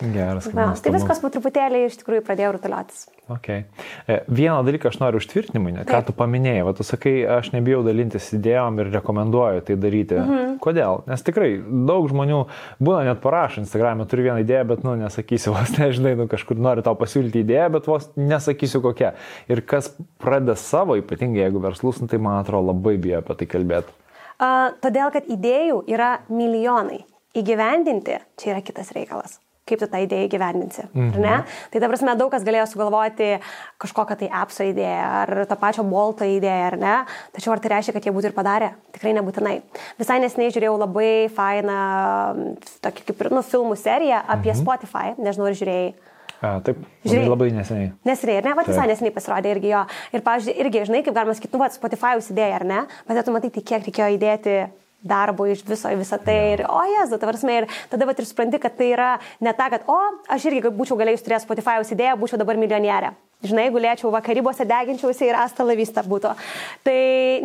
Geras. 0.00 0.46
Na, 0.56 0.70
tai 0.80 0.94
viskas 0.94 1.18
po 1.20 1.28
truputėlį 1.28 1.82
iš 1.84 1.98
tikrųjų 2.00 2.22
pradėjo 2.24 2.54
rutuliotis. 2.56 3.02
Okay. 3.30 3.66
E, 4.08 4.22
vieną 4.32 4.62
dalyką 4.64 4.88
aš 4.88 4.96
noriu 5.02 5.20
užtvirtinimui, 5.20 5.74
ką 5.86 5.98
tu 6.06 6.14
paminėjai, 6.16 6.62
va, 6.64 6.72
tu 6.76 6.86
sakai, 6.88 7.12
aš 7.28 7.50
nebijau 7.52 7.82
dalintis 7.84 8.30
idėjom 8.34 8.80
ir 8.80 8.88
rekomenduoju 8.94 9.64
tai 9.68 9.76
daryti. 9.80 10.16
Mhm. 10.22 10.54
Kodėl? 10.64 11.02
Nes 11.10 11.24
tikrai 11.26 11.50
daug 11.60 12.08
žmonių 12.08 12.40
būna 12.80 13.02
net 13.10 13.20
parašo 13.20 13.60
Instagram'e, 13.60 14.06
turiu 14.08 14.30
vieną 14.30 14.44
idėją, 14.46 14.62
bet, 14.72 14.86
nu, 14.88 14.96
nesakysiu, 15.02 15.52
vos 15.58 15.74
nežinai, 15.76 16.14
nu, 16.22 16.26
kažkur 16.32 16.56
noriu 16.56 16.86
tau 16.86 16.96
pasiūlyti 17.00 17.44
idėją, 17.44 17.68
bet 17.76 17.92
vos 17.92 18.08
nesakysiu 18.16 18.80
kokia. 18.86 19.12
Ir 19.52 19.60
kas 19.68 19.92
pradeda 20.22 20.56
savo, 20.56 20.96
ypatingai 21.00 21.44
jeigu 21.44 21.60
verslus, 21.66 22.00
nu, 22.00 22.08
tai 22.08 22.22
man 22.22 22.40
atrodo 22.40 22.72
labai 22.72 22.96
bijo 22.96 23.20
apie 23.20 23.36
tai 23.42 23.50
kalbėti. 23.52 23.94
Uh, 24.40 24.72
todėl, 24.80 25.12
kad 25.12 25.28
idėjų 25.28 25.84
yra 25.92 26.14
milijonai. 26.32 27.02
Įgyvendinti 27.36 28.16
čia 28.40 28.54
yra 28.56 28.64
kitas 28.64 28.90
reikalas 28.96 29.36
kaip 29.68 29.80
tu 29.80 29.88
tą 29.90 30.00
idėją 30.02 30.26
įgyvendinsi. 30.28 30.86
Mhm. 30.90 31.22
Ne? 31.22 31.36
Tai 31.72 31.82
ta 31.82 31.90
prasme, 31.90 32.14
daug 32.18 32.32
kas 32.32 32.44
galėjo 32.46 32.66
sugalvoti 32.72 33.30
kažkokią 33.82 34.16
tai 34.22 34.30
appso 34.42 34.66
idėją 34.66 35.08
ar 35.20 35.34
tą 35.50 35.58
pačią 35.60 35.84
bolto 35.88 36.26
idėją, 36.26 36.66
ar 36.72 36.78
ne? 36.80 36.96
Tačiau 37.36 37.54
ar 37.54 37.62
tai 37.62 37.74
reiškia, 37.76 37.94
kad 37.96 38.06
jie 38.06 38.14
būtų 38.16 38.32
ir 38.32 38.36
padarę? 38.36 38.72
Tikrai 38.96 39.14
nebūtinai. 39.18 39.56
Visai 40.00 40.18
nesiniai 40.24 40.54
žiūrėjau 40.54 40.76
labai 40.80 41.12
fainą, 41.36 41.80
tokį 42.84 43.08
kaip 43.10 43.24
ir, 43.24 43.32
nu, 43.36 43.44
filmų 43.46 43.78
seriją 43.78 44.22
apie 44.26 44.54
mhm. 44.54 44.62
Spotify, 44.62 45.14
nežinau, 45.20 45.50
ar 45.50 45.58
žiūrėjai. 45.60 45.90
A, 46.40 46.54
taip, 46.64 46.78
Žiūrėjai, 47.04 47.28
labai 47.28 47.50
neseniai. 47.52 47.88
Neseniai, 48.08 48.38
ir 48.40 48.46
ne, 48.48 48.52
va, 48.56 48.62
visai 48.64 48.86
neseniai 48.88 49.12
pasirodė 49.12 49.50
irgi 49.52 49.74
jo. 49.74 49.82
Ir, 50.16 50.22
pavyzdžiui, 50.24 50.54
irgi, 50.62 50.84
žinai, 50.88 51.02
kaip 51.04 51.16
galima 51.18 51.34
sakyti, 51.36 51.52
nu, 51.52 51.60
va, 51.60 51.68
Spotify 51.74 52.14
įsidėjo, 52.16 52.54
ar 52.56 52.64
ne? 52.64 52.78
Bet 53.10 53.20
tu 53.26 53.34
matai, 53.34 53.50
tai 53.52 53.60
kiek 53.60 53.84
reikėjo 53.84 54.06
įdėti 54.16 54.54
darbo 55.02 55.46
iš 55.48 55.64
viso 55.66 55.90
į 55.90 56.00
visą 56.00 56.18
tai 56.22 56.36
ir, 56.54 56.66
o 56.68 56.82
jezu, 56.96 57.18
ta 57.18 57.30
prasme, 57.30 57.62
ir 57.62 57.80
tada 57.92 58.08
vat 58.08 58.20
ir 58.20 58.28
supranti, 58.28 58.60
kad 58.60 58.76
tai 58.76 58.92
yra 58.92 59.10
ne 59.40 59.54
ta, 59.56 59.70
kad, 59.72 59.88
o, 59.88 59.98
aš 60.28 60.50
irgi 60.50 60.72
būčiau 60.74 60.98
galėjus 61.00 61.24
turėti 61.24 61.46
Spotify'us 61.46 61.92
idėją, 61.96 62.18
būčiau 62.20 62.40
dabar 62.40 62.60
milijonieriė. 62.60 63.14
Žinai, 63.40 63.70
gulėčiau 63.72 64.10
vakarybose, 64.12 64.66
deginčiausi 64.68 65.24
ir 65.30 65.36
asta 65.40 65.64
lavista 65.64 66.02
būtų. 66.04 66.34
Tai 66.84 66.96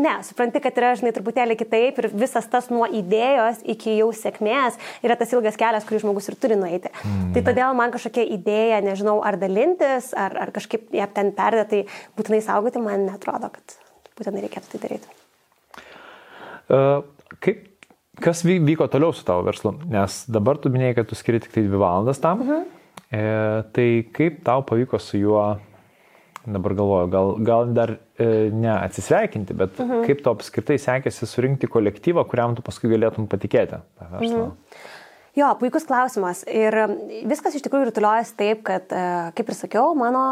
ne, 0.03 0.17
supranti, 0.27 0.59
kad 0.59 0.75
yra, 0.75 0.89
žinai, 0.99 1.13
truputėlį 1.15 1.55
kitaip 1.61 2.01
ir 2.01 2.09
visas 2.11 2.49
tas 2.51 2.67
nuo 2.67 2.83
idėjos 2.83 3.61
iki 3.63 3.95
jau 4.01 4.09
sėkmės 4.11 4.75
yra 5.07 5.15
tas 5.15 5.31
ilgas 5.31 5.55
kelias, 5.55 5.87
kurį 5.87 6.03
žmogus 6.03 6.27
ir 6.27 6.35
turi 6.35 6.59
nueiti. 6.59 6.91
Mm. 6.99 7.31
Tai 7.37 7.45
todėl 7.47 7.79
man 7.79 7.95
kažkokia 7.95 8.27
idėja, 8.35 8.83
nežinau, 8.83 9.21
ar 9.23 9.39
dalintis, 9.39 10.11
ar, 10.19 10.35
ar 10.35 10.51
kažkaip 10.59 10.91
ją 10.99 11.07
ten 11.15 11.31
perdėtai 11.37 11.85
būtinai 12.19 12.43
saugoti, 12.43 12.83
man 12.83 13.07
netrodo, 13.07 13.53
kad 13.55 13.79
būtinai 14.19 14.43
reikėtų 14.49 14.75
tai 14.75 14.83
daryti. 14.83 15.19
Uh 16.65 17.14
Kaip, 17.43 17.63
kas 18.21 18.43
vyko 18.45 18.87
toliau 18.91 19.13
su 19.15 19.25
tavo 19.27 19.45
verslu? 19.47 19.75
Nes 19.91 20.23
dabar 20.31 20.59
tu 20.61 20.71
minėjai, 20.73 20.97
kad 20.99 21.09
tu 21.09 21.17
skiri 21.17 21.41
tik 21.43 21.53
tai 21.55 21.65
dvi 21.67 21.79
valandas 21.81 22.21
tam. 22.23 22.43
Mhm. 22.45 22.73
E, 23.13 23.23
tai 23.75 23.87
kaip 24.15 24.41
tau 24.45 24.63
pavyko 24.65 24.99
su 24.99 25.19
juo, 25.21 25.43
dabar 26.45 26.75
galvoju, 26.77 27.07
gal, 27.13 27.31
gal 27.45 27.71
dar 27.73 27.95
e, 28.21 28.49
ne 28.53 28.71
atsisveikinti, 28.73 29.55
bet 29.57 29.79
mhm. 29.81 30.03
kaip 30.09 30.21
tau 30.25 30.35
apskritai 30.37 30.77
sekėsi 30.81 31.29
surinkti 31.29 31.69
kolektyvą, 31.71 32.25
kuriam 32.29 32.55
tu 32.57 32.65
paskui 32.65 32.91
galėtum 32.91 33.29
patikėti 33.31 33.79
tą 33.79 34.11
verslą? 34.13 34.45
Mhm. 34.51 34.93
Jo, 35.35 35.49
puikus 35.59 35.83
klausimas. 35.83 36.45
Ir 36.47 36.77
viskas 37.27 37.57
iš 37.57 37.65
tikrųjų 37.65 37.89
rutuliojasi 37.89 38.37
taip, 38.39 38.61
kad, 38.67 38.87
e, 38.95 39.07
kaip 39.35 39.49
ir 39.51 39.57
sakiau, 39.57 39.89
mano 39.99 40.23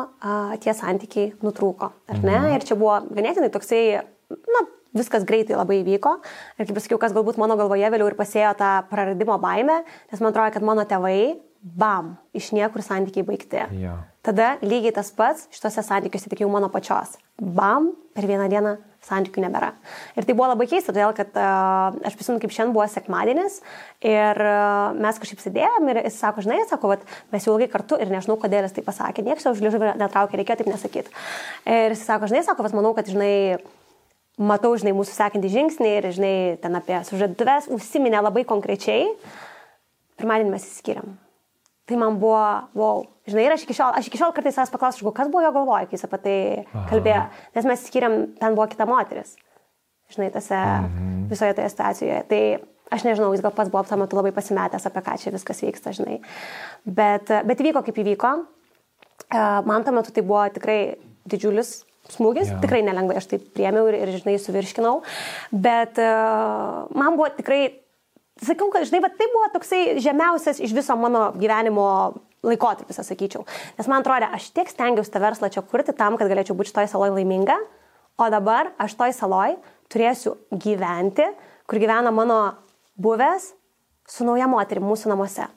tie 0.63 0.71
santykiai 0.77 1.33
nutrūko. 1.43 1.91
Ar 2.07 2.21
ne? 2.23 2.37
Mhm. 2.37 2.53
Ir 2.55 2.69
čia 2.69 2.79
buvo 2.79 3.01
ganėtinai 3.11 3.51
toksai, 3.51 3.83
na, 4.31 4.63
viskas 4.97 5.25
greitai 5.27 5.57
labai 5.57 5.81
įvyko. 5.81 6.17
Ir 6.57 6.67
kaip 6.67 6.77
pasakiau, 6.77 7.01
kas 7.01 7.15
galbūt 7.15 7.39
mano 7.41 7.57
galvoje 7.59 7.89
vėliau 7.93 8.11
ir 8.11 8.19
pasėjo 8.19 8.53
tą 8.59 8.75
praradimo 8.91 9.39
baimę, 9.41 9.81
nes 10.11 10.23
man 10.23 10.31
atrodo, 10.31 10.53
kad 10.55 10.65
mano 10.65 10.85
tėvai, 10.89 11.35
bam, 11.63 12.17
iš 12.35 12.51
niekur 12.55 12.83
santykiai 12.83 13.25
baigti. 13.27 13.61
Ja. 13.79 13.97
Tada 14.23 14.57
lygiai 14.63 14.93
tas 14.95 15.11
pats 15.15 15.47
šituose 15.51 15.83
santykiuose 15.83 16.31
tik 16.31 16.43
jau 16.43 16.49
mano 16.51 16.69
pačios. 16.71 17.15
Bam, 17.39 17.93
per 18.15 18.27
vieną 18.27 18.49
dieną 18.51 18.75
santykių 19.03 19.43
nebėra. 19.43 19.73
Ir 20.15 20.27
tai 20.27 20.35
buvo 20.35 20.47
labai 20.51 20.67
keista, 20.71 20.93
todėl 20.93 21.11
kad 21.15 21.35
uh, 21.35 21.95
aš 22.07 22.15
prisimenu, 22.19 22.39
kaip 22.43 22.53
šiandien 22.55 22.75
buvo 22.75 22.85
sekmadienis 22.91 23.59
ir 24.05 24.39
uh, 24.39 24.95
mes 24.95 25.19
kažkaip 25.19 25.43
sėdėjom 25.43 25.91
ir 25.91 26.01
jis 26.05 26.19
sako, 26.23 26.43
žinai, 26.45 26.61
sako, 26.69 26.93
vat, 26.93 27.03
mes 27.33 27.47
jau 27.47 27.55
ilgai 27.55 27.67
kartu 27.73 27.99
ir 27.99 28.11
nežinau, 28.13 28.37
kodėl 28.39 28.67
jis 28.67 28.75
tai 28.77 28.85
pasakė, 28.85 29.25
niekas 29.27 29.49
už 29.51 29.63
liežuvį 29.65 29.95
netraukė, 29.99 30.39
reikėjo 30.39 30.61
taip 30.61 30.71
nesakyti. 30.71 31.15
Ir 31.67 31.95
jis 31.95 32.05
sako, 32.07 32.31
žinai, 32.31 32.45
sako, 32.47 32.67
vat, 32.67 32.77
manau, 32.79 32.93
kad, 32.95 33.11
žinai, 33.11 33.59
matau, 34.41 34.73
žinai, 34.79 34.95
mūsų 34.97 35.13
sekantį 35.15 35.51
žingsnį 35.53 35.91
ir, 35.99 36.07
žinai, 36.15 36.35
ten 36.63 36.77
apie 36.79 36.97
sužaduves 37.07 37.69
užsiminė 37.73 38.23
labai 38.23 38.45
konkrečiai. 38.49 39.11
Pirmadienį 40.19 40.53
mes 40.53 40.65
įskiriam. 40.67 41.15
Tai 41.89 41.99
man 41.99 42.17
buvo, 42.21 42.41
wow, 42.79 43.01
žinai, 43.27 43.47
ir 43.47 43.55
aš 43.55 43.65
iki 43.65 43.75
šiol, 43.75 43.91
aš 43.99 44.07
iki 44.07 44.19
šiol 44.21 44.31
kartais 44.35 44.55
savęs 44.55 44.71
paklausiu, 44.71 45.11
kas 45.15 45.29
buvo 45.31 45.43
jo 45.43 45.51
galvoje, 45.55 45.89
kai 45.89 45.97
jis 45.97 46.05
apie 46.07 46.19
tai 46.23 46.37
kalbėjo, 46.89 47.23
nes 47.57 47.67
mes 47.67 47.87
skiriam, 47.89 48.15
ten 48.39 48.55
buvo 48.55 48.69
kita 48.71 48.87
moteris, 48.87 49.33
žinai, 50.13 50.29
tose 50.31 50.55
mhm. 50.55 51.25
visoje 51.33 51.57
toje 51.57 51.73
situacijoje. 51.73 52.21
Tai 52.29 52.41
aš 52.95 53.07
nežinau, 53.09 53.33
jis 53.35 53.43
gal 53.43 53.53
pats 53.57 53.73
buvo 53.73 53.83
tuo 53.89 53.99
metu 53.99 54.17
labai 54.17 54.31
pasimetęs, 54.35 54.87
apie 54.87 55.03
ką 55.03 55.17
čia 55.19 55.33
viskas 55.35 55.59
vyksta, 55.65 55.93
žinai. 55.97 56.21
Bet, 56.85 57.33
bet 57.43 57.63
įvyko 57.63 57.83
kaip 57.83 57.99
įvyko. 58.05 58.35
Man 59.67 59.83
tuo 59.83 59.93
metu 59.95 60.13
tai 60.15 60.23
buvo 60.25 60.45
tikrai 60.55 60.79
didžiulis 61.29 61.81
smūgis, 62.11 62.51
ja. 62.51 62.59
tikrai 62.63 62.81
nelengvai 62.83 63.17
aš 63.19 63.29
tai 63.31 63.39
priemiau 63.39 63.87
ir, 63.91 63.99
ir 64.03 64.11
žinai, 64.17 64.35
suvirškinau, 64.41 64.97
bet 65.55 65.99
uh, 66.03 66.83
man 66.97 67.15
buvo 67.15 67.29
tikrai, 67.37 67.61
sakiau, 68.43 68.67
kad, 68.73 68.87
žinai, 68.89 69.03
bet 69.05 69.15
tai 69.19 69.29
buvo 69.31 69.47
toksai 69.55 69.81
žemiausias 70.03 70.59
iš 70.63 70.75
viso 70.75 70.97
mano 70.99 71.29
gyvenimo 71.37 71.87
laikotarpis, 72.43 72.99
sakyčiau. 73.07 73.45
Nes 73.77 73.87
man 73.87 74.03
atrodo, 74.03 74.27
aš 74.35 74.49
tiek 74.55 74.67
stengiausi 74.67 75.13
tą 75.13 75.23
verslą 75.23 75.49
čia 75.53 75.63
kurti 75.63 75.95
tam, 75.95 76.19
kad 76.19 76.27
galėčiau 76.31 76.57
būti 76.59 76.73
šitoj 76.73 76.91
saloj 76.91 77.15
laiminga, 77.15 77.55
o 78.19 78.29
dabar 78.29 78.73
aš 78.83 78.97
toj 78.99 79.15
saloj 79.15 79.55
turėsiu 79.91 80.35
gyventi, 80.51 81.25
kur 81.69 81.79
gyvena 81.79 82.11
mano 82.11 82.39
buvęs 82.99 83.53
su 84.09 84.27
nauja 84.27 84.49
moterimi 84.51 84.91
mūsų 84.91 85.13
namuose. 85.13 85.47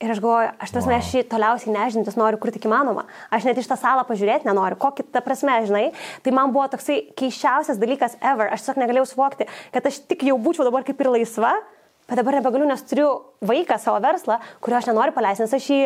Ir 0.00 0.08
aš 0.14 0.20
galvoju, 0.24 0.52
aš 0.64 0.70
tas 0.72 0.86
wow. 0.86 0.94
mes 0.94 1.08
šį 1.12 1.22
toliausiai 1.28 1.74
nežinantis 1.74 2.14
noriu 2.16 2.38
kur 2.40 2.48
tik 2.54 2.64
įmanoma. 2.64 3.02
Aš 3.36 3.44
net 3.44 3.58
iš 3.60 3.66
tą 3.68 3.76
salą 3.76 4.00
pažiūrėti 4.08 4.48
nenoriu. 4.48 4.78
Kokį 4.80 5.04
tą 5.12 5.20
prasme, 5.20 5.58
žinai. 5.68 5.82
Tai 6.24 6.32
man 6.38 6.54
buvo 6.54 6.64
toksai 6.72 7.02
keiščiausias 7.20 7.76
dalykas 7.82 8.16
ever. 8.24 8.48
Aš 8.48 8.64
tiesiog 8.64 8.80
negalėjau 8.80 9.10
suvokti, 9.10 9.44
kad 9.74 9.90
aš 9.90 10.00
tik 10.08 10.24
jau 10.30 10.38
būčiau 10.40 10.64
dabar 10.64 10.88
kaip 10.88 11.04
ir 11.04 11.12
laisva. 11.18 11.52
Bet 12.08 12.16
dabar 12.16 12.38
nebegaliu, 12.38 12.64
nes 12.66 12.80
turiu 12.88 13.10
vaiką, 13.44 13.76
savo 13.78 14.00
verslą, 14.02 14.40
kurio 14.64 14.80
aš 14.80 14.88
nenoriu 14.88 15.12
paleisti, 15.14 15.44
nes 15.44 15.52
aš 15.54 15.68
jį, 15.70 15.82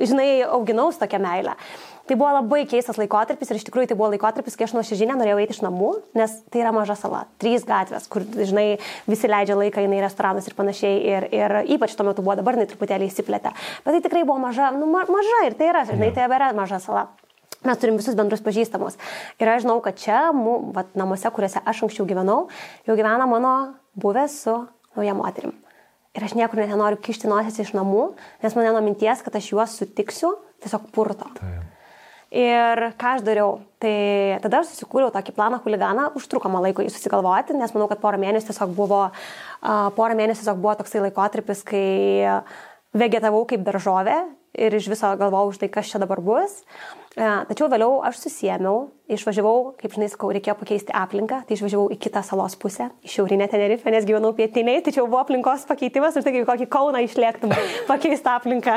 žinai, 0.00 0.30
auginau 0.48 0.88
su 0.90 0.98
tokia 1.04 1.20
meile. 1.22 1.52
Tai 2.08 2.16
buvo 2.16 2.30
labai 2.32 2.62
keistas 2.64 2.96
laikotarpis 2.96 3.50
ir 3.50 3.58
iš 3.58 3.66
tikrųjų 3.66 3.90
tai 3.90 3.96
buvo 3.98 4.08
laikotarpis, 4.14 4.54
kai 4.56 4.64
aš 4.64 4.72
nuoširdžiai 4.78 5.10
norėjau 5.12 5.40
eiti 5.42 5.52
iš 5.52 5.60
namų, 5.60 5.90
nes 6.16 6.38
tai 6.48 6.62
yra 6.62 6.72
maža 6.72 6.96
sala, 6.96 7.26
trys 7.42 7.66
gatvės, 7.68 8.06
kur, 8.08 8.24
žinai, 8.24 8.78
visi 9.04 9.28
leidžia 9.28 9.58
laiką, 9.58 9.84
eina 9.84 9.98
į 9.98 10.04
restoranus 10.06 10.48
ir 10.48 10.56
panašiai. 10.56 11.02
Ir, 11.04 11.28
ir 11.36 11.56
ypač 11.76 11.92
tuo 11.98 12.08
metu 12.08 12.24
buvo, 12.24 12.38
dabar 12.40 12.56
jinai 12.56 12.64
truputėlį 12.70 13.10
įsiplėtė. 13.10 13.52
Bet 13.84 13.92
tai 13.92 14.00
tikrai 14.08 14.24
buvo 14.24 14.40
maža, 14.46 14.70
nu, 14.72 14.88
ma 14.88 15.04
maža 15.12 15.44
ir 15.50 15.58
tai 15.60 15.68
yra, 15.74 15.84
žinai, 15.90 16.08
tai 16.16 16.24
yra 16.32 16.48
maža 16.56 16.80
sala. 16.80 17.04
Mes 17.68 17.76
turim 17.82 18.00
visus 18.00 18.16
bendrus 18.16 18.40
pažįstamus. 18.40 18.96
Ir 19.36 19.52
aš 19.52 19.66
žinau, 19.66 19.78
kad 19.84 20.00
čia, 20.00 20.28
mū, 20.32 20.58
vat, 20.72 20.96
namuose, 20.96 21.28
kuriuose 21.34 21.60
aš 21.60 21.84
anksčiau 21.84 22.08
gyvenau, 22.08 22.46
jau 22.88 22.96
gyvena 22.96 23.28
mano 23.28 23.54
buvęs 24.00 24.42
su 24.46 24.60
nauja 24.96 25.16
moterim. 25.18 25.58
Ir 26.16 26.24
aš 26.24 26.38
niekur 26.38 26.62
net 26.62 26.72
nenoriu 26.72 26.96
kišti 27.04 27.28
nosies 27.28 27.58
iš 27.66 27.74
namų, 27.76 28.12
nes 28.44 28.54
mane 28.56 28.72
nuo 28.72 28.80
minties, 28.86 29.20
kad 29.26 29.36
aš 29.36 29.52
juos 29.52 29.74
sutiksiu, 29.76 30.38
tiesiog 30.64 30.88
purto. 30.94 31.28
Taip. 31.36 31.74
Ir 32.28 32.82
ką 33.00 33.14
aš 33.16 33.22
dariau? 33.24 33.54
Tai 33.80 33.92
tada 34.44 34.60
aš 34.60 34.74
susikūriau 34.74 35.08
tokį 35.14 35.32
planą 35.36 35.62
huliganą, 35.64 36.10
užtruko 36.18 36.50
man 36.52 36.66
laiko 36.66 36.84
jį 36.84 36.90
susigalvoti, 36.92 37.56
nes 37.56 37.72
manau, 37.72 37.86
kad 37.88 38.02
porą 38.02 38.20
mėnesių 38.20 38.50
tiesiog 38.50 38.74
buvo, 38.76 39.06
uh, 39.08 39.88
porą 39.96 40.18
mėnesių 40.18 40.42
tiesiog 40.42 40.60
buvo 40.60 40.74
toksai 40.80 41.06
laikotarpis, 41.06 41.62
kai 41.64 41.86
vegetavau 42.98 43.46
kaip 43.48 43.64
daržovė 43.64 44.18
ir 44.58 44.76
iš 44.76 44.90
viso 44.92 45.10
galvojau 45.20 45.54
už 45.54 45.60
tai, 45.62 45.70
kas 45.72 45.88
čia 45.88 46.00
dabar 46.02 46.20
bus. 46.24 46.60
E, 46.60 46.97
tačiau 47.16 47.68
vėliau 47.72 47.98
aš 48.06 48.20
susijėmiau, 48.24 48.88
išvažiavau, 49.10 49.74
kaip 49.80 49.94
žinai, 49.96 50.10
sakau, 50.12 50.30
reikėjo 50.34 50.54
pakeisti 50.60 50.94
aplinką, 50.94 51.40
tai 51.48 51.56
išvažiavau 51.56 51.88
į 51.94 51.98
kitą 52.04 52.22
salos 52.26 52.56
pusę, 52.60 52.90
į 53.02 53.12
šiaurinę 53.14 53.48
Tenerifę, 53.50 53.92
nes 53.94 54.06
gyvenau 54.08 54.34
pietiniai, 54.36 54.82
tai 54.84 54.94
čia 54.94 55.04
buvo 55.06 55.22
aplinkos 55.22 55.64
pakeitimas 55.70 56.18
ir 56.18 56.26
tai 56.26 56.34
kaip 56.36 56.48
kokį 56.50 56.68
kauną 56.72 57.04
išlėktum 57.06 57.54
pakeisti 57.90 58.32
aplinką. 58.34 58.76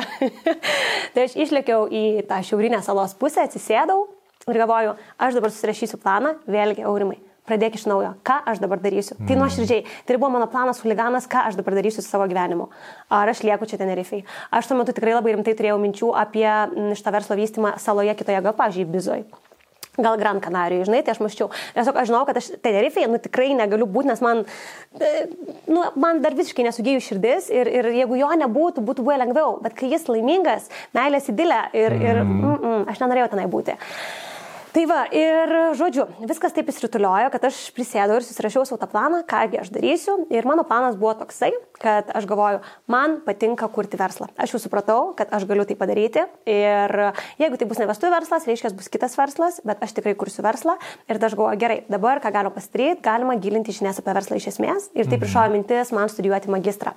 tai 1.16 1.28
aš 1.28 1.36
išlėkiau 1.48 1.90
į 1.90 2.06
tą 2.30 2.40
šiaurinę 2.48 2.84
salos 2.86 3.18
pusę, 3.20 3.44
atsisėdau 3.46 4.06
ir 4.48 4.64
galvoju, 4.64 4.96
aš 5.22 5.38
dabar 5.38 5.54
susirašysiu 5.54 6.02
planą, 6.02 6.38
vėlgi 6.50 6.88
aurimai 6.88 7.20
pradėk 7.50 7.78
iš 7.80 7.88
naujo, 7.90 8.14
ką 8.28 8.40
aš 8.52 8.62
dabar 8.64 8.82
darysiu. 8.84 9.16
Tai 9.18 9.24
mm. 9.24 9.30
Tai 9.32 9.40
nuoširdžiai, 9.42 9.86
tai 10.08 10.18
buvo 10.18 10.32
mano 10.36 10.48
planas 10.52 10.82
huliganas, 10.84 11.30
ką 11.32 11.46
aš 11.50 11.60
dabar 11.60 11.78
darysiu 11.80 12.04
su 12.04 12.10
savo 12.10 12.28
gyvenimu. 12.32 12.70
Ar 13.10 13.32
aš 13.32 13.44
lieku 13.48 13.70
čia 13.70 13.82
Tenerifei. 13.82 14.24
Aš 14.52 14.70
tuo 14.70 14.80
metu 14.80 14.96
tikrai 14.96 15.16
labai 15.18 15.36
rimtai 15.36 15.56
turėjau 15.58 15.80
minčių 15.82 16.12
apie 16.22 16.50
šitą 16.98 17.16
verslo 17.18 17.40
vystymą 17.40 17.78
saloje 17.82 18.18
kitoje, 18.20 18.44
gal, 18.46 18.58
pažiūrėjau, 18.58 18.92
Bizoj 18.92 19.26
gal 20.00 20.18
Gran 20.18 20.40
Canarijoje, 20.40 20.88
žinai, 20.88 21.02
tai 21.04 21.12
aš 21.12 21.20
maščiau. 21.20 21.50
Tiesiog 21.76 21.98
aš 22.00 22.08
žinau, 22.08 22.22
kad 22.28 22.40
aš 22.40 22.48
Tenerife'e, 22.64 23.10
nu 23.12 23.20
tikrai 23.20 23.50
negaliu 23.58 23.88
būti, 23.92 24.08
nes 24.08 24.24
man, 24.24 24.46
e, 24.96 25.12
nu, 25.68 25.84
man 26.00 26.22
dar 26.24 26.36
visiškai 26.38 26.64
nesugėjų 26.70 27.04
širdis 27.10 27.50
ir, 27.52 27.68
ir 27.68 27.92
jeigu 28.00 28.20
jo 28.22 28.32
nebūtų, 28.44 28.86
būtų 28.88 29.04
buvę 29.04 29.20
lengviau. 29.26 29.58
Bet 29.64 29.76
kai 29.76 29.92
jis 29.92 30.08
laimingas, 30.08 30.72
meilės 30.96 31.28
įdilė 31.34 31.62
ir, 31.76 31.98
ir 32.00 32.22
mm. 32.24 32.36
Mm, 32.40 32.60
mm, 32.62 32.86
aš 32.94 33.04
nenorėjau 33.04 33.34
tenai 33.36 33.50
būti. 33.52 33.76
Tai 34.72 34.86
va, 34.88 35.02
ir 35.12 35.52
žodžiu, 35.76 36.06
viskas 36.24 36.54
taip 36.56 36.70
įsrituliojo, 36.72 37.28
kad 37.34 37.44
aš 37.50 37.58
prisėdau 37.76 38.16
ir 38.16 38.24
susirašiau 38.24 38.64
savo 38.64 38.80
tą 38.80 38.88
planą, 38.88 39.20
kągi 39.28 39.60
aš 39.60 39.72
darysiu. 39.76 40.14
Ir 40.32 40.48
mano 40.48 40.64
planas 40.68 40.96
buvo 41.00 41.12
toksai, 41.20 41.50
kad 41.82 42.08
aš 42.16 42.24
galvoju, 42.30 42.62
man 42.92 43.18
patinka 43.26 43.68
kurti 43.74 44.00
verslą. 44.00 44.30
Aš 44.40 44.56
jau 44.56 44.62
supratau, 44.64 45.12
kad 45.18 45.34
aš 45.36 45.44
galiu 45.50 45.66
tai 45.68 45.76
padaryti. 45.76 46.24
Ir 46.48 46.94
jeigu 47.42 47.60
tai 47.60 47.68
bus 47.68 47.82
ne 47.82 47.88
vestuvių 47.90 48.14
verslas, 48.16 48.48
reiškia, 48.48 48.72
bus 48.78 48.88
kitas 48.94 49.18
verslas, 49.20 49.60
bet 49.68 49.84
aš 49.84 49.96
tikrai 49.98 50.14
kursiu 50.16 50.46
verslą. 50.48 50.78
Ir 51.12 51.20
aš 51.20 51.36
galvoju, 51.36 51.60
gerai, 51.60 51.82
dabar 51.92 52.24
ką 52.24 52.32
galima 52.32 52.56
pasidaryti, 52.56 53.04
galima 53.04 53.36
gilinti 53.44 53.76
žinias 53.76 54.00
apie 54.00 54.16
verslą 54.16 54.40
iš 54.40 54.54
esmės. 54.54 54.88
Ir 54.96 55.12
taip 55.12 55.28
mhm. 55.28 55.58
mintis 55.58 55.92
man 55.92 56.08
studijuoti 56.08 56.54
magistrą. 56.54 56.96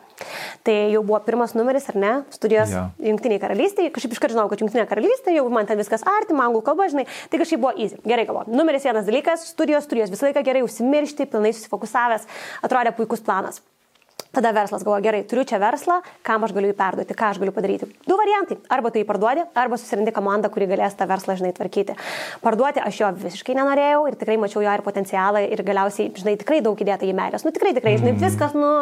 Tai 0.62 0.78
jau 0.94 1.02
buvo 1.02 1.18
pirmas 1.26 1.56
numeris, 1.58 1.90
ar 1.90 1.98
ne, 1.98 2.14
studijos 2.30 2.70
ja. 2.70 2.86
Junktiniai 3.02 3.42
karalystėje. 3.42 3.90
Kažkaip 3.98 4.14
iškart 4.14 4.36
žinau, 4.36 4.46
kad 4.52 4.62
Junktinė 4.62 4.86
karalystė, 4.86 5.34
jau 5.34 5.48
man 5.50 5.66
ten 5.66 5.80
viskas 5.80 6.06
artima, 6.06 6.46
anglų 6.46 6.62
kalba, 6.70 6.86
žinai. 6.92 7.08
Tai 7.32 7.42
kažkaip 7.42 7.63
buvo 7.64 7.74
easy. 7.80 8.00
Gerai 8.04 8.26
galvoju. 8.28 8.56
Numeris 8.56 8.84
vienas 8.84 9.06
dalykas- 9.08 9.46
studijos, 9.54 9.84
studijos. 9.88 10.12
Visą 10.12 10.28
laiką 10.28 10.44
gerai 10.44 10.64
užsimiršti, 10.66 11.30
pilnai 11.32 11.54
susifokusavęs. 11.56 12.28
Atrodė 12.62 12.96
puikus 12.96 13.24
planas. 13.24 13.62
Tada 14.34 14.50
verslas 14.50 14.82
galvoja, 14.82 15.04
gerai, 15.04 15.22
turiu 15.30 15.44
čia 15.46 15.60
verslą, 15.62 16.00
kam 16.26 16.42
aš 16.42 16.52
galiu 16.56 16.72
jį 16.72 16.74
perduoti, 16.78 17.14
ką 17.14 17.28
aš 17.30 17.38
galiu 17.38 17.52
padaryti. 17.54 17.86
Du 18.08 18.16
variantai. 18.18 18.56
Arba 18.74 18.90
jį 18.90 19.04
parduodi, 19.06 19.44
arba 19.54 19.78
susirandi 19.78 20.10
komandą, 20.14 20.50
kuri 20.50 20.66
galės 20.70 20.96
tą 20.98 21.06
verslą, 21.06 21.36
žinai, 21.38 21.52
tvarkyti. 21.54 21.94
Parduoti 22.42 22.82
aš 22.82 22.98
jo 22.98 23.10
visiškai 23.20 23.54
nenorėjau 23.54 24.00
ir 24.10 24.16
tikrai 24.18 24.36
mačiau 24.42 24.64
jo 24.64 24.72
ir 24.74 24.82
potencialą 24.82 25.44
ir 25.54 25.62
galiausiai, 25.66 26.10
žinai, 26.18 26.34
tikrai 26.40 26.58
daug 26.66 26.80
įdėta 26.82 27.06
į 27.06 27.14
meilės. 27.14 27.46
Nu 27.46 27.52
tikrai, 27.54 27.74
tikrai, 27.76 27.94
žinai, 28.00 28.14
mhm. 28.16 28.24
viskas, 28.24 28.56
nu, 28.58 28.72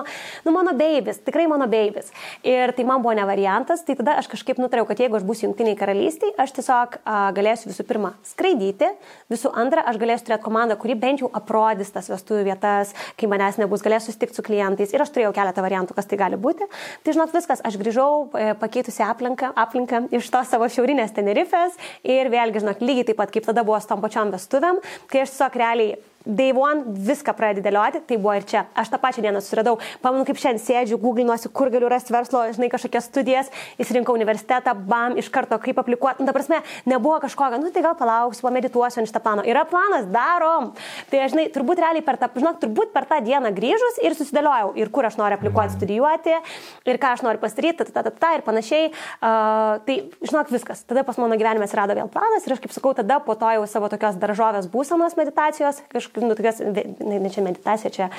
nu 0.46 0.54
mano 0.56 0.72
baibis, 0.78 1.20
tikrai 1.26 1.44
mano 1.50 1.68
baibis. 1.68 2.08
Ir 2.48 2.72
tai 2.76 2.88
man 2.88 3.04
buvo 3.04 3.12
ne 3.18 3.28
variantas, 3.28 3.84
tai 3.84 3.98
tada 3.98 4.16
aš 4.22 4.30
kažkaip 4.32 4.60
nutariau, 4.62 4.88
kad 4.88 5.04
jeigu 5.04 5.20
aš 5.20 5.28
būsiu 5.28 5.50
jungtiniai 5.50 5.76
karalystiai, 5.76 6.32
aš 6.40 6.56
tiesiog 6.56 6.96
a, 7.04 7.18
galėsiu 7.36 7.68
visų 7.68 7.86
pirma 7.88 8.14
skraidyti, 8.32 8.88
visų 9.32 9.52
antra, 9.52 9.84
aš 9.84 10.00
galėsiu 10.00 10.30
turėti 10.30 10.46
komandą, 10.48 10.78
kuri 10.80 10.96
bent 10.96 11.20
jau 11.20 11.28
aprodys 11.36 11.92
tas 11.92 12.08
vestuvių 12.08 12.48
vietas, 12.48 12.96
kai 13.20 13.28
manęs 13.28 13.60
nebus, 13.60 13.84
galėsiu 13.84 14.12
susitikti 14.12 14.38
su 14.38 14.46
klientais. 14.46 14.94
Ir 14.94 15.04
aš 15.04 15.12
turėjau 15.14 15.34
keletą 15.42 15.64
variantų, 15.64 15.96
kas 15.98 16.08
tai 16.10 16.20
gali 16.20 16.38
būti. 16.40 16.68
Tai 17.02 17.16
žinot, 17.16 17.34
viskas, 17.34 17.62
aš 17.66 17.78
grįžau 17.80 18.30
e, 18.38 18.52
pakeitusi 18.60 19.04
aplinką, 19.06 19.52
aplinką 19.58 20.06
iš 20.14 20.30
tos 20.32 20.52
savo 20.52 20.68
šiaurinės 20.70 21.14
Tenerifės 21.16 21.76
ir 22.06 22.30
vėlgi, 22.32 22.62
žinot, 22.64 22.84
lygiai 22.84 23.10
taip 23.10 23.20
pat 23.20 23.34
kaip 23.34 23.50
tada 23.50 23.66
buvo 23.66 23.80
su 23.82 23.90
tom 23.90 24.02
pačiom 24.04 24.32
vestuvėm, 24.34 24.80
kai 25.10 25.24
aš 25.26 25.34
tiesiog 25.34 25.60
realiai 25.62 26.00
Day 26.26 26.52
one 26.54 26.94
viską 27.02 27.34
pradedi 27.34 27.64
dėlioti, 27.66 28.02
tai 28.06 28.16
buvo 28.20 28.34
ir 28.38 28.44
čia. 28.46 28.64
Aš 28.78 28.92
tą 28.92 28.98
pačią 29.02 29.24
dieną 29.24 29.40
susiradau, 29.42 29.78
pamenu, 30.04 30.22
kaip 30.28 30.38
šiandien 30.38 30.62
sėdžiu, 30.62 30.98
googlinuosi, 31.02 31.50
kur 31.50 31.70
galiu 31.72 31.88
rasti 31.90 32.14
verslo, 32.14 32.44
žinai, 32.54 32.68
kažkokias 32.70 33.08
studijas, 33.10 33.50
įsirinkau 33.82 34.14
universitetą, 34.14 34.74
bam, 34.86 35.16
iš 35.18 35.30
karto 35.34 35.58
kaip 35.62 35.80
aplikuoti. 35.82 36.22
Nu, 36.22 36.28
ta 36.28 36.34
prasme, 36.36 36.60
nebuvo 36.86 37.18
kažkokio, 37.24 37.58
nu 37.58 37.72
tai 37.74 37.82
gal 37.82 37.96
palauksiu, 37.98 38.46
pamedituosiu 38.46 39.02
ant 39.02 39.10
šitą 39.10 39.22
planą. 39.24 39.46
Yra 39.50 39.64
planas, 39.66 40.06
darom. 40.14 40.70
Tai, 41.10 41.24
žinai, 41.32 41.48
turbūt 41.54 41.82
realiai 41.82 42.06
per 42.06 42.20
tą, 42.20 42.30
žinok, 42.38 42.60
turbūt 42.62 42.94
per 42.94 43.08
tą 43.10 43.18
dieną 43.26 43.50
grįžus 43.56 43.98
ir 44.06 44.14
susidėliojau, 44.18 44.72
ir 44.78 44.94
kur 44.94 45.10
aš 45.10 45.18
noriu 45.18 45.40
aplikuoti, 45.40 45.74
studijuoti, 45.74 46.38
ir 46.86 47.02
ką 47.02 47.16
aš 47.16 47.26
noriu 47.26 47.42
pasidaryti, 47.42 47.82
ta, 47.82 47.98
ta, 47.98 48.06
ta, 48.06 48.14
ta, 48.14 48.32
ir 48.38 48.46
panašiai. 48.46 48.92
Uh, 49.18 49.82
tai, 49.88 49.98
žinok, 50.22 50.54
viskas. 50.54 50.86
Tada 50.86 51.02
pas 51.06 51.18
mano 51.18 51.34
gyvenime 51.40 51.66
atsirado 51.66 51.98
vėl 51.98 52.10
planas 52.12 52.46
ir 52.46 52.54
aš, 52.54 52.62
kaip 52.62 52.74
sakau, 52.74 52.94
tada 52.94 53.18
po 53.24 53.34
to 53.38 53.50
jau 53.56 53.66
savo 53.70 53.90
tokios 53.90 54.18
daržovės 54.22 54.70
būsenos 54.70 55.18
meditacijos 55.18 55.82
kažkaip 55.92 56.11
nu, 56.20 56.34
tokias, 56.36 56.60
ne, 56.60 57.18
ne 57.22 57.30
čia 57.32 57.44
meditacija, 57.44 57.92
čia, 57.94 58.10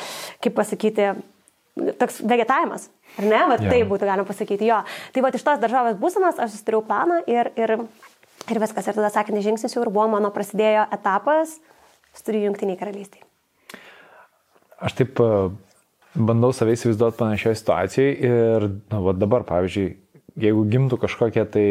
kaip 0.43 0.55
pasakyti, 0.57 1.11
toks 1.99 2.21
vegetavimas, 2.21 2.87
ar 3.17 3.27
ne? 3.27 3.41
Va, 3.49 3.57
ja. 3.57 3.71
tai 3.73 3.81
būtų 3.89 4.07
galima 4.09 4.27
pasakyti, 4.27 4.69
jo. 4.69 4.79
Tai 5.13 5.25
va, 5.25 5.33
iš 5.33 5.45
tos 5.45 5.61
daržovės 5.61 5.99
būsenos 6.01 6.41
aš 6.41 6.55
susidariau 6.55 6.83
planą 6.85 7.21
ir, 7.29 7.49
ir, 7.59 7.75
ir 8.49 8.61
viskas. 8.63 8.87
Ir 8.87 8.97
tada 8.97 9.11
sakinį 9.13 9.43
žingsnis 9.47 9.75
jau 9.75 9.85
ir 9.85 9.93
buvo 9.93 10.07
mano 10.13 10.31
prasidėjo 10.33 10.87
etapas 10.93 11.57
studijų 12.17 12.51
jungtiniai 12.51 12.79
karalystiai. 12.79 13.25
Aš 14.83 14.97
taip 14.99 15.19
e, 15.23 15.31
bandau 16.13 16.51
savai 16.53 16.75
įsivaizduoti 16.77 17.19
panašioje 17.21 17.59
situacijoje 17.61 18.15
ir 18.29 18.69
nu, 18.69 19.03
va, 19.07 19.15
dabar, 19.17 19.45
pavyzdžiui, 19.49 19.93
jeigu 20.43 20.65
gimtų 20.69 20.99
kažkokia 21.01 21.45
tai 21.49 21.67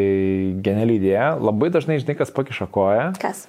geniali 0.64 0.98
idėja, 0.98 1.34
labai 1.38 1.70
dažnai, 1.74 2.00
žinai, 2.02 2.16
kas 2.18 2.32
pakiša 2.34 2.68
koją. 2.72 3.10
Kas? 3.22 3.46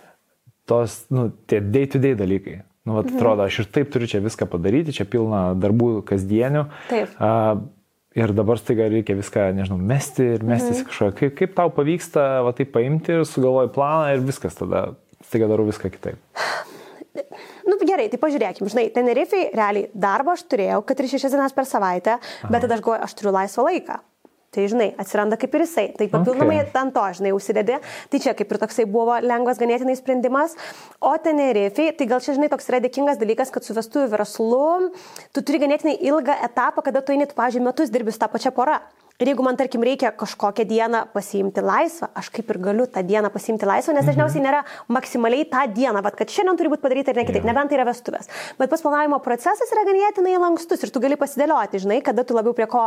Tos, 0.69 1.03
nu, 1.13 1.29
tie 1.47 1.61
day-to-day 1.61 2.13
-day 2.13 2.19
dalykai. 2.19 2.57
Nu, 2.83 2.97
vat, 2.97 3.07
mhm. 3.07 3.15
atrodo, 3.15 3.45
aš 3.47 3.59
ir 3.63 3.69
taip 3.71 3.93
turiu 3.93 4.09
čia 4.11 4.19
viską 4.23 4.47
padaryti, 4.51 4.95
čia 4.95 5.05
pilna 5.07 5.53
darbų 5.55 6.01
kasdienių. 6.07 6.65
Taip. 6.89 7.13
A, 7.15 7.61
ir 8.19 8.33
dabar 8.35 8.59
staiga 8.59 8.89
reikia 8.91 9.15
viską, 9.15 9.47
nežinau, 9.55 9.79
mesti 9.79 10.33
ir 10.35 10.43
mestis 10.43 10.81
mhm. 10.81 10.89
kažko. 10.89 11.11
Kaip, 11.19 11.37
kaip 11.39 11.55
tau 11.55 11.71
pavyksta, 11.73 12.43
va 12.43 12.51
taip 12.57 12.73
paimti 12.75 13.15
ir 13.15 13.25
sugalvoji 13.29 13.71
planą 13.75 14.11
ir 14.17 14.25
viskas 14.27 14.59
tada, 14.59 14.97
staiga 15.29 15.47
darau 15.51 15.67
viską 15.69 15.93
kitaip. 15.93 16.19
Nu, 17.63 17.77
gerai, 17.87 18.09
tai 18.11 18.17
pažiūrėkime, 18.19 18.67
žinai, 18.67 18.83
Tenerifei 18.91 19.45
realiai 19.55 19.85
darbą 19.95 20.33
aš 20.35 20.41
turėjau, 20.51 20.81
kad 20.83 20.99
ir 20.99 21.07
šešias 21.13 21.31
dienas 21.31 21.53
per 21.55 21.63
savaitę, 21.69 22.17
bet 22.49 22.57
Aha. 22.57 22.63
tada 22.65 22.75
aš 22.75 22.81
galvoju, 22.83 23.05
aš 23.05 23.13
turiu 23.15 23.31
laisvą 23.31 23.63
laiką. 23.69 23.95
Tai, 24.53 24.67
žinai, 24.69 24.89
atsiranda 25.01 25.37
kaip 25.41 25.55
ir 25.57 25.65
jisai. 25.65 25.87
Tai 25.97 26.07
papildomai 26.13 26.59
okay. 26.61 26.73
ant 26.83 26.93
to, 26.93 27.05
žinai, 27.19 27.33
užsidedi. 27.33 27.79
Tai 28.13 28.21
čia 28.21 28.35
kaip 28.37 28.53
ir 28.53 28.61
toksai 28.61 28.85
buvo 28.89 29.17
lengvas 29.25 29.61
ganėtinai 29.61 29.97
sprendimas. 29.97 30.53
O 31.01 31.15
Tenerifei, 31.17 31.89
tai 31.97 32.09
gal 32.11 32.21
čia, 32.21 32.37
žinai, 32.37 32.51
toks 32.53 32.69
yra 32.69 32.81
dėkingas 32.83 33.21
dalykas, 33.21 33.53
kad 33.53 33.65
su 33.65 33.73
vestuvių 33.73 34.11
verslu 34.13 34.65
tu 35.33 35.41
turi 35.41 35.61
ganėtinai 35.65 35.97
ilgą 36.05 36.37
etapą, 36.45 36.85
kada 36.85 37.01
tu 37.01 37.15
eini, 37.15 37.25
tu, 37.29 37.37
pažiūrėjau, 37.37 37.69
metus 37.71 37.93
dirbi 37.93 38.13
su 38.13 38.21
tą 38.21 38.29
pačią 38.29 38.53
porą. 38.53 38.77
Ir 39.21 39.29
jeigu 39.29 39.43
man, 39.45 39.53
tarkim, 39.53 39.83
reikia 39.85 40.09
kažkokią 40.17 40.63
dieną 40.65 40.99
pasiimti 41.13 41.61
laisvą, 41.61 42.07
aš 42.17 42.31
kaip 42.33 42.47
ir 42.49 42.57
galiu 42.65 42.87
tą 42.89 43.03
dieną 43.05 43.29
pasiimti 43.29 43.67
laisvą, 43.69 43.93
nes 43.93 44.07
dažniausiai 44.07 44.41
mhm. 44.41 44.47
nėra 44.47 44.61
maksimaliai 44.95 45.45
tą 45.51 45.61
dieną, 45.69 46.01
bet 46.01 46.15
kad 46.17 46.33
šiandien 46.33 46.57
turi 46.57 46.71
būti 46.71 46.81
padaryta 46.81 47.13
ir 47.13 47.19
ne 47.21 47.25
kitaip, 47.27 47.45
nebent 47.45 47.69
tai 47.69 47.77
yra 47.77 47.85
vestuvės. 47.85 48.31
Bet 48.57 48.71
pas 48.71 48.81
planavimo 48.81 49.19
procesas 49.21 49.69
yra 49.75 49.83
ganėtinai 49.85 50.33
lankstus 50.41 50.81
ir 50.81 50.89
tu 50.89 51.03
gali 51.03 51.19
pasidėlioti, 51.21 51.83
žinai, 51.85 51.99
kada 52.01 52.25
tu 52.25 52.33
labiau 52.33 52.55
prie 52.57 52.65
ko, 52.71 52.81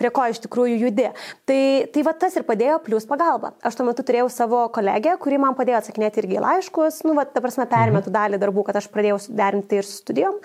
prie 0.00 0.10
ko 0.16 0.24
iš 0.32 0.40
tikrųjų 0.46 0.78
judi. 0.80 1.10
Tai, 1.44 1.60
tai 1.92 2.04
va 2.08 2.14
tas 2.24 2.40
ir 2.40 2.48
padėjo, 2.48 2.78
plus 2.86 3.04
pagalba. 3.10 3.52
Aš 3.60 3.76
tuo 3.76 3.84
metu 3.90 4.06
turėjau 4.06 4.30
savo 4.32 4.62
kolegę, 4.72 5.18
kuri 5.20 5.36
man 5.42 5.58
padėjo 5.60 5.82
atsakinėti 5.82 6.24
irgi 6.24 6.40
laiškus, 6.40 7.02
nu, 7.04 7.18
va, 7.20 7.28
ta 7.28 7.44
prasme, 7.44 7.68
permetu 7.68 8.08
mhm. 8.08 8.16
dalį 8.16 8.40
darbų, 8.46 8.64
kad 8.70 8.80
aš 8.80 8.88
pradėjau 8.96 9.20
derinti 9.28 9.76
ir 9.76 9.84
su 9.84 10.00
studijom. 10.00 10.40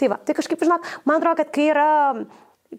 Tai 0.00 0.14
va, 0.14 0.18
tai 0.24 0.34
kažkaip, 0.34 0.64
žinok, 0.64 0.88
man 1.04 1.20
atrodo, 1.20 1.44
kad 1.44 1.52
kai 1.52 1.68
yra 1.74 1.90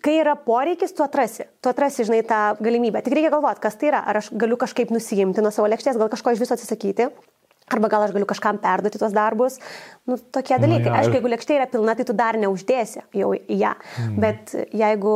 kai 0.01 0.15
yra 0.21 0.33
poreikis, 0.39 0.93
tu 0.95 1.03
atrasi. 1.05 1.45
Tu 1.61 1.69
atrasi, 1.69 2.05
žinai, 2.07 2.23
tą 2.27 2.41
galimybę. 2.63 3.03
Tik 3.05 3.15
reikia 3.17 3.31
galvoti, 3.33 3.61
kas 3.63 3.77
tai 3.79 3.91
yra. 3.91 4.01
Ar 4.09 4.21
aš 4.21 4.31
galiu 4.39 4.57
kažkaip 4.59 4.93
nusijimti 4.93 5.43
nuo 5.43 5.53
savo 5.53 5.69
lėkštės, 5.71 5.99
gal 6.01 6.11
kažko 6.11 6.33
iš 6.33 6.43
viso 6.43 6.57
atsisakyti. 6.57 7.09
Arba 7.71 7.89
gal 7.91 8.05
aš 8.05 8.13
galiu 8.15 8.27
kažkam 8.27 8.59
perduoti 8.61 8.99
tuos 8.99 9.13
darbus. 9.15 9.59
Nu, 10.09 10.17
tokie 10.17 10.57
dalykai. 10.59 10.89
Na, 10.89 10.97
ja, 10.97 11.03
Aišku, 11.03 11.17
jeigu 11.19 11.31
lėkštė 11.31 11.59
yra 11.59 11.67
pilna, 11.71 11.95
tai 11.99 12.07
tu 12.09 12.15
dar 12.17 12.37
neuždėsi 12.39 13.05
jau 13.15 13.31
į 13.37 13.59
ją. 13.61 13.75
Mm. 14.01 14.17
Bet 14.23 14.55
jeigu... 14.75 15.15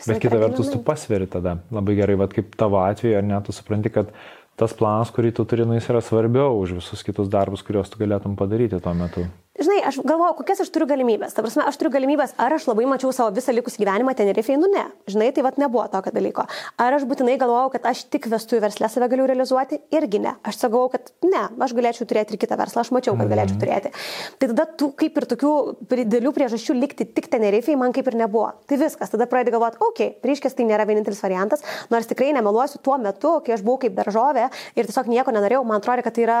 Bet 0.00 0.20
kita 0.22 0.38
vertus, 0.40 0.70
tu 0.72 0.80
pasveri 0.84 1.26
tada. 1.28 1.58
Labai 1.72 1.96
gerai, 1.98 2.16
vad 2.20 2.32
kaip 2.32 2.54
tavo 2.60 2.78
atveju, 2.80 3.18
ar 3.18 3.26
ne, 3.26 3.40
tu 3.44 3.52
supranti, 3.52 3.92
kad 3.92 4.12
tas 4.60 4.72
planas, 4.76 5.12
kurį 5.12 5.32
tu 5.36 5.44
turi, 5.48 5.66
nu, 5.68 5.76
jis 5.76 5.88
yra 5.92 6.00
svarbiau 6.04 6.56
už 6.60 6.76
visus 6.78 7.04
kitus 7.04 7.28
darbus, 7.32 7.64
kuriuos 7.64 7.92
tu 7.92 8.00
galėtum 8.00 8.36
padaryti 8.38 8.80
tuo 8.80 8.94
metu. 8.96 9.26
Žinai, 9.60 9.80
aš 9.84 9.98
galvoju, 10.00 10.38
kokias 10.38 10.62
aš 10.64 10.70
turiu 10.72 10.86
galimybės. 10.88 11.34
Ta 11.36 11.42
prasme, 11.44 11.66
aš 11.68 11.76
turiu 11.76 11.92
galimybės, 11.92 12.32
ar 12.40 12.54
aš 12.56 12.64
labai 12.70 12.86
mačiau 12.88 13.10
savo 13.12 13.28
visą 13.36 13.52
likusį 13.52 13.82
gyvenimą 13.82 14.14
Tenerifei, 14.16 14.56
nu 14.56 14.70
ne. 14.72 14.86
Žinai, 15.10 15.28
tai 15.36 15.44
vad 15.44 15.58
nebuvo 15.60 15.84
tokio 15.92 16.12
dalyko. 16.14 16.46
Ar 16.80 16.96
aš 16.96 17.04
būtinai 17.08 17.34
galvojau, 17.40 17.68
kad 17.74 17.90
aš 17.90 18.06
tik 18.08 18.30
vestuvių 18.32 18.62
verslę 18.64 18.88
save 18.88 19.10
galiu 19.12 19.26
realizuoti? 19.28 19.82
Irgi 19.92 20.22
ne. 20.24 20.32
Aš 20.48 20.62
sakau, 20.62 20.86
kad 20.92 21.12
ne, 21.26 21.42
aš 21.60 21.74
galėčiau 21.76 22.08
turėti 22.08 22.32
ir 22.32 22.40
kitą 22.40 22.56
verslą, 22.56 22.86
aš 22.86 22.92
mačiau, 22.96 23.16
kad 23.20 23.28
galėčiau 23.28 23.58
mhm. 23.58 23.60
turėti. 23.60 23.92
Tai 24.40 24.48
tada 24.54 24.66
tu 24.80 24.88
kaip 24.96 25.20
ir 25.20 25.28
tokių 25.34 25.52
didelių 25.92 26.32
priežasčių 26.38 26.78
likti 26.78 27.04
tik 27.04 27.28
Tenerifei 27.28 27.76
man 27.76 27.92
kaip 27.92 28.08
ir 28.08 28.16
nebuvo. 28.22 28.48
Tai 28.64 28.80
viskas, 28.80 29.12
tada 29.12 29.28
pradedi 29.28 29.52
galvoti, 29.52 29.76
okei, 29.76 30.14
okay, 30.14 30.30
reiškia, 30.30 30.54
tai 30.56 30.68
nėra 30.70 30.88
vienintelis 30.88 31.20
variantas, 31.20 31.66
nors 31.92 32.08
tikrai 32.08 32.32
nemeluosiu 32.36 32.80
tuo 32.80 32.96
metu, 33.02 33.36
kai 33.44 33.58
aš 33.58 33.66
buvau 33.66 33.84
kaip 33.84 33.92
daržovė 33.98 34.48
ir 34.78 34.88
tiesiog 34.88 35.12
nieko 35.12 35.36
nenorėjau, 35.36 35.62
man 35.68 35.82
atrodo, 35.82 36.06
kad 36.06 36.16
tai 36.16 36.24
yra 36.24 36.40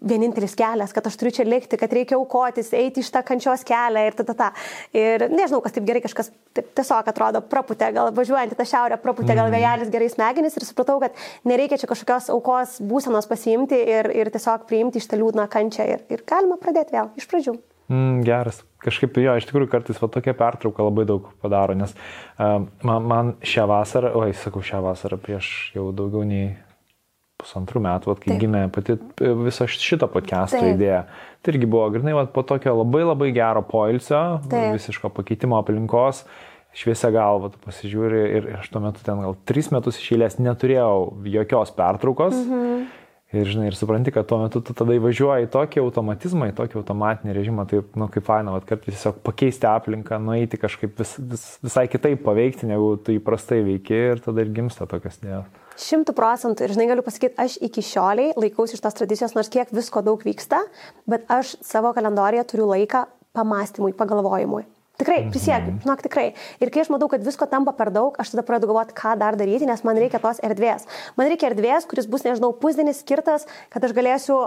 vienintelis 0.00 0.56
kelias, 0.58 0.96
kad 0.96 1.06
aš 1.06 1.20
turiu 1.20 1.34
čia 1.36 1.46
likti, 1.46 1.78
kad 1.80 1.92
reikia 1.94 2.18
aukotis, 2.30 2.70
eiti 2.76 3.02
iš 3.02 3.10
tą 3.10 3.24
kančios 3.26 3.64
kelią 3.66 4.06
ir 4.06 4.16
tada. 4.18 4.30
Ta, 4.30 4.50
ta. 4.50 4.52
Ir 4.94 5.26
nežinau, 5.32 5.58
kas 5.64 5.74
taip 5.74 5.86
gerai 5.88 6.02
kažkas 6.04 6.30
taip, 6.54 6.70
tiesiog 6.78 7.08
atrodo 7.10 7.42
praputė, 7.42 7.90
gal 7.96 8.12
važiuojant 8.14 8.54
į 8.54 8.58
tą 8.58 8.66
šiaurę, 8.70 9.00
praputė 9.02 9.34
gal 9.34 9.48
mhm. 9.48 9.56
vėjelis 9.56 9.90
gerai 9.90 10.10
smegenis 10.12 10.56
ir 10.56 10.66
supratau, 10.68 11.00
kad 11.02 11.18
nereikia 11.48 11.80
čia 11.80 11.90
kažkokios 11.90 12.30
aukos 12.34 12.78
būsenos 12.80 13.28
pasiimti 13.30 13.80
ir, 13.96 14.10
ir 14.14 14.30
tiesiog 14.30 14.68
priimti 14.70 15.02
iš 15.02 15.10
tą 15.10 15.18
liūdną 15.18 15.48
kančią 15.50 15.88
ir, 15.96 16.06
ir 16.12 16.24
galima 16.28 16.60
pradėti 16.60 16.96
vėl 16.96 17.10
iš 17.18 17.28
pradžių. 17.30 17.58
Mm, 17.90 18.22
geras. 18.22 18.62
Kažkaip 18.80 19.18
jo, 19.18 19.34
iš 19.36 19.48
tikrųjų 19.48 19.68
kartais 19.72 19.98
va 19.98 20.06
tokia 20.14 20.32
pertrauka 20.38 20.84
labai 20.86 21.04
daug 21.08 21.26
padaro, 21.42 21.74
nes 21.76 21.90
uh, 21.92 22.62
man, 22.86 23.08
man 23.10 23.32
šią 23.42 23.66
vasarą, 23.68 24.14
oi, 24.22 24.30
sakau 24.38 24.62
šią 24.64 24.78
vasarą 24.86 25.18
prieš 25.20 25.50
jau 25.74 25.90
daugiau 25.96 26.22
nei 26.24 26.52
pusantrų 27.40 27.82
metų, 27.84 28.12
vat, 28.12 28.20
kai 28.22 28.34
Taip. 28.34 28.40
gimė 28.42 28.62
pati 28.74 28.96
viso 29.44 29.66
šito 29.70 30.08
podcast'o 30.12 30.62
idėja. 30.74 31.04
Tai 31.40 31.54
irgi 31.54 31.68
buvo, 31.70 31.86
grinai, 31.94 32.12
vat, 32.12 32.32
po 32.34 32.44
tokio 32.44 32.74
labai 32.76 33.02
labai 33.06 33.30
gero 33.32 33.62
poilsio, 33.64 34.20
Taip. 34.50 34.74
visiško 34.76 35.08
pakeitimo 35.16 35.56
aplinkos, 35.56 36.26
šviesia 36.76 37.08
galva, 37.14 37.48
tu 37.52 37.60
pasižiūri 37.64 38.20
ir 38.36 38.48
aš 38.58 38.68
tuo 38.70 38.82
metu 38.84 39.00
ten 39.06 39.22
gal 39.24 39.36
tris 39.48 39.70
metus 39.72 39.98
išėlės 40.02 40.36
neturėjau 40.42 41.24
jokios 41.32 41.72
pertraukos. 41.76 42.36
Mhm. 42.36 42.88
Ir, 43.30 43.46
žinai, 43.46 43.68
ir 43.70 43.76
supranti, 43.78 44.10
kad 44.10 44.26
tuo 44.26 44.40
metu 44.40 44.58
tu 44.58 44.74
tada 44.74 44.96
įvažiuoji 44.98 45.46
į 45.46 45.50
tokį 45.54 45.84
automatizmą, 45.84 46.48
į 46.50 46.54
tokį 46.58 46.80
automatinį 46.80 47.34
režimą, 47.36 47.64
tai, 47.70 47.84
nu, 47.94 48.08
kaip 48.10 48.24
faina, 48.26 48.56
kad 48.66 48.82
tiesiog 48.82 49.20
pakeisti 49.22 49.68
aplinką, 49.70 50.18
nueiti 50.18 50.58
kažkaip 50.58 50.98
vis, 50.98 51.12
vis, 51.30 51.44
visai 51.62 51.84
kitaip 51.86 52.24
paveikti, 52.26 52.66
negu 52.66 52.96
tu 52.98 53.14
įprastai 53.14 53.60
veiki 53.68 53.94
ir 53.94 54.24
tada 54.24 54.42
ir 54.42 54.50
gimsta 54.56 54.88
tokios 54.90 55.20
idėjos. 55.22 55.46
Šimtų 55.80 56.12
procentų. 56.16 56.66
Ir 56.66 56.74
žinai, 56.74 56.88
galiu 56.90 57.04
pasakyti, 57.06 57.36
aš 57.40 57.56
iki 57.64 57.84
šioliai 57.84 58.34
laikausi 58.36 58.76
iš 58.76 58.82
tos 58.84 58.98
tradicijos, 58.98 59.32
nors 59.36 59.48
kiek 59.52 59.70
visko 59.72 60.02
daug 60.04 60.20
vyksta, 60.26 60.60
bet 61.08 61.24
aš 61.32 61.54
savo 61.64 61.94
kalendoriją 61.96 62.44
turiu 62.48 62.68
laiką 62.68 63.06
pamastymui, 63.36 63.94
pagalvojimui. 63.96 64.66
Tikrai, 65.00 65.22
mhm. 65.22 65.32
prisiekiu, 65.32 65.74
žinok, 65.80 66.02
tikrai. 66.04 66.26
Ir 66.60 66.72
kai 66.72 66.82
aš 66.84 66.90
matau, 66.92 67.08
kad 67.08 67.24
visko 67.24 67.48
tampa 67.48 67.72
per 67.76 67.88
daug, 67.94 68.16
aš 68.20 68.34
tada 68.34 68.44
pradedu 68.44 68.68
galvoti, 68.68 68.96
ką 68.98 69.14
dar 69.20 69.38
daryti, 69.40 69.68
nes 69.68 69.80
man 69.86 69.96
reikia 69.96 70.20
tos 70.20 70.42
erdvės. 70.44 70.84
Man 71.16 71.30
reikia 71.32 71.48
erdvės, 71.48 71.88
kuris 71.88 72.08
bus, 72.10 72.26
nežinau, 72.26 72.52
pusdienis 72.60 73.00
skirtas, 73.00 73.48
kad 73.72 73.86
aš 73.86 73.96
galėsiu 73.96 74.42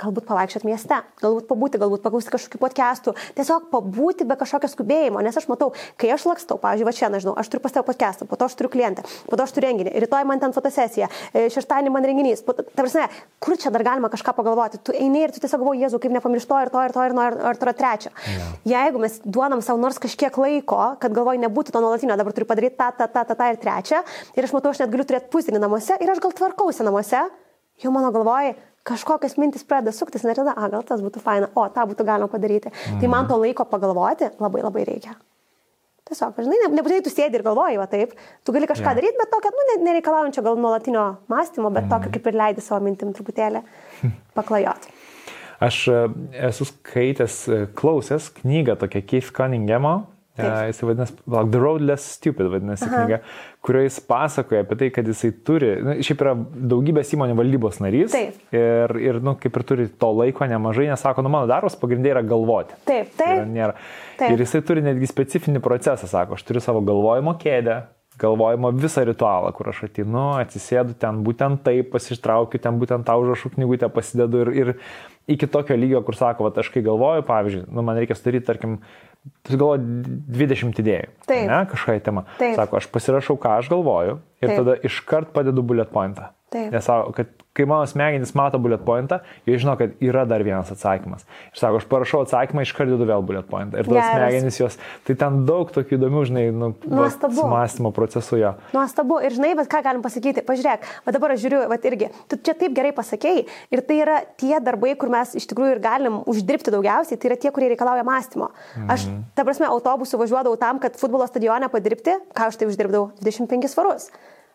galbūt 0.00 0.24
pavaikščioti 0.28 0.66
mieste, 0.66 0.98
galbūt 1.20 1.46
pabūti, 1.50 1.78
galbūt 1.80 2.02
paklausyti 2.04 2.32
kažkokių 2.32 2.60
podcastų, 2.62 3.12
tiesiog 3.36 3.68
pabūti 3.72 4.24
be 4.28 4.36
kažkokio 4.40 4.70
skubėjimo, 4.72 5.20
nes 5.24 5.36
aš 5.36 5.48
matau, 5.50 5.70
kai 6.00 6.10
aš 6.14 6.24
lakstau, 6.30 6.56
pavyzdžiui, 6.62 6.86
va 6.88 6.94
čia, 6.96 7.10
nežinau, 7.12 7.34
aš 7.38 7.50
turiu 7.52 7.62
pas 7.64 7.74
tavo 7.76 7.86
podcastą, 7.90 8.26
po 8.28 8.38
to 8.40 8.48
aš 8.48 8.56
turiu 8.58 8.72
klientą, 8.72 9.04
po 9.28 9.36
to 9.36 9.44
aš 9.44 9.52
turiu 9.52 9.68
renginį, 9.68 9.92
rytoj 10.06 10.24
man 10.28 10.40
ten 10.42 10.54
fotosesija, 10.56 11.10
e, 11.32 11.44
šeštadienį 11.52 11.92
man 11.92 12.08
renginys, 12.08 12.40
po, 12.46 12.56
ta 12.56 12.80
prasme, 12.80 13.04
kur 13.42 13.58
čia 13.60 13.72
dar 13.74 13.84
galima 13.86 14.08
kažką 14.12 14.34
pagalvoti, 14.38 14.80
tu 14.80 14.96
eini 14.96 15.26
ir 15.26 15.34
tu 15.34 15.44
tiesiog 15.44 15.60
galvoji, 15.60 15.84
Jėzu, 15.84 16.00
kaip 16.02 16.16
nepamiršto 16.16 16.62
ir 16.64 16.72
to, 16.72 16.86
ir 16.88 16.96
to, 16.96 17.04
ir 17.04 17.16
to, 17.18 17.28
ir, 17.28 17.38
ir 17.52 17.60
to 17.60 17.76
trečio. 17.82 18.12
Yeah. 18.32 18.56
Jeigu 18.72 19.04
mes 19.04 19.20
duodam 19.24 19.62
savo 19.64 19.80
nors 19.82 20.00
kažkiek 20.02 20.36
laiko, 20.40 20.80
kad 21.02 21.14
galvoji 21.14 21.44
nebūtų 21.44 21.74
to 21.74 21.84
nuolatinio, 21.84 22.16
dabar 22.18 22.34
turiu 22.36 22.48
padaryti 22.48 22.78
tą, 22.80 22.90
tą, 22.96 23.08
tą, 23.12 23.24
tą, 23.28 23.38
tą 23.38 23.52
ir 23.52 23.60
trečią, 23.62 24.02
ir 24.38 24.48
aš 24.48 24.56
matau, 24.56 24.72
aš 24.72 24.82
net 24.82 24.92
galiu 24.92 25.06
turėti 25.08 25.30
pusdienį 25.32 25.62
namuose 25.62 25.98
ir 26.00 26.12
aš 26.12 26.22
gal 26.22 26.34
tvarkausi 26.38 26.86
namuose, 26.86 27.24
jau 27.82 27.94
mano 27.94 28.12
galvoji, 28.14 28.54
kažkokios 28.88 29.36
mintis 29.38 29.66
pradeda 29.66 29.94
suktis, 29.94 30.24
ir 30.26 30.38
tada, 30.38 30.54
a, 30.56 30.68
gal 30.72 30.82
tas 30.86 31.02
būtų 31.04 31.22
faina, 31.22 31.50
o, 31.54 31.66
tą 31.72 31.84
būtų 31.90 32.06
galima 32.08 32.30
padaryti. 32.30 32.72
Mhm. 32.72 33.02
Tai 33.02 33.12
man 33.12 33.28
to 33.28 33.38
laiko 33.40 33.66
pagalvoti 33.68 34.32
labai 34.42 34.64
labai 34.64 34.86
reikia. 34.88 35.14
Tiesiog, 36.08 36.34
žinai, 36.42 36.58
ne, 36.64 36.68
nebūtinai 36.76 37.04
tu 37.06 37.12
sėdi 37.12 37.38
ir 37.38 37.44
galvoji, 37.46 37.78
va 37.78 37.86
taip, 37.88 38.16
tu 38.42 38.52
gali 38.52 38.66
kažką 38.66 38.88
yeah. 38.88 38.96
daryti, 38.98 39.18
bet 39.20 39.30
tokio, 39.30 39.52
nu, 39.54 39.76
nereikalaujančio 39.86 40.42
gal 40.42 40.58
nuolatinio 40.58 41.04
mąstymo, 41.30 41.70
bet 41.70 41.86
mhm. 41.86 41.92
tokio 41.94 42.10
kaip 42.16 42.26
ir 42.26 42.38
leidi 42.40 42.64
savo 42.64 42.82
mintim 42.84 43.14
truputėlį 43.14 43.62
paklajot. 44.36 44.90
Aš 45.62 45.78
e, 45.88 46.00
esu 46.48 46.66
skaitęs, 46.66 47.36
e, 47.46 47.60
klausęs 47.78 48.32
knygą 48.40 48.74
tokią 48.80 49.04
Keith 49.06 49.30
Cunninghamo, 49.36 49.94
Uh, 50.38 50.62
jis 50.70 50.78
vadinasi, 50.80 51.12
like, 51.26 51.50
The 51.52 51.60
Road 51.60 51.82
Less 51.84 52.14
Stupid 52.16 52.46
vadinasi 52.48 52.86
Aha. 52.86 53.00
knyga, 53.02 53.18
kurioje 53.60 53.90
jis 53.90 53.98
pasakoja 54.08 54.62
apie 54.64 54.78
tai, 54.80 54.88
kad 54.94 55.10
jisai 55.10 55.28
turi, 55.44 55.68
na, 55.84 55.96
šiaip 56.00 56.24
yra 56.24 56.32
daugybės 56.72 57.12
įmonių 57.12 57.36
valdybos 57.36 57.82
narys 57.84 58.14
taip. 58.14 58.38
ir, 58.56 58.96
ir 58.96 59.20
nu, 59.20 59.36
kaip 59.42 59.58
ir 59.60 59.66
turi 59.68 59.86
to 59.92 60.08
laiko 60.16 60.48
nemažai, 60.48 60.88
nes 60.88 61.04
sako, 61.04 61.20
nu 61.26 61.32
mano 61.34 61.50
darbas 61.50 61.76
pagrindė 61.76 62.14
yra 62.14 62.24
galvoti. 62.24 62.80
Taip, 62.88 63.12
taip. 63.20 63.44
Nėra. 63.50 63.76
taip. 64.16 64.32
Ir 64.32 64.46
jisai 64.46 64.62
turi 64.64 64.86
netgi 64.88 65.12
specifinį 65.12 65.60
procesą, 65.64 66.08
sako, 66.08 66.40
aš 66.40 66.48
turiu 66.48 66.64
savo 66.64 66.80
galvojimo 66.88 67.36
kėdę, 67.42 67.82
galvojimo 68.22 68.72
visą 68.76 69.04
ritualą, 69.08 69.52
kur 69.56 69.68
aš 69.72 69.84
atinu, 69.90 70.26
atsisėdu 70.40 70.96
ten 71.00 71.20
būtent 71.26 71.60
taip, 71.66 71.92
pasitraukiu, 71.92 72.60
ten 72.62 72.80
būtent 72.80 73.04
tą 73.08 73.20
užrašų 73.20 73.52
knygutę 73.56 73.92
pasidedu 73.92 74.46
ir, 74.46 74.52
ir 74.62 74.74
iki 75.32 75.48
tokio 75.50 75.76
lygio, 75.78 76.02
kur 76.06 76.18
sako, 76.18 76.48
va, 76.48 76.52
aš 76.60 76.72
kai 76.74 76.82
galvoju, 76.84 77.24
pavyzdžiui, 77.28 77.64
nu, 77.72 77.84
man 77.86 78.00
reikia 78.00 78.16
sudaryti, 78.18 78.46
tarkim, 78.48 78.78
Tu 79.46 79.54
galvoji 79.54 79.82
20 80.34 80.78
idėjų. 80.82 81.10
Taip. 81.28 81.44
Ne, 81.46 81.58
kažkokia 81.70 82.02
tema. 82.08 82.24
Taip. 82.40 82.56
Sako, 82.58 82.80
aš 82.80 82.88
pasirašau, 82.90 83.36
ką 83.38 83.56
aš 83.60 83.70
galvoju 83.70 84.16
ir 84.42 84.48
Taip. 84.48 84.56
tada 84.58 84.74
iškart 84.88 85.30
padedu 85.34 85.62
bullet 85.66 85.90
pointą. 85.94 86.32
Taip. 86.52 86.68
Nes 86.74 86.84
sako, 86.84 87.14
kad 87.16 87.30
kai 87.52 87.66
mano 87.68 87.86
smegenys 87.86 88.32
mato 88.36 88.58
bullet 88.60 88.80
pointą, 88.84 89.18
jie 89.46 89.58
žino, 89.60 89.74
kad 89.76 89.92
yra 90.00 90.24
dar 90.28 90.40
vienas 90.44 90.70
atsakymas. 90.72 91.26
Ir 91.52 91.60
sako, 91.60 91.80
aš 91.82 91.86
parašau 91.90 92.22
atsakymą, 92.24 92.64
iš 92.64 92.72
karto 92.76 92.96
vėl 93.00 93.24
bullet 93.28 93.48
pointą. 93.48 93.80
Ir 93.80 93.88
tos 93.88 93.98
Geras. 93.98 94.16
smegenys 94.16 94.60
jos, 94.60 94.78
tai 95.06 95.16
ten 95.20 95.42
daug 95.48 95.72
tokių 95.74 95.98
įdomių, 95.98 96.24
žinai, 96.30 96.46
nu, 96.56 96.72
mąstymo 96.88 97.92
procesų 97.96 98.40
jo. 98.40 98.54
Nuostabu. 98.72 99.20
Ir 99.24 99.36
žinai, 99.36 99.52
bet 99.60 99.68
ką 99.72 99.82
galim 99.84 100.04
pasakyti, 100.04 100.44
pažiūrėk, 100.48 100.88
va 101.06 101.16
dabar 101.16 101.36
aš 101.36 101.44
žiūriu, 101.44 101.62
va 101.72 101.80
irgi, 101.92 102.08
tu 102.32 102.40
čia 102.40 102.56
taip 102.56 102.76
gerai 102.76 102.94
pasakėjai. 102.96 103.44
Ir 103.76 103.84
tai 103.88 104.00
yra 104.00 104.18
tie 104.40 104.56
darbai, 104.64 104.96
kur 104.96 105.12
mes 105.12 105.36
iš 105.36 105.48
tikrųjų 105.52 105.76
ir 105.76 105.84
galim 105.84 106.20
uždirbti 106.32 106.72
daugiausiai, 106.72 107.20
tai 107.20 107.32
yra 107.32 107.40
tie, 107.40 107.52
kurie 107.52 107.68
reikalauja 107.74 108.04
mąstymo. 108.08 108.52
Aš, 108.88 109.08
mhm. 109.08 109.24
ta 109.36 109.44
prasme, 109.44 109.68
autobusu 109.68 110.20
važiuodavau 110.20 110.56
tam, 110.60 110.80
kad 110.80 110.96
futbolo 111.00 111.28
stadione 111.28 111.68
padirbti, 111.72 112.16
ką 112.32 112.48
aš 112.48 112.60
tai 112.60 112.72
uždirbdavau 112.72 113.10
25 113.20 113.68
svarus. 113.72 114.08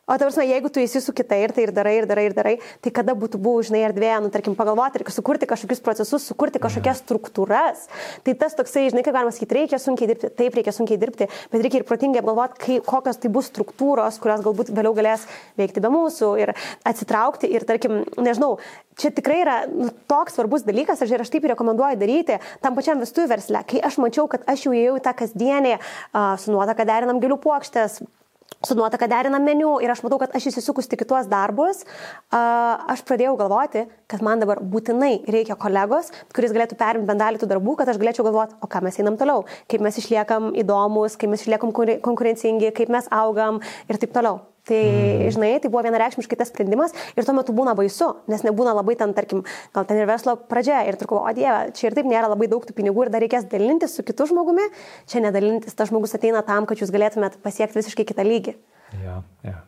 O 0.07 0.15
ta 0.15 0.23
prasme, 0.23 0.45
jeigu 0.47 0.69
tu 0.71 0.79
esi 0.79 1.01
su 1.03 1.11
kitai 1.11 1.41
ir 1.43 1.51
tai 1.51 1.65
ir 1.65 1.71
darai, 1.75 1.97
ir 1.99 2.05
darai, 2.07 2.23
ir 2.29 2.34
darai, 2.35 2.53
tai 2.79 2.93
kada 2.95 3.11
būtų 3.11 3.41
buvo, 3.43 3.59
žinai, 3.67 3.81
erdvė, 3.89 4.13
nu, 4.23 4.29
tarkim, 4.31 4.53
pagalvoti 4.55 5.01
ir 5.01 5.11
sukurti 5.11 5.49
kažkokius 5.49 5.81
procesus, 5.84 6.23
sukurti 6.29 6.61
kažkokias 6.63 7.01
struktūras. 7.03 7.81
Tai 8.23 8.35
tas 8.39 8.55
toksai, 8.55 8.85
žinai, 8.88 9.03
kaip 9.03 9.17
galima 9.17 9.34
sakyti, 9.35 9.57
reikia 9.57 9.81
sunkiai 9.84 10.07
dirbti, 10.13 10.29
taip 10.39 10.55
reikia 10.55 10.71
sunkiai 10.71 11.01
dirbti, 11.01 11.27
bet 11.51 11.65
reikia 11.65 11.81
ir 11.81 11.85
protingai 11.89 12.21
apgalvoti, 12.23 12.77
kokios 12.88 13.19
tai 13.19 13.34
bus 13.35 13.51
struktūros, 13.51 14.21
kurios 14.23 14.45
galbūt 14.47 14.71
vėliau 14.71 14.95
galės 14.95 15.27
veikti 15.59 15.84
be 15.84 15.91
mūsų 15.91 16.29
ir 16.39 16.53
atsitraukti 16.88 17.51
ir, 17.51 17.67
tarkim, 17.67 18.05
nežinau, 18.15 18.53
čia 18.95 19.11
tikrai 19.11 19.41
yra 19.43 19.57
nu, 19.67 19.89
toks 20.07 20.39
svarbus 20.39 20.63
dalykas, 20.63 21.03
aš 21.03 21.11
ir 21.17 21.25
aš 21.25 21.34
taip 21.35 21.49
rekomenduoju 21.51 21.99
daryti 21.99 22.39
tam 22.63 22.79
pačiam 22.79 23.03
vestuvių 23.03 23.34
versle, 23.35 23.67
kai 23.67 23.84
aš 23.84 23.99
mačiau, 23.99 24.31
kad 24.31 24.47
aš 24.47 24.69
jau 24.69 24.71
įėjau 24.71 25.01
į 25.01 25.03
tą 25.03 25.13
kasdienį 25.19 25.75
uh, 25.75 26.38
su 26.39 26.55
nuotaka 26.55 26.88
derinam 26.88 27.19
gėlių 27.19 27.41
plokštės, 27.43 27.99
su 28.65 28.75
nuotaka 28.75 29.07
derinam 29.07 29.43
meniu 29.43 29.77
ir 29.84 29.91
aš 29.91 30.01
matau, 30.05 30.19
kad 30.21 30.34
aš 30.38 30.49
įsisukus 30.51 30.89
tik 30.89 31.03
kitos 31.03 31.29
darbus, 31.31 31.84
aš 32.31 33.03
pradėjau 33.07 33.35
galvoti, 33.39 33.85
kad 34.09 34.23
man 34.25 34.41
dabar 34.43 34.61
būtinai 34.61 35.13
reikia 35.29 35.57
kolegos, 35.59 36.11
kuris 36.35 36.55
galėtų 36.55 36.79
perimti 36.79 37.09
bent 37.09 37.21
dalį 37.21 37.41
tų 37.43 37.51
darbų, 37.53 37.77
kad 37.79 37.93
aš 37.93 38.01
galėčiau 38.01 38.27
galvoti, 38.27 38.57
o 38.61 38.69
ką 38.71 38.84
mes 38.88 38.99
einam 39.01 39.19
toliau, 39.19 39.45
kaip 39.69 39.85
mes 39.85 40.01
išliekam 40.01 40.53
įdomus, 40.57 41.17
kaip 41.19 41.34
mes 41.34 41.45
išliekam 41.45 41.73
konkurencingi, 41.75 42.73
kaip 42.77 42.93
mes 42.93 43.09
augam 43.13 43.61
ir 43.88 44.01
taip 44.01 44.15
toliau. 44.15 44.41
Tai, 44.68 44.80
mm. 44.84 45.30
žinai, 45.31 45.52
tai 45.64 45.72
buvo 45.72 45.84
vienareikšmiškai 45.85 46.38
tas 46.39 46.49
sprendimas 46.52 46.91
ir 47.15 47.23
tuo 47.23 47.35
metu 47.38 47.56
būna 47.56 47.72
baisu, 47.77 48.10
nes 48.27 48.44
nebūna 48.44 48.73
labai 48.76 48.98
ten, 48.99 49.14
tarkim, 49.15 49.45
gal 49.76 49.88
ten 49.88 50.02
ir 50.02 50.10
verslo 50.10 50.35
pradžia 50.49 50.81
ir 50.89 50.98
turku, 50.99 51.22
o 51.22 51.31
dieve, 51.35 51.72
čia 51.77 51.88
ir 51.88 51.95
taip 51.95 52.10
nėra 52.10 52.27
labai 52.27 52.49
daug 52.52 52.65
tų 52.68 52.76
pinigų 52.76 53.06
ir 53.06 53.14
dar 53.14 53.23
reikės 53.23 53.48
dalintis 53.48 53.95
su 53.95 54.03
kitu 54.03 54.27
žmogumi, 54.27 54.68
čia 55.07 55.23
nedalintis, 55.23 55.77
tas 55.77 55.88
žmogus 55.88 56.18
ateina 56.19 56.44
tam, 56.48 56.68
kad 56.68 56.84
jūs 56.84 56.91
galėtumėt 56.91 57.39
pasiekti 57.45 57.80
visiškai 57.80 58.07
kitą 58.11 58.27
lygį. 58.27 58.57
Ja, 59.06 59.22
ja. 59.48 59.61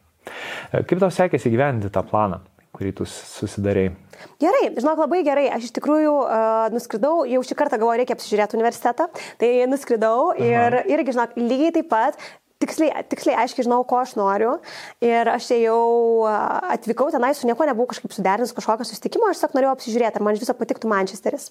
E, 0.73 0.83
kaip 0.83 0.99
tau 0.99 1.11
sekėsi 1.13 1.51
gyventi 1.53 1.91
tą 1.93 2.03
planą, 2.07 2.41
kurį 2.75 2.91
tu 2.99 3.07
susidarėjai? 3.07 3.95
Gerai, 4.43 4.65
žinok, 4.75 4.99
labai 5.05 5.21
gerai. 5.23 5.47
Aš 5.55 5.69
iš 5.69 5.75
tikrųjų 5.77 6.11
uh, 6.25 6.67
nuskridau, 6.73 7.23
jau 7.27 7.41
šį 7.45 7.57
kartą 7.59 7.79
galvoju, 7.79 8.01
reikia 8.01 8.17
apsižiūrėti 8.17 8.59
universitetą. 8.59 9.07
Tai 9.39 9.49
nuskridau 9.71 10.33
Aha. 10.33 10.43
ir 10.43 10.77
irgi, 10.97 11.15
žinok, 11.15 11.39
lygiai 11.39 11.73
taip 11.79 11.89
pat 11.91 12.19
tiksliai, 12.59 13.03
tiksliai 13.09 13.37
aiškiai 13.43 13.65
žinau, 13.67 13.79
ko 13.87 14.01
aš 14.01 14.15
noriu. 14.19 14.57
Ir 15.03 15.29
aš 15.31 15.49
jau 15.55 16.27
atvykau 16.27 17.09
tenai, 17.13 17.31
su 17.37 17.47
nieko 17.47 17.67
nebuvau 17.67 17.89
kažkaip 17.93 18.13
suderinus 18.15 18.53
kažkokio 18.55 18.87
susitikimo, 18.87 19.29
aš 19.29 19.39
tiesiog 19.39 19.55
norėjau 19.55 19.75
apsižiūrėti, 19.77 20.19
ar 20.19 20.25
man 20.25 20.35
iš 20.35 20.43
viso 20.43 20.55
patiktų 20.59 20.91
Manchesteris. 20.91 21.49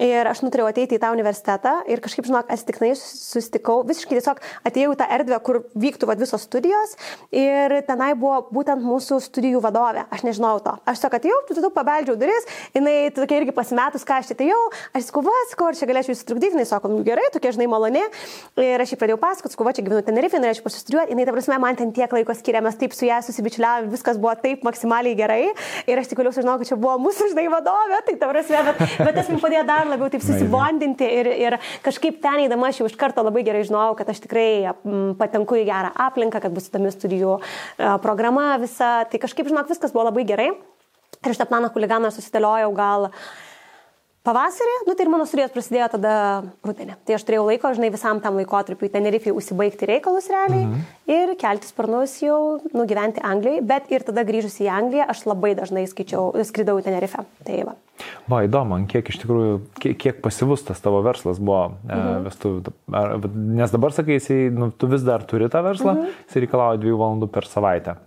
Ir 0.00 0.28
aš 0.30 0.40
nutarėjau 0.44 0.70
ateiti 0.70 0.96
į 0.96 1.02
tą 1.02 1.10
universitetą 1.12 1.74
ir 1.92 2.00
kažkaip, 2.04 2.24
žinok, 2.28 2.48
atsitiknai 2.52 2.94
susitikau, 2.96 3.82
visiškai 3.88 4.16
tiesiog 4.16 4.40
atėjau 4.68 4.94
į 4.94 4.98
tą 5.02 5.08
erdvę, 5.18 5.40
kur 5.44 5.60
vyktų 5.76 6.08
vad 6.08 6.22
visos 6.22 6.46
studijos 6.48 6.96
ir 7.28 7.76
tenai 7.88 8.12
buvo 8.16 8.40
būtent 8.54 8.80
mūsų 8.80 9.20
studijų 9.26 9.60
vadovė. 9.64 10.06
Aš 10.12 10.24
nežinau 10.24 10.54
to. 10.64 10.78
Aš 10.88 11.02
tiesiog 11.02 11.18
atėjau, 11.18 11.40
tu 11.50 11.58
tu 11.60 11.72
pabeldžiau 11.76 12.16
duris, 12.16 12.48
jinai 12.72 13.12
tokia 13.12 13.42
irgi 13.42 13.52
pasimetus, 13.56 14.06
ką 14.08 14.22
aš 14.22 14.32
čia 14.32 14.38
atėjau, 14.38 14.62
aš 14.96 15.10
sakau, 15.10 15.24
va, 15.28 15.36
sakau, 15.52 15.68
ar 15.68 15.78
čia 15.78 15.90
galėčiau 15.90 16.16
jūsų 16.16 16.26
trukdyti, 16.30 16.56
jinai 16.56 16.66
sako, 16.68 16.90
nu 16.90 17.04
gerai, 17.06 17.28
tokia 17.34 17.52
žinai 17.54 17.68
maloni. 17.70 18.02
Ir 18.62 18.82
aš 18.82 18.94
jį 18.94 18.98
pradėjau 19.02 19.20
pasakoti, 19.20 19.54
sakau, 19.54 19.68
va, 19.68 19.76
čia 19.76 19.84
gyvenu 19.84 20.02
ten 20.06 20.18
Tenerife, 20.22 20.38
norėčiau 20.38 20.62
pasistudijuoti, 20.62 21.10
jinai, 21.10 21.24
ta 21.26 21.32
prasme, 21.34 21.56
man 21.58 21.74
ten 21.74 21.88
tiek 21.90 22.12
laiko 22.14 22.34
skiria, 22.38 22.60
mes 22.62 22.76
taip 22.78 22.92
su 22.94 23.08
ją 23.08 23.16
susibičiuliavome, 23.26 23.88
viskas 23.90 24.20
buvo 24.22 24.36
taip 24.38 24.62
maksimaliai 24.62 25.16
gerai. 25.18 25.48
Ir 25.90 25.98
aš 25.98 26.12
tik 26.12 26.20
vėliau 26.20 26.30
sužinojau, 26.36 26.60
kad 26.60 26.68
čia 26.68 26.78
buvo 26.78 26.94
mūsų 27.02 27.32
žinai 27.32 27.48
vadovė, 27.50 27.98
tai 28.06 28.14
ta 28.20 28.28
prasme, 28.30 28.60
bet, 28.68 28.82
bet 29.02 29.16
tas 29.18 29.32
man 29.32 29.42
padėjo 29.42 29.64
dar 29.66 29.90
labiau 29.90 30.12
taip 30.12 30.22
susibondinti 30.22 31.08
ir, 31.18 31.30
ir 31.48 31.58
kažkaip 31.82 32.22
ten 32.22 32.44
įdama 32.44 32.70
aš 32.70 32.78
jau 32.84 32.86
iš 32.86 32.94
karto 33.00 33.24
labai 33.26 33.42
gerai 33.48 33.64
žinojau, 33.66 33.96
kad 33.98 34.14
aš 34.14 34.22
tikrai 34.28 34.46
patenku 35.18 35.58
į 35.58 35.66
gerą 35.66 35.90
aplinką, 36.06 36.38
kad 36.44 36.54
bus 36.54 36.70
įdomi 36.70 36.94
studijų 36.94 37.40
uh, 37.40 37.96
programa 38.04 38.52
visa, 38.62 39.00
tai 39.10 39.18
kažkaip, 39.26 39.50
žinok, 39.50 39.74
viskas 39.74 39.90
buvo 39.90 40.06
labai 40.12 40.28
gerai. 40.28 40.52
Ir 41.22 41.34
šitą 41.34 41.50
planą 41.50 41.74
huliganą 41.74 42.14
susidėliojau 42.14 42.70
gal 42.78 43.10
Pavasarį, 44.22 44.74
nu 44.86 44.94
tai 44.94 45.02
ir 45.02 45.08
mano 45.10 45.24
studijos 45.26 45.50
prasidėjo 45.50 45.88
tada 45.96 46.10
rudenį. 46.62 46.94
Tai 47.02 47.14
aš 47.16 47.24
turėjau 47.26 47.42
laiko, 47.48 47.72
žinai, 47.74 47.88
visam 47.90 48.20
tam 48.22 48.36
laikotarpiu 48.38 48.86
į 48.86 48.92
Tenerifį 48.94 49.32
užsibaigti 49.34 49.88
reikalus 49.90 50.28
realiai 50.30 50.62
mhm. 50.62 50.84
ir 51.10 51.32
kelti 51.40 51.66
sparnus 51.66 52.14
jau, 52.22 52.60
nugyventi 52.70 53.24
Anglijai, 53.26 53.64
bet 53.66 53.90
ir 53.90 54.06
tada 54.06 54.22
grįžus 54.28 54.60
į 54.62 54.68
Angliją 54.70 55.08
aš 55.10 55.24
labai 55.26 55.56
dažnai 55.58 55.88
skaičiau, 55.90 56.30
skridau 56.46 56.78
į 56.78 56.86
Tenerifę. 56.86 57.26
Tai 57.42 57.58
va. 57.66 57.74
Va, 58.30 58.44
įdomu, 58.46 58.78
kiek 58.90 59.10
iš 59.10 59.18
tikrųjų, 59.24 59.58
kiek, 59.82 59.98
kiek 59.98 60.22
pasivus 60.22 60.62
tas 60.70 60.78
tavo 60.82 61.02
verslas 61.02 61.42
buvo 61.42 61.72
e, 61.82 61.90
mhm. 61.90 62.22
vestuvių. 62.28 62.76
Nes 63.58 63.74
dabar 63.74 63.98
sakai, 63.98 64.20
jisai, 64.20 64.38
nu, 64.54 64.70
tu 64.70 64.86
vis 64.90 65.02
dar 65.06 65.26
turi 65.26 65.50
tą 65.50 65.66
verslą, 65.66 65.98
mhm. 65.98 66.22
jisai 66.28 66.46
reikalauja 66.46 66.78
dviejų 66.82 67.02
valandų 67.02 67.32
per 67.34 67.50
savaitę. 67.50 67.98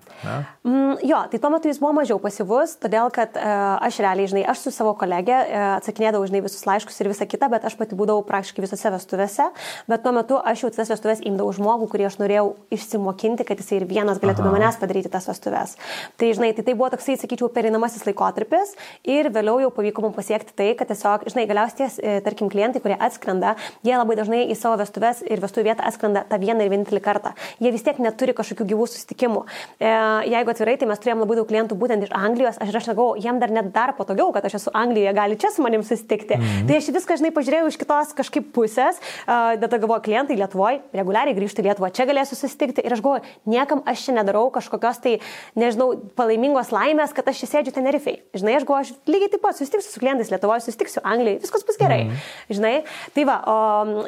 Mm, 0.66 0.98
jo, 1.06 1.20
tai 1.30 1.40
tuo 1.40 1.52
metu 1.54 1.70
jis 1.70 1.80
buvo 1.82 1.92
mažiau 1.98 2.18
pasyvus, 2.22 2.76
todėl 2.82 3.12
kad 3.14 3.36
uh, 3.38 3.76
aš 3.86 4.00
realiai, 4.02 4.30
žinai, 4.32 4.44
aš 4.50 4.64
su 4.64 4.74
savo 4.74 4.96
kolegė 4.98 5.36
uh, 5.36 5.66
atsakinėdavau, 5.76 6.26
žinai, 6.30 6.42
visus 6.46 6.66
laiškus 6.66 6.98
ir 7.02 7.10
visą 7.12 7.28
kitą, 7.30 7.50
bet 7.52 7.68
aš 7.68 7.76
pati 7.78 7.98
būdavau 7.98 8.24
praktiškai 8.26 8.64
visose 8.66 8.92
vestuvėse, 8.94 9.50
bet 9.92 10.04
tuo 10.06 10.14
metu 10.16 10.40
aš 10.40 10.66
jau 10.66 10.72
tas 10.74 10.90
vestuvės 10.90 11.22
imdavau 11.26 11.54
žmogų, 11.56 11.90
kurį 11.92 12.08
aš 12.10 12.18
norėjau 12.22 12.48
išsimokinti, 12.74 13.46
kad 13.48 13.62
jisai 13.62 13.82
ir 13.82 13.88
vienas 13.90 14.22
galėtų 14.24 14.46
be 14.46 14.54
manęs 14.56 14.80
padaryti 14.82 15.12
tas 15.14 15.28
vestuvės. 15.30 15.76
Tai, 16.18 16.32
žinai, 16.38 16.54
tai, 16.58 16.66
tai 16.66 16.78
buvo 16.78 16.90
toksai, 16.96 17.18
sakyčiau, 17.22 17.52
perinamasis 17.54 18.08
laikotarpis 18.08 18.74
ir 19.06 19.30
vėliau 19.36 19.60
jau 19.66 19.72
pavyko 19.76 20.08
mums 20.08 20.18
pasiekti 20.18 20.56
tai, 20.58 20.72
kad 20.80 20.90
tiesiog, 20.90 21.28
žinai, 21.32 21.46
galiausiai, 21.50 21.92
e, 22.00 22.18
tarkim, 22.26 22.50
klientai, 22.54 22.82
kurie 22.84 22.98
atskrenda, 22.98 23.56
jie 23.86 23.96
labai 23.96 24.18
dažnai 24.18 24.44
į 24.50 24.58
savo 24.58 24.80
vestuvės 24.82 25.22
ir 25.28 25.44
vestuvų 25.44 25.70
vietą 25.70 25.86
atskrenda 25.88 26.26
tą 26.30 26.40
vieną 26.42 26.66
ir 26.66 26.74
vienintelį 26.74 27.04
kartą. 27.06 27.36
Jie 27.64 27.72
vis 27.76 27.86
tiek 27.86 28.00
neturi 28.02 28.36
kažkokių 28.38 28.68
gyvų 28.74 28.90
susitikimų. 28.92 29.46
E, 29.80 29.94
jeigu 30.30 30.52
atvirai, 30.52 30.76
tai 30.80 30.88
mes 30.90 31.02
turėjom 31.02 31.22
labai 31.24 31.38
daug 31.40 31.48
klientų 31.50 31.78
būtent 31.80 32.06
iš 32.08 32.14
Anglijos, 32.16 32.60
aš 32.62 32.72
ir 32.72 32.78
aš 32.80 32.90
sakau, 32.90 33.08
jiem 33.20 33.40
dar 33.42 33.52
net 33.54 33.72
dar 33.76 33.94
patogiau, 33.98 34.32
kad 34.36 34.46
aš 34.48 34.58
esu 34.60 34.74
Anglijoje, 34.74 35.14
gali 35.18 35.38
čia 35.42 35.52
su 35.54 35.64
manim 35.66 35.84
susitikti. 35.84 36.38
Mm 36.38 36.44
-hmm. 36.44 36.68
Tai 36.68 36.78
aš 36.78 36.90
viską, 36.98 37.18
žinai, 37.18 37.32
pažiūrėjau 37.36 37.68
iš 37.68 37.78
kitos 37.78 38.14
kažkaip 38.14 38.52
pusės, 38.56 39.00
uh, 39.00 39.56
tada 39.62 39.78
galvoju, 39.78 40.02
klientai 40.02 40.38
Lietuvoje 40.38 40.82
reguliariai 40.94 41.36
grįžti 41.36 41.62
į 41.62 41.66
Lietuvą, 41.68 41.92
čia 41.92 42.06
galėsiu 42.06 42.36
susitikti 42.36 42.82
ir 42.86 42.94
aš 42.94 43.02
galvoju, 43.02 43.22
niekam 43.46 43.82
aš 43.86 44.06
čia 44.06 44.14
nedarau 44.14 44.50
kažkokios 44.52 44.98
tai, 45.02 45.20
nežinau, 45.56 45.96
palaimingos 46.16 46.72
laimės, 46.72 47.14
kad 47.14 47.28
aš 47.28 47.40
čia 47.40 47.48
sėdžiu 47.48 47.74
Tenerifei. 47.74 48.22
Žinai, 48.34 48.56
aš 48.56 48.64
galvoju, 48.64 48.82
aš 48.82 48.92
lygiai 49.08 49.30
taip 49.32 49.42
pat 49.42 49.56
susitiksiu 49.56 49.92
su 49.92 50.00
klientais 50.00 50.32
Lietuvoje, 50.32 50.62
susitiksiu 50.62 51.02
Anglijai, 51.04 51.40
viskas 51.42 51.66
bus 51.66 51.78
gerai. 51.78 52.04
Mm 52.04 52.10
-hmm. 52.10 52.56
Žinai, 52.56 52.84
tai 53.14 53.26
va, 53.26 53.38
o 53.46 53.56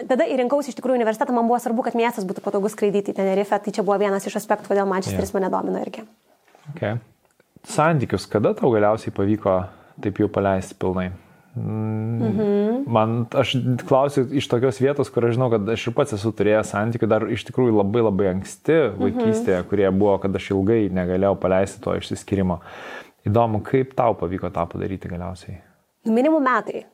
tada 0.08 0.24
įrinkausi 0.26 0.70
iš 0.70 0.76
tikrųjų 0.76 1.00
universitetą, 1.00 1.34
man 1.34 1.48
buvo 1.48 1.60
svarbu, 1.60 1.84
kad 1.84 1.96
miestas 1.96 2.26
būtų 2.26 2.42
patogus 2.42 2.72
skraidyti 2.72 3.12
į 3.12 3.16
Tenerifę, 3.16 3.60
tai 3.60 3.72
čia 3.72 3.84
buvo 3.84 3.98
vienas 3.98 4.28
iš 4.28 4.36
aspektų, 4.36 4.68
kodėl 4.72 4.86
Manchesteris 4.86 5.34
yeah. 5.34 5.40
mane 5.40 5.50
domino 5.52 5.80
irgi. 5.88 6.04
Okay. 6.74 7.00
Santykius, 7.68 8.28
kada 8.30 8.54
tau 8.56 8.72
galiausiai 8.74 9.14
pavyko 9.16 9.62
taip 10.04 10.20
jau 10.22 10.30
paleisti 10.32 10.78
pilnai? 10.80 11.10
Mhm. 11.58 12.84
Man, 12.94 13.16
aš 13.34 13.56
klausiu 13.88 14.28
iš 14.38 14.46
tokios 14.48 14.78
vietos, 14.80 15.10
kur 15.10 15.26
aš 15.26 15.36
žinau, 15.36 15.50
kad 15.52 15.70
aš 15.74 15.88
ir 15.90 15.96
pats 15.98 16.14
esu 16.14 16.32
turėjęs 16.38 16.74
santykių 16.76 17.10
dar 17.10 17.26
iš 17.34 17.48
tikrųjų 17.50 17.80
labai 17.80 18.04
labai 18.06 18.30
anksti 18.36 18.78
vaikystėje, 19.00 19.64
mhm. 19.64 19.70
kurie 19.72 19.88
buvo, 19.90 20.20
kad 20.24 20.38
aš 20.38 20.52
ilgai 20.54 20.84
negalėjau 20.94 21.34
paleisti 21.42 21.82
to 21.84 21.98
išsiskirimo. 21.98 22.62
Įdomu, 23.28 23.64
kaip 23.66 23.98
tau 23.98 24.16
pavyko 24.16 24.54
tą 24.54 24.68
padaryti 24.70 25.10
galiausiai? 25.12 25.58
Minimum 26.08 26.46
metai. 26.46 26.86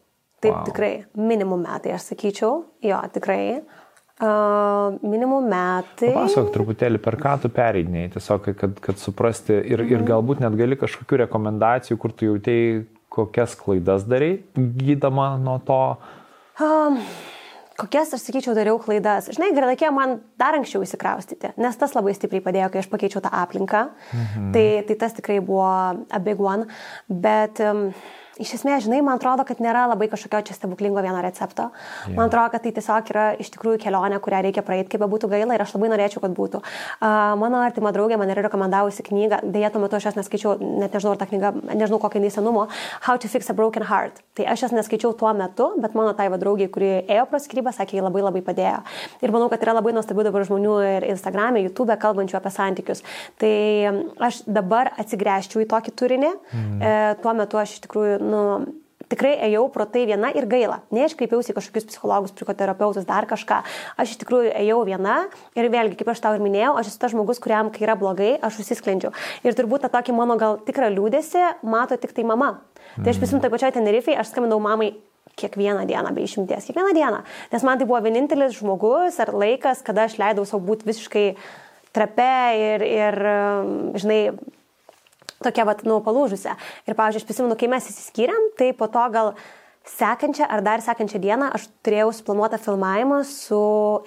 Taip, 0.41 0.55
wow. 0.55 0.63
tikrai. 0.67 0.93
Minimum 1.19 1.61
metai, 1.67 1.93
aš 1.93 2.09
sakyčiau. 2.13 2.63
Jo, 2.83 3.03
tikrai. 3.13 3.41
Uh, 3.59 3.82
Uh, 4.23 4.93
minimum 5.03 5.49
metai. 5.51 6.13
Pasakok 6.15 6.53
truputėlį, 6.53 6.99
per 7.03 7.17
ką 7.19 7.33
tu 7.43 7.49
pereidinėjai, 7.51 8.13
tiesiog, 8.13 8.45
kad, 8.55 8.77
kad 8.85 9.01
suprasti 9.01 9.51
ir, 9.57 9.81
mm. 9.83 9.89
ir 9.89 9.97
mhm. 9.97 10.07
galbūt 10.07 10.43
net 10.45 10.55
gali 10.55 10.77
kažkokių 10.79 11.25
rekomendacijų, 11.25 11.97
kur 11.99 12.13
tu 12.15 12.29
jautėjai, 12.29 12.85
kokias 13.11 13.57
klaidas 13.59 14.07
darai, 14.07 14.37
gydama 14.55 15.33
nuo 15.43 15.57
to. 15.67 15.81
Um, 16.63 17.01
kokias, 17.79 18.13
aš 18.15 18.23
sakyčiau, 18.29 18.55
dariau 18.55 18.79
klaidas. 18.81 19.27
Žinai, 19.35 19.51
Gradakė 19.57 19.91
man 19.91 20.15
dar 20.39 20.55
anksčiau 20.55 20.85
įsikraustyti, 20.85 21.51
nes 21.59 21.83
tas 21.83 21.95
labai 21.97 22.15
stipriai 22.15 22.45
padėjo, 22.45 22.71
kai 22.71 22.83
aš 22.85 22.89
pakeičiau 22.93 23.25
tą 23.25 23.33
aplinką. 23.43 23.85
Mhm. 24.13 24.51
Tai, 24.55 24.67
tai 24.87 24.99
tas 25.03 25.19
tikrai 25.19 25.41
buvo 25.43 25.67
a 25.67 26.23
big 26.23 26.39
one. 26.39 26.69
Bet 27.09 27.59
um, 27.65 27.89
Iš 28.41 28.55
esmės, 28.57 28.87
žinai, 28.87 29.03
man 29.05 29.19
atrodo, 29.19 29.43
kad 29.45 29.59
nėra 29.61 29.83
labai 29.91 30.07
kažkokio 30.09 30.39
čia 30.47 30.55
stebuklingo 30.57 31.01
vieno 31.05 31.19
recepto. 31.21 31.67
Yeah. 31.69 32.15
Man 32.17 32.31
atrodo, 32.31 32.49
kad 32.55 32.63
tai 32.65 32.71
tiesiog 32.73 33.11
yra 33.13 33.25
iš 33.37 33.51
tikrųjų 33.53 33.77
kelionė, 33.83 34.17
kurią 34.23 34.39
reikia 34.47 34.63
praeiti, 34.65 34.89
kaip 34.89 35.05
būtų 35.11 35.29
gaila 35.29 35.53
ir 35.53 35.61
aš 35.61 35.75
labai 35.75 35.91
norėčiau, 35.91 36.23
kad 36.23 36.33
būtų. 36.33 36.63
Uh, 36.63 37.35
mano 37.37 37.61
artima 37.61 37.91
draugė 37.93 38.17
man 38.17 38.33
yra 38.33 38.47
rekomendavusi 38.47 39.05
knygą, 39.05 39.43
dėja 39.53 39.69
tuo 39.69 39.83
metu 39.83 39.99
aš 39.99 40.07
jos 40.09 40.17
neskaičiau, 40.17 40.55
net 40.81 40.97
nežinau, 40.97 41.13
ar 41.13 41.21
ta 41.21 41.27
knyga, 41.29 41.51
nežinau 41.75 41.99
kokia 42.01 42.17
jinai 42.23 42.31
senumo, 42.33 42.65
How 43.05 43.21
to 43.21 43.29
Fix 43.29 43.53
a 43.53 43.57
Broken 43.57 43.85
Heart. 43.85 44.23
Tai 44.33 44.47
aš 44.49 44.65
jos 44.65 44.73
neskaičiau 44.73 45.13
tuo 45.13 45.29
metu, 45.37 45.69
bet 45.77 45.93
mano 45.93 46.15
tai 46.17 46.25
vadraugiai, 46.33 46.71
kuri 46.73 46.89
ėjo 47.05 47.27
pro 47.29 47.37
skirybą, 47.37 47.75
sakė, 47.77 47.99
jį 47.99 48.07
labai 48.07 48.25
labai 48.25 48.41
padėjo. 48.45 48.81
Ir 49.21 49.35
manau, 49.35 49.51
kad 49.53 49.61
yra 49.61 49.77
labai 49.77 49.93
nuostabių 49.93 50.25
dabar 50.31 50.47
žmonių 50.49 50.73
ir 50.87 51.07
Instagram'e, 51.13 51.61
YouTube 51.67 51.93
kalbančių 52.01 52.39
apie 52.41 52.53
santykius. 52.57 53.05
Tai 53.37 53.53
aš 54.25 54.41
dabar 54.49 54.89
atsigręžčiau 54.97 55.61
į 55.61 55.69
tokį 55.69 55.95
turinį. 56.01 56.33
Mm. 56.49 56.81
E, 56.81 56.93
tuo 57.21 57.35
metu 57.37 57.61
aš 57.61 57.77
iš 57.77 57.85
tikrųjų, 57.85 58.22
nu, 58.23 58.43
tikrai 59.11 59.33
ėjau 59.47 59.67
pro 59.73 59.85
tai 59.89 60.05
viena 60.09 60.31
ir 60.35 60.47
gaila. 60.49 60.79
Ne 60.93 61.05
aš 61.05 61.15
kreipiausi 61.19 61.55
kažkokius 61.55 61.87
psichologus, 61.89 62.33
psichoterapeutus, 62.35 63.05
dar 63.07 63.27
kažką. 63.29 63.61
Aš 63.99 64.15
iš 64.15 64.21
tikrųjų 64.23 64.53
ėjau 64.63 64.79
viena 64.87 65.17
ir 65.59 65.69
vėlgi, 65.73 65.97
kaip 65.99 66.13
aš 66.13 66.23
tau 66.23 66.33
ir 66.37 66.43
minėjau, 66.43 66.75
aš 66.79 66.91
esu 66.93 67.01
tas 67.01 67.13
žmogus, 67.13 67.41
kuriam, 67.43 67.71
kai 67.73 67.85
yra 67.87 67.97
blogai, 67.99 68.33
aš 68.41 68.61
užsisklendžiu. 68.63 69.13
Ir 69.45 69.57
turbūt 69.57 69.85
tą 69.85 69.91
tokį 69.93 70.17
mano 70.17 70.37
gal 70.41 70.59
tikrą 70.65 70.89
liūdėsi 70.93 71.43
mato 71.67 71.99
tik 71.99 72.15
tai 72.15 72.25
mama. 72.27 72.55
Tai 72.95 73.09
aš 73.09 73.19
prisimenu, 73.21 73.43
tai 73.43 73.51
pačiai 73.53 73.75
Tenerifei, 73.75 74.17
aš 74.17 74.33
skambinau 74.33 74.59
mamai 74.63 74.93
kiekvieną 75.39 75.85
dieną 75.89 76.13
be 76.13 76.25
išimties, 76.25 76.67
kiekvieną 76.69 76.93
dieną. 76.93 77.21
Nes 77.53 77.63
man 77.65 77.79
tai 77.79 77.87
buvo 77.89 78.01
vienintelis 78.05 78.57
žmogus 78.59 79.17
ar 79.23 79.33
laikas, 79.33 79.81
kada 79.85 80.05
aš 80.05 80.19
leidau 80.21 80.45
savo 80.45 80.61
būti 80.67 80.85
visiškai 80.89 81.27
trape 81.93 82.33
ir, 82.57 82.85
ir 82.85 83.17
žinai, 83.97 84.19
tokia, 85.45 85.65
vat, 85.69 85.83
nu, 85.87 85.99
palūžusią. 86.05 86.55
Ir, 86.87 86.95
pavyzdžiui, 86.97 87.23
aš 87.23 87.27
prisimenu, 87.29 87.57
kai 87.59 87.69
mes 87.71 87.89
įsiskyrėm, 87.91 88.49
tai 88.59 88.71
po 88.77 88.89
to 88.91 89.03
gal 89.13 89.33
sekančią 89.97 90.47
ar 90.47 90.63
dar 90.63 90.83
sekančią 90.83 91.19
dieną 91.19 91.51
aš 91.57 91.67
turėjau 91.83 92.13
suplanuotą 92.15 92.59
filmavimą 92.61 93.19
su 93.27 93.59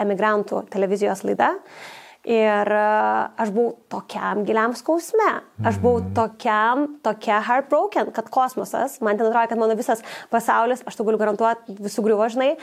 emigrantų 0.03 0.65
televizijos 0.73 1.25
laida. 1.29 1.55
Ir 2.27 2.71
e, 2.75 2.87
aš 3.39 3.53
buvau 3.55 3.77
tokiam 3.93 4.41
giliam 4.49 4.73
skausme, 4.75 5.29
aš 5.63 5.77
buvau 5.79 6.01
mhm. 6.01 6.15
tokiam, 6.17 6.87
tokia 7.07 7.39
heartbroken, 7.47 8.11
kad 8.17 8.33
kosmosas, 8.35 8.97
man 8.99 9.15
ten 9.15 9.29
atrodo, 9.29 9.47
kad 9.53 9.61
mano 9.61 9.77
visas 9.79 10.03
pasaulis, 10.33 10.83
aš 10.83 10.99
tau 10.99 11.07
galiu 11.07 11.21
garantuoti, 11.23 11.77
visų 11.87 12.03
griuvo, 12.09 12.27
žinai, 12.35 12.57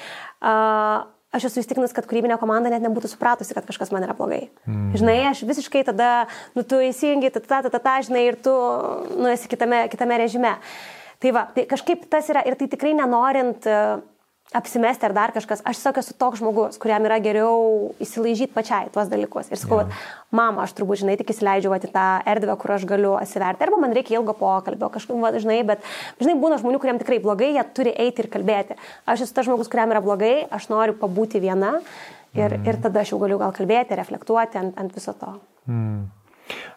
uh, 0.43 1.05
aš 1.33 1.49
esu 1.49 1.61
įstikinus, 1.63 1.93
kad 1.95 2.07
kūrybinė 2.09 2.37
komanda 2.41 2.71
net 2.71 2.83
nebūtų 2.85 3.11
supratusi, 3.11 3.55
kad 3.57 3.65
kažkas 3.67 3.91
man 3.93 4.05
yra 4.05 4.15
blogai. 4.17 4.45
Mm. 4.69 4.93
Žinai, 4.99 5.17
aš 5.31 5.43
visiškai 5.49 5.83
tada, 5.89 6.11
nu, 6.57 6.63
tu 6.67 6.79
įsijungi, 6.83 7.33
ta, 7.33 7.41
ta, 7.43 7.61
ta, 7.65 7.73
ta, 7.73 7.81
ta, 7.81 7.95
žinai, 8.05 8.27
ir 8.29 8.39
tu, 8.43 8.53
nu, 9.17 9.27
esi 9.33 9.49
kitame, 9.51 9.85
kitame 9.91 10.19
režime. 10.21 10.55
Tai 11.23 11.31
va, 11.35 11.45
tai 11.55 11.65
kažkaip 11.69 12.05
tas 12.11 12.27
yra 12.31 12.43
ir 12.47 12.57
tai 12.59 12.67
tikrai 12.71 12.93
nenorint 12.97 13.65
uh, 13.71 14.01
apsimesti 14.53 15.05
ar 15.05 15.13
dar 15.15 15.33
kažkas. 15.33 15.63
Aš 15.65 15.79
tiesiog 15.79 15.99
esu 16.01 16.15
toks 16.19 16.41
žmogus, 16.41 16.77
kuriam 16.81 17.05
yra 17.07 17.17
geriau 17.23 17.93
įsilaižyti 18.03 18.53
pačiai 18.53 18.91
tuos 18.93 19.09
dalykus. 19.11 19.49
Ir 19.49 19.61
sakau, 19.61 19.81
yeah. 19.81 20.07
mama, 20.35 20.65
aš 20.65 20.75
turbūt, 20.77 21.01
žinai, 21.01 21.17
tik 21.19 21.33
įsileidžiu 21.33 21.73
į 21.73 21.91
tą 21.93 22.05
erdvę, 22.29 22.55
kur 22.61 22.75
aš 22.75 22.87
galiu 22.89 23.15
atsiverti. 23.17 23.65
Arba 23.65 23.81
man 23.81 23.95
reikia 23.97 24.19
ilgo 24.19 24.35
pokalbio, 24.37 24.91
kažkaip, 24.93 25.17
va, 25.23 25.33
žinai, 25.37 25.61
bet, 25.67 25.85
žinai, 26.21 26.37
būna 26.41 26.59
žmonių, 26.61 26.81
kuriems 26.83 27.01
tikrai 27.01 27.21
blogai, 27.23 27.53
jie 27.57 27.67
turi 27.73 27.95
eiti 28.05 28.25
ir 28.25 28.29
kalbėti. 28.33 28.77
Aš 29.09 29.25
esu 29.27 29.37
tas 29.37 29.49
žmogus, 29.49 29.71
kuriam 29.73 29.93
yra 29.95 30.03
blogai, 30.05 30.35
aš 30.53 30.69
noriu 30.73 30.97
pabūti 30.99 31.41
viena 31.43 31.79
ir, 32.35 32.59
mm. 32.59 32.67
ir 32.67 32.81
tada 32.83 33.01
aš 33.01 33.15
jau 33.15 33.21
galiu 33.23 33.41
gal 33.41 33.55
kalbėti, 33.55 33.97
reflektuoti 33.97 34.61
ant, 34.61 34.77
ant 34.77 34.93
viso 34.93 35.17
to. 35.17 35.33
Mm. 35.65 36.03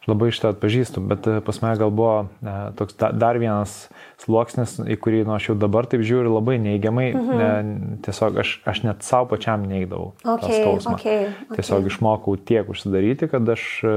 Labai 0.07 0.31
šitą 0.31 0.53
atpažįstu, 0.55 1.03
bet 1.03 1.27
e, 1.27 1.41
pas 1.43 1.59
mane 1.63 1.79
gal 1.81 1.91
buvo 1.91 2.29
e, 2.39 2.55
toks 2.79 2.95
da, 3.01 3.11
dar 3.11 3.39
vienas 3.43 3.89
sluoksnis, 4.23 4.77
į 4.87 4.97
kurį 5.03 5.25
nu, 5.27 5.35
aš 5.35 5.51
jau 5.51 5.57
dabar 5.59 5.89
taip 5.91 6.05
žiūriu 6.07 6.31
labai 6.31 6.57
neigiamai. 6.63 7.09
Mhm. 7.17 7.41
Ne, 7.41 7.89
tiesiog 8.07 8.39
aš, 8.43 8.53
aš 8.71 8.83
net 8.87 9.07
savo 9.07 9.27
pačiam 9.35 9.67
neigdavau 9.67 10.13
okay, 10.23 10.61
skausmą. 10.63 10.95
Okay, 11.01 11.31
okay. 11.49 11.59
Tiesiog 11.59 11.91
išmokau 11.91 12.37
tiek 12.39 12.71
užsidaryti, 12.71 13.29
kad 13.33 13.51
aš, 13.57 13.67
e, 13.83 13.97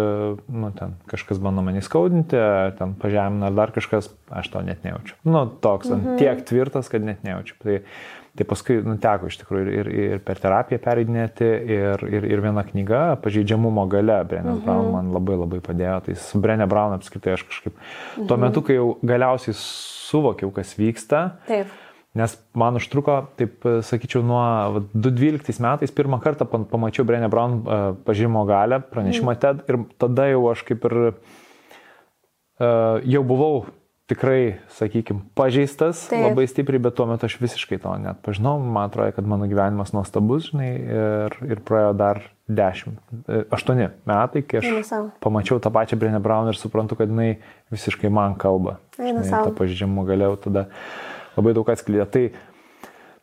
nu, 0.49 0.71
ten 0.79 0.97
kažkas 1.11 1.41
bando 1.43 1.65
mane 1.65 1.83
skaudinti, 1.85 2.41
ten 2.81 2.97
pažemina 2.99 3.51
ar 3.51 3.59
dar 3.61 3.75
kažkas, 3.75 4.09
aš 4.33 4.49
to 4.53 4.65
net 4.65 4.81
nejaučiu. 4.87 5.19
Nu, 5.29 5.45
toks, 5.61 5.93
mhm. 5.93 6.17
tiek 6.21 6.41
tvirtas, 6.49 6.89
kad 6.89 7.05
net 7.05 7.21
nejaučiu. 7.27 7.59
Tai, 7.61 7.83
Tai 8.39 8.45
paskui 8.47 8.77
nuteko 8.79 9.27
iš 9.27 9.35
tikrųjų 9.41 9.65
ir, 9.67 9.71
ir, 9.75 9.87
ir 10.13 10.19
per 10.23 10.39
terapiją 10.39 10.79
pereidinėti, 10.79 11.47
ir, 11.75 12.03
ir, 12.07 12.27
ir 12.29 12.39
viena 12.45 12.61
knyga, 12.63 13.01
pažeidžiamumo 13.19 13.83
gale, 13.91 14.15
Brenė 14.29 14.53
mhm. 14.53 14.61
Brown 14.63 14.93
man 14.93 15.09
labai 15.11 15.35
labai 15.41 15.59
padėjo. 15.65 15.97
Tai 16.05 16.15
su 16.23 16.39
Brenė 16.39 16.67
Brown 16.71 16.95
apskritai 16.95 17.33
aš 17.35 17.43
kažkaip 17.49 17.75
mhm. 17.75 18.29
tuo 18.29 18.37
metu, 18.39 18.63
kai 18.63 18.77
jau 18.77 18.93
galiausiai 19.03 19.57
suvokiau, 19.59 20.53
kas 20.55 20.71
vyksta. 20.79 21.19
Taip. 21.49 21.73
Nes 22.15 22.37
man 22.57 22.79
užtruko, 22.79 23.17
taip 23.37 23.67
sakyčiau, 23.85 24.23
nuo 24.25 24.39
2012 24.95 25.59
metais 25.61 25.91
pirmą 25.99 26.21
kartą 26.23 26.47
pamačiau 26.47 27.03
Brenė 27.11 27.27
Brown 27.33 27.59
pažymimo 28.07 28.45
galę, 28.47 28.79
pranešimą 28.87 29.35
mhm. 29.35 29.41
TED 29.43 29.67
ir 29.67 29.83
tada 29.99 30.29
jau 30.31 30.47
aš 30.53 30.63
kaip 30.71 30.87
ir 30.87 30.95
uh, 31.03 31.11
jau 33.03 33.23
buvau 33.27 33.65
tikrai, 34.09 34.57
sakykime, 34.73 35.21
pažeistas 35.37 36.07
Taip. 36.09 36.23
labai 36.29 36.47
stipriai, 36.49 36.81
bet 36.81 36.95
tuo 36.97 37.05
metu 37.09 37.27
aš 37.29 37.37
visiškai 37.41 37.77
to 37.83 37.93
net 38.01 38.21
pažinau. 38.25 38.57
Man 38.59 38.89
atrodo, 38.89 39.13
kad 39.15 39.27
mano 39.29 39.47
gyvenimas 39.49 39.93
nuostabus, 39.93 40.49
žinai, 40.49 40.69
ir, 40.79 41.37
ir 41.45 41.61
praėjo 41.65 41.93
dar 41.99 42.23
10, 42.49 42.97
8 43.53 43.83
e, 43.85 43.91
metai, 44.09 44.43
kai 44.49 44.63
aš 44.63 44.93
pamačiau 45.21 45.61
tą 45.61 45.71
pačią 45.73 45.99
Brenę 46.01 46.21
Brown 46.25 46.49
ir 46.49 46.57
suprantu, 46.57 46.97
kad 46.97 47.13
jinai 47.13 47.35
visiškai 47.73 48.09
man 48.13 48.37
kalba. 48.41 48.79
Žinai, 48.97 49.27
tą 49.29 49.53
pažydžiamą 49.59 50.07
galėjau 50.09 50.39
tada 50.47 50.65
labai 51.37 51.53
daug 51.57 51.69
atskleidė. 51.69 52.09
Tai 52.09 52.23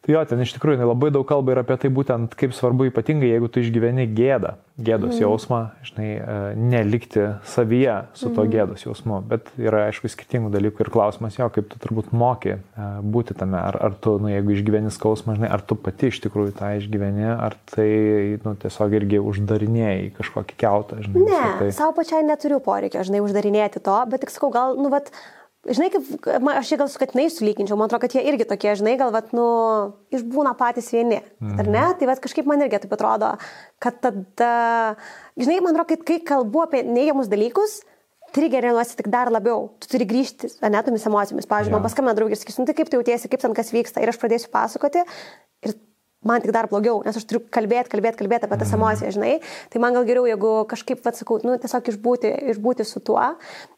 Tai 0.06 0.14
jo, 0.14 0.20
ten 0.30 0.38
iš 0.38 0.52
tikrųjų 0.54 0.86
labai 0.86 1.08
daug 1.10 1.24
kalba 1.26 1.50
ir 1.50 1.58
apie 1.64 1.74
tai 1.82 1.88
būtent 1.90 2.36
kaip 2.38 2.52
svarbu 2.54 2.86
ypatingai, 2.92 3.26
jeigu 3.32 3.48
tu 3.50 3.58
išgyveni 3.58 4.04
gėdą, 4.14 4.52
gėdos 4.78 5.16
mm. 5.16 5.22
jausmą, 5.24 5.58
žinai, 5.88 6.10
e, 6.14 6.36
nelikti 6.54 7.24
savyje 7.50 7.96
su 8.14 8.28
to 8.28 8.44
mm. 8.44 8.52
gėdos 8.52 8.84
jausmu. 8.86 9.18
Bet 9.26 9.50
yra, 9.58 9.88
aišku, 9.88 10.06
skirtingų 10.12 10.52
dalykų 10.54 10.84
ir 10.84 10.90
klausimas 10.94 11.40
jo, 11.40 11.48
kaip 11.50 11.66
tu 11.72 11.80
turbūt 11.82 12.12
moki 12.14 12.54
e, 12.54 12.86
būti 13.02 13.34
tame. 13.34 13.58
Ar, 13.58 13.80
ar 13.88 13.96
tu, 13.98 14.14
nu, 14.22 14.30
jeigu 14.30 14.54
išgyveni 14.54 14.94
skausmą, 14.94 15.40
žinai, 15.40 15.50
ar 15.56 15.66
tu 15.66 15.74
pati 15.74 16.12
iš 16.12 16.22
tikrųjų 16.28 16.54
tą 16.60 16.70
išgyveni, 16.78 17.26
ar 17.34 17.58
tai, 17.74 17.88
nu, 18.46 18.54
tiesiog 18.62 18.94
irgi 19.00 19.24
uždarinėjai 19.26 20.12
kažkokį 20.20 20.60
keutą, 20.62 21.00
žinai. 21.02 21.24
Ne, 21.32 21.42
tai... 21.64 21.72
savo 21.74 21.96
pačiai 21.98 22.22
neturiu 22.30 22.62
poreikio, 22.62 23.02
žinai, 23.10 23.26
uždarinėti 23.26 23.82
to, 23.82 23.98
bet 24.12 24.22
tik 24.22 24.30
sakau, 24.30 24.54
gal, 24.54 24.78
nu, 24.78 24.94
vat, 24.94 25.10
žinai, 25.68 25.88
kaip, 25.94 26.06
aš 26.52 26.70
čia 26.70 26.78
gal 26.80 26.90
su 26.90 27.00
katinais 27.00 27.34
sulyginčiau, 27.38 27.78
man 27.78 27.90
atrodo, 27.90 28.04
kad 28.04 28.14
jie 28.16 28.22
irgi 28.30 28.46
tokie, 28.48 28.74
žinai, 28.78 28.94
gal, 29.00 29.10
vat, 29.14 29.32
nu, 29.36 29.46
išbūna 30.14 30.54
patys 30.58 30.92
vieni, 30.94 31.20
mhm. 31.40 31.58
ar 31.58 31.66
ne? 31.66 31.82
Mhm. 31.82 31.98
Tai 32.00 32.10
vat, 32.12 32.22
kažkaip 32.24 32.48
man 32.48 32.64
irgi 32.64 32.82
taip 32.84 32.94
atrodo, 32.96 33.34
kad 33.82 33.98
tada, 34.04 34.54
žinai, 35.38 35.60
man 35.64 35.74
atrodo, 35.74 35.90
kad 35.94 36.06
kai 36.08 36.20
kalbu 36.34 36.66
apie 36.66 36.84
neigiamus 36.86 37.30
dalykus, 37.32 37.80
trigerinuosi 38.36 38.98
tik 38.98 39.08
dar 39.12 39.30
labiau, 39.32 39.70
tu 39.80 39.88
turi 39.90 40.06
grįžti, 40.08 40.50
ne, 40.66 40.80
tomis 40.84 41.06
emocijomis. 41.08 41.48
Pavyzdžiui, 41.48 41.72
ja. 41.72 41.78
man 41.78 41.86
paskambina 41.86 42.16
draugis, 42.18 42.42
sakys, 42.42 42.58
nu 42.60 42.66
tai 42.68 42.74
kaip 42.76 42.90
tu 42.90 42.98
jautiesi, 42.98 43.30
kaip 43.32 43.42
ten 43.42 43.54
kas 43.56 43.72
vyksta, 43.72 44.02
ir 44.02 44.12
aš 44.12 44.18
pradėsiu 44.20 44.50
pasakoti, 44.52 45.04
ir 45.64 45.76
man 46.28 46.44
tik 46.44 46.52
dar 46.54 46.68
blogiau, 46.70 47.00
nes 47.06 47.16
aš 47.16 47.26
turiu 47.28 47.42
kalbėti, 47.52 47.92
kalbėti, 47.92 48.20
kalbėti 48.22 48.48
apie 48.48 48.58
tas 48.60 48.72
mhm. 48.72 48.80
emocijas, 48.80 49.16
žinai. 49.16 49.32
Tai 49.72 49.82
man 49.84 49.96
gal 49.96 50.06
geriau, 50.08 50.26
jeigu 50.28 50.52
kažkaip, 50.70 51.02
vad 51.06 51.18
sakau, 51.18 51.40
nu, 51.46 51.56
tiesiog 51.62 51.90
išbūti, 51.94 52.32
išbūti 52.54 52.86
su 52.88 53.02
tuo. 53.04 53.24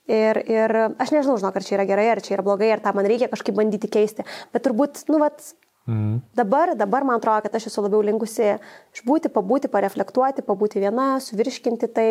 Ir, 0.09 0.41
ir 0.49 0.77
aš 0.97 1.13
nežinau, 1.13 1.37
žinok, 1.41 1.59
ar 1.59 1.65
čia 1.67 1.77
yra 1.79 1.89
gerai, 1.89 2.09
ar 2.15 2.23
čia 2.25 2.39
yra 2.39 2.47
blogai, 2.47 2.71
ar 2.73 2.83
tą 2.85 2.95
man 2.97 3.09
reikia 3.09 3.29
kažkaip 3.33 3.57
bandyti 3.59 3.91
keisti. 3.93 4.25
Bet 4.55 4.65
turbūt, 4.65 5.05
nu, 5.13 5.21
vad, 5.21 5.37
Mm. 5.89 6.21
Dabar, 6.37 6.75
dabar 6.77 7.05
man 7.09 7.17
atrodo, 7.17 7.47
kad 7.47 7.55
aš 7.57 7.71
esu 7.71 7.81
labiau 7.81 8.03
linkusi 8.05 8.51
išbūti, 8.93 9.31
pabūti, 9.33 9.71
pareflektuoti, 9.73 10.45
pabūti 10.45 10.83
viena, 10.83 11.07
suvirškinti 11.25 11.89
tai. 11.97 12.09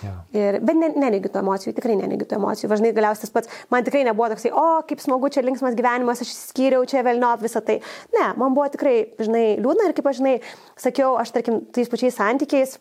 Yeah. 0.00 0.16
Ir, 0.32 0.58
bet 0.64 0.80
ne, 0.80 0.88
neneigiu 0.96 1.28
tų 1.34 1.42
emocijų, 1.42 1.74
tikrai 1.76 1.98
neneigiu 2.00 2.24
tų 2.30 2.38
emocijų. 2.38 2.72
Važnai 2.72 2.94
galiausiai 2.96 3.26
tas 3.26 3.34
pats, 3.34 3.52
man 3.74 3.84
tikrai 3.84 4.06
nebuvo 4.08 4.30
toksai, 4.32 4.54
o 4.56 4.66
kaip 4.88 5.04
smagu, 5.04 5.28
čia 5.34 5.44
linksmas 5.44 5.76
gyvenimas, 5.76 6.24
aš 6.24 6.32
skyriau 6.48 6.88
čia 6.88 7.04
vėlnio 7.04 7.34
visą 7.44 7.60
tai. 7.68 7.82
Ne, 8.16 8.30
man 8.40 8.56
buvo 8.56 8.70
tikrai, 8.72 8.96
žinai, 9.20 9.46
liūdna 9.60 9.90
ir 9.90 9.96
kaip 9.98 10.08
aš, 10.08 10.22
žinai, 10.22 10.38
sakiau, 10.80 11.18
aš 11.20 11.36
tarkim, 11.36 11.60
tais 11.76 11.92
pačiais 11.92 12.16
santykiais 12.16 12.78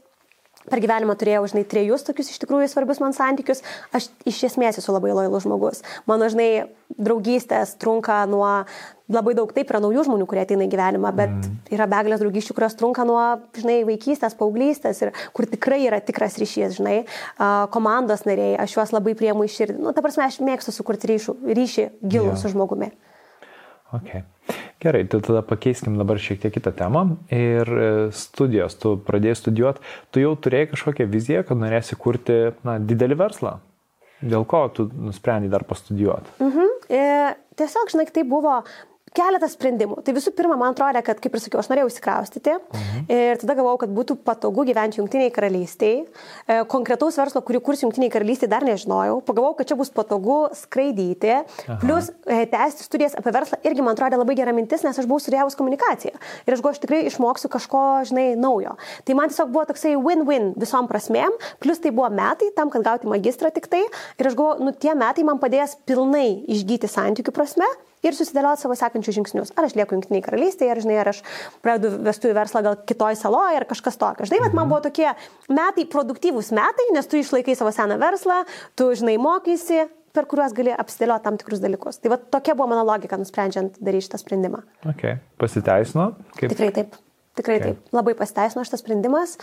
per 0.67 0.81
gyvenimą 0.83 1.15
turėjau, 1.19 1.45
žinai, 1.51 1.65
trejus 1.69 2.05
tokius 2.07 2.33
iš 2.33 2.41
tikrųjų 2.43 2.67
svarbius 2.71 3.01
man 3.03 3.15
santykius, 3.15 3.63
aš 3.95 4.09
iš 4.27 4.43
esmės 4.51 4.81
esu 4.81 4.95
labai 4.95 5.13
lojalus 5.15 5.47
žmogus. 5.47 5.83
Mano, 6.09 6.29
žinai, 6.31 6.67
draugystės 6.97 7.75
trunka 7.81 8.21
nuo 8.29 8.49
labai 9.11 9.33
daug, 9.37 9.51
taip 9.55 9.71
yra 9.71 9.79
naujų 9.83 10.03
žmonių, 10.07 10.27
kurie 10.27 10.43
ateina 10.43 10.65
į 10.67 10.71
gyvenimą, 10.71 11.11
bet 11.15 11.31
mm. 11.31 11.57
yra 11.75 11.87
begalės 11.89 12.19
draugysčių, 12.23 12.55
kurios 12.57 12.75
trunka 12.79 13.05
nuo, 13.07 13.21
žinai, 13.55 13.79
vaikystės, 13.87 14.35
paauglystės 14.39 14.99
ir 15.05 15.13
kur 15.35 15.47
tikrai 15.47 15.79
yra 15.85 16.01
tikras 16.03 16.35
ryšys, 16.41 16.79
žinai, 16.81 16.97
komandos 17.73 18.25
nariai, 18.27 18.57
aš 18.59 18.75
juos 18.75 18.95
labai 18.95 19.15
priemu 19.19 19.47
iš 19.47 19.61
širdį. 19.61 19.79
Nu, 19.83 19.95
ta 19.95 20.03
prasme, 20.03 20.27
aš 20.27 20.41
mėgstu 20.43 20.75
sukurti 20.75 21.13
ryšių, 21.13 21.37
ryšį 21.47 21.91
gilų 22.03 22.33
yeah. 22.33 22.41
su 22.41 22.51
žmogumi. 22.51 22.91
Okay. 23.95 24.23
Gerai, 24.79 25.05
tai 25.07 25.19
tada 25.23 25.41
pakeiskim 25.41 25.95
dabar 25.97 26.19
šiek 26.21 26.41
tiek 26.43 26.53
kitą 26.53 26.73
temą. 26.75 27.03
Ir 27.33 27.67
e, 27.67 27.87
studijos, 28.15 28.75
tu 28.79 28.93
pradėjai 29.07 29.39
studijuoti, 29.39 29.81
tu 30.11 30.21
jau 30.21 30.35
turėjai 30.37 30.69
kažkokią 30.73 31.07
viziją, 31.11 31.45
kad 31.47 31.59
norėsi 31.59 31.97
kurti 31.99 32.37
na, 32.67 32.77
didelį 32.77 33.17
verslą. 33.23 33.57
Dėl 34.21 34.45
ko 34.49 34.63
tu 34.73 34.87
nusprendai 34.93 35.49
dar 35.53 35.65
pastudijuoti? 35.69 36.37
Mhm. 36.43 36.75
E, 36.93 37.01
tiesiog, 37.59 37.91
žinai, 37.93 38.07
tai 38.13 38.23
buvo 38.27 38.59
keletas 39.15 39.55
sprendimų. 39.55 40.01
Tai 40.05 40.13
visų 40.15 40.33
pirma, 40.35 40.57
man 40.59 40.73
atrodo, 40.73 41.01
kad, 41.05 41.19
kaip 41.23 41.35
ir 41.35 41.43
sakiau, 41.43 41.61
aš 41.61 41.69
norėjau 41.71 41.89
įsikraustyti 41.91 42.53
mhm. 42.57 43.05
ir 43.13 43.41
tada 43.41 43.55
galvojau, 43.57 43.81
kad 43.83 43.93
būtų 43.95 44.17
patogu 44.27 44.65
gyventi 44.67 44.99
Junktiniai 45.01 45.31
karalystiai. 45.33 46.03
E, 46.03 46.59
konkretaus 46.71 47.17
verslo, 47.19 47.41
kurį 47.45 47.61
kurs 47.65 47.83
Junktiniai 47.85 48.11
karalystiai, 48.13 48.49
dar 48.51 48.65
nežinojau. 48.67 49.19
Pagalvojau, 49.27 49.57
kad 49.59 49.71
čia 49.71 49.77
bus 49.79 49.91
patogu 49.93 50.39
skraidyti, 50.57 51.33
Aha. 51.37 51.79
plus 51.81 52.11
e, 52.25 52.43
tęsti 52.51 52.87
studijas 52.87 53.17
apie 53.17 53.33
verslą 53.35 53.61
irgi 53.67 53.85
man 53.85 53.97
atrodo 53.97 54.19
labai 54.21 54.37
gera 54.39 54.55
mintis, 54.55 54.85
nes 54.85 54.97
aš 54.97 55.09
buvau 55.09 55.23
studijavus 55.23 55.57
komunikaciją. 55.59 56.15
Ir 56.45 56.57
aš 56.57 56.63
galvoju, 56.63 56.77
aš 56.77 56.83
tikrai 56.83 57.01
išmoksiu 57.09 57.51
kažko, 57.53 57.83
žinai, 58.11 58.27
naujo. 58.39 58.75
Tai 59.07 59.17
man 59.17 59.33
tiesiog 59.33 59.51
buvo 59.53 59.65
toksai 59.69 59.95
win-win 60.01 60.53
visom 60.59 60.89
prasmėm, 60.91 61.35
plus 61.63 61.81
tai 61.83 61.93
buvo 61.95 62.09
metai 62.13 62.51
tam, 62.57 62.71
kad 62.73 62.85
gauti 62.85 63.09
magistrą 63.09 63.51
tik 63.55 63.69
tai. 63.71 63.83
Ir 64.19 64.31
aš 64.31 64.37
galvoju, 64.37 64.67
nu 64.67 64.75
tie 64.75 64.95
metai 64.97 65.25
man 65.27 65.41
padės 65.41 65.77
pilnai 65.87 66.29
išgyti 66.57 66.89
santykių 66.91 67.35
prasme 67.35 67.67
ir 68.05 68.17
susidėlioti 68.17 68.63
savo 68.63 68.77
sekančius 68.77 69.17
žingsnius. 69.17 69.53
Ar 69.57 69.67
aš 69.67 69.75
lieku 69.77 69.97
Junktiniai 69.97 70.23
karalystėje, 70.25 70.73
ar, 70.73 70.81
žinai, 70.83 70.97
ar 71.01 71.11
aš 71.13 71.21
pradedu 71.65 71.93
vestuvių 72.05 72.35
verslą 72.37 72.63
gal 72.65 72.77
kitoj 72.89 73.17
saloje, 73.19 73.59
ar 73.59 73.67
kažkas 73.69 73.99
tokio. 73.99 74.27
Žinai, 74.29 74.43
bet 74.45 74.53
man 74.53 74.67
mhm. 74.67 74.73
buvo 74.73 74.81
tokie 74.85 75.09
metai, 75.49 75.87
produktyvūs 75.89 76.53
metai, 76.57 76.89
nes 76.95 77.09
tu 77.09 77.21
išlaikai 77.21 77.57
savo 77.57 77.73
seną 77.75 77.99
verslą, 78.01 78.43
tu, 78.77 78.91
žinai, 78.97 79.17
mokysi, 79.21 79.87
per 80.17 80.29
kuriuos 80.29 80.53
gali 80.57 80.73
apsidėlioti 80.73 81.27
tam 81.27 81.41
tikrus 81.41 81.61
dalykus. 81.63 81.99
Tai 82.01 82.13
va 82.15 82.21
tokia 82.37 82.55
buvo 82.57 82.71
mano 82.71 82.85
logika, 82.87 83.19
nusprendžiant 83.21 83.77
daryti 83.81 84.07
šitą 84.07 84.21
sprendimą. 84.21 84.63
Okay. 84.93 85.19
Pasiteisino? 85.41 86.13
Kaip... 86.37 86.53
Tikrai 86.53 86.71
taip. 86.79 86.97
Tikrai 87.37 87.59
okay. 87.59 87.75
taip, 87.75 87.89
labai 87.93 88.15
pasiteisino 88.17 88.63
šitas 88.65 88.81
sprendimas 88.81 89.35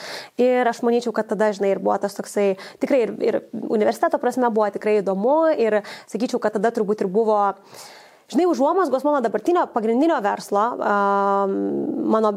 ir 0.43 0.67
aš 0.67 0.81
manyčiau, 0.83 1.13
kad 1.15 1.29
tada, 1.31 1.53
žinai, 1.55 1.77
ir 1.77 1.79
buvo 1.79 1.95
tas 2.03 2.17
toksai, 2.17 2.57
tikrai 2.83 3.05
ir, 3.05 3.13
ir 3.23 3.39
universiteto 3.53 4.19
prasme 4.19 4.51
buvo 4.51 4.67
tikrai 4.75 4.97
įdomu 4.99 5.37
ir 5.55 5.77
sakyčiau, 6.11 6.41
kad 6.43 6.57
tada 6.57 6.73
turbūt 6.75 7.05
ir 7.05 7.13
buvo 7.15 7.37
uh, 7.53 7.85
Žinai, 8.33 8.47
užuomasgos 8.49 9.05
mano 9.05 9.21
dabartinio 9.25 9.67
pagrindinio 9.75 10.17
verslo, 10.25 10.65
um, 10.79 11.55
mano 12.15 12.33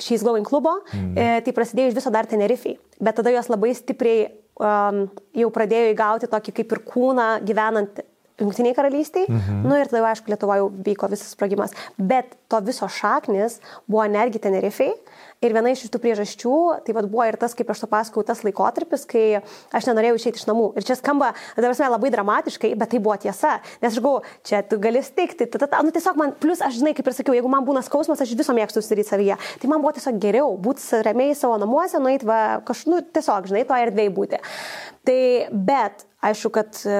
šiais 0.00 0.22
Glowing 0.24 0.46
klubo, 0.46 0.76
mm. 0.92 1.16
e, 1.16 1.40
tai 1.44 1.54
prasidėjo 1.56 1.90
iš 1.90 1.96
viso 1.98 2.12
dar 2.12 2.28
Tenerifei. 2.28 2.76
Bet 3.00 3.18
tada 3.20 3.32
jos 3.34 3.48
labai 3.52 3.72
stipriai 3.76 4.28
um, 4.60 5.02
jau 5.36 5.50
pradėjo 5.54 5.94
įgauti 5.94 6.30
tokį 6.30 6.54
kaip 6.60 6.76
ir 6.76 6.82
kūną 6.92 7.28
gyvenant 7.46 8.04
Junktiniai 8.40 8.72
karalystiai. 8.72 9.26
Mm 9.28 9.40
-hmm. 9.40 9.64
Nu 9.68 9.76
ir 9.76 9.88
tada, 9.88 10.06
aišku, 10.08 10.30
Lietuvoje 10.32 10.62
jau 10.62 10.70
vyko 10.84 11.08
visas 11.12 11.34
sprogimas. 11.34 11.74
Bet 11.98 12.36
to 12.50 12.60
viso 12.66 12.88
šaknis 12.90 13.60
buvo 13.86 14.06
netgi 14.10 14.42
Tenerifei. 14.42 14.92
Ir 15.40 15.54
viena 15.56 15.70
iš 15.72 15.86
tų 15.88 15.96
priežasčių, 16.02 16.54
tai 16.84 16.92
vad 16.92 17.06
buvo 17.08 17.24
ir 17.24 17.38
tas, 17.40 17.54
kaip 17.56 17.70
aš 17.72 17.80
to 17.80 17.88
pasakau, 17.88 18.20
tas 18.28 18.42
laikotarpis, 18.44 19.06
kai 19.08 19.40
aš 19.72 19.86
nenorėjau 19.88 20.18
išeiti 20.18 20.42
iš 20.42 20.44
namų. 20.50 20.66
Ir 20.76 20.84
čia 20.84 20.98
skamba, 20.98 21.30
dabar 21.56 21.94
labai 21.94 22.10
dramatiškai, 22.12 22.74
bet 22.76 22.92
tai 22.92 23.00
buvo 23.00 23.16
tiesa. 23.22 23.54
Nes 23.80 23.94
aš 23.94 24.02
galvoju, 24.04 24.34
čia 24.44 24.60
tu 24.68 24.76
gali 24.82 25.00
stikti, 25.06 25.48
ta, 25.48 25.62
ta, 25.62 25.70
ta, 25.70 25.80
nu 25.86 25.94
tiesiog 25.96 26.20
man, 26.20 26.34
plus 26.42 26.60
aš 26.60 26.82
žinai, 26.82 26.92
kaip 26.98 27.08
ir 27.08 27.16
sakiau, 27.16 27.38
jeigu 27.38 27.48
man 27.52 27.64
būna 27.64 27.80
skausmas, 27.86 28.20
aš 28.20 28.36
viso 28.36 28.52
mėgstu 28.56 28.82
užsidaryti 28.84 29.14
savyje. 29.14 29.40
Tai 29.62 29.72
man 29.72 29.80
buvo 29.80 29.94
tiesiog 29.96 30.20
geriau 30.20 30.52
būti 30.60 31.00
ramiai 31.08 31.32
savo 31.38 31.56
namuose, 31.62 32.02
nueiti, 32.04 32.28
va, 32.28 32.60
kažkaip, 32.68 32.92
nu 32.92 33.00
tiesiog, 33.16 33.48
žinai, 33.48 33.64
to 33.64 33.80
erdvėjai 33.86 34.14
būti. 34.20 34.44
Tai, 35.08 35.20
bet 35.56 36.04
aišku, 36.20 36.50
kad 36.52 36.76
e, 36.84 36.96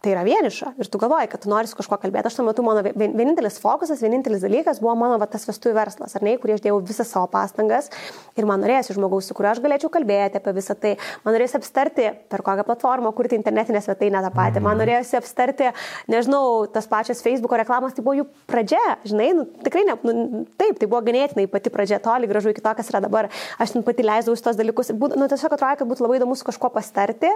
tai 0.00 0.12
yra 0.14 0.22
vieniša 0.24 0.72
ir 0.80 0.88
tu 0.88 1.00
galvoji, 1.00 1.28
kad 1.32 1.42
tu 1.44 1.50
nori 1.52 1.68
su 1.68 1.76
kažkuo 1.76 1.98
kalbėti. 2.00 2.30
Aš 2.30 2.38
tuo 2.38 2.46
metu 2.46 2.64
mano 2.64 2.80
vienintelis 2.84 3.60
fokusas, 3.60 4.00
vienintelis 4.04 4.44
dalykas 4.44 4.80
buvo 4.84 4.94
mano 4.98 5.18
va, 5.20 5.28
tas 5.30 5.46
vestuvių 5.48 5.74
verslas, 5.78 6.14
ar 6.16 6.24
ne, 6.26 6.36
kurį 6.40 6.58
aš 6.58 6.64
dėjau 6.64 6.78
visą 6.84 7.06
savo 7.08 7.28
pastangas 7.32 7.90
ir 8.38 8.48
man 8.48 8.62
norėjosi 8.62 8.96
žmogaus, 8.98 9.28
su 9.28 9.36
kuriuo 9.36 9.52
aš 9.54 9.62
galėčiau 9.64 9.90
kalbėti 9.92 10.40
apie 10.40 10.54
visą 10.56 10.76
tai. 10.78 10.94
Man 11.24 11.36
norėjosi 11.36 11.58
apstarti, 11.60 12.08
per 12.30 12.44
kokią 12.46 12.66
platformą 12.66 13.12
kurti 13.16 13.38
internetinę 13.38 13.82
svetainę 13.84 14.22
tą 14.24 14.32
patį. 14.34 14.62
Man 14.62 14.74
mhm. 14.74 14.82
norėjosi 14.82 15.18
apstarti, 15.20 15.70
nežinau, 16.12 16.66
tas 16.74 16.88
pačias 16.90 17.22
Facebook 17.24 17.56
reklamas, 17.60 17.96
tai 17.96 18.04
buvo 18.04 18.18
jų 18.20 18.26
pradžia, 18.50 18.82
žinai, 19.06 19.30
nu, 19.38 19.46
tikrai 19.64 19.86
ne, 19.88 19.96
nu, 20.04 20.44
taip, 20.60 20.78
tai 20.80 20.90
buvo 20.90 21.02
ganėtinai 21.06 21.46
pati 21.50 21.72
pradžia, 21.74 22.00
toli 22.04 22.30
gražu 22.30 22.52
iki 22.52 22.64
to, 22.64 22.74
kas 22.76 22.92
yra 22.92 23.02
dabar. 23.04 23.30
Aš 23.62 23.76
pati 23.86 24.06
leisdavau 24.06 24.38
tos 24.44 24.58
dalykus, 24.60 24.92
būt, 24.98 25.16
nu, 25.20 25.30
tiesiog 25.30 25.56
atrodo, 25.56 25.80
kad 25.80 25.90
būtų 25.90 26.06
labai 26.06 26.20
įdomu 26.20 26.36
su 26.38 26.46
kažkuo 26.46 26.70
pastarti. 26.74 27.32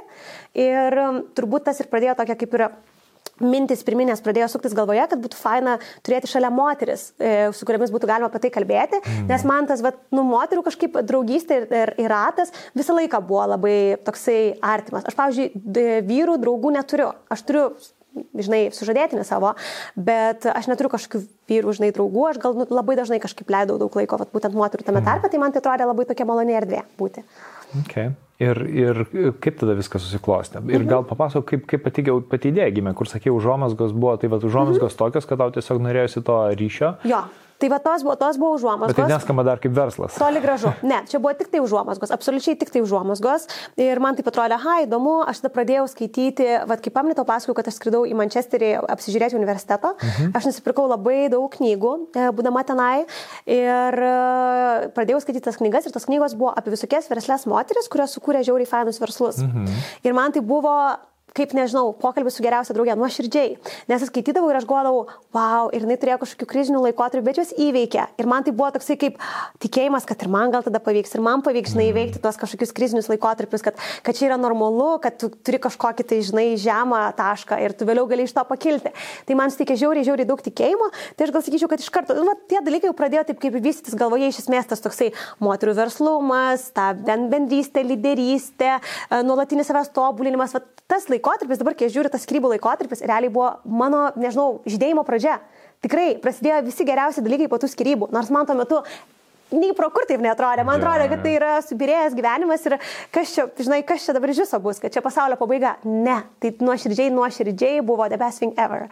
Ir 0.58 1.00
turbūt 1.38 1.68
tas 1.68 1.80
ir 1.80 1.90
pradėjo 1.90 2.18
tokia 2.18 2.38
kaip 2.38 2.56
ir 2.58 2.68
mintis 3.44 3.84
pirminės 3.86 4.22
pradėjo 4.24 4.48
suktis 4.52 4.76
galvoje, 4.76 5.04
kad 5.10 5.22
būtų 5.22 5.38
faina 5.38 5.76
turėti 6.06 6.30
šalia 6.30 6.50
moteris, 6.54 7.10
e, 7.18 7.50
su 7.56 7.68
kuriamis 7.68 7.92
būtų 7.94 8.10
galima 8.10 8.30
apie 8.30 8.42
tai 8.44 8.52
kalbėti, 8.54 9.02
mm. 9.02 9.28
nes 9.30 9.44
man 9.48 9.68
tas, 9.70 9.82
va, 9.84 9.92
nu, 10.14 10.24
moterų 10.28 10.64
kažkaip 10.66 10.98
draugystė 11.08 11.62
ir, 11.62 11.68
ir, 11.82 11.94
ir 12.04 12.12
ratas 12.12 12.52
visą 12.78 12.96
laiką 12.98 13.22
buvo 13.28 13.46
labai 13.54 13.78
toksai 14.06 14.40
artimas. 14.64 15.06
Aš, 15.08 15.18
pavyzdžiui, 15.18 16.02
vyrų 16.08 16.40
draugų 16.42 16.74
neturiu. 16.78 17.12
Aš 17.32 17.46
turiu 17.48 17.70
žinai, 18.38 18.68
sužadėtinį 18.74 19.24
savo, 19.26 19.52
bet 19.94 20.46
aš 20.50 20.68
neturiu 20.70 20.90
kažkokių 20.92 21.20
vyrų, 21.50 21.74
žinai, 21.78 21.92
draugų, 21.94 22.24
aš 22.30 22.40
gal 22.42 22.56
nu, 22.58 22.66
labai 22.72 22.96
dažnai 22.98 23.20
kažkaip 23.22 23.50
leidau 23.52 23.78
daug 23.80 23.94
laiko, 23.98 24.18
vat, 24.20 24.32
būtent 24.34 24.56
moterų 24.58 24.86
tame 24.86 25.02
mhm. 25.02 25.08
tarpe, 25.08 25.30
tai 25.30 25.42
man 25.42 25.54
tai 25.54 25.62
atrodė 25.62 25.88
labai 25.88 26.08
tokia 26.08 26.26
maloni 26.28 26.56
erdvė 26.58 26.84
būti. 27.00 27.24
Okay. 27.82 28.12
Ir, 28.38 28.60
ir 28.70 29.00
kaip 29.42 29.56
tada 29.58 29.74
viskas 29.74 30.04
susiklostė? 30.06 30.62
Ir 30.70 30.84
gal 30.86 31.02
papasakok, 31.08 31.48
kaip, 31.48 31.64
kaip 31.72 31.82
pati, 31.88 32.04
pati 32.30 32.52
idėja 32.52 32.70
gimė, 32.76 32.92
kur 32.94 33.10
sakė, 33.10 33.32
užuomasgos 33.34 33.90
buvo, 33.96 34.14
tai 34.22 34.30
va, 34.30 34.38
užuomasgos 34.38 34.92
mhm. 34.92 34.98
tokios, 35.00 35.26
kad 35.26 35.42
tau 35.42 35.50
tiesiog 35.56 35.82
norėjosi 35.82 36.22
to 36.26 36.38
ryšio. 36.60 36.92
Jo. 37.10 37.24
Tai 37.58 37.68
va 37.72 37.78
tos 37.82 38.04
buvo, 38.06 38.14
tos 38.14 38.36
buvo 38.38 38.54
užuomasgos. 38.54 38.94
Bet 38.94 39.00
tai 39.02 39.10
neskamba 39.10 39.42
dar 39.46 39.58
kaip 39.58 39.72
verslas. 39.74 40.14
Toli 40.20 40.38
gražu. 40.42 40.70
Ne, 40.86 41.00
čia 41.10 41.18
buvo 41.18 41.32
tik 41.34 41.50
tai 41.50 41.58
užuomasgos, 41.64 42.12
absoliučiai 42.14 42.54
tik 42.60 42.70
tai 42.70 42.82
užuomasgos. 42.84 43.48
Ir 43.82 43.98
man 44.02 44.14
tai 44.14 44.22
atrodė, 44.30 44.54
aha, 44.54 44.76
įdomu, 44.84 45.16
aš 45.26 45.42
tada 45.42 45.50
pradėjau 45.56 45.88
skaityti, 45.90 46.46
vad 46.70 46.84
kaip 46.84 46.94
paminėtau, 46.94 47.26
pasakojau, 47.26 47.56
kad 47.58 47.70
aš 47.70 47.80
skridau 47.80 48.04
į 48.06 48.14
Mančesterį 48.18 48.70
apsižiūrėti 48.94 49.38
universiteto. 49.40 49.96
Mhm. 49.98 50.30
Aš 50.38 50.48
nusipirkau 50.52 50.86
labai 50.86 51.26
daug 51.34 51.50
knygų, 51.50 51.92
e, 52.14 52.30
būdama 52.38 52.62
tenai. 52.68 53.08
Ir 53.50 54.02
e, 54.06 54.14
pradėjau 54.94 55.24
skaityti 55.26 55.48
tas 55.50 55.58
knygas. 55.58 55.90
Ir 55.90 55.98
tas 55.98 56.06
knygos 56.06 56.38
buvo 56.38 56.54
apie 56.54 56.70
visokias 56.74 57.10
verslės 57.10 57.48
moteris, 57.50 57.90
kurios 57.90 58.14
sukūrė 58.14 58.46
žiauriai 58.46 58.70
fainus 58.70 59.02
verslus. 59.02 59.42
Mhm. 59.42 59.66
Ir 60.06 60.14
man 60.14 60.30
tai 60.30 60.46
buvo 60.46 60.78
kaip 61.38 61.54
nežinau, 61.56 61.92
pokalbis 62.02 62.36
su 62.38 62.44
geriausia 62.44 62.74
draugė, 62.76 62.96
nuoširdžiai. 62.98 63.54
Nes 63.90 64.02
aš 64.02 64.10
skaitydavau 64.10 64.50
ir 64.52 64.58
aš 64.60 64.66
galvodavau, 64.68 65.06
wow, 65.36 65.70
ir 65.74 65.84
jinai 65.84 65.98
turėjo 66.00 66.20
kažkokių 66.24 66.48
krizinių 66.50 66.82
laikotarpių, 66.88 67.24
bet 67.26 67.40
juos 67.40 67.52
įveikė. 67.54 68.06
Ir 68.20 68.28
man 68.30 68.46
tai 68.46 68.54
buvo 68.56 68.70
toksai 68.74 68.98
kaip 69.00 69.18
tikėjimas, 69.62 70.06
kad 70.08 70.22
ir 70.24 70.32
man 70.32 70.52
gal 70.54 70.66
tada 70.66 70.80
pavyks, 70.82 71.14
ir 71.16 71.24
man 71.24 71.44
pavyks, 71.46 71.74
žinai, 71.74 71.88
įveikti 71.92 72.22
tuos 72.22 72.38
kažkokius 72.40 72.74
krizinius 72.76 73.10
laikotarpius, 73.12 73.64
kad, 73.66 73.78
kad 74.06 74.18
čia 74.18 74.28
yra 74.30 74.38
normalu, 74.40 74.90
kad 75.02 75.18
tu 75.20 75.30
turi 75.30 75.60
kažkokį 75.62 76.06
tai, 76.08 76.20
žinai, 76.26 76.46
žemą 76.60 77.02
tašką 77.18 77.60
ir 77.64 77.74
tu 77.78 77.88
vėliau 77.88 78.08
gali 78.10 78.26
iš 78.28 78.34
to 78.36 78.44
pakilti. 78.48 78.92
Tai 79.28 79.38
man 79.38 79.52
suteikė 79.54 79.78
žiauriai, 79.80 80.06
žiauriai 80.08 80.28
daug 80.28 80.42
tikėjimo. 80.44 80.90
Tai 81.16 81.28
aš 81.28 81.34
gal 81.34 81.44
sakyčiau, 81.46 81.70
kad 81.70 81.84
iš 81.84 81.90
karto, 81.94 82.16
nu, 82.18 82.34
tie 82.50 82.62
dalykai 82.64 82.90
jau 82.90 82.96
pradėjo 82.98 83.28
taip 83.30 83.42
kaip 83.42 83.58
vystytis 83.62 83.96
galvoje 83.98 84.30
iš 84.32 84.42
esmės 84.44 84.68
tas 84.70 84.82
toksai 84.84 85.12
moterų 85.44 85.76
verslumas, 85.78 86.68
ta 86.76 86.90
bendrystė, 86.96 87.84
lyderystė, 87.86 88.78
nuolatinis 89.26 89.68
savęs 89.70 89.92
tobulinimas. 89.96 90.54
Va, 90.56 90.64
tas 90.88 91.04
laikotarpis, 91.12 91.27
dabar 91.36 91.76
kai 91.78 91.90
žiūriu, 91.92 92.10
tas 92.12 92.24
skirybų 92.26 92.54
laikotarpis 92.54 93.04
realiai 93.04 93.32
buvo 93.32 93.52
mano, 93.64 94.08
nežinau, 94.16 94.62
žydėjimo 94.68 95.04
pradžia. 95.06 95.38
Tikrai 95.84 96.16
prasidėjo 96.22 96.64
visi 96.66 96.86
geriausi 96.86 97.22
dalykai 97.22 97.46
po 97.50 97.60
tų 97.60 97.70
skirybų, 97.70 98.10
nors 98.14 98.32
man 98.34 98.48
tuo 98.48 98.56
metu 98.58 98.82
nei 99.54 99.72
pro 99.76 99.88
kur 99.94 100.06
taip 100.08 100.22
netrodė. 100.24 100.64
Man 100.66 100.80
atrodo, 100.80 101.08
kad 101.10 101.22
tai 101.24 101.34
yra 101.38 101.54
subirėjęs 101.64 102.16
gyvenimas 102.18 102.66
ir 102.68 102.76
kas 103.14 103.34
čia, 103.36 103.46
žinai, 103.58 103.80
kas 103.86 104.04
čia 104.04 104.14
dabar 104.16 104.32
iš 104.32 104.42
viso 104.44 104.60
bus, 104.62 104.80
kad 104.82 104.92
čia 104.94 105.04
pasaulio 105.04 105.38
pabaiga. 105.40 105.76
Ne, 105.86 106.20
tai 106.42 106.52
nuoširdžiai, 106.60 107.12
nuoširdžiai 107.14 107.84
buvo 107.86 108.08
the 108.10 108.20
best 108.20 108.42
thing 108.42 108.56
ever. 108.60 108.88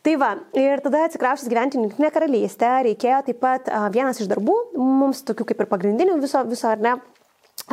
Tai 0.00 0.14
va, 0.16 0.30
ir 0.56 0.80
tada 0.80 1.02
atsikraušęs 1.04 1.50
gyventi 1.52 1.76
Junktinė 1.76 2.08
karalystė, 2.14 2.70
reikėjo 2.86 3.18
taip 3.26 3.40
pat 3.42 3.66
uh, 3.68 3.88
vienas 3.92 4.20
iš 4.22 4.30
darbų, 4.30 4.54
mums 4.80 5.20
tokių 5.28 5.50
kaip 5.50 5.60
ir 5.60 5.68
pagrindinių 5.68 6.14
viso, 6.22 6.40
viso 6.48 6.70
ar 6.70 6.80
ne, 6.80 6.94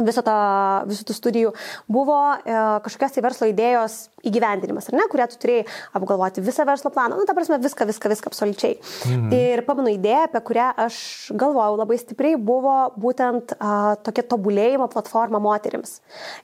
viso 0.06 0.24
to, 0.26 0.36
visų 0.90 1.07
tų 1.07 1.15
studijų 1.18 1.53
buvo 1.91 2.19
e, 2.38 2.57
kažkokios 2.86 3.18
tai 3.18 3.26
verslo 3.26 3.49
idėjos 3.49 3.98
įgyvendinimas, 4.28 4.90
ar 4.90 4.98
ne, 4.98 5.06
kurią 5.11 5.28
tu 5.32 5.40
turėjai 5.41 5.65
apgalvoti 5.98 6.44
visą 6.44 6.65
verslo 6.68 6.91
planą, 6.94 7.19
nu, 7.19 7.26
ta 7.28 7.36
prasme, 7.38 7.60
viską, 7.61 7.88
viską, 7.90 8.11
viską 8.11 8.32
absoliučiai. 8.32 8.78
Mhm. 9.07 9.36
Ir 9.38 9.64
pamenu 9.68 9.94
idėją, 9.94 10.26
apie 10.28 10.41
kurią 10.49 10.68
aš 10.88 10.99
galvojau 11.38 11.78
labai 11.80 11.99
stipriai, 12.02 12.40
buvo 12.40 12.76
būtent 12.98 13.53
a, 13.57 13.95
tokia 14.03 14.26
tobulėjimo 14.34 14.90
platforma 14.91 15.41
moteriams. 15.44 15.99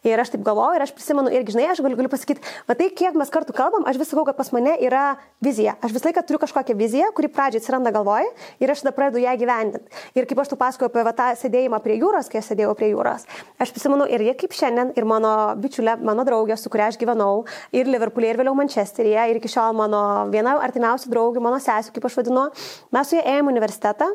Ir 0.07 0.21
aš 0.21 0.33
taip 0.35 0.45
galvojau 0.45 0.77
ir 0.77 0.85
aš 0.85 0.93
prisimenu, 0.95 1.33
irgi, 1.33 1.55
žinai, 1.57 1.69
aš 1.73 1.83
galiu, 1.83 1.97
galiu 1.99 2.11
pasakyti, 2.13 2.45
matai, 2.69 2.89
kiek 2.95 3.17
mes 3.19 3.33
kartų 3.33 3.55
kalbam, 3.57 3.87
aš 3.89 3.99
vis 4.01 4.13
sakau, 4.13 4.25
kad 4.29 4.37
pas 4.39 4.53
mane 4.55 4.75
yra 4.83 5.05
vizija. 5.43 5.75
Aš 5.83 5.95
visą 5.97 6.09
laiką 6.09 6.25
turiu 6.27 6.41
kažkokią 6.43 6.77
viziją, 6.79 7.09
kuri 7.17 7.31
pradžiai 7.33 7.63
atsiranda 7.63 7.93
galvoje 7.95 8.29
ir 8.63 8.73
aš 8.73 8.85
tada 8.85 8.95
pradedu 8.95 9.23
ją 9.23 9.33
gyvendinti. 9.39 10.03
Ir 10.17 10.29
kaip 10.29 10.43
aš 10.43 10.53
tu 10.53 10.59
pasakoju 10.59 10.91
apie 10.91 11.05
va, 11.07 11.15
tą 11.17 11.31
sėdėjimą 11.41 11.81
prie 11.83 11.97
jūros, 11.99 12.29
kai 12.31 12.41
aš 12.41 12.51
sėdėjau 12.51 12.75
prie 12.79 12.93
jūros, 12.93 13.25
aš 13.61 13.73
prisimenu 13.75 14.07
ir 14.11 14.23
jie 14.25 14.33
kaip 14.39 14.55
šiandien, 14.55 14.93
ir 14.97 15.07
mano 15.09 15.33
bičiulė, 15.59 15.97
mano 16.03 16.25
draugė, 16.27 16.57
su 16.59 16.71
kuria 16.73 16.89
aš 16.91 16.97
gyvenau, 17.01 17.43
ir 17.75 17.89
Liverpool'e, 17.91 18.31
ir 18.31 18.39
vėliau 18.41 18.55
Mančesteryje, 18.57 19.27
ir 19.29 19.39
iki 19.39 19.51
šiol 19.51 19.75
mano 19.77 20.01
viena 20.33 20.55
artimiausių 20.63 21.11
draugių, 21.13 21.43
mano 21.43 21.59
sesijų, 21.63 21.95
kaip 21.97 22.09
aš 22.09 22.19
vadinu, 22.21 22.47
mes 22.95 23.11
su 23.11 23.19
jie 23.19 23.23
ėjom 23.35 23.51
universitetą 23.53 24.09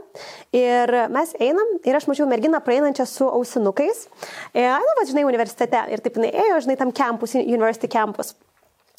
ir 0.57 0.95
mes 1.15 1.37
einam 1.39 1.77
ir 1.83 2.01
aš 2.01 2.09
mačiau 2.11 2.29
merginą 2.31 2.63
praeinančią 2.65 3.09
su 3.09 3.29
ausinukais. 3.29 4.07
Ir, 4.57 4.69
na, 4.69 4.99
va, 4.99 5.07
žinai, 5.09 5.27
universitete 5.29 5.87
ir 5.93 6.05
taip 6.05 6.21
jinai 6.21 6.35
ėjo, 6.47 6.63
žinai, 6.67 6.79
tam 6.81 6.95
campus, 6.95 7.37
university 7.39 7.91
campus. 7.91 8.35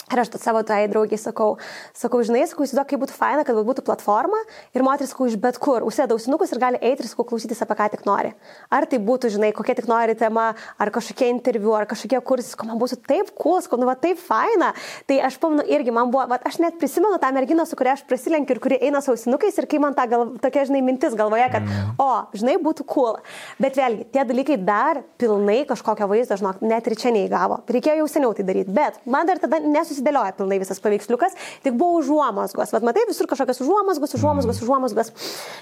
Ir 0.09 0.23
aš 0.23 0.31
savo 0.41 0.63
tai 0.65 0.87
draugiai 0.89 1.19
sakau, 1.21 1.51
sakau, 1.93 2.23
žinai, 2.25 2.41
sakau, 2.49 2.65
įsivaizduok, 2.65 2.87
kaip 2.89 3.01
būtų 3.03 3.13
faina, 3.13 3.43
kad 3.45 3.57
būtų 3.67 3.83
platforma 3.85 4.39
ir 4.73 4.81
moteris, 4.85 5.11
sakau, 5.13 5.27
iš 5.29 5.35
bet 5.37 5.59
kur, 5.61 5.83
užsėda 5.85 6.15
ausinukus 6.15 6.49
ir 6.49 6.61
gali 6.61 6.79
eiti 6.81 7.03
ir, 7.03 7.09
sakau, 7.11 7.27
klausytis 7.29 7.61
apie 7.61 7.77
ką 7.77 7.89
tik 7.93 8.07
nori. 8.09 8.31
Ar 8.73 8.87
tai 8.89 8.97
būtų, 9.05 9.29
žinai, 9.35 9.51
kokia 9.53 9.75
tik 9.77 9.85
nori 9.89 10.15
tema, 10.17 10.47
ar 10.81 10.91
kažkokie 10.95 11.29
interviu, 11.29 11.75
ar 11.77 11.85
kažkokie 11.89 12.21
kursai, 12.25 12.55
sakau, 12.55 12.71
man 12.71 12.81
būtų 12.81 12.97
taip 13.05 13.29
cool, 13.37 13.59
sakau, 13.61 13.77
nu, 13.77 13.85
va, 13.85 13.93
taip 14.01 14.17
faina. 14.23 14.71
Tai 15.05 15.19
aš 15.29 15.37
pamenu 15.43 15.67
irgi, 15.69 15.93
man 15.93 16.09
buvo, 16.09 16.25
va, 16.31 16.39
aš 16.49 16.57
net 16.63 16.81
prisimenu 16.81 17.21
tą 17.21 17.29
merginą, 17.37 17.67
su 17.69 17.77
kuria 17.77 17.93
aš 17.93 18.01
prasilenkiu 18.09 18.57
ir 18.57 18.63
kuri 18.65 18.81
eina 18.89 19.03
su 19.05 19.13
ausinukais 19.13 19.61
ir 19.61 19.69
kai 19.69 19.81
man 19.83 19.93
ta 19.93 20.07
gal, 20.09 20.25
tokia, 20.41 20.65
žinai, 20.71 20.81
mintis 20.89 21.13
galvoje, 21.19 21.45
kad, 21.53 21.69
mm. 21.69 22.01
o, 22.01 22.09
žinai, 22.33 22.57
būtų 22.65 22.87
cool. 22.89 23.21
Bet 23.61 23.77
vėlgi, 23.77 24.09
tie 24.09 24.25
dalykai 24.25 24.57
dar 24.57 25.03
pilnai 25.21 25.61
kažkokio 25.69 26.09
vaizdo, 26.09 26.39
žinok, 26.41 26.65
net 26.65 26.89
ir 26.89 26.97
čia 26.97 27.13
neįgavo. 27.13 27.61
Reikėjo 27.69 28.01
jau 28.01 28.09
seniau 28.09 28.33
tai 28.33 28.49
daryti, 28.49 28.73
bet 28.73 28.97
man 29.05 29.29
dar 29.29 29.41
tada 29.41 29.61
nesusitikti 29.61 29.98
nesusidėlioja 29.99 30.35
pilnai 30.37 30.59
visas 30.61 30.79
paveiksliukas, 30.79 31.35
tik 31.63 31.75
buvo 31.77 31.99
užuomasgos. 31.99 32.73
Vat 32.73 32.85
matai, 32.85 33.05
visur 33.09 33.27
kažkokios 33.27 33.61
užuomasgos, 33.63 34.15
užuomasgos, 34.17 34.61
užuomasgos. 34.63 35.11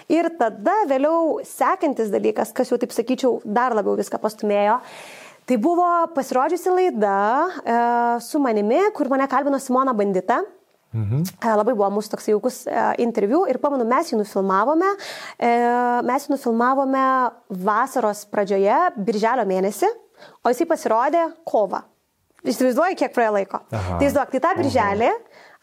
Ir 0.09 0.30
tada 0.38 0.85
vėliau 0.89 1.39
sekantis 1.45 2.11
dalykas, 2.14 2.53
kas 2.53 2.72
jau 2.72 2.77
taip 2.77 2.93
sakyčiau, 2.95 3.41
dar 3.45 3.76
labiau 3.76 3.97
viską 3.97 4.19
pastumėjo. 4.22 4.80
Tai 5.47 5.55
buvo 5.64 5.88
pasirodžiusi 6.11 6.72
laida 6.73 7.18
e, 7.64 7.76
su 8.19 8.39
manimi, 8.43 8.81
kur 8.93 9.07
mane 9.07 9.27
kalbino 9.31 9.59
Simona 9.64 9.93
Bandita. 9.95 10.41
Mhm. 10.91 11.23
E, 11.39 11.53
labai 11.55 11.76
buvo 11.76 11.88
mūsų 11.95 12.11
toks 12.11 12.27
jaukus 12.27 12.57
e, 12.68 12.76
interviu 13.03 13.45
ir 13.47 13.59
pamanu, 13.64 13.88
mes 13.88 14.11
jį 14.11 14.19
nufilmavome. 14.19 14.91
E, 15.39 15.53
mes 16.07 16.27
jį 16.27 16.35
nufilmavome 16.35 17.05
vasaros 17.64 18.26
pradžioje, 18.27 18.81
birželio 18.99 19.47
mėnesį, 19.47 19.93
o 20.43 20.51
jisai 20.51 20.68
pasirodė 20.68 21.30
kovą. 21.47 21.85
Įsivaizduoju, 22.45 22.97
kiek 22.99 23.15
praėjo 23.15 23.38
laiko. 23.39 23.64
Aha. 23.72 23.97
Tai 23.97 24.03
įsivaizduok, 24.03 24.34
tai 24.34 24.43
tą 24.43 24.51
birželį 24.59 25.14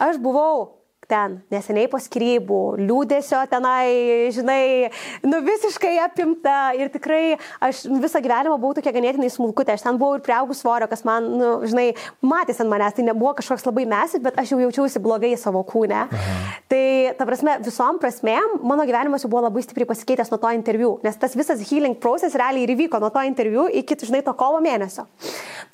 aš 0.08 0.18
buvau 0.22 0.84
ten 1.08 1.38
neseniai 1.52 1.88
po 1.90 1.98
skirybų, 2.00 2.60
liūdėsio 2.80 3.42
tenai, 3.50 4.30
žinai, 4.34 4.90
nu 5.26 5.40
visiškai 5.44 5.94
apimta 6.04 6.72
ir 6.78 6.90
tikrai 6.94 7.36
aš 7.64 7.84
visą 8.02 8.22
gyvenimą 8.24 8.56
buvau 8.60 8.76
tokia 8.78 8.94
ganėtinai 8.94 9.30
smulkutė, 9.32 9.76
aš 9.76 9.84
ten 9.86 9.98
buvau 10.00 10.18
ir 10.18 10.24
priaugus 10.24 10.62
svorio, 10.62 10.88
kas 10.90 11.04
man, 11.06 11.28
nu, 11.38 11.50
žinai, 11.68 11.90
matys 12.24 12.62
ant 12.62 12.72
manęs, 12.72 12.96
tai 12.96 13.06
nebuvo 13.06 13.34
kažkoks 13.38 13.66
labai 13.68 13.86
mesis, 13.90 14.22
bet 14.24 14.38
aš 14.40 14.54
jau 14.54 14.60
jaučiausi 14.64 15.02
blogai 15.04 15.34
savo 15.40 15.64
kūne. 15.68 16.04
Aha. 16.06 16.38
Tai, 16.72 16.84
ta 17.18 17.28
prasme, 17.28 17.58
visom 17.64 18.00
prasmėm 18.02 18.58
mano 18.64 18.86
gyvenimas 18.88 19.24
jau 19.24 19.32
buvo 19.32 19.44
labai 19.46 19.64
stipriai 19.64 19.90
pasikeitęs 19.90 20.32
nuo 20.32 20.40
to 20.42 20.52
interviu, 20.56 20.94
nes 21.04 21.20
tas 21.20 21.36
visas 21.36 21.62
healing 21.68 21.98
process 22.00 22.36
realiai 22.38 22.66
ir 22.66 22.74
įvyko 22.76 23.02
nuo 23.02 23.12
to 23.14 23.24
interviu 23.28 23.68
iki, 23.68 23.98
žinai, 24.08 24.24
to 24.24 24.34
kovo 24.38 24.62
mėnesio. 24.64 25.06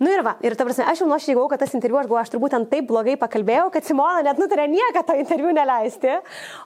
Nu 0.01 0.09
ir 0.09 0.23
va, 0.25 0.33
ir 0.41 0.55
ta 0.57 0.65
prasme, 0.65 0.87
aš 0.89 1.03
jau 1.03 1.07
nuoširdžiai 1.11 1.37
galvoju, 1.37 1.51
kad 1.53 1.61
tas 1.61 1.75
interviu 1.77 1.99
aš 2.01 2.07
buvau, 2.09 2.23
aš 2.23 2.31
turbūt 2.33 2.55
ten 2.55 2.63
taip 2.71 2.87
blogai 2.89 3.19
pakalbėjau, 3.21 3.67
kad 3.75 3.85
Simona 3.85 4.23
net 4.25 4.39
nutarė 4.41 4.65
nieką 4.73 5.03
to 5.05 5.17
interviu 5.21 5.51
neleisti. 5.53 6.15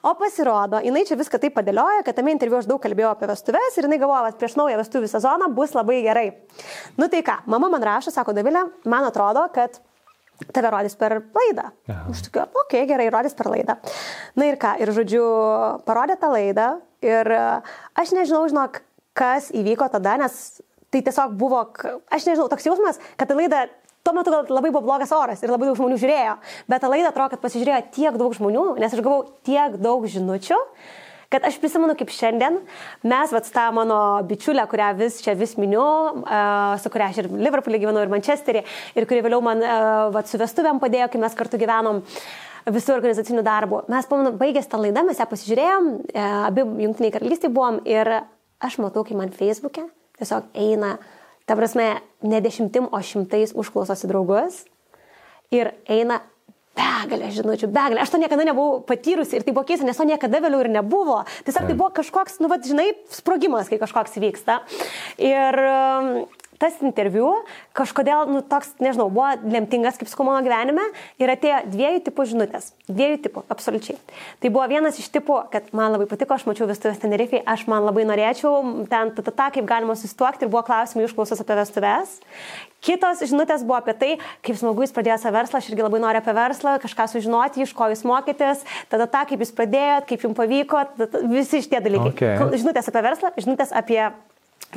O 0.07 0.13
pasirodo, 0.21 0.79
jinai 0.85 1.03
čia 1.09 1.19
viską 1.19 1.41
taip 1.43 1.57
padėlioja, 1.57 2.05
kad 2.07 2.15
tame 2.15 2.31
interviu 2.31 2.61
aš 2.61 2.69
daug 2.71 2.79
kalbėjau 2.85 3.11
apie 3.11 3.27
vestuves 3.27 3.75
ir 3.75 3.89
jinai 3.89 3.99
galvoja, 3.99 4.29
kad 4.29 4.39
prieš 4.39 4.55
naują 4.61 4.79
vestuvių 4.79 5.11
sezoną 5.11 5.49
bus 5.57 5.75
labai 5.75 5.97
gerai. 6.05 6.29
Nu 6.95 7.09
tai 7.11 7.25
ką, 7.27 7.41
mama 7.51 7.73
man 7.73 7.83
rašo, 7.83 8.15
sako 8.15 8.37
Davilė, 8.37 8.69
man 8.87 9.09
atrodo, 9.09 9.43
kad 9.57 9.81
tave 10.55 10.71
rodys 10.71 10.95
per 10.99 11.17
laidą. 11.35 11.73
Aš 11.91 12.27
tokiu, 12.29 12.45
okei, 12.47 12.85
okay, 12.85 12.89
gerai, 12.93 13.09
rodys 13.11 13.35
per 13.35 13.51
laidą. 13.51 13.81
Na 14.39 14.47
ir 14.47 14.61
ką, 14.63 14.77
ir 14.79 14.95
žodžiu, 14.95 15.25
parodė 15.89 16.21
tą 16.23 16.31
laidą 16.37 16.69
ir 17.03 17.35
aš 17.35 18.15
nežinau, 18.15 18.45
žinok, 18.51 18.79
kas 19.19 19.51
įvyko 19.55 19.91
tada, 19.91 20.17
nes 20.23 20.63
tai 20.95 21.03
tiesiog 21.09 21.35
buvo, 21.39 21.67
aš 22.15 22.29
nežinau, 22.29 22.47
toks 22.53 22.71
jausmas, 22.71 23.03
kad 23.19 23.31
ta 23.31 23.39
laida 23.39 23.67
Tuo 24.05 24.13
metu 24.13 24.29
gal 24.29 24.45
labai 24.53 24.69
buvo 24.69 24.85
blogas 24.85 25.13
oras 25.17 25.41
ir 25.41 25.49
labai 25.49 25.71
daug 25.71 25.79
žmonių 25.79 25.97
žiūrėjo, 26.03 26.35
bet 26.69 26.83
tą 26.85 26.91
laidą 26.93 27.09
atrodo, 27.09 27.31
kad 27.33 27.41
pasižiūrėjo 27.41 27.79
tiek 27.95 28.19
daug 28.21 28.35
žmonių, 28.37 28.65
nes 28.77 28.93
aš 28.93 29.01
gavau 29.01 29.23
tiek 29.49 29.79
daug 29.81 30.05
žinučių, 30.13 30.59
kad 31.33 31.47
aš 31.49 31.57
prisimenu 31.63 31.95
kaip 31.97 32.13
šiandien, 32.13 32.59
mes, 33.01 33.33
vat, 33.33 33.49
tą 33.55 33.65
mano 33.73 34.03
bičiulę, 34.29 34.67
kurią 34.69 34.91
vis 35.01 35.23
čia 35.25 35.33
vis 35.41 35.57
miniu, 35.57 35.87
uh, 36.21 36.77
su 36.85 36.93
kuria 36.93 37.09
aš 37.09 37.23
ir 37.25 37.31
Liverpool'e 37.33 37.81
gyvenau, 37.81 38.05
ir 38.05 38.13
Manchester'e, 38.13 38.67
ir 38.93 39.09
kuri 39.09 39.25
vėliau 39.25 39.41
man 39.49 39.65
uh, 39.65 40.13
vat, 40.13 40.29
su 40.29 40.43
vestuvėm 40.43 40.85
padėjo, 40.85 41.09
kai 41.09 41.25
mes 41.25 41.41
kartu 41.41 41.65
gyvenom 41.65 42.05
visų 42.77 42.99
organizacinių 42.99 43.49
darbų. 43.49 43.87
Mes, 43.89 44.13
pamenu, 44.13 44.37
baigęs 44.37 44.69
tą 44.69 44.85
laidą, 44.85 45.09
mes 45.09 45.25
ją 45.25 45.31
pasižiūrėjom, 45.33 45.93
uh, 46.13 46.39
abi 46.53 46.69
jungtiniai 46.85 47.17
karalystėje 47.17 47.57
buvom 47.57 47.81
ir 47.89 48.19
aš 48.61 48.83
matau, 48.85 49.09
kai 49.09 49.17
man 49.17 49.33
Facebook'e 49.33 49.89
tiesiog 50.21 50.53
eina, 50.55 50.97
ta 51.49 51.57
prasme, 51.59 51.89
ne 52.25 52.41
dešimtim, 52.45 52.89
o 52.91 53.01
šimtais 53.03 53.55
užklausosi 53.57 54.11
draugus 54.11 54.63
ir 55.55 55.75
eina 55.91 56.23
begalė 56.75 57.31
žinučių, 57.35 57.69
begalė. 57.71 58.03
Aš 58.03 58.15
to 58.15 58.21
niekada 58.21 58.47
nebuvau 58.49 58.81
patyrusi 58.87 59.39
ir 59.39 59.45
tai 59.47 59.55
buvo 59.55 59.67
keista, 59.69 59.87
nes 59.87 59.99
to 59.99 60.07
niekada 60.09 60.41
vėliau 60.43 60.65
ir 60.65 60.71
nebuvo. 60.75 61.21
Tiesiog 61.47 61.69
tai 61.69 61.77
buvo 61.79 61.91
kažkoks, 61.95 62.41
nu, 62.43 62.51
vad, 62.51 62.67
žinai, 62.67 62.89
sprogimas, 63.15 63.71
kai 63.71 63.79
kažkoks 63.83 64.19
vyksta. 64.23 64.61
Ir 65.23 65.61
um, 65.63 66.11
tas 66.65 66.81
interviu 66.85 67.31
kažkodėl, 67.77 68.27
nu, 68.33 68.41
toks, 68.49 68.73
nežinau, 68.83 69.11
buvo 69.13 69.31
lemtingas, 69.45 69.99
kaip 70.01 70.09
sakau, 70.11 70.27
mano 70.29 70.41
gyvenime 70.47 70.87
ir 71.21 71.33
atėjo 71.35 71.61
dviejų 71.71 72.03
tipų 72.09 72.27
žinutės. 72.33 72.71
Dviejų 72.89 73.21
tipų, 73.27 73.45
absoliučiai. 73.53 73.99
Tai 74.41 74.53
buvo 74.55 74.67
vienas 74.73 74.99
iš 75.01 75.11
tipų, 75.15 75.39
kad 75.53 75.69
man 75.77 75.95
labai 75.95 76.09
patiko, 76.11 76.37
aš 76.37 76.47
mačiau 76.49 76.69
vestuvės 76.71 77.01
Tenerifei, 77.03 77.43
aš 77.45 77.67
man 77.71 77.85
labai 77.85 78.07
norėčiau 78.09 78.87
ten, 78.91 79.13
ta, 79.17 79.25
ta, 79.25 79.33
ta, 79.33 79.51
kaip 79.55 79.69
galima 79.69 79.97
susituokti 79.99 80.47
ir 80.47 80.53
buvo 80.53 80.65
klausimai 80.67 81.07
užklausos 81.09 81.43
apie 81.45 81.59
vestuvės. 81.61 82.19
Kitos 82.85 83.23
žinutės 83.25 83.65
buvo 83.65 83.79
apie 83.79 83.95
tai, 83.97 84.11
kaip 84.45 84.59
smagu 84.61 84.85
jis 84.85 84.93
pradėjo 84.93 85.17
savo 85.23 85.39
verslą, 85.39 85.61
aš 85.61 85.71
irgi 85.73 85.87
labai 85.87 86.03
noriu 86.03 86.21
apie 86.21 86.35
verslą, 86.37 86.77
kažką 86.83 87.09
sužinoti, 87.15 87.65
iš 87.65 87.73
ko 87.77 87.89
jūs 87.93 88.05
mokytės, 88.09 88.67
tada 88.93 89.09
tą, 89.09 89.25
kaip 89.31 89.41
jūs 89.41 89.55
pradėjot, 89.57 90.09
kaip 90.11 90.27
jums 90.27 90.37
pavyko, 90.37 90.85
tada, 91.01 91.25
visi 91.33 91.63
šitie 91.65 91.81
dalykai. 91.81 92.13
Okay. 92.13 92.61
Žinutės 92.61 92.93
apie 92.93 93.05
verslą, 93.09 93.33
žinutės 93.41 93.73
apie 93.73 94.03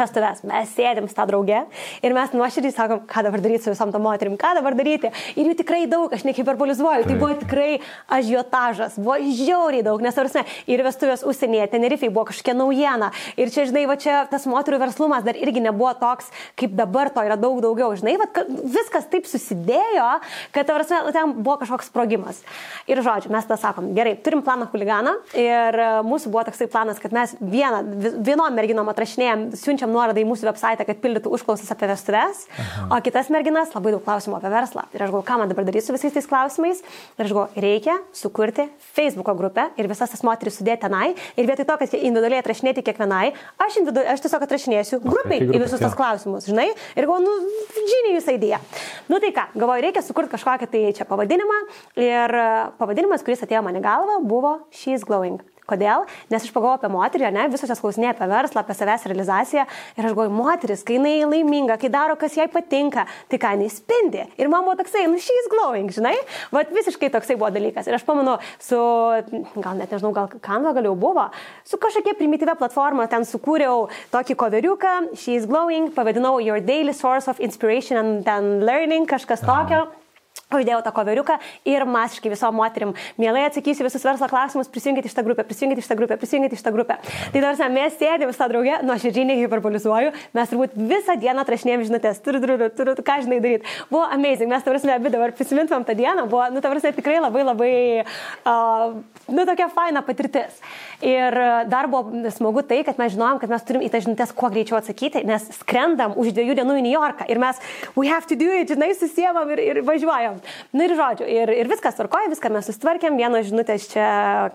vestuves, 0.02 0.44
mes 0.48 0.74
sėdėm 0.76 1.10
tą 1.12 1.26
draugę 1.30 1.64
ir 2.06 2.16
mes 2.16 2.34
nuoširdžiai 2.36 2.76
sakom, 2.76 3.04
ką 3.10 3.24
dabar 3.28 3.44
daryti 3.44 3.66
su 3.66 3.74
visom 3.74 3.92
tom 3.94 4.06
moterim, 4.06 4.38
ką 4.40 4.54
dabar 4.60 4.78
daryti. 4.78 5.12
Ir 5.36 5.50
jų 5.52 5.58
tikrai 5.62 5.86
daug, 5.90 6.14
aš 6.14 6.26
nehiperbolizuoju, 6.28 7.08
tai 7.08 7.18
buvo 7.18 7.34
tikrai 7.42 7.70
ažiotažas, 8.18 8.98
buvo 9.02 9.18
žiauriai 9.22 9.86
daug, 9.86 10.04
nes 10.04 10.18
arsi, 10.18 10.44
ir 10.70 10.84
vestuvės 10.86 11.26
užsienyje, 11.28 11.70
Tenerifei 11.74 12.12
buvo 12.14 12.28
kažkokia 12.30 12.56
naujiena. 12.58 13.12
Ir 13.40 13.52
čia, 13.54 13.68
žinai, 13.70 13.86
va 13.90 13.98
čia 14.00 14.24
tas 14.32 14.48
moterų 14.50 14.80
verslumas 14.82 15.26
dar 15.26 15.38
irgi 15.38 15.64
nebuvo 15.64 15.94
toks, 16.00 16.30
kaip 16.60 16.76
dabar 16.78 17.12
to 17.14 17.24
yra 17.26 17.38
daug 17.40 17.60
daugiau. 17.64 17.94
Žinai, 17.98 18.18
va, 18.22 18.28
viskas 18.78 19.10
taip 19.12 19.28
susidėjo, 19.30 20.08
kad 20.56 20.72
arsi, 20.74 21.02
ten 21.16 21.36
buvo 21.38 21.58
kažkoks 21.62 21.92
sprogimas. 21.92 22.42
Ir 22.90 23.02
žodžiu, 23.06 23.32
mes 23.34 23.48
tą 23.48 23.58
sakom, 23.60 23.92
gerai, 23.98 24.16
turim 24.24 24.44
planą 24.46 24.70
huliganą 24.72 25.18
ir 25.38 25.78
e, 25.78 25.88
mūsų 26.08 26.32
buvo 26.34 26.46
toksai 26.48 26.70
planas, 26.72 27.02
kad 27.02 27.16
mes 27.16 27.36
vieną, 27.42 27.82
vienom 28.26 28.56
merginom 28.58 28.92
atrašinėjom, 28.92 29.48
siunčiam 29.60 29.87
siunčiam 29.88 29.94
nuorodą 29.94 30.22
į 30.22 30.28
mūsų 30.28 30.48
website, 30.48 30.86
kad 30.86 31.00
pildytų 31.02 31.32
užklausas 31.32 31.72
apie 31.72 31.88
vestuves, 31.88 32.48
Aha. 32.58 32.88
o 32.92 33.02
kitas 33.02 33.30
merginas 33.30 33.74
labai 33.74 33.94
daug 33.94 34.04
klausimų 34.04 34.38
apie 34.38 34.52
verslą. 34.52 34.84
Ir 34.94 35.04
aš 35.04 35.12
galvoju, 35.12 35.26
ką 35.28 35.38
man 35.40 35.50
dabar 35.50 35.66
daryti 35.66 35.86
su 35.86 35.94
visais 35.94 36.14
tais 36.14 36.28
klausimais. 36.28 36.82
Ir 37.18 37.26
aš 37.26 37.34
galvoju, 37.34 37.62
reikia 37.62 37.98
sukurti 38.14 38.68
Facebook 38.96 39.32
grupę 39.38 39.70
ir 39.78 39.88
visas 39.88 40.12
tas 40.12 40.24
moteris 40.24 40.58
sudėti 40.60 40.86
tenai. 40.86 41.16
Ir 41.38 41.48
vietoj 41.48 41.66
to, 41.66 41.78
kad 41.80 41.96
individualiai 41.98 42.42
atrašinėti 42.42 42.84
kiekvienai, 42.84 43.34
aš, 43.64 43.80
aš 44.14 44.24
tiesiog 44.26 44.48
atrašinėsiu 44.48 45.02
grupiai 45.04 45.42
okay, 45.42 45.52
į 45.56 45.64
visus 45.64 45.82
tos 45.82 45.98
klausimus, 45.98 46.48
žinai. 46.48 46.70
Ir 46.96 47.08
galvoju, 47.08 47.26
nu, 47.26 47.84
žiniai 47.92 48.16
jūsų 48.18 48.38
idėja. 48.38 48.62
Nu 49.12 49.22
tai 49.24 49.34
ką, 49.36 49.50
galvoju, 49.56 49.86
reikia 49.88 50.06
sukurti 50.06 50.36
kažkokią 50.36 50.72
tai 50.72 50.88
čia 50.98 51.08
pavadinimą. 51.10 51.62
Ir 52.02 52.40
pavadinimas, 52.80 53.26
kuris 53.26 53.46
atėjo 53.46 53.64
man 53.66 53.80
į 53.80 53.86
galvą, 53.86 54.22
buvo 54.28 54.58
She's 54.74 55.06
Glowing. 55.08 55.42
Kodėl? 55.68 56.06
Nes 56.32 56.46
aš 56.46 56.52
pagalvoju 56.56 56.80
apie 56.80 56.90
moterį, 56.94 57.28
ne, 57.36 57.48
visos 57.52 57.68
jas 57.68 57.82
klausinėja 57.84 58.14
apie 58.14 58.28
verslą, 58.32 58.62
apie 58.64 58.76
savęs 58.78 59.04
realizaciją 59.12 59.66
ir 59.68 60.06
aš 60.06 60.14
galvoju, 60.14 60.32
moteris, 60.32 60.84
kai 60.88 60.96
jinai 60.96 61.18
laiminga, 61.28 61.76
kai 61.82 61.90
daro, 61.92 62.16
kas 62.20 62.38
jai 62.40 62.48
patinka, 62.52 63.04
tai 63.28 63.40
ką 63.42 63.52
jinai 63.58 63.68
spindi. 63.74 64.24
Ir 64.40 64.48
man 64.54 64.64
buvo 64.64 64.78
toksai, 64.80 65.04
nu, 65.12 65.20
she's 65.20 65.52
glowing, 65.52 65.92
žinai, 65.92 66.16
vat 66.56 66.72
visiškai 66.72 67.12
toksai 67.12 67.36
buvo 67.36 67.52
dalykas. 67.52 67.92
Ir 67.92 68.00
aš 68.00 68.08
pamenu, 68.08 68.38
su, 68.64 68.80
gal 69.60 69.76
net 69.76 69.92
nežinau, 69.92 70.14
gal 70.16 70.32
Canva 70.48 70.72
gal 70.78 70.88
jau 70.88 70.96
buvo, 70.96 71.28
su 71.68 71.80
kažkokia 71.84 72.16
primityvia 72.16 72.56
platforma 72.60 73.10
ten 73.12 73.28
sukūriau 73.28 73.90
tokį 74.16 74.40
koveriuką, 74.40 74.96
she's 75.20 75.44
glowing, 75.50 75.92
pavadinau 75.92 76.38
Your 76.40 76.64
Daily 76.64 76.96
Source 76.96 77.28
of 77.28 77.44
Inspiration 77.44 78.24
and, 78.24 78.64
Learning, 78.64 79.04
kažkas 79.04 79.44
Aha. 79.44 79.52
Tokio. 80.50 80.58
Uždėjau 80.58 80.82
tą 80.84 80.92
koveriuką 80.92 81.38
ir 81.66 81.86
masiškai 81.86 82.32
visom 82.32 82.56
moterim 82.56 82.94
mielai 83.18 83.46
atsakysiu 83.48 83.84
visus 83.84 84.04
verslo 84.04 84.28
klausimus, 84.28 84.68
prisijungite 84.68 85.08
iš 85.08 85.14
tą 85.14 85.24
grupę, 85.24 85.44
prisijungite 85.44 85.82
iš 85.84 85.88
tą 85.88 85.96
grupę, 85.96 86.18
prisijungite 86.18 86.56
iš 86.56 86.64
tą 86.64 86.72
grupę. 86.72 86.98
Tai 87.34 87.42
nors 87.44 87.60
mes 87.60 87.98
sėdėm 88.00 88.32
visą 88.32 88.48
draugę, 88.50 88.80
nuo 88.84 88.96
širdžiai 88.98 89.28
nehiperbolizuoju, 89.28 90.14
mes 90.34 90.50
turbūt 90.50 90.74
visą 90.76 91.18
dieną 91.20 91.44
atrašinėjom 91.44 91.84
žinutės, 91.90 92.22
turiu, 92.24 92.42
turiu, 92.42 92.70
turiu, 92.74 92.96
ką 93.04 93.20
žinai 93.26 93.42
daryti. 93.44 93.68
Buvo 93.92 94.06
amazing, 94.08 94.50
mes 94.50 94.64
tavrasme 94.66 94.96
abi 94.96 95.12
dabar 95.14 95.36
prisimintumėm 95.38 95.86
tą 95.88 95.96
dieną, 96.00 96.26
buvo, 96.32 96.48
nu, 96.54 96.64
tavrasme 96.64 96.94
tikrai 96.96 97.20
labai 97.22 97.44
labai, 97.44 97.74
uh, 98.48 98.98
nu, 99.28 99.46
tokia 99.46 99.70
faina 99.76 100.02
patirtis. 100.02 100.62
Ir 101.06 101.36
dar 101.70 101.86
buvo 101.92 102.32
smagu 102.34 102.64
tai, 102.66 102.80
kad 102.86 102.98
mes 102.98 103.14
žinojom, 103.14 103.38
kad 103.42 103.52
mes 103.54 103.66
turim 103.68 103.84
į 103.86 103.90
tą 103.94 104.02
žinutės 104.02 104.32
kuo 104.34 104.50
greičiau 104.50 104.80
atsakyti, 104.80 105.22
nes 105.30 105.46
skrendam 105.60 106.16
už 106.18 106.32
dviejų 106.34 106.56
dienų 106.58 106.80
į 106.80 106.86
New 106.88 106.94
Yorką 106.96 107.28
ir 107.30 107.42
mes, 107.42 107.60
we 107.94 108.10
have 108.10 108.26
to 108.26 108.38
do 108.40 108.48
it, 108.50 108.72
žinai, 108.74 108.90
susiemam 108.98 109.52
ir, 109.54 109.62
ir 109.62 109.82
važiuojam. 109.86 110.40
Na 110.74 110.80
nu, 110.80 110.88
ir 110.88 110.96
žodžiu, 110.98 111.28
ir, 111.30 111.52
ir 111.54 111.70
viskas 111.70 112.00
tvarkoja, 112.00 112.32
viską 112.34 112.50
mes 112.56 112.66
sustvarkėm, 112.72 113.20
vienos 113.22 113.46
žinutės 113.46 113.86
čia, 113.92 114.08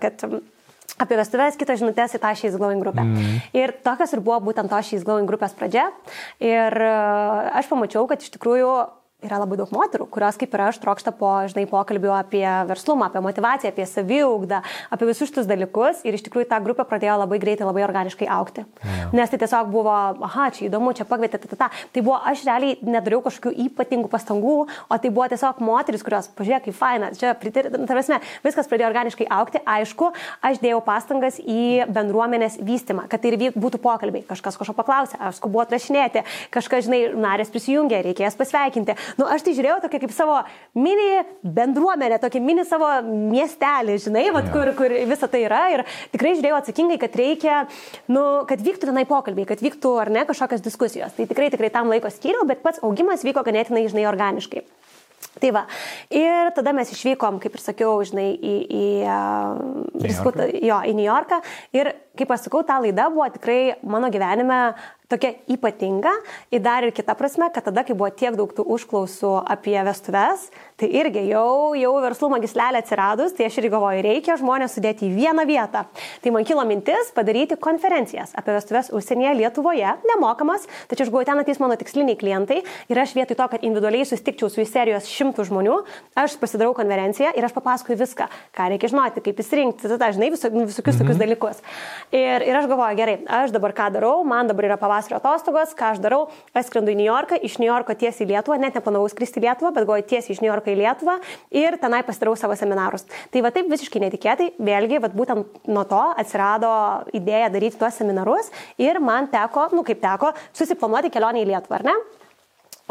kad 0.03 0.25
apie 0.99 1.17
vestuvės, 1.17 1.55
kitos 1.59 1.79
žinutės 1.79 2.17
į 2.17 2.21
tą 2.25 2.33
šiais 2.37 2.57
glowing 2.59 2.83
grupę. 2.83 3.05
Mm. 3.07 3.39
Ir 3.55 3.73
tokios 3.85 4.11
ir 4.11 4.23
buvo 4.25 4.41
būtent 4.49 4.71
to 4.71 4.81
šiais 4.83 5.07
glowing 5.07 5.29
grupės 5.29 5.55
pradžia. 5.57 5.87
Ir 6.43 6.75
aš 6.83 7.71
pamačiau, 7.71 8.03
kad 8.11 8.19
iš 8.19 8.35
tikrųjų 8.35 8.73
yra 9.25 9.39
labai 9.41 9.57
daug 9.59 9.71
moterų, 9.73 10.07
kurios 10.13 10.37
kaip 10.39 10.53
ir 10.55 10.65
aš 10.67 10.79
trokšta 10.83 11.13
po, 11.17 11.31
žinai, 11.49 11.65
pokalbių 11.69 12.11
apie 12.15 12.45
verslumą, 12.69 13.09
apie 13.09 13.23
motivaciją, 13.23 13.71
apie 13.73 13.87
saviugdą, 13.89 14.61
apie 14.93 15.09
visus 15.09 15.31
šitus 15.31 15.49
dalykus 15.49 16.03
ir 16.07 16.17
iš 16.17 16.25
tikrųjų 16.27 16.49
ta 16.51 16.59
grupė 16.63 16.85
pradėjo 16.89 17.17
labai 17.23 17.39
greitai, 17.41 17.67
labai 17.67 17.85
organiškai 17.87 18.27
aukti. 18.31 18.65
Ja. 18.83 19.09
Nes 19.15 19.31
tai 19.31 19.39
tiesiog 19.41 19.71
buvo, 19.73 19.93
aha, 20.27 20.49
čia 20.55 20.67
įdomu, 20.67 20.93
čia 20.97 21.07
pakvietė, 21.09 21.39
ta, 21.41 21.51
ta, 21.51 21.59
ta. 21.65 21.69
Tai 21.93 22.03
buvo, 22.05 22.19
aš 22.31 22.45
realiai 22.47 22.77
nedariau 22.85 23.21
kažkokių 23.25 23.53
ypatingų 23.67 24.11
pastangų, 24.11 24.57
o 24.67 24.99
tai 25.01 25.11
buvo 25.13 25.27
tiesiog 25.31 25.61
moteris, 25.63 26.03
kurios, 26.05 26.29
pažiūrėk, 26.37 26.67
kaip 26.67 26.77
faina, 26.77 27.11
čia, 27.17 27.33
tarsi, 27.39 28.19
viskas 28.45 28.69
pradėjo 28.71 28.89
organiškai 28.91 29.27
aukti, 29.39 29.61
aišku, 29.75 30.11
aš 30.45 30.61
dėjau 30.63 30.81
pastangas 30.85 31.39
į 31.39 31.87
bendruomenės 31.93 32.59
vystimą, 32.63 33.07
kad 33.11 33.23
tai 33.23 33.33
ir 33.33 33.57
būtų 33.57 33.79
pokalbiai, 33.83 34.25
kažkas 34.27 34.57
kažko 34.59 34.75
paklausė, 34.77 35.19
aš 35.21 35.39
skubu 35.39 35.61
atrašinėti, 35.63 36.23
kažkas, 36.53 36.87
žinai, 36.87 37.01
narės 37.17 37.51
prisijungė, 37.53 38.01
reikės 38.09 38.37
pasveikinti 38.39 38.95
nu, 39.19 39.27
aš 39.29 39.45
tai 39.45 39.55
žiūrėjau 39.57 39.79
tokia 39.85 40.01
kaip 40.03 40.13
savo 40.15 40.39
mini 40.77 41.23
bendruomenę, 41.43 42.19
tokį 42.23 42.41
mini 42.43 42.65
savo 42.67 42.89
miestelį, 43.07 43.97
žinai, 44.05 44.25
vat, 44.35 44.49
kur, 44.53 44.73
kur 44.77 44.93
visa 45.09 45.29
tai 45.31 45.45
yra. 45.47 45.63
Ir 45.73 45.85
tikrai 46.13 46.35
žiūrėjau 46.37 46.59
atsakingai, 46.61 46.99
kad 47.01 47.17
reikia, 47.19 47.63
nu, 48.11 48.25
kad 48.49 48.63
vyktų 48.63 48.91
tenai 48.91 49.05
pokalbiai, 49.09 49.47
kad 49.49 49.63
vyktų 49.63 49.95
ar 50.03 50.13
ne 50.13 50.25
kažkokios 50.29 50.63
diskusijos. 50.65 51.15
Tai 51.17 51.27
tikrai, 51.29 51.51
tikrai 51.53 51.71
tam 51.73 51.91
laiko 51.93 52.11
skyriau, 52.13 52.47
bet 52.49 52.63
pats 52.65 52.83
augimas 52.83 53.25
vyko 53.25 53.45
ganėtinai, 53.45 53.87
žinai, 53.91 54.07
organiškai. 54.11 54.65
Tai 55.43 55.49
va. 55.51 55.65
Ir 56.07 56.53
tada 56.55 56.71
mes 56.71 56.87
išvykom, 56.93 57.41
kaip 57.43 57.57
ir 57.57 57.59
sakiau, 57.59 57.97
žinai, 58.07 58.29
į, 58.31 58.53
į, 58.63 58.85
uh, 59.03 60.53
jo, 60.55 60.77
į 60.87 60.93
New 60.95 61.03
Yorką. 61.03 61.41
Ir, 61.75 61.91
kaip 62.15 62.31
aš 62.31 62.45
sakau, 62.45 62.61
ta 62.63 62.79
laida 62.79 63.09
buvo 63.11 63.27
tikrai 63.35 63.73
mano 63.83 64.07
gyvenime 64.13 64.61
tokia 65.13 65.33
ypatinga 65.51 66.11
ir 66.51 66.61
dar 66.63 66.85
ir 66.85 66.93
kita 66.95 67.15
prasme, 67.17 67.49
kad 67.53 67.65
tada, 67.67 67.83
kai 67.85 67.95
buvo 67.97 68.09
tiek 68.13 68.35
daug 68.37 68.51
tų 68.55 68.65
užklausų 68.75 69.33
apie 69.51 69.75
vestuves, 69.85 70.47
tai 70.79 70.89
irgi 71.01 71.25
jau, 71.29 71.73
jau 71.77 71.93
verslumo 72.03 72.39
gislelė 72.41 72.81
atsiradus, 72.81 73.35
tai 73.37 73.47
aš 73.49 73.59
irgi 73.61 73.73
galvoju, 73.73 74.03
reikia 74.05 74.37
žmonės 74.39 74.77
sudėti 74.77 75.07
į 75.07 75.13
vieną 75.17 75.45
vietą. 75.49 75.85
Tai 76.23 76.33
man 76.35 76.47
kilo 76.47 76.63
mintis 76.69 77.11
padaryti 77.15 77.59
konferencijas 77.61 78.33
apie 78.39 78.55
vestuves 78.57 78.91
užsienyje 78.95 79.35
Lietuvoje, 79.41 79.95
nemokamas, 80.13 80.67
tačiau 80.89 81.07
aš 81.07 81.13
buvau 81.13 81.25
ten 81.27 81.41
ateis 81.41 81.61
mano 81.61 81.77
tiksliniai 81.79 82.17
klientai 82.19 82.61
ir 82.63 83.03
aš 83.03 83.15
vietoj 83.17 83.37
to, 83.39 83.49
kad 83.53 83.65
individualiai 83.65 84.07
susitikčiau 84.07 84.51
su 84.53 84.65
serijos 84.69 85.09
šimtų 85.09 85.32
žmonių, 85.41 85.79
aš 86.19 86.37
pasidarau 86.41 86.75
konferenciją 86.77 87.31
ir 87.33 87.47
aš 87.47 87.55
papasakoju 87.55 87.97
viską, 87.97 88.27
ką 88.53 88.67
reikia 88.73 88.91
žinoti, 88.91 89.23
kaip 89.25 89.41
įsirinkti, 89.41 89.89
tada, 89.89 90.11
žinai, 90.13 90.29
visokius 90.33 90.77
tokius 90.77 90.99
mhm. 91.01 91.19
dalykus. 91.21 91.63
Ir, 92.13 92.45
ir 92.45 92.59
aš 92.59 92.69
galvoju, 92.69 92.97
gerai, 92.99 93.15
aš 93.41 93.53
dabar 93.55 93.73
ką 93.73 93.89
darau, 93.95 94.13
man 94.27 94.51
dabar 94.51 94.69
yra 94.69 94.77
pavasario 94.81 95.17
atostogos, 95.17 95.73
ką 95.77 95.93
aš 95.95 96.03
darau, 96.03 96.21
aš 96.53 96.69
skrendu 96.69 96.93
į 96.93 96.97
New 97.01 97.09
Yorką, 97.09 97.39
iš 97.41 97.57
New 97.61 97.69
Yorko 97.69 97.97
tiesiai 97.97 98.27
į 98.27 98.31
Lietuvą, 98.35 98.59
net 98.61 98.77
neplanavau 98.77 99.09
skristi 99.11 99.41
į 99.41 99.47
Lietuvą, 99.47 99.73
bet 99.73 99.87
galvoju 99.87 100.07
tiesiai 100.13 100.37
iš 100.37 100.43
New 100.43 100.51
Yorko 100.51 100.73
į 100.73 100.77
Lietuvą 100.83 101.17
ir 101.63 101.79
tenai 101.81 102.03
pasidarau 102.05 102.35
savo 102.39 102.57
seminarus. 102.59 103.07
Tai 103.33 103.45
va 103.45 103.53
taip 103.55 103.69
visiškai 103.71 104.03
netikėtai, 104.05 104.51
vėlgi, 104.61 105.01
va 105.03 105.11
būtent 105.13 105.63
nuo 105.69 105.85
to 105.89 106.03
atsirado 106.21 106.73
idėja 107.15 107.51
daryti 107.53 107.79
tuos 107.79 107.97
seminarus 107.99 108.51
ir 108.81 109.01
man 109.03 109.29
teko, 109.31 109.69
nu 109.73 109.85
kaip 109.87 110.01
teko, 110.03 110.33
susiplanuoti 110.55 111.13
kelionę 111.13 111.43
į 111.43 111.49
Lietuvą, 111.53 111.81
ar 111.81 111.89
ne? 111.91 111.97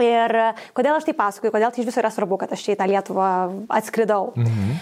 Ir 0.00 0.38
kodėl 0.72 0.96
aš 0.96 1.04
tai 1.04 1.16
pasakoju, 1.18 1.52
kodėl 1.52 1.74
tai 1.74 1.82
iš 1.82 1.90
viso 1.90 2.00
yra 2.00 2.12
svarbu, 2.14 2.40
kad 2.40 2.54
aš 2.56 2.64
čia 2.64 2.76
į 2.76 2.80
tą 2.80 2.88
Lietuvą 2.88 3.28
atskridau. 3.68 4.32
Mhm. 4.38 4.80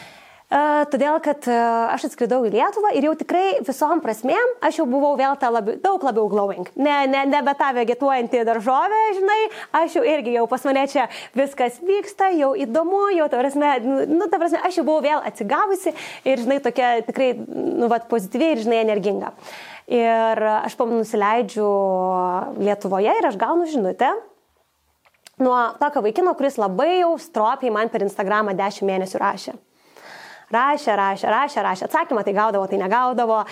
Todėl, 0.91 1.21
kad 1.23 1.47
aš 1.47 2.09
atskridau 2.09 2.41
į 2.43 2.51
Lietuvą 2.51 2.91
ir 2.99 3.05
jau 3.07 3.13
tikrai 3.15 3.61
visom 3.63 4.01
prasmėm 4.03 4.57
aš 4.67 4.81
jau 4.81 4.87
buvau 4.91 5.13
vėl 5.15 5.37
ta 5.39 5.47
labi, 5.55 5.77
daug 5.79 6.03
labiau 6.03 6.27
glowing. 6.31 6.67
Ne, 6.75 7.05
ne, 7.07 7.21
nebe 7.31 7.55
ta 7.55 7.69
vegetuojanti 7.77 8.43
daržovė, 8.49 9.03
žinai, 9.15 9.39
aš 9.79 10.01
jau 10.01 10.03
irgi 10.03 10.35
jau 10.35 10.49
pas 10.51 10.67
mane 10.67 10.83
čia 10.91 11.05
viskas 11.39 11.79
vyksta, 11.87 12.33
jau 12.35 12.51
įdomu, 12.59 13.05
jau, 13.15 13.29
ta 13.31 13.39
prasme, 13.39 13.77
nu, 13.85 14.01
nu 14.11 14.27
ta 14.27 14.41
prasme, 14.43 14.59
aš 14.67 14.81
jau 14.81 14.87
buvau 14.89 15.05
vėl 15.07 15.23
atsigavusi 15.31 15.95
ir, 16.27 16.43
žinai, 16.43 16.59
tokia 16.65 16.97
tikrai, 17.07 17.31
nu, 17.47 17.87
vat, 17.93 18.11
pozityviai 18.11 18.57
ir, 18.57 18.65
žinai, 18.67 18.83
energinga. 18.89 19.31
Ir 19.91 20.43
aš 20.57 20.75
pamenu, 20.79 21.05
nusileidžiu 21.05 21.71
Lietuvoje 22.59 23.15
ir 23.23 23.31
aš 23.31 23.39
gaunu 23.39 23.71
žinutę 23.71 24.11
nuo 25.41 25.57
tokio 25.81 26.03
vaikino, 26.05 26.35
kuris 26.39 26.59
labai 26.61 27.01
jau 27.01 27.17
stropiai 27.19 27.73
man 27.75 27.91
per 27.93 28.05
Instagramą 28.07 28.55
10 28.59 28.87
mėnesių 28.89 29.21
rašė 29.23 29.57
rašė, 30.55 30.95
rašė, 30.99 31.29
rašė, 31.31 31.63
rašė, 31.65 31.87
atsakymą 31.89 32.25
tai 32.27 32.35
gaudavo, 32.37 32.67
tai 32.71 32.81
negaudavo, 32.81 33.43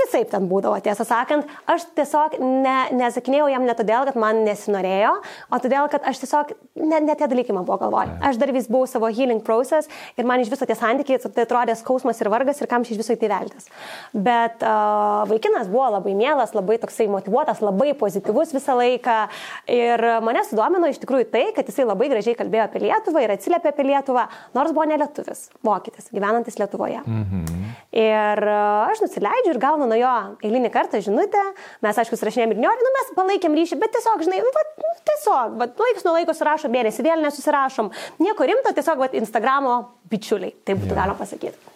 visai 0.00 0.24
ten 0.28 0.48
būdavo, 0.50 0.78
tiesą 0.84 1.06
sakant, 1.08 1.48
aš 1.70 1.86
tiesiog 1.96 2.36
ne, 2.42 2.76
nesakinėjau 2.98 3.48
jam 3.52 3.66
ne 3.66 3.76
todėl, 3.78 4.06
kad 4.08 4.18
man 4.20 4.42
nesinorėjo, 4.46 5.14
o 5.48 5.60
todėl, 5.62 5.88
kad 5.92 6.06
aš 6.10 6.22
tiesiog, 6.24 6.52
ne, 6.80 7.00
ne 7.06 7.16
tie 7.18 7.28
dalykai 7.30 7.56
man 7.56 7.66
buvo 7.68 7.78
galvoj. 7.84 8.12
Aš 8.28 8.38
dar 8.40 8.52
vis 8.54 8.68
buvau 8.70 8.88
savo 8.90 9.08
healing 9.08 9.42
process 9.46 9.90
ir 10.18 10.28
man 10.28 10.42
iš 10.42 10.52
viso 10.52 10.68
tie 10.68 10.76
santykiai, 10.78 11.20
tai 11.24 11.46
atrodė 11.46 11.76
skausmas 11.78 12.20
ir 12.20 12.30
vargas 12.32 12.60
ir 12.60 12.70
kam 12.70 12.84
iš 12.84 12.98
viso 13.00 13.16
įtiveltis. 13.16 13.70
Bet 14.12 14.64
uh, 14.64 15.24
vaikinas 15.30 15.70
buvo 15.72 15.88
labai 15.96 16.16
mielas, 16.18 16.54
labai 16.56 16.78
toksai 16.82 17.08
motivuotas, 17.12 17.62
labai 17.64 17.92
pozityvus 17.98 18.54
visą 18.56 18.76
laiką. 18.78 19.18
Ir 19.72 20.04
mane 20.24 20.44
sudomino 20.48 20.90
iš 20.90 21.00
tikrųjų 21.02 21.30
tai, 21.32 21.46
kad 21.56 21.68
jisai 21.70 21.86
labai 21.88 22.10
gražiai 22.12 22.36
kalbėjo 22.38 22.68
apie 22.68 22.84
Lietuvą 22.84 23.24
ir 23.24 23.34
atsiliepė 23.36 23.72
apie 23.72 23.88
Lietuvą, 23.88 24.26
nors 24.56 24.74
buvo 24.74 24.86
ne 24.90 24.98
lietuvis, 25.00 25.46
vokietis, 25.64 26.10
gyvena 26.14 26.33
gyvenantis 26.34 26.58
Lietuvoje. 26.58 27.00
Mhm. 27.06 27.44
Ir 27.94 28.42
e, 28.42 28.56
aš 28.90 29.02
nusileidžiu 29.04 29.54
ir 29.54 29.60
gaunu 29.62 29.86
nuo 29.86 29.98
jo 29.98 30.14
eilinį 30.42 30.70
kartą 30.74 31.00
žinutę, 31.04 31.42
mes 31.84 32.00
aišku, 32.00 32.18
surašinėjom 32.18 32.54
ir 32.56 32.62
niori, 32.64 32.86
nu 32.86 32.94
mes 32.96 33.12
palaikėm 33.18 33.54
ryšį, 33.54 33.78
bet 33.78 33.94
tiesiog, 33.94 34.24
žinai, 34.26 34.40
nu, 34.42 34.50
va, 34.54 34.64
nu, 34.82 34.94
tiesiog, 35.10 35.54
va, 35.60 35.68
laiks 35.86 36.06
nuo 36.06 36.16
laiko 36.16 36.34
surašom 36.34 36.74
mėnesį, 36.74 37.04
vėl 37.06 37.22
nesusirašom, 37.24 37.92
nieko 38.24 38.48
rimto, 38.50 38.74
tiesiog 38.74 38.98
va, 39.04 39.10
Instagramo 39.14 39.78
bičiuliai, 40.10 40.56
taip 40.66 40.82
būtų 40.82 40.92
ja. 40.94 41.00
galima 41.04 41.16
pasakyti. 41.20 41.72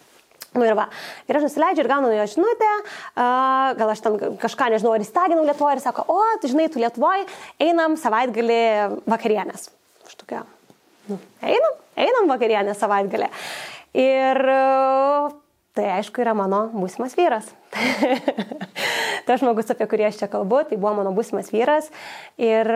Nu 0.57 0.65
ir 0.65 0.73
va, 0.73 0.87
ir 1.29 1.37
aš 1.37 1.45
nusileidžiu 1.45 1.83
ir 1.83 1.89
gaunu 1.91 2.09
jo 2.09 2.23
žinutę, 2.31 2.69
uh, 2.81 3.69
gal 3.77 3.91
aš 3.93 4.01
ten 4.01 4.15
kažką, 4.41 4.71
nežinau, 4.73 4.95
ar 4.97 5.03
įstaginau 5.05 5.45
Lietuvoje 5.45 5.77
ir 5.77 5.83
sako, 5.83 6.07
o, 6.09 6.23
tu 6.41 6.49
žinai, 6.49 6.65
tu 6.73 6.81
Lietuvoje, 6.81 7.27
einam 7.61 7.93
savaitgalį 8.01 8.63
vakarienės. 9.05 9.69
Aš 10.09 10.17
tokia, 10.23 10.41
nu, 11.11 11.19
einam, 11.45 11.77
einam 12.01 12.33
vakarienę 12.33 12.73
savaitgalį. 12.77 13.29
Ir 13.97 14.43
tai 15.79 15.85
aišku 15.99 16.21
yra 16.21 16.33
mano 16.35 16.65
būsimas 16.73 17.15
vyras. 17.17 17.47
tas 19.27 19.39
žmogus, 19.41 19.69
apie 19.71 19.85
kurį 19.89 20.07
aš 20.07 20.19
čia 20.21 20.29
kalbu, 20.31 20.63
tai 20.67 20.79
buvo 20.79 20.95
mano 20.97 21.13
būsimas 21.15 21.51
vyras. 21.53 21.87
Ir 22.41 22.67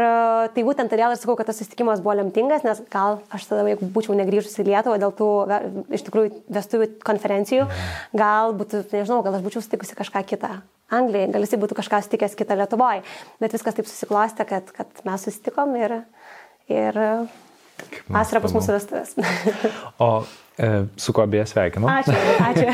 tai 0.53 0.65
būtent 0.65 0.91
todėl 0.91 1.11
aš 1.11 1.23
sakau, 1.23 1.35
kad 1.39 1.49
tas 1.49 1.59
susitikimas 1.59 2.03
buvo 2.05 2.15
lemtingas, 2.19 2.63
nes 2.65 2.83
gal 2.93 3.19
aš 3.33 3.49
tada, 3.49 3.65
jeigu 3.71 3.89
būčiau 3.95 4.15
negrįžusi 4.19 4.61
į 4.63 4.69
Lietuvą 4.69 4.99
dėl 5.01 5.15
tų 5.17 5.29
iš 5.97 6.05
tikrųjų 6.07 6.43
vestuvių 6.59 6.89
konferencijų, 7.07 7.67
gal 8.15 8.55
būtų, 8.59 8.85
nežinau, 8.93 9.23
gal 9.25 9.39
aš 9.39 9.45
būčiau 9.47 9.65
sutikusi 9.65 9.97
kažką 9.99 10.23
kitą. 10.29 10.53
Anglijai, 10.93 11.31
gal 11.33 11.41
jisai 11.41 11.57
būtų 11.57 11.79
kažką 11.79 12.03
sutikęs 12.05 12.37
kitą 12.37 12.59
Lietuvoje. 12.59 13.01
Bet 13.41 13.55
viskas 13.55 13.79
taip 13.79 13.89
susiklostė, 13.89 14.45
kad, 14.45 14.69
kad 14.75 15.03
mes 15.07 15.25
susitikom 15.25 15.73
ir, 15.79 15.97
ir 16.69 17.03
vasarą 18.13 18.43
pas 18.43 18.53
mūsų 18.53 18.77
vestuvės. 18.77 19.15
o 20.03 20.11
E, 20.21 20.42
su 20.97 21.13
kuo 21.15 21.25
beje 21.27 21.47
sveikinu. 21.53 21.89
Ačiū. 21.89 22.19
ačiū. 22.49 22.67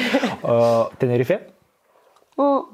Tenerife? 1.02 1.40
Mm. 2.40 2.68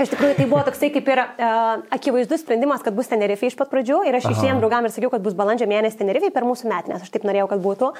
Iš 0.00 0.08
tikrųjų, 0.08 0.36
tai 0.38 0.44
buvo 0.48 0.62
toksai 0.64 0.88
kaip 0.94 1.08
ir 1.12 1.20
uh, 1.20 1.82
akivaizdus 1.92 2.40
sprendimas, 2.40 2.80
kad 2.84 2.96
bus 2.96 3.10
Tenerife 3.10 3.44
iš 3.44 3.56
pat 3.58 3.68
pradžių 3.68 3.98
ir 4.08 4.16
aš 4.16 4.30
išėjom 4.30 4.62
draugam 4.62 4.86
ir 4.88 4.94
sakiau, 4.94 5.10
kad 5.12 5.20
bus 5.24 5.36
balandžio 5.36 5.68
mėnesį 5.68 6.00
Tenerife 6.00 6.30
per 6.32 6.46
mūsų 6.48 6.70
metinės, 6.70 7.04
aš 7.04 7.12
taip 7.12 7.26
norėjau, 7.28 7.50
kad 7.50 7.60
būtų. 7.60 7.90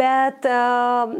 Bet 0.00 0.48
uh, 0.50 1.14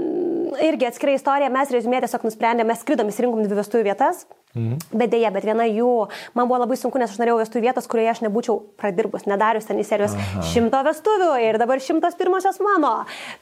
irgi 0.66 0.88
atskirai 0.90 1.14
istorija, 1.20 1.52
mes 1.54 1.70
rezumė 1.74 2.02
tiesiog 2.02 2.26
nusprendėme, 2.26 2.72
mes 2.72 2.82
skridom, 2.82 3.14
įsirinkom 3.14 3.46
dvi 3.46 3.60
vestuvių 3.60 3.86
vietas, 3.92 4.24
Mhm. 4.52 4.80
Bet 4.92 5.08
dėja, 5.14 5.30
bet 5.32 5.46
viena 5.48 5.64
jų, 5.64 5.88
man 6.36 6.48
buvo 6.50 6.58
labai 6.60 6.76
sunku, 6.76 7.00
nes 7.00 7.08
aš 7.08 7.16
norėjau 7.22 7.38
vestuvių 7.40 7.64
vietos, 7.70 7.86
kurioje 7.88 8.10
aš 8.12 8.18
nebūčiau 8.26 8.58
pradirbus, 8.76 9.24
nedarius 9.24 9.64
ten 9.64 9.78
į 9.80 9.86
serijos 9.88 10.12
Aha. 10.12 10.42
šimto 10.50 10.82
vestuvių 10.84 11.30
ir 11.40 11.56
dabar 11.60 11.80
šimtas 11.80 12.18
pirmosios 12.18 12.58
mano. 12.60 12.90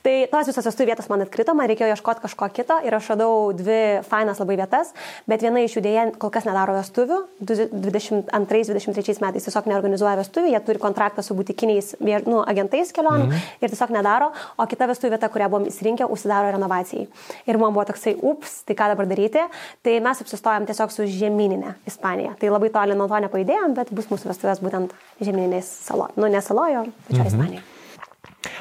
Tai 0.06 0.12
tos 0.30 0.52
visos 0.52 0.68
vestuvių 0.68 0.92
vietos 0.92 1.08
man 1.10 1.24
atkrito, 1.24 1.54
man 1.58 1.66
reikėjo 1.66 1.96
ieškoti 1.96 2.22
kažko 2.22 2.46
kito 2.54 2.76
ir 2.86 2.94
aš 2.94 3.08
radau 3.10 3.50
dvi 3.58 3.80
fainas 4.06 4.38
labai 4.38 4.60
vietas, 4.60 4.92
bet 5.26 5.42
viena 5.42 5.64
iš 5.64 5.74
jų 5.80 5.82
dėja 5.88 6.04
kol 6.22 6.30
kas 6.30 6.46
nedaro 6.46 6.76
vestuvių, 6.78 7.18
22-23 7.42 9.18
metais 9.24 9.48
tiesiog 9.48 9.66
neorganizuoja 9.66 10.14
vestuvių, 10.22 10.54
jie 10.54 10.62
turi 10.62 10.82
kontraktą 10.82 11.26
su 11.26 11.34
būtikiniais 11.34 11.96
nu, 12.28 12.38
agentais 12.46 12.94
kelionių 12.94 13.26
mhm. 13.26 13.50
ir 13.58 13.74
tiesiog 13.74 13.96
nedaro, 13.98 14.30
o 14.54 14.68
kita 14.70 14.86
vestuvių 14.92 15.16
vieta, 15.16 15.32
kurią 15.34 15.50
buvom 15.50 15.66
įsirinkę, 15.72 16.06
užsidaro 16.06 16.54
renovacijai. 16.54 17.08
Ir 17.50 17.58
man 17.58 17.74
buvo 17.74 17.88
toksai, 17.90 18.14
ups, 18.14 18.60
tai 18.68 18.78
ką 18.78 18.92
dabar 18.94 19.10
daryti, 19.10 19.42
tai 19.82 19.98
mes 20.04 20.22
apsistojom 20.22 20.70
tiesiog 20.70 20.94
su 20.94 20.99
su 21.00 21.08
žemyninė 21.08 21.74
Ispanija. 21.88 22.36
Tai 22.40 22.52
labai 22.52 22.70
toli 22.74 22.96
nuo 22.98 23.08
to 23.10 23.20
nepajudėjom, 23.24 23.74
bet 23.78 23.92
bus 23.96 24.10
mūsų 24.12 24.30
vestuvės 24.30 24.62
būtent 24.62 24.94
žemyninės 25.22 25.70
salo. 25.88 26.10
Nu, 26.20 26.28
ne 26.28 26.42
salojo, 26.44 26.86
pačioje 27.08 27.24
mhm. 27.24 27.32
Ispanijoje. 27.32 27.66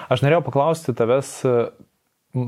Aš 0.09 0.23
norėjau 0.25 0.43
paklausti 0.47 0.95
tavęs 0.97 1.35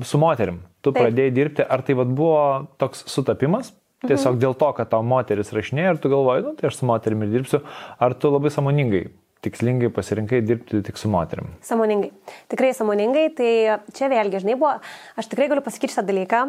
su 0.08 0.22
moterim. 0.22 0.62
Tu 0.82 0.94
Taip. 0.94 1.04
pradėjai 1.04 1.34
dirbti, 1.36 1.66
ar 1.66 1.84
tai 1.86 1.96
buvo 2.00 2.42
toks 2.82 3.06
sutapimas? 3.12 3.74
Tiesiog 4.02 4.34
mhm. 4.34 4.42
dėl 4.42 4.56
to, 4.58 4.72
kad 4.78 4.90
tau 4.90 5.04
moteris 5.06 5.52
rašinėja 5.54 5.94
ir 5.94 6.00
tu 6.02 6.10
galvoji, 6.10 6.48
nu, 6.48 6.56
tai 6.58 6.72
aš 6.72 6.80
su 6.80 6.88
moterimi 6.90 7.28
dirbsiu, 7.30 7.62
ar 8.02 8.16
tu 8.18 8.32
labai 8.34 8.50
samoningai 8.54 9.06
tikslingai 9.42 9.90
pasirinkai 9.94 10.42
dirbti 10.46 10.82
tik 10.86 11.00
su 11.02 11.10
moterim? 11.10 11.50
Samoningai. 11.66 12.12
Tikrai 12.52 12.74
samoningai. 12.78 13.28
Tai 13.38 13.52
čia 13.98 14.10
vėlgi, 14.12 14.44
žinai, 14.44 14.58
buvo, 14.60 14.76
aš 15.18 15.30
tikrai 15.32 15.50
galiu 15.52 15.64
pasakyti 15.66 15.96
šitą 15.96 16.06
dalyką. 16.10 16.42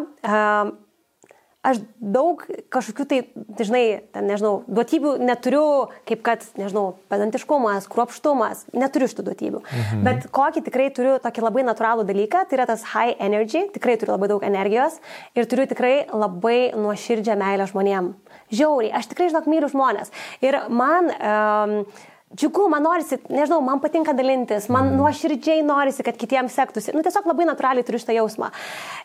Aš 1.63 1.79
daug 2.03 2.41
kažkokių 2.75 3.05
tai, 3.07 3.19
žinai, 3.63 3.83
ten, 4.11 4.27
nežinau, 4.27 4.65
duotybių 4.67 5.13
neturiu, 5.23 5.93
kaip 6.11 6.25
kad, 6.27 6.43
nežinau, 6.59 6.97
pedantiškumas, 7.13 7.87
kruopštumas, 7.93 8.65
neturiu 8.75 9.07
šitų 9.13 9.27
duotybių. 9.29 9.61
Mhm. 9.63 10.03
Bet 10.03 10.27
kokį 10.35 10.65
tikrai 10.67 10.89
turiu 10.95 11.15
tokį 11.23 11.47
labai 11.47 11.63
natūralų 11.71 12.07
dalyką, 12.09 12.43
tai 12.51 12.59
yra 12.59 12.67
tas 12.67 12.83
high 12.97 13.15
energy, 13.23 13.69
tikrai 13.77 13.95
turiu 14.01 14.17
labai 14.17 14.33
daug 14.35 14.43
energijos 14.43 14.99
ir 15.39 15.47
turiu 15.47 15.69
tikrai 15.71 15.95
labai 16.11 16.73
nuoširdžią 16.75 17.39
meilę 17.39 17.71
žmonėm. 17.71 18.15
Žiauriai, 18.51 18.97
aš 18.99 19.13
tikrai, 19.15 19.31
žinok, 19.31 19.47
myliu 19.47 19.71
žmonės. 19.71 20.11
Ir 20.43 20.65
man... 20.67 21.15
Um, 21.23 22.11
džiugu, 22.37 22.65
man 22.73 22.85
norisi, 22.87 23.19
nežinau, 23.29 23.61
man 23.65 23.81
patinka 23.83 24.15
dalintis, 24.17 24.69
man 24.73 24.89
mm. 24.89 24.99
nuoširdžiai 25.01 25.65
norisi, 25.67 26.05
kad 26.07 26.17
kitiems 26.19 26.55
sektųsi. 26.57 26.95
Nu, 26.97 27.03
tiesiog 27.05 27.27
labai 27.29 27.47
natūraliai 27.49 27.85
turiu 27.87 28.01
šitą 28.01 28.17
jausmą. 28.17 28.49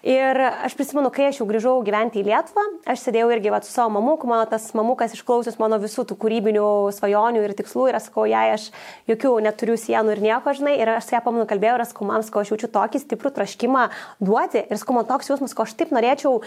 Ir 0.08 0.40
aš 0.48 0.78
prisimenu, 0.80 1.12
kai 1.14 1.28
aš 1.30 1.42
jau 1.42 1.48
grįžau 1.50 1.76
gyventi 1.86 2.22
į 2.22 2.28
Lietuvą, 2.30 2.64
aš 2.88 3.04
sėdėjau 3.04 3.32
irgi 3.36 3.52
va, 3.52 3.60
su 3.66 3.74
savo 3.74 3.92
mamuku, 3.98 4.30
mano 4.30 4.48
tas 4.50 4.70
mamukas 4.78 5.16
išklausius 5.18 5.60
mano 5.60 5.80
visų 5.84 6.08
tų 6.08 6.18
kūrybinių 6.24 6.68
svajonių 6.96 7.44
ir 7.44 7.56
tikslų 7.58 7.90
ir 7.92 8.00
aš 8.00 8.08
sakau, 8.08 8.28
jei 8.30 8.54
aš 8.56 8.70
jokių 9.12 9.34
neturiu 9.44 9.76
sienų 9.82 10.16
ir 10.16 10.24
nieko, 10.24 10.56
žinai, 10.56 10.78
ir 10.80 10.94
aš 10.96 11.10
su 11.10 11.18
ją 11.18 11.24
pamanu 11.26 11.48
kalbėjau 11.50 11.76
ir 11.78 11.84
aš 11.84 11.94
sakau, 11.94 12.08
man 12.08 12.26
sakau, 12.28 12.46
aš 12.46 12.54
jaučiu 12.54 12.72
tokį 12.72 13.04
stiprų 13.04 13.34
traškimą 13.36 13.88
duoti 14.24 14.64
ir 14.64 14.80
sakau, 14.80 14.96
man 15.00 15.10
toks 15.10 15.32
jausmas, 15.34 15.56
ko 15.58 15.68
aš 15.68 15.76
taip 15.80 15.92
norėčiau, 15.96 16.40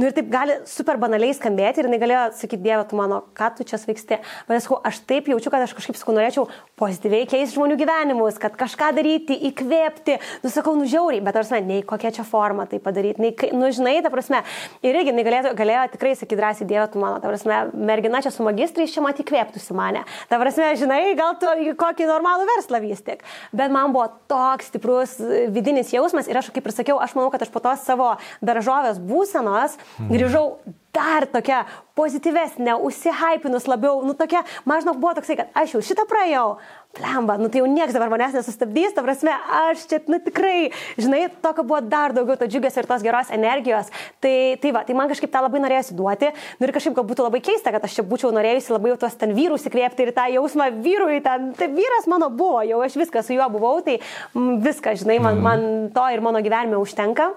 nu 0.00 0.08
ir 0.08 0.16
taip 0.16 0.32
gali 0.32 0.58
super 0.68 0.96
banaliai 1.02 1.36
skambėti 1.36 1.82
ir 1.82 1.90
jinai 1.90 2.00
galėjo 2.00 2.24
sakyti, 2.40 2.62
Dieve, 2.62 2.84
tu 2.88 2.96
mano, 2.98 3.22
ką 3.36 3.50
tu 3.58 3.66
čia 3.68 3.80
sveiksti. 3.80 4.20
Bet 4.48 4.64
sakau, 4.64 4.80
aš 4.86 5.02
taip 5.08 5.28
jaučiu, 5.30 5.52
kad 5.52 5.64
aš 5.64 5.74
kažkaip 5.76 5.98
sakau, 5.98 6.14
norėčiau 6.22 6.46
pozityviai 6.80 7.26
keisti 7.28 7.56
žmonių 7.56 7.76
gyvenimus, 7.80 8.38
kad 8.42 8.54
kažką 8.58 8.92
daryti, 8.96 9.36
įkvėpti. 9.50 10.18
Nusakau, 10.44 10.74
nužiauriai, 10.78 11.22
bet 11.24 11.38
ar 11.38 11.48
nei 11.66 11.82
kokia 11.86 12.12
čia 12.14 12.24
forma 12.26 12.66
tai 12.70 12.80
padaryti, 12.82 13.22
nei, 13.22 13.34
nu 13.56 13.70
žinai, 13.74 13.98
ta 14.02 14.10
prasme. 14.12 14.42
Ir 14.82 14.98
irgi 14.98 15.14
galėjo, 15.14 15.54
galėjo 15.58 15.84
tikrai 15.94 16.14
sakyti 16.18 16.38
drąsiai, 16.38 16.68
Dieve, 16.68 16.86
tu 16.92 17.02
mano, 17.02 17.20
ta 17.22 17.30
prasme, 17.30 17.60
mergina 17.74 18.22
čia 18.24 18.32
su 18.34 18.46
magistrais 18.46 18.92
čia 18.94 19.04
mat 19.04 19.20
įkvėptųsi 19.22 19.76
mane. 19.76 20.04
Ta 20.30 20.40
prasme, 20.40 20.72
žinai, 20.80 21.00
gal 21.18 21.36
tu 21.40 21.50
kokį 21.78 22.08
normalų 22.10 22.48
verslą 22.50 22.82
vis 22.84 23.02
tik. 23.04 23.24
Bet 23.52 23.74
man 23.74 23.94
buvo 23.94 24.08
toks 24.30 24.70
stiprus 24.72 25.18
vidinis 25.52 25.92
jausmas 25.94 26.30
ir 26.30 26.38
aš, 26.40 26.52
kaip 26.54 26.68
ir 26.68 26.76
sakiau, 26.76 27.00
aš 27.02 27.16
manau, 27.18 27.32
kad 27.34 27.44
aš 27.44 27.52
po 27.52 27.62
tos 27.64 27.84
savo 27.86 28.14
daržovės 28.44 29.00
būsenos 29.02 29.78
grįžau 30.10 30.46
dar 30.92 31.26
tokia 31.30 31.64
pozityvesnė, 31.96 32.74
užsihypinus 32.84 33.66
labiau, 33.68 34.00
nu 34.04 34.14
tokia, 34.16 34.42
man 34.68 34.80
žinok, 34.84 35.00
buvo 35.00 35.12
toksai, 35.16 35.36
kad 35.40 35.52
aš 35.56 35.74
jau 35.76 35.82
šitą 35.84 36.04
praėjau, 36.08 36.56
plemba, 36.96 37.38
nu 37.40 37.48
tai 37.52 37.62
jau 37.62 37.68
niekas 37.68 37.96
dabar 37.96 38.10
manęs 38.12 38.34
nesustabdys, 38.36 38.92
ta 38.96 39.04
prasme, 39.04 39.32
aš 39.58 39.86
čia, 39.88 40.00
nu 40.12 40.18
tikrai, 40.20 40.72
žinai, 41.00 41.22
tokio 41.44 41.64
buvo 41.68 41.80
dar 41.84 42.12
daugiau 42.16 42.36
to 42.40 42.48
džiugės 42.48 42.76
ir 42.76 42.88
tos 42.88 43.04
geros 43.04 43.32
energijos. 43.32 43.88
Tai, 44.24 44.34
tai 44.60 44.72
va, 44.76 44.82
tai 44.88 44.96
man 44.96 45.12
kažkaip 45.12 45.32
tą 45.32 45.44
labai 45.44 45.62
norėjusi 45.64 45.96
duoti, 45.96 46.32
nu 46.60 46.68
ir 46.68 46.74
kažkaip 46.76 46.96
gal 46.98 47.08
būtų 47.08 47.28
labai 47.28 47.40
keista, 47.44 47.72
kad 47.72 47.84
aš 47.88 47.96
čia 47.98 48.06
būčiau 48.08 48.32
norėjusi 48.36 48.74
labai 48.74 48.92
jau 48.92 48.98
tuos 49.04 49.16
ten 49.20 49.32
vyrus 49.36 49.68
įkvėpti 49.68 50.08
ir 50.08 50.12
tą 50.16 50.28
jausmą 50.34 50.68
vyrui, 50.84 51.22
ten, 51.24 51.52
tai 51.56 51.70
vyras 51.72 52.08
mano 52.12 52.28
buvo, 52.32 52.60
jau 52.68 52.82
aš 52.84 53.00
viską 53.00 53.24
su 53.24 53.36
juo 53.36 53.48
buvau, 53.52 53.80
tai 53.84 54.00
viską, 54.36 54.96
žinai, 55.00 55.20
man, 55.20 55.40
mhm. 55.40 55.48
man 55.48 55.88
to 55.96 56.08
ir 56.12 56.24
mano 56.24 56.44
gyvenime 56.44 56.80
užtenka. 56.80 57.32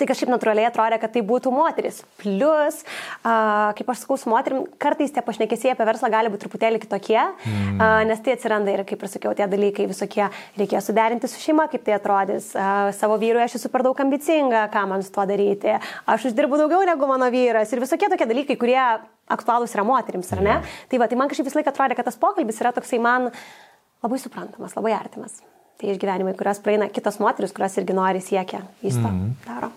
Tai 0.00 0.06
kažkaip 0.08 0.30
natūraliai 0.32 0.64
atrodė, 0.64 0.96
kad 0.96 1.12
tai 1.12 1.20
būtų 1.28 1.50
moteris. 1.52 1.98
Plus, 2.22 2.78
a, 3.20 3.72
kaip 3.76 3.90
aš 3.92 4.06
sakau, 4.06 4.16
su 4.16 4.30
moterim 4.32 4.62
kartais 4.80 5.12
tie 5.12 5.20
pašnekesiai 5.24 5.74
apie 5.74 5.84
verslą 5.84 6.08
gali 6.12 6.30
būti 6.32 6.46
truputėlį 6.46 6.80
kitokie, 6.80 7.18
mm. 7.20 7.74
a, 7.76 7.90
nes 8.08 8.22
tai 8.24 8.38
atsiranda 8.38 8.72
ir, 8.72 8.84
kaip 8.88 9.04
ir 9.04 9.12
sakiau, 9.12 9.34
tie 9.36 9.44
dalykai 9.50 9.84
visokie 9.90 10.24
reikėjo 10.56 10.80
suderinti 10.86 11.28
su 11.28 11.42
šeima, 11.42 11.68
kaip 11.68 11.84
tai 11.84 11.98
atrodys. 11.98 12.48
A, 12.56 12.88
savo 12.96 13.20
vyrui 13.20 13.44
aš 13.44 13.58
esu 13.60 13.68
per 13.74 13.84
daug 13.84 14.00
ambicinga, 14.00 14.70
ką 14.72 14.86
man 14.88 15.04
su 15.04 15.12
tuo 15.12 15.28
daryti. 15.28 15.76
Aš 16.08 16.30
uždirbu 16.32 16.62
daugiau 16.62 16.80
negu 16.88 17.10
mano 17.10 17.28
vyras 17.34 17.76
ir 17.76 17.84
visokie 17.84 18.08
tokie 18.08 18.28
dalykai, 18.30 18.56
kurie 18.60 18.80
aktualūs 19.30 19.76
yra 19.76 19.84
moterims, 19.84 20.32
ar 20.32 20.40
ne? 20.40 20.56
Yeah. 20.56 20.80
Tai 20.90 21.04
va, 21.04 21.12
tai 21.12 21.20
man 21.20 21.28
kažkaip 21.28 21.50
visą 21.50 21.60
laiką 21.60 21.74
atrodė, 21.74 22.00
kad 22.00 22.08
tas 22.08 22.18
pokalbis 22.20 22.64
yra 22.64 22.72
toksai 22.72 23.04
man 23.04 23.28
labai 24.00 24.24
suprantamas, 24.24 24.80
labai 24.80 24.96
artimas. 24.96 25.42
Tai 25.80 25.92
išgyvenimai, 25.94 26.34
kurias 26.36 26.60
praeina 26.64 26.90
kitos 26.92 27.20
moteris, 27.22 27.54
kurios 27.56 27.78
irgi 27.80 27.96
nori 27.96 28.20
siekia, 28.24 28.64
jis 28.84 28.98
to 28.98 29.06
mm. 29.08 29.30
daro. 29.46 29.70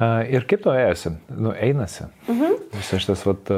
Ir 0.00 0.46
kaip 0.48 0.62
to 0.64 0.72
ėjasi? 0.72 1.12
Nu, 1.28 1.52
einasi. 1.52 2.06
Mhm. 2.28 2.56
Visas 2.70 3.02
šitas, 3.02 3.24
vat, 3.26 3.50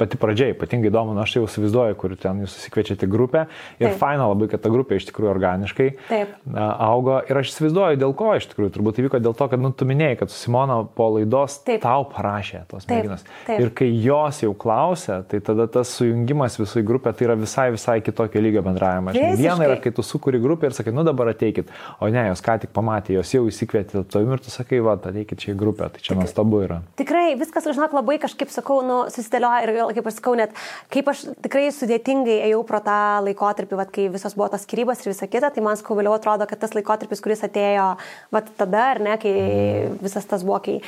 pati 0.00 0.18
pradžia, 0.18 0.48
ypatingai 0.54 0.88
įdomu, 0.88 1.12
nu, 1.14 1.20
aš 1.22 1.36
jau 1.36 1.42
įsivaizduoju, 1.44 1.96
kur 2.00 2.14
ten 2.18 2.40
jūs 2.42 2.54
susikviečiate 2.56 3.06
grupę. 3.10 3.44
Ir 3.78 3.90
Taip. 3.90 3.98
faina 4.00 4.26
labai, 4.30 4.48
kad 4.50 4.62
ta 4.64 4.72
grupė 4.72 4.98
iš 4.98 5.06
tikrųjų 5.10 5.30
organiškai 5.34 5.88
Taip. 6.08 6.32
augo. 6.56 7.18
Ir 7.28 7.38
aš 7.42 7.52
įsivaizduoju, 7.52 8.00
dėl 8.00 8.14
ko 8.16 8.32
iš 8.38 8.48
tikrųjų. 8.50 8.72
Turbūt 8.74 9.00
įvyko 9.02 9.20
dėl 9.22 9.36
to, 9.38 9.48
kad 9.52 9.62
nu, 9.62 9.70
tu 9.70 9.86
minėjai, 9.86 10.18
kad 10.24 10.32
Simona 10.34 10.80
po 10.96 11.10
laidos 11.14 11.58
Taip. 11.68 11.82
tau 11.84 12.08
parašė 12.10 12.64
tos 12.72 12.88
merginos. 12.90 13.22
Ir 13.52 13.70
kai 13.76 13.90
jos 13.92 14.42
jau 14.42 14.54
klausė, 14.56 15.20
tai 15.30 15.42
tada 15.44 15.68
tas 15.70 15.92
sujungimas 15.94 16.58
visų 16.58 16.82
į 16.82 16.88
grupę 16.88 17.14
tai 17.14 17.28
yra 17.28 17.38
visai, 17.38 17.68
visai 17.76 18.00
kitokio 18.04 18.42
lygio 18.42 18.64
bendravimas. 18.66 19.18
Viena 19.38 19.68
yra, 19.68 19.78
kai 19.82 19.92
tu 19.94 20.02
sukūri 20.02 20.40
grupę 20.42 20.72
ir 20.72 20.76
sakai, 20.76 20.94
nu 20.96 21.04
dabar 21.06 21.30
ateikit. 21.34 21.70
O 22.00 22.10
ne, 22.10 22.26
jos 22.32 22.42
ką 22.44 22.58
tik 22.64 22.74
pamatė, 22.74 23.18
jos 23.18 23.36
jau 23.36 23.44
įsikvietė 23.50 24.02
tavim 24.10 24.34
ir 24.34 24.42
tu 24.42 24.50
sakai, 24.50 24.80
va, 24.84 24.96
ateikit 24.98 25.44
čia 25.44 25.52
į 25.54 25.58
grupę 25.60 25.83
grupę, 25.84 25.98
tai 25.98 26.02
čia 26.02 26.14
nuostabu 26.14 26.60
yra. 26.64 26.80
Tikrai 26.96 27.36
viskas, 27.38 27.66
žinok, 27.66 27.94
labai 27.94 28.18
kažkaip 28.22 28.50
sakau, 28.52 28.80
nu, 28.84 29.04
susidėlioja 29.12 29.64
ir, 29.64 29.72
kaip 29.96 30.06
aš 30.10 30.18
sakau, 30.18 30.34
net 30.38 30.54
kaip 30.92 31.08
aš 31.08 31.26
tikrai 31.44 31.70
sudėtingai 31.72 32.40
ėjau 32.48 32.62
pro 32.66 32.80
tą 32.84 32.98
laikotarpį, 33.24 33.78
vat, 33.78 33.90
kai 33.94 34.08
visos 34.12 34.36
buvo 34.36 34.50
tos 34.52 34.64
skirybos 34.66 35.02
ir 35.04 35.12
visa 35.12 35.28
kita, 35.30 35.50
tai 35.50 35.64
man 35.64 35.76
skau 35.80 35.96
vėliau 35.98 36.16
atrodo, 36.16 36.46
kad 36.48 36.60
tas 36.60 36.74
laikotarpis, 36.76 37.22
kuris 37.24 37.44
atėjo 37.44 37.94
vat, 38.34 38.48
tada, 38.58 38.88
ar 38.94 39.02
ne, 39.04 39.18
kai 39.20 39.34
mm. 39.34 40.00
visas 40.04 40.26
tas 40.28 40.44
buvo, 40.46 40.60
kai 40.64 40.80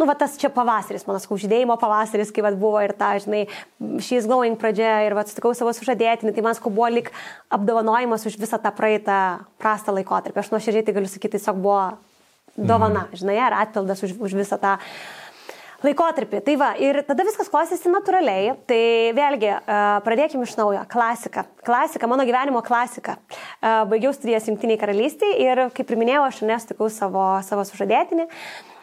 nu, 0.00 0.06
va 0.08 0.14
tas 0.16 0.38
čia 0.40 0.48
pavasaris, 0.48 1.04
mano 1.04 1.20
skauždėjimo 1.20 1.76
pavasaris, 1.80 2.30
kai 2.32 2.44
va 2.46 2.54
buvo 2.56 2.80
ir 2.80 2.94
ta, 2.96 3.12
žinai, 3.20 3.42
šis 4.00 4.24
glowing 4.24 4.56
pradžia 4.60 5.02
ir 5.04 5.16
va 5.18 5.26
sutikau 5.28 5.52
savo 5.52 5.74
sužadėtinį, 5.76 6.32
tai 6.32 6.44
man 6.46 6.56
skau 6.56 6.72
buvo 6.72 6.88
lik 6.88 7.10
apdovanojimas 7.52 8.24
už 8.24 8.40
visą 8.40 8.56
tą 8.62 8.72
praeitą 8.72 9.18
prastą 9.60 9.92
laikotarpį. 9.98 10.40
Aš 10.40 10.54
nuoširdžiai 10.54 10.86
tai 10.86 10.96
galiu 10.96 11.10
sakyti, 11.12 11.36
tiesiog 11.36 11.60
buvo 11.60 11.82
dovana, 12.60 13.06
mhm. 13.08 13.18
žinai, 13.22 13.40
ar 13.48 13.58
atpildas 13.64 14.04
už, 14.06 14.16
už 14.20 14.36
visą 14.38 14.60
tą 14.60 14.76
laikotarpį. 15.84 16.40
Tai 16.44 16.54
va, 16.60 16.70
ir 16.80 17.00
tada 17.08 17.24
viskas 17.26 17.48
klostėsi 17.52 17.90
natūraliai. 17.92 18.54
Tai 18.68 18.82
vėlgi, 19.16 19.52
pradėkime 20.06 20.44
iš 20.44 20.56
naujo. 20.58 20.82
Klasika. 20.90 21.46
Klasika, 21.66 22.10
mano 22.10 22.26
gyvenimo 22.28 22.62
klasika. 22.64 23.16
Baigiau 23.62 24.12
studijas 24.16 24.48
Junktiniai 24.50 24.80
karalystėje 24.80 25.40
ir, 25.40 25.62
kaip 25.76 25.92
ir 25.92 26.00
minėjau, 26.00 26.26
aš 26.28 26.42
nesutikau 26.44 26.90
savo, 26.92 27.24
savo 27.46 27.64
sužadėtinį. 27.68 28.28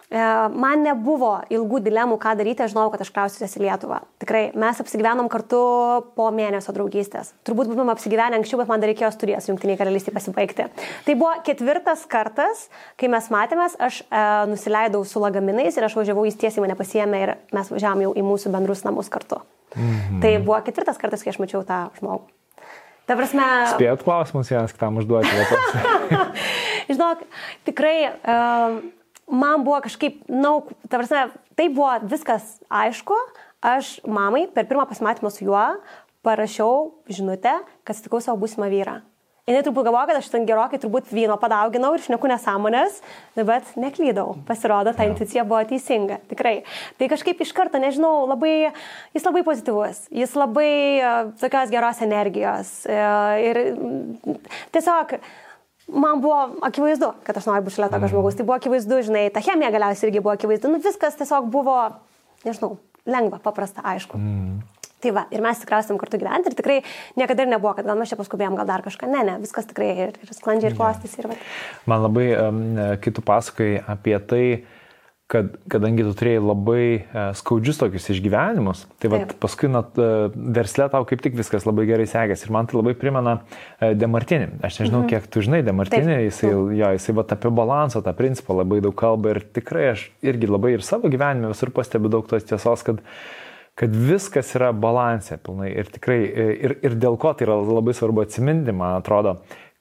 E, 0.07 0.19
man 0.55 0.85
nebuvo 0.85 1.33
ilgų 1.51 1.81
dilemų, 1.83 2.15
ką 2.23 2.31
daryti, 2.39 2.63
aš 2.63 2.71
žinau, 2.71 2.85
kad 2.93 3.01
aš 3.03 3.09
kraustysiuosi 3.11 3.59
į 3.59 3.63
Lietuvą. 3.65 3.97
Tikrai, 4.23 4.43
mes 4.55 4.79
apsigyvenom 4.79 5.27
kartu 5.31 5.59
po 6.15 6.29
mėnesio 6.31 6.71
draugystės. 6.77 7.33
Turbūt 7.47 7.67
būtumėm 7.73 7.91
apsigyvenę 7.91 8.39
anksčiau, 8.39 8.61
bet 8.61 8.71
man 8.71 8.79
dar 8.79 8.93
reikėjo 8.93 9.11
studijas 9.11 9.49
Junktiniai 9.51 9.75
karalystėje 9.81 10.15
pasibaigti. 10.15 10.69
Tai 11.03 11.17
buvo 11.19 11.33
ketvirtas 11.43 12.07
kartas, 12.07 12.69
kai 12.95 13.11
mes 13.11 13.27
matėmės, 13.35 13.75
aš 13.83 13.99
e, 14.07 14.23
nusileidau 14.53 15.03
su 15.03 15.19
lagaminais 15.19 15.75
ir 15.75 15.89
aš 15.89 15.99
važiavau, 15.99 16.23
jis 16.29 16.39
tiesiai 16.39 16.63
mane 16.63 16.79
pasiemė 16.79 17.23
ir 17.25 17.35
mes 17.57 17.75
važiavom 17.75 18.07
jau 18.07 18.15
į 18.15 18.27
mūsų 18.31 18.55
bendrus 18.55 18.87
namus 18.87 19.11
kartu. 19.11 19.43
Mhm. 19.75 20.21
Tai 20.23 20.35
buvo 20.39 20.63
ketvirtas 20.63 21.03
kartas, 21.03 21.25
kai 21.25 21.35
aš 21.35 21.43
mačiau 21.43 21.67
tą 21.67 21.89
žmogų. 21.99 22.29
Ta 23.07 23.15
prasme. 23.15 23.43
Spėjot 23.75 24.03
klausimus 24.03 24.49
vienas 24.51 24.71
kitam 24.75 24.99
užduoti. 24.99 25.31
Žinok, 26.91 27.27
tikrai. 27.67 27.97
Uh, 28.23 28.79
man 29.27 29.63
buvo 29.63 29.81
kažkaip, 29.83 30.23
na, 30.27 30.41
nu, 30.41 30.77
ta 30.89 30.99
prasme, 31.01 31.27
tai 31.55 31.69
buvo 31.73 31.91
viskas 32.07 32.57
aišku. 32.69 33.17
Aš 33.67 33.97
mamai 34.05 34.45
per 34.53 34.67
pirmą 34.69 34.85
pasimatymą 34.87 35.31
su 35.33 35.47
juo 35.47 35.65
parašiau 36.25 36.91
žinutę, 37.09 37.59
kad 37.83 37.97
sutikau 37.97 38.21
savo 38.21 38.39
būsimą 38.43 38.69
vyrą. 38.71 38.99
Jis 39.47 39.63
turbūt 39.63 39.85
galvoja, 39.87 40.09
kad 40.09 40.17
aš 40.19 40.25
ten 40.27 40.43
gerokai 40.43 40.75
turbūt 40.83 41.07
vyno 41.15 41.37
padauginau 41.39 41.93
ir 41.95 42.01
šneku 42.03 42.27
nesąmonės, 42.27 42.97
bet 43.47 43.69
neklydau. 43.79 44.33
Pasirodo, 44.43 44.91
ta 44.91 45.05
intuicija 45.07 45.45
buvo 45.47 45.61
teisinga, 45.69 46.17
tikrai. 46.27 46.57
Tai 46.99 47.07
kažkaip 47.13 47.39
iš 47.45 47.53
karto, 47.55 47.79
nežinau, 47.79 48.25
labai, 48.27 48.73
jis 49.15 49.23
labai 49.23 49.45
pozityvus, 49.47 50.03
jis 50.11 50.35
labai 50.35 50.73
uh, 50.99 51.31
tokios 51.39 51.71
geros 51.71 52.03
energijos. 52.03 52.73
Uh, 52.91 53.39
ir 53.39 53.61
tiesiog 54.75 55.15
man 55.87 56.21
buvo 56.21 56.39
akivaizdu, 56.67 57.11
kad 57.27 57.37
aš 57.39 57.49
noriu 57.49 57.65
būti 57.65 57.77
šalia 57.77 57.91
tokio 57.91 58.05
mhm. 58.05 58.13
žmogaus. 58.13 58.37
Tai 58.37 58.47
buvo 58.47 58.57
akivaizdu, 58.59 59.01
žinai, 59.09 59.27
ta 59.33 59.43
chemija 59.45 59.73
galiausiai 59.73 60.09
irgi 60.09 60.23
buvo 60.23 60.35
akivaizdu. 60.35 60.71
Nu, 60.71 60.81
viskas 60.83 61.19
tiesiog 61.19 61.49
buvo, 61.53 61.77
nežinau, 62.45 62.77
lengva, 63.07 63.39
paprasta, 63.43 63.83
aišku. 63.95 64.19
Mm. 64.19 64.57
Tai 64.97 65.11
va, 65.13 65.27
ir 65.29 65.43
mes 65.45 65.59
tikriausiai 65.61 65.99
kartu 66.01 66.17
gyventi 66.17 66.49
ir 66.49 66.55
tikrai 66.57 66.77
niekada 67.19 67.45
ir 67.45 67.51
nebuvo, 67.51 67.75
kad 67.77 67.85
gal 67.85 67.99
mes 67.99 68.09
čia 68.09 68.17
paskubėjom, 68.17 68.55
gal 68.57 68.65
dar 68.65 68.81
kažką. 68.85 69.05
Ne, 69.11 69.21
ne, 69.27 69.35
viskas 69.43 69.69
tikrai 69.69 69.91
ir, 70.07 70.15
ir 70.25 70.31
sklandžiai 70.33 70.71
ir 70.71 70.77
klostys. 70.79 71.13
Ir, 71.21 71.29
va. 71.29 71.37
Man 71.85 72.01
labai, 72.07 72.31
um, 72.41 72.63
kai 73.03 73.13
tu 73.13 73.21
pasakai 73.21 73.75
apie 73.93 74.17
tai, 74.25 74.41
uh, 74.57 74.76
kad 75.31 75.49
kadangi 75.67 76.05
tu 76.07 76.13
turėjai 76.15 76.39
labai 76.39 76.83
e, 76.87 77.23
skaudžius 77.35 77.81
tokius 77.81 78.05
išgyvenimus, 78.13 78.85
tai 79.01 79.11
va, 79.11 79.19
paskui 79.41 79.67
net 79.71 79.97
verslė 80.35 80.87
tau 80.93 81.03
kaip 81.07 81.23
tik 81.23 81.35
viskas 81.35 81.67
labai 81.67 81.83
gerai 81.89 82.05
sekėsi. 82.07 82.47
Ir 82.47 82.53
man 82.55 82.69
tai 82.69 82.77
labai 82.79 82.93
primena 82.99 83.33
e, 83.39 83.91
Demartinį. 83.99 84.61
Aš 84.63 84.79
nežinau, 84.83 85.01
mhm. 85.03 85.09
kiek 85.11 85.27
tu 85.33 85.43
žinai 85.43 85.59
Demartinį, 85.67 86.21
jisai, 86.29 86.53
jo, 86.79 86.93
jisai 86.95 87.17
va, 87.19 87.27
apie 87.35 87.51
balansą, 87.59 88.03
tą 88.05 88.15
principą 88.15 88.55
labai 88.61 88.79
daug 88.85 88.95
kalba 88.97 89.35
ir 89.35 89.43
tikrai 89.57 89.89
aš 89.95 90.07
irgi 90.23 90.47
labai 90.47 90.77
ir 90.77 90.87
savo 90.87 91.11
gyvenime 91.11 91.51
visur 91.51 91.75
pastebiu 91.75 92.13
daug 92.13 92.31
tos 92.31 92.47
tiesos, 92.47 92.87
kad 92.87 93.03
kad 93.77 93.93
viskas 93.93 94.55
yra 94.57 94.71
balansė 94.73 95.37
pilnai 95.45 95.69
ir 95.69 95.89
tikrai, 95.93 96.17
e, 96.25 96.45
ir, 96.65 96.73
ir 96.87 96.95
dėl 96.97 97.13
ko 97.21 97.35
tai 97.37 97.45
yra 97.45 97.59
labai 97.61 97.93
svarbu 97.93 98.23
atsiminti, 98.23 98.73
man 98.73 98.95
atrodo, 98.97 99.35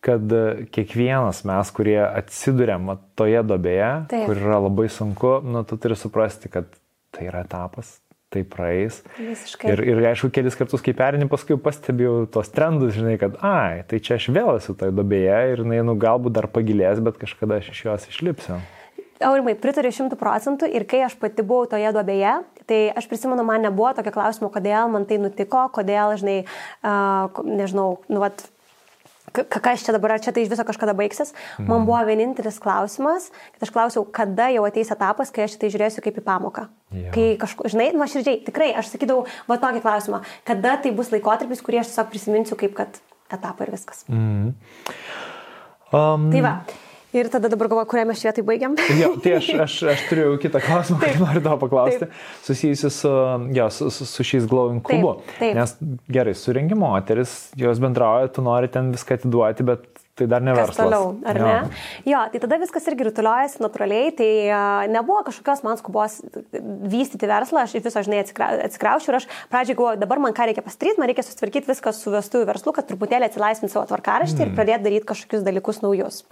kad 0.05 0.32
e, 0.32 0.66
kiekvienas 0.74 1.44
mes, 1.48 1.70
kurie 1.74 2.01
atsidurėm 2.05 2.90
toje 3.18 3.43
dobėje, 3.47 3.93
Taip. 4.12 4.27
kur 4.28 4.40
yra 4.40 4.62
labai 4.66 4.89
sunku, 4.93 5.39
nu, 5.47 5.64
tu 5.68 5.78
turi 5.81 5.98
suprasti, 5.98 6.52
kad 6.52 6.68
tai 7.14 7.31
yra 7.31 7.47
etapas. 7.47 7.98
tai 8.36 8.43
praeis. 8.43 8.98
Visiškai. 9.16 9.70
Ir, 9.70 9.81
ir 9.86 10.01
aišku, 10.10 10.28
kelis 10.35 10.56
kartus, 10.59 10.82
kai 10.85 10.93
perini, 10.98 11.28
paskui 11.31 11.55
pastebėjau 11.62 12.27
tos 12.35 12.51
trendus, 12.52 12.97
žinai, 12.97 13.14
kad, 13.23 13.39
ai, 13.39 13.85
tai 13.89 14.01
čia 14.02 14.18
aš 14.18 14.27
vėl 14.35 14.51
esu 14.59 14.74
tai 14.77 14.90
dobėje 14.93 15.36
ir 15.52 15.62
jinai, 15.62 15.78
nu, 15.86 15.94
galbūt 16.02 16.35
dar 16.35 16.51
pagilės, 16.51 16.98
bet 17.06 17.20
kažkada 17.23 17.60
aš 17.62 17.70
iš 17.73 17.85
jos 17.86 18.09
išlipsiu. 18.10 18.59
Aurimai, 19.24 19.55
pritariu 19.56 19.94
šimtų 19.94 20.18
procentų 20.20 20.68
ir 20.77 20.85
kai 20.90 21.01
aš 21.06 21.14
pati 21.23 21.47
buvau 21.47 21.70
toje 21.70 21.89
duobėje, 21.94 22.35
tai 22.68 22.81
aš 22.98 23.06
prisimenu, 23.09 23.47
man 23.47 23.64
nebuvo 23.64 23.94
tokio 23.97 24.12
klausimo, 24.12 24.51
kodėl 24.52 24.90
man 24.93 25.06
tai 25.09 25.16
nutiko, 25.23 25.62
kodėl, 25.73 26.18
žinai, 26.20 26.36
uh, 26.85 27.40
nežinau, 27.47 27.89
nu, 28.10 28.20
vat, 28.20 28.44
kas 29.45 29.85
čia 29.85 29.95
dabar, 29.97 30.17
ar 30.17 30.23
čia 30.25 30.33
tai 30.35 30.45
iš 30.47 30.53
viso 30.53 30.65
kažkada 30.67 30.95
baigsis. 30.97 31.35
Mm. 31.59 31.69
Man 31.71 31.87
buvo 31.89 32.01
vienintelis 32.09 32.61
klausimas, 32.63 33.29
kad 33.57 33.67
aš 33.67 33.75
klausiau, 33.75 34.07
kada 34.19 34.49
jau 34.55 34.65
ateis 34.69 34.93
etapas, 34.95 35.33
kai 35.35 35.47
aš 35.47 35.59
tai 35.61 35.71
žiūrėsiu 35.75 36.05
kaip 36.05 36.23
į 36.23 36.25
pamoką. 36.27 36.67
Ja. 36.97 37.11
Kai 37.15 37.29
kažkur, 37.41 37.69
žinai, 37.73 37.91
nuoširdžiai, 37.99 38.41
tikrai, 38.47 38.71
aš 38.79 38.95
sakydavau, 38.95 39.27
va 39.51 39.59
tokį 39.61 39.85
klausimą, 39.85 40.23
kada 40.49 40.77
tai 40.81 40.95
bus 40.97 41.13
laikotarpis, 41.15 41.63
kurį 41.67 41.83
aš 41.83 41.93
tiesiog 41.93 42.11
prisiminsiu 42.13 42.59
kaip 42.61 42.77
kad 42.79 43.01
etapą 43.33 43.67
ir 43.67 43.75
viskas. 43.75 44.05
Mm. 44.09 44.55
Um... 45.93 46.29
Tai 46.33 46.45
va. 46.47 46.59
Ir 47.17 47.31
tada 47.33 47.49
dabar 47.49 47.71
galvoju, 47.73 47.89
kurią 47.89 48.05
mes 48.11 48.21
švietai 48.21 48.45
baigiam. 48.47 48.75
jo, 49.01 49.15
tai 49.25 49.37
aš, 49.39 49.51
aš, 49.65 49.77
aš 49.95 50.05
turiu 50.11 50.35
kitą 50.43 50.61
klausimą, 50.65 50.99
kurį 51.01 51.23
noriu 51.23 51.43
tavo 51.47 51.61
paklausti, 51.65 52.11
susijusi 52.45 52.91
su, 52.93 53.13
jo, 53.57 53.69
su, 53.73 53.91
su, 53.95 54.09
su 54.11 54.27
šiais 54.27 54.49
glowing 54.51 54.85
klubu. 54.85 55.17
Taip, 55.23 55.39
taip. 55.41 55.57
Nes 55.57 55.77
gerai, 56.13 56.37
surengi 56.37 56.77
moteris, 56.79 57.37
jos 57.57 57.81
bendrauja, 57.83 58.29
tu 58.37 58.45
nori 58.45 58.69
ten 58.73 58.93
viską 58.93 59.17
atiduoti, 59.21 59.67
bet 59.67 59.95
Tai 60.17 60.25
dar 60.27 60.41
ne 60.41 60.55
verslas. 60.57 60.79
Toliau, 60.81 61.11
ar 61.29 61.37
jo. 61.37 61.45
ne? 61.45 61.57
Jo, 62.09 62.23
tai 62.33 62.41
tada 62.41 62.57
viskas 62.57 62.87
irgi 62.89 63.05
rutuliojasi 63.11 63.61
natūraliai, 63.61 64.15
tai 64.17 64.29
uh, 64.49 64.87
nebuvo 64.89 65.19
kažkokios 65.27 65.61
man 65.67 65.77
skubos 65.77 66.15
vystyti 66.89 67.29
verslą, 67.29 67.67
aš 67.67 67.75
iš 67.77 67.85
viso, 67.85 68.01
žinai, 68.07 68.23
atsikra, 68.25 68.49
atsikraušiu 68.65 69.13
ir 69.13 69.19
aš 69.19 69.27
pradžiai 69.53 69.77
galvoju, 69.77 70.01
dabar 70.01 70.23
man 70.25 70.33
ką 70.33 70.47
reikia 70.49 70.65
pasidaryti, 70.65 71.03
man 71.03 71.11
reikia 71.11 71.25
susitvarkyti 71.27 71.69
viską 71.69 71.93
su 71.93 72.15
vestuvių 72.15 72.49
verslu, 72.49 72.73
kad 72.79 72.89
truputėlį 72.89 73.29
atsilaisvinti 73.29 73.75
savo 73.75 73.85
tvarkaraštį 73.91 74.41
mm. 74.41 74.47
ir 74.47 74.57
pradėti 74.57 74.87
daryti 74.87 75.09
kažkokius 75.11 75.45
dalykus 75.45 75.83
naujus. 75.85 76.23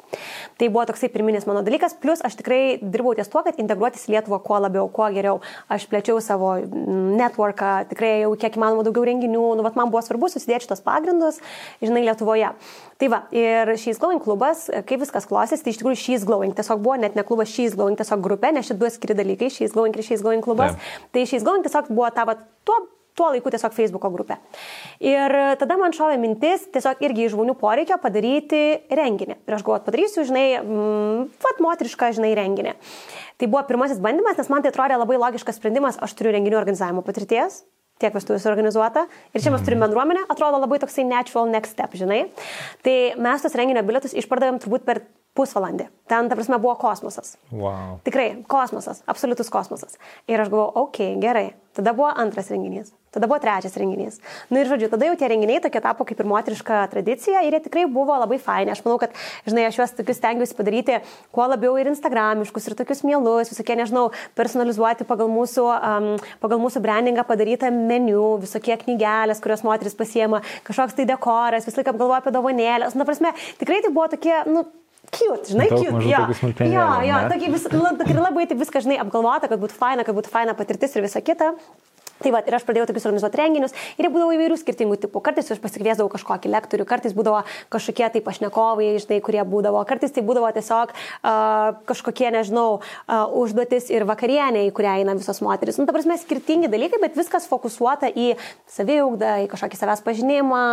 Tai 0.57 0.71
buvo 0.71 0.87
toksai 0.89 1.13
pirminis 1.13 1.45
mano 1.51 1.61
dalykas, 1.67 1.99
plus 2.01 2.25
aš 2.25 2.39
tikrai 2.41 2.63
dirbau 2.81 3.13
ties 3.19 3.29
tuo, 3.29 3.45
kad 3.45 3.61
integruotis 3.61 4.09
į 4.09 4.17
Lietuvą 4.17 4.41
kuo 4.49 4.63
labiau, 4.65 4.89
kuo 4.89 5.11
geriau. 5.13 5.43
Aš 5.69 5.85
plečiau 5.93 6.25
savo 6.25 6.55
networką, 7.21 7.77
tikrai 7.93 8.15
jau 8.23 8.33
kiek 8.41 8.57
įmanoma 8.57 8.89
daugiau 8.89 9.05
renginių, 9.13 9.45
nu, 9.61 9.69
vat, 9.69 9.77
man 9.77 9.93
buvo 9.93 10.01
svarbu 10.07 10.33
susidėti 10.33 10.71
šitos 10.71 10.81
pagrindus, 10.89 11.43
žinai, 11.85 12.07
Lietuvoje. 12.09 12.55
Tai 13.01 13.09
va, 13.11 13.25
ir 13.35 13.74
šis 13.81 14.01
glowing 14.03 14.23
klubas, 14.25 14.67
kaip 14.89 15.03
viskas 15.03 15.29
klostės, 15.31 15.63
tai 15.65 15.75
iš 15.75 15.81
tikrųjų 15.81 16.01
šis 16.01 16.27
glowing 16.29 16.57
tiesiog 16.57 16.83
buvo 16.85 16.97
net 17.01 17.19
ne 17.19 17.25
klubas, 17.27 17.53
šis 17.53 17.77
glowing 17.79 17.99
tiesiog 18.01 18.25
grupė, 18.25 18.55
nes 18.55 18.67
šitie 18.67 18.81
du 18.81 18.91
skiri 18.93 19.17
dalykai, 19.19 19.53
šis 19.53 19.77
glowing 19.77 19.97
ir 19.97 20.07
šis 20.07 20.25
glowing 20.25 20.45
klubas. 20.45 20.75
Taip. 20.75 21.09
Tai 21.15 21.25
šis 21.31 21.47
glowing 21.47 21.67
tiesiog 21.67 21.91
buvo 21.93 22.11
ta, 22.15 22.27
va, 22.29 22.39
tuo 22.67 22.81
tuo 23.15 23.31
laiku 23.31 23.51
tiesiog 23.53 23.75
Facebook'o 23.75 24.11
grupė. 24.11 24.39
Ir 25.05 25.35
tada 25.61 25.77
man 25.79 25.95
šovė 25.95 26.17
mintis 26.19 26.67
tiesiog 26.75 27.03
irgi 27.07 27.29
iš 27.29 27.35
žmonių 27.37 27.55
poreikio 27.61 27.99
padaryti 28.03 28.63
renginį. 28.91 29.39
Ir 29.47 29.57
aš 29.57 29.63
galvoju, 29.67 29.85
padarysiu, 29.87 30.25
žinai, 30.27 30.47
mm, 30.59 31.29
vat 31.45 31.63
moterišką, 31.63 32.11
žinai, 32.19 32.33
renginį. 32.39 32.75
Tai 33.39 33.51
buvo 33.51 33.63
pirmasis 33.69 34.03
bandymas, 34.03 34.39
nes 34.39 34.51
man 34.51 34.67
tai 34.67 34.75
atrodė 34.75 34.99
labai 34.99 35.21
logiškas 35.23 35.61
sprendimas, 35.61 36.01
aš 36.03 36.17
turiu 36.19 36.35
renginių 36.35 36.59
organizavimo 36.59 37.07
patirties, 37.07 37.63
tiek 38.03 38.15
vestuvės 38.15 38.47
organizuota. 38.51 39.07
Ir 39.33 39.43
čia 39.45 39.53
mes 39.55 39.63
turim 39.65 39.79
mhm. 39.79 39.89
bendruomenę, 39.89 40.25
atrodo 40.33 40.61
labai 40.63 40.81
toksai 40.83 41.07
natural 41.09 41.51
next 41.51 41.77
step, 41.77 41.95
žinai. 41.99 42.25
Tai 42.87 42.97
mes 43.27 43.45
tos 43.45 43.55
renginio 43.59 43.85
bilietus 43.87 44.17
išpardavėm 44.19 44.61
turbūt 44.63 44.87
per 44.89 45.05
pusvalandį. 45.35 45.89
Ten, 46.11 46.29
ta 46.31 46.39
prasme, 46.39 46.61
buvo 46.63 46.77
kosmosas. 46.79 47.35
Wow. 47.51 47.99
Tikrai, 48.07 48.29
kosmosas, 48.51 49.03
absoliutus 49.11 49.51
kosmosas. 49.51 49.99
Ir 50.31 50.39
aš 50.39 50.51
galvoju, 50.53 50.85
okei, 50.87 51.11
okay, 51.15 51.23
gerai. 51.23 51.47
Tada 51.75 51.95
buvo 51.97 52.13
antras 52.23 52.53
renginys, 52.55 52.93
tada 53.15 53.29
buvo 53.31 53.39
trečias 53.43 53.77
renginys. 53.81 54.19
Na 54.51 54.57
nu, 54.57 54.63
ir 54.63 54.71
žodžiu, 54.71 54.91
tada 54.93 55.09
jau 55.09 55.17
tie 55.19 55.31
renginiai 55.31 55.63
tokie 55.63 55.83
tapo 55.85 56.07
kaip 56.09 56.21
ir 56.21 56.29
moteriška 56.31 56.81
tradicija 56.93 57.45
ir 57.47 57.57
jie 57.57 57.63
tikrai 57.69 57.87
buvo 57.91 58.17
labai 58.19 58.39
faini. 58.43 58.73
Aš 58.75 58.85
manau, 58.87 58.99
kad, 59.03 59.15
žinai, 59.49 59.69
aš 59.69 59.81
juos 59.81 59.97
tokius 59.97 60.21
stengiuosi 60.21 60.59
padaryti 60.59 61.01
kuo 61.35 61.49
labiau 61.51 61.77
ir 61.81 61.91
instagramiškus, 61.93 62.69
ir 62.69 62.79
tokius 62.79 63.05
mielus, 63.07 63.53
visokie, 63.53 63.79
nežinau, 63.79 64.09
personalizuoti 64.39 65.07
pagal 65.09 65.31
mūsų, 65.33 65.67
um, 65.75 66.09
pagal 66.43 66.63
mūsų 66.63 66.83
brandingą 66.85 67.27
padarytą 67.29 67.71
meniu, 67.75 68.37
visokie 68.43 68.77
knygelės, 68.85 69.43
kurios 69.45 69.65
moteris 69.67 69.99
pasiema, 69.99 70.43
kažkoks 70.67 70.99
tai 70.99 71.09
dekoras, 71.09 71.69
visą 71.69 71.83
laiką 71.83 71.95
apgalvoju 71.95 72.23
apie 72.23 72.35
dovanėlės. 72.35 72.99
Na, 72.99 73.07
prasme, 73.09 73.35
tikrai 73.61 73.83
tai 73.85 73.93
buvo 73.95 74.09
tokie, 74.13 74.37
nu, 74.51 74.67
cute, 75.15 75.53
žinai, 75.53 75.69
Daug 75.71 75.83
cute. 75.85 76.05
Jo, 76.09 76.21
jo, 76.73 76.87
jo, 77.09 77.19
tokia 77.33 77.51
vis, 77.53 77.67
labai 78.19 78.47
taip 78.51 78.61
viską, 78.61 78.85
žinai, 78.85 79.01
apgalvota, 79.03 79.51
kad 79.51 79.61
būtų 79.63 79.77
faina, 79.79 80.07
kad 80.07 80.17
būtų 80.17 80.33
faina 80.33 80.57
patirtis 80.59 80.97
ir 80.97 81.07
visa 81.07 81.23
kita. 81.25 81.55
Tai 82.23 82.31
va, 82.31 82.41
ir 82.47 82.55
aš 82.55 82.65
pradėjau 82.67 82.87
tokius 82.89 83.07
organizuoti 83.09 83.39
renginius 83.41 83.75
ir 83.99 84.07
jie 84.07 84.11
būdavo 84.13 84.35
įvairių 84.37 84.57
skirtingų 84.61 84.99
tipų. 85.03 85.23
Kartais 85.25 85.51
aš 85.51 85.61
pasikviesdavau 85.63 86.13
kažkokį 86.13 86.53
lektorių, 86.53 86.87
kartais 86.89 87.15
būdavo 87.17 87.43
kažkokie 87.75 88.07
tai 88.15 88.23
pašnekovai, 88.25 88.93
žinai, 89.03 89.19
kurie 89.25 89.43
būdavo, 89.49 89.83
kartais 89.89 90.15
tai 90.15 90.23
būdavo 90.27 90.51
tiesiog 90.55 90.95
uh, 90.95 91.75
kažkokie, 91.91 92.29
nežinau, 92.37 92.79
uh, 92.79 93.25
užduotis 93.43 93.91
ir 93.93 94.07
vakarienė, 94.09 94.67
į 94.69 94.75
kurią 94.77 94.99
eina 95.03 95.17
visos 95.19 95.43
moteris. 95.45 95.81
Nu, 95.81 95.89
ta 95.89 95.97
prasme, 95.97 96.17
skirtingi 96.21 96.71
dalykai, 96.73 97.03
bet 97.03 97.19
viskas 97.19 97.49
fokusuota 97.51 98.11
į 98.11 98.35
saviugdą, 98.71 99.41
į 99.45 99.51
kažkokį 99.53 99.81
savęs 99.81 100.05
pažinimą, 100.07 100.67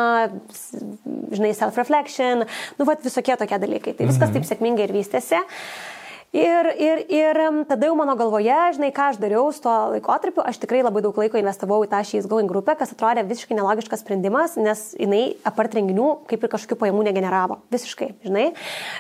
žinai, 1.34 1.56
self-reflection, 1.58 2.46
nu, 2.78 2.88
va, 2.88 3.00
visokie 3.02 3.40
tokie 3.40 3.58
dalykai. 3.66 3.98
Tai 3.98 4.12
viskas 4.12 4.30
mhm. 4.30 4.38
taip 4.38 4.52
sėkmingai 4.52 4.88
ir 4.88 4.96
vystėsi. 5.02 5.42
Uh, 5.42 5.98
Ir, 6.32 6.68
ir, 6.80 7.02
ir 7.12 7.38
tada 7.68 7.90
jau 7.90 7.96
mano 8.00 8.14
galvoje, 8.16 8.56
žinai, 8.78 8.88
ką 8.96 9.10
aš 9.12 9.18
dariau 9.20 9.50
su 9.52 9.60
tuo 9.66 9.74
laikotarpiu, 9.92 10.40
aš 10.48 10.62
tikrai 10.62 10.80
labai 10.80 11.02
daug 11.04 11.18
laiko 11.20 11.36
investavau 11.36 11.82
į 11.84 11.90
tą 11.92 12.00
šį 12.08 12.22
Going 12.32 12.48
grupę, 12.48 12.72
kas 12.80 12.94
atrodė 12.94 13.26
visiškai 13.28 13.58
nelogiškas 13.58 14.00
sprendimas, 14.00 14.54
nes 14.56 14.86
jinai 14.96 15.34
apart 15.44 15.74
renginių 15.76 16.06
kaip 16.30 16.46
ir 16.46 16.52
kažkokių 16.54 16.78
pajamų 16.86 17.04
negeneravo. 17.10 17.58
Visiškai, 17.76 18.08
žinai. 18.24 18.46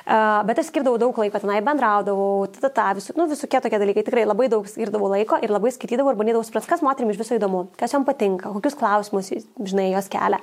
Uh, 0.03 0.41
bet 0.49 0.60
aš 0.60 0.74
skirdavau 0.74 0.99
daug 0.99 1.22
laiko 1.24 1.40
tenai, 1.40 1.62
bendraudavau, 1.64 2.49
tada, 2.58 2.72
ta, 2.76 2.90
visų, 2.98 3.16
nu, 3.16 3.30
visokie 3.32 3.62
tokie 3.64 3.80
dalykai. 3.80 4.03
Tikrai 4.10 4.26
labai 4.28 4.49
daug 4.52 4.68
skirdavau 4.68 5.08
laiko 5.14 5.40
ir 5.40 5.53
labai 5.56 5.72
skaitydavau 5.72 6.12
ir 6.12 6.20
bandydavau 6.20 6.44
suprasti, 6.44 6.74
kas 6.74 6.84
moterim 6.84 7.14
iš 7.16 7.22
viso 7.22 7.38
įdomu, 7.40 7.70
kas 7.80 7.95
jom 7.95 8.03
patinka, 8.03 8.52
kokius 8.58 8.76
klausimus, 8.76 9.32
žinai, 9.56 9.88
jos 9.94 10.12
kelia. 10.12 10.41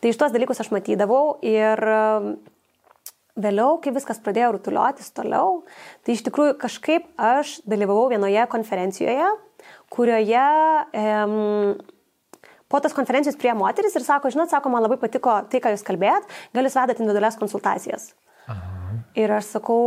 Tai 0.00 0.14
iš 0.14 0.22
tuos 0.22 0.32
dalykus 0.32 0.64
aš 0.64 0.72
matydavau 0.72 1.36
ir 1.44 1.84
uh, 1.84 2.32
Vėliau, 3.38 3.76
kai 3.82 3.92
viskas 3.94 4.18
pradėjo 4.22 4.54
rutuliotis 4.56 5.12
toliau, 5.14 5.62
tai 6.04 6.16
iš 6.16 6.24
tikrųjų 6.26 6.56
kažkaip 6.60 7.06
aš 7.14 7.60
dalyvavau 7.68 8.08
vienoje 8.10 8.42
konferencijoje, 8.50 9.28
kurioje 9.92 10.48
em, 10.98 11.36
po 12.70 12.80
tos 12.82 12.96
konferencijos 12.96 13.38
prie 13.38 13.54
moteris 13.54 13.94
ir 13.94 14.06
sako, 14.06 14.32
žinot, 14.34 14.50
sako, 14.50 14.72
man 14.74 14.82
labai 14.86 14.98
patiko 14.98 15.36
tai, 15.50 15.62
ką 15.62 15.74
jūs 15.76 15.86
kalbėjot, 15.86 16.26
gal 16.56 16.66
jūs 16.66 16.78
vedat 16.80 17.02
individualias 17.02 17.38
konsultacijas. 17.38 18.10
Aha. 18.50 18.98
Ir 19.18 19.32
aš 19.38 19.54
sakau, 19.56 19.80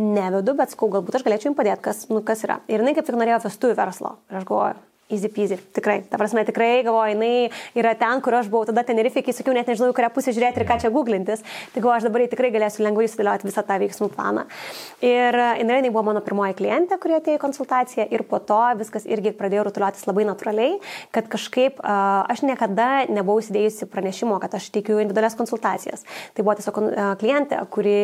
nevedu, 0.00 0.54
bet 0.56 0.72
sakau, 0.72 0.90
galbūt 0.92 1.18
aš 1.18 1.26
galėčiau 1.26 1.50
jums 1.50 1.58
padėti, 1.58 1.84
kas, 1.84 2.06
nu, 2.12 2.22
kas 2.26 2.44
yra. 2.46 2.60
Ir 2.68 2.80
jinai 2.80 2.94
kaip 2.96 3.08
tik 3.08 3.18
norėjo 3.20 3.42
vestuvių 3.44 3.76
verslo. 3.78 4.14
Ir 4.30 4.40
aš 4.40 4.48
galvoju, 4.48 4.80
easy 5.12 5.30
peasy, 5.32 5.58
tikrai. 5.76 6.00
Ta 6.10 6.20
prasme, 6.20 6.44
tikrai 6.48 6.82
galvoju, 6.86 7.14
jinai 7.14 7.50
yra 7.78 7.94
ten, 7.98 8.22
kur 8.24 8.36
aš 8.38 8.50
buvau, 8.52 8.68
tada 8.68 8.84
Tenerifei, 8.86 9.24
kai 9.26 9.34
sakiau, 9.36 9.54
net 9.56 9.68
nežinau, 9.70 9.92
kurią 9.96 10.10
pusę 10.14 10.34
žiūrėti 10.36 10.62
ir 10.62 10.66
ką 10.68 10.78
čia 10.84 10.92
googlintis. 10.94 11.44
Tai 11.74 11.82
galvoju, 11.82 11.96
aš 11.98 12.08
dabar 12.08 12.26
tikrai 12.32 12.52
galėsiu 12.54 12.84
lengvai 12.86 13.08
sudėlioti 13.10 13.48
visą 13.48 13.64
tą 13.66 13.78
veiksmų 13.82 14.10
planą. 14.14 14.46
Ir 15.04 15.36
e, 15.36 15.48
jinai 15.62 15.90
buvo 15.90 16.06
mano 16.10 16.22
pirmoji 16.24 16.56
klientė, 16.60 16.98
kurie 17.02 17.18
atėjo 17.18 17.38
į 17.38 17.42
konsultaciją 17.42 18.08
ir 18.14 18.24
po 18.28 18.40
to 18.44 18.60
viskas 18.80 19.06
irgi 19.08 19.34
pradėjo 19.36 19.66
rutuliotis 19.68 20.06
labai 20.08 20.26
natūraliai, 20.28 20.78
kad 21.14 21.28
kažkaip 21.30 21.80
aš 21.82 22.42
niekada 22.46 23.06
nebuvau 23.10 23.40
įsidėjusi 23.42 23.88
pranešimo, 23.90 24.38
kad 24.42 24.54
aš 24.58 24.68
teikiu 24.74 24.98
individualias 25.00 25.36
konsultacijas. 25.38 26.04
Tai 26.34 26.44
buvo 26.44 26.56
tiesiog 26.58 26.80
klientė, 27.20 27.60
kuri, 27.72 27.96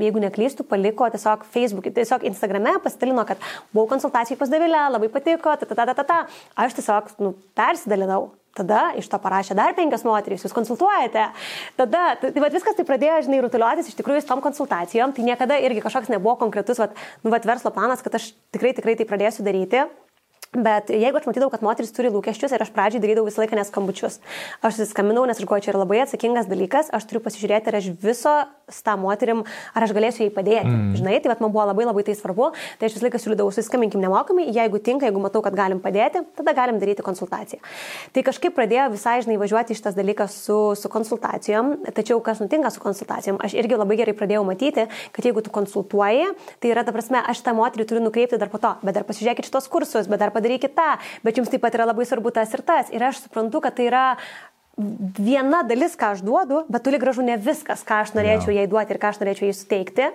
jeigu 0.00 0.22
neklystų, 0.22 0.66
paliko 0.68 1.08
tiesiog 1.12 1.46
Facebook'e, 1.54 1.92
tiesiog 1.96 2.26
Instagram'e 2.30 2.76
pasidalino, 2.84 3.24
kad 3.28 3.42
buvau 3.74 3.88
konsultacijai 3.94 4.38
pas 4.40 4.52
Davilę, 4.52 4.82
labai 4.94 5.10
patiko, 5.12 5.54
ta, 5.58 5.68
ta, 5.68 5.78
ta, 5.78 5.94
ta, 5.94 6.06
ta. 6.06 6.18
Aš 6.56 6.76
tiesiog 6.78 7.14
nu, 7.22 7.36
persidalinau. 7.56 8.32
Tada 8.56 8.94
iš 8.96 9.10
to 9.12 9.18
parašė 9.20 9.52
dar 9.52 9.74
penkias 9.76 10.00
moterys, 10.06 10.46
jūs 10.46 10.54
konsultuojate. 10.56 11.26
Tada, 11.76 12.04
tai, 12.22 12.30
tai 12.32 12.48
viskas 12.54 12.78
tai 12.78 12.86
pradėjo, 12.88 13.18
žinai, 13.26 13.42
rutuliotis 13.44 13.90
iš 13.90 13.98
tikrųjų 13.98 14.22
su 14.24 14.30
tom 14.30 14.40
konsultacijom. 14.44 15.12
Tai 15.12 15.26
niekada 15.26 15.58
irgi 15.60 15.82
kažkoks 15.84 16.08
nebuvo 16.08 16.38
konkretus, 16.40 16.80
vat, 16.80 16.96
nu, 17.20 17.32
vat, 17.34 17.44
verslo 17.44 17.74
planas, 17.76 18.00
kad 18.00 18.16
aš 18.16 18.30
tikrai, 18.56 18.72
tikrai 18.78 18.96
tai 18.96 19.04
pradėsiu 19.10 19.44
daryti. 19.44 19.84
Bet 20.54 20.90
jeigu 20.92 21.18
aš 21.18 21.26
matydavau, 21.28 21.50
kad 21.52 21.64
moteris 21.64 21.92
turi 21.92 22.10
lūkesčius 22.12 22.54
ir 22.54 22.62
aš 22.62 22.70
pradžiai 22.74 23.02
darydavau 23.02 23.28
visą 23.28 23.42
laiką 23.42 23.58
neskambučius, 23.58 24.20
aš 24.64 24.78
susiskambinau, 24.78 25.26
nes 25.28 25.36
aš 25.36 25.44
galvoju, 25.44 25.66
čia 25.66 25.72
yra 25.74 25.82
labai 25.82 25.98
atsakingas 26.04 26.46
dalykas, 26.48 26.88
aš 26.96 27.08
turiu 27.10 27.20
pasižiūrėti, 27.24 27.72
ar 27.72 27.78
aš 27.80 27.88
viso 28.00 28.34
tą 28.86 28.96
moterim, 28.98 29.42
ar 29.74 29.86
aš 29.86 29.92
galėsiu 29.94 30.24
jai 30.24 30.32
padėti. 30.34 30.70
Mm. 30.70 30.94
Žinai, 30.98 31.18
tai 31.22 31.34
man 31.34 31.52
buvo 31.52 31.66
labai 31.68 31.86
labai 31.86 32.02
tai 32.06 32.16
svarbu, 32.18 32.48
tai 32.80 32.88
aš 32.88 32.96
visą 32.96 33.06
laiką 33.06 33.20
siūlydavau, 33.22 33.52
susiskambinkim 33.54 34.02
nemokamai, 34.02 34.46
jeigu 34.54 34.80
tinka, 34.82 35.06
jeigu 35.06 35.22
matau, 35.22 35.42
kad 35.44 35.54
galim 35.58 35.82
padėti, 35.82 36.22
tada 36.38 36.54
galim 36.56 36.80
daryti 36.82 37.04
konsultaciją. 37.06 37.60
Tai 38.14 38.24
kažkaip 38.26 38.56
pradėjo 38.56 38.88
visai, 38.94 39.18
žinai, 39.26 39.38
važiuoti 39.42 39.76
šitas 39.76 39.98
dalykas 39.98 40.34
su, 40.46 40.58
su 40.78 40.90
konsultacijom, 40.90 41.74
tačiau 41.94 42.18
kas 42.24 42.42
nutinka 42.42 42.72
su 42.74 42.82
konsultacijom, 42.82 43.38
aš 43.44 43.54
irgi 43.58 43.78
labai 43.78 44.00
gerai 44.00 44.16
pradėjau 44.18 44.42
matyti, 44.48 44.88
kad 45.14 45.28
jeigu 45.28 45.44
tu 45.44 45.52
konsultuoji, 45.54 46.32
tai 46.62 46.72
yra, 46.72 46.86
ta 46.86 46.94
prasme, 46.96 47.22
aš 47.22 47.44
tą 47.46 47.54
moterį 47.58 47.86
turiu 47.86 48.02
nukreipti 48.06 48.40
dar 48.40 48.50
po 48.50 48.58
to, 48.62 48.74
bet 48.82 48.98
dar 48.98 49.06
pasižiūrėkit 49.06 49.50
šitos 49.50 49.70
kursus, 49.70 50.10
bet 50.10 50.22
dar 50.22 50.34
padarykit 50.36 50.76
tą, 50.76 50.90
bet 51.26 51.40
jums 51.40 51.50
taip 51.52 51.64
pat 51.64 51.78
yra 51.78 51.88
labai 51.88 52.06
svarbu 52.08 52.34
tas 52.36 52.52
ir 52.54 52.62
tas. 52.66 52.92
Ir 52.94 53.08
aš 53.08 53.24
suprantu, 53.24 53.64
kad 53.64 53.78
tai 53.78 53.88
yra 53.88 54.04
viena 54.76 55.62
dalis, 55.64 55.96
ką 55.96 56.12
aš 56.14 56.22
duodu, 56.24 56.66
bet 56.68 56.84
toli 56.84 57.00
gražu 57.00 57.24
ne 57.24 57.38
viskas, 57.40 57.80
ką 57.86 58.02
aš 58.04 58.12
norėčiau 58.16 58.52
yeah. 58.52 58.64
jai 58.64 58.70
duoti 58.70 58.92
ir 58.92 59.00
ką 59.00 59.12
aš 59.12 59.20
norėčiau 59.22 59.48
jai 59.48 59.56
suteikti. 59.56 60.08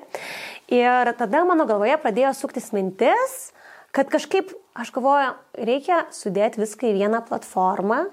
Ir 0.77 1.13
tada 1.17 1.41
mano 1.49 1.65
galvoje 1.69 1.97
pradėjo 2.01 2.35
suktis 2.37 2.69
mintis, 2.75 3.49
kad 3.95 4.11
kažkaip, 4.13 4.53
aš 4.77 4.93
galvoju, 4.93 5.33
reikia 5.65 6.03
sudėti 6.13 6.61
viską 6.61 6.91
į 6.91 6.97
vieną 6.99 7.23
platformą, 7.25 8.03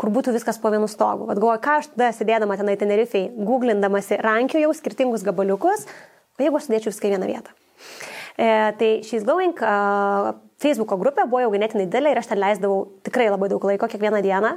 kur 0.00 0.12
būtų 0.14 0.32
viskas 0.32 0.56
po 0.62 0.72
vienu 0.72 0.88
stogu. 0.88 1.28
Vat 1.28 1.40
galvoju, 1.40 1.60
ką 1.66 1.76
aš 1.82 1.90
tada 1.92 2.08
sėdėdama 2.16 2.56
tenai 2.56 2.78
Tenerifei, 2.80 3.26
googlindamasi, 3.36 4.16
rankiojau 4.24 4.72
skirtingus 4.76 5.26
gabaliukus, 5.26 5.84
jeigu 6.40 6.56
aš 6.56 6.70
sudėčiau 6.70 6.94
viską 6.94 7.10
į 7.10 7.14
vieną 7.18 7.28
vietą. 7.28 7.52
E, 8.40 8.72
tai 8.80 8.92
She's 9.04 9.26
Going 9.28 9.52
Facebook'o 10.60 10.96
grupė 11.00 11.26
buvo 11.28 11.42
jau 11.44 11.52
ganėtinai 11.52 11.86
didelė 11.88 12.14
ir 12.14 12.20
aš 12.20 12.30
ten 12.30 12.40
leisdavau 12.40 12.80
tikrai 13.04 13.28
labai 13.28 13.48
daug 13.52 13.64
laiko 13.68 13.88
kiekvieną 13.88 14.20
dieną. 14.24 14.54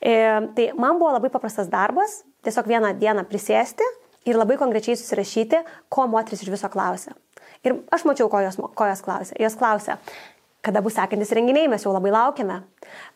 E, 0.00 0.14
tai 0.56 0.68
man 0.76 1.00
buvo 1.00 1.14
labai 1.16 1.32
paprastas 1.32 1.68
darbas, 1.72 2.22
tiesiog 2.44 2.68
vieną 2.68 2.94
dieną 3.00 3.24
prisėsti 3.28 3.88
ir 4.28 4.38
labai 4.38 4.58
konkrečiai 4.60 4.96
susirašyti, 5.00 5.62
ko 5.92 6.06
moteris 6.12 6.44
iš 6.44 6.52
viso 6.52 6.70
klausia. 6.72 7.16
Ir 7.62 7.76
aš 7.94 8.04
mačiau, 8.08 8.28
ko 8.28 8.40
jos, 8.42 8.58
ko 8.58 8.88
jos 8.88 9.04
klausia. 9.04 9.36
Jos 9.40 9.56
klausia, 9.58 9.98
kada 10.62 10.78
bus 10.78 10.94
sekantis 10.94 11.32
renginiai, 11.34 11.66
mes 11.66 11.82
jau 11.82 11.90
labai 11.90 12.12
laukiame. 12.14 12.60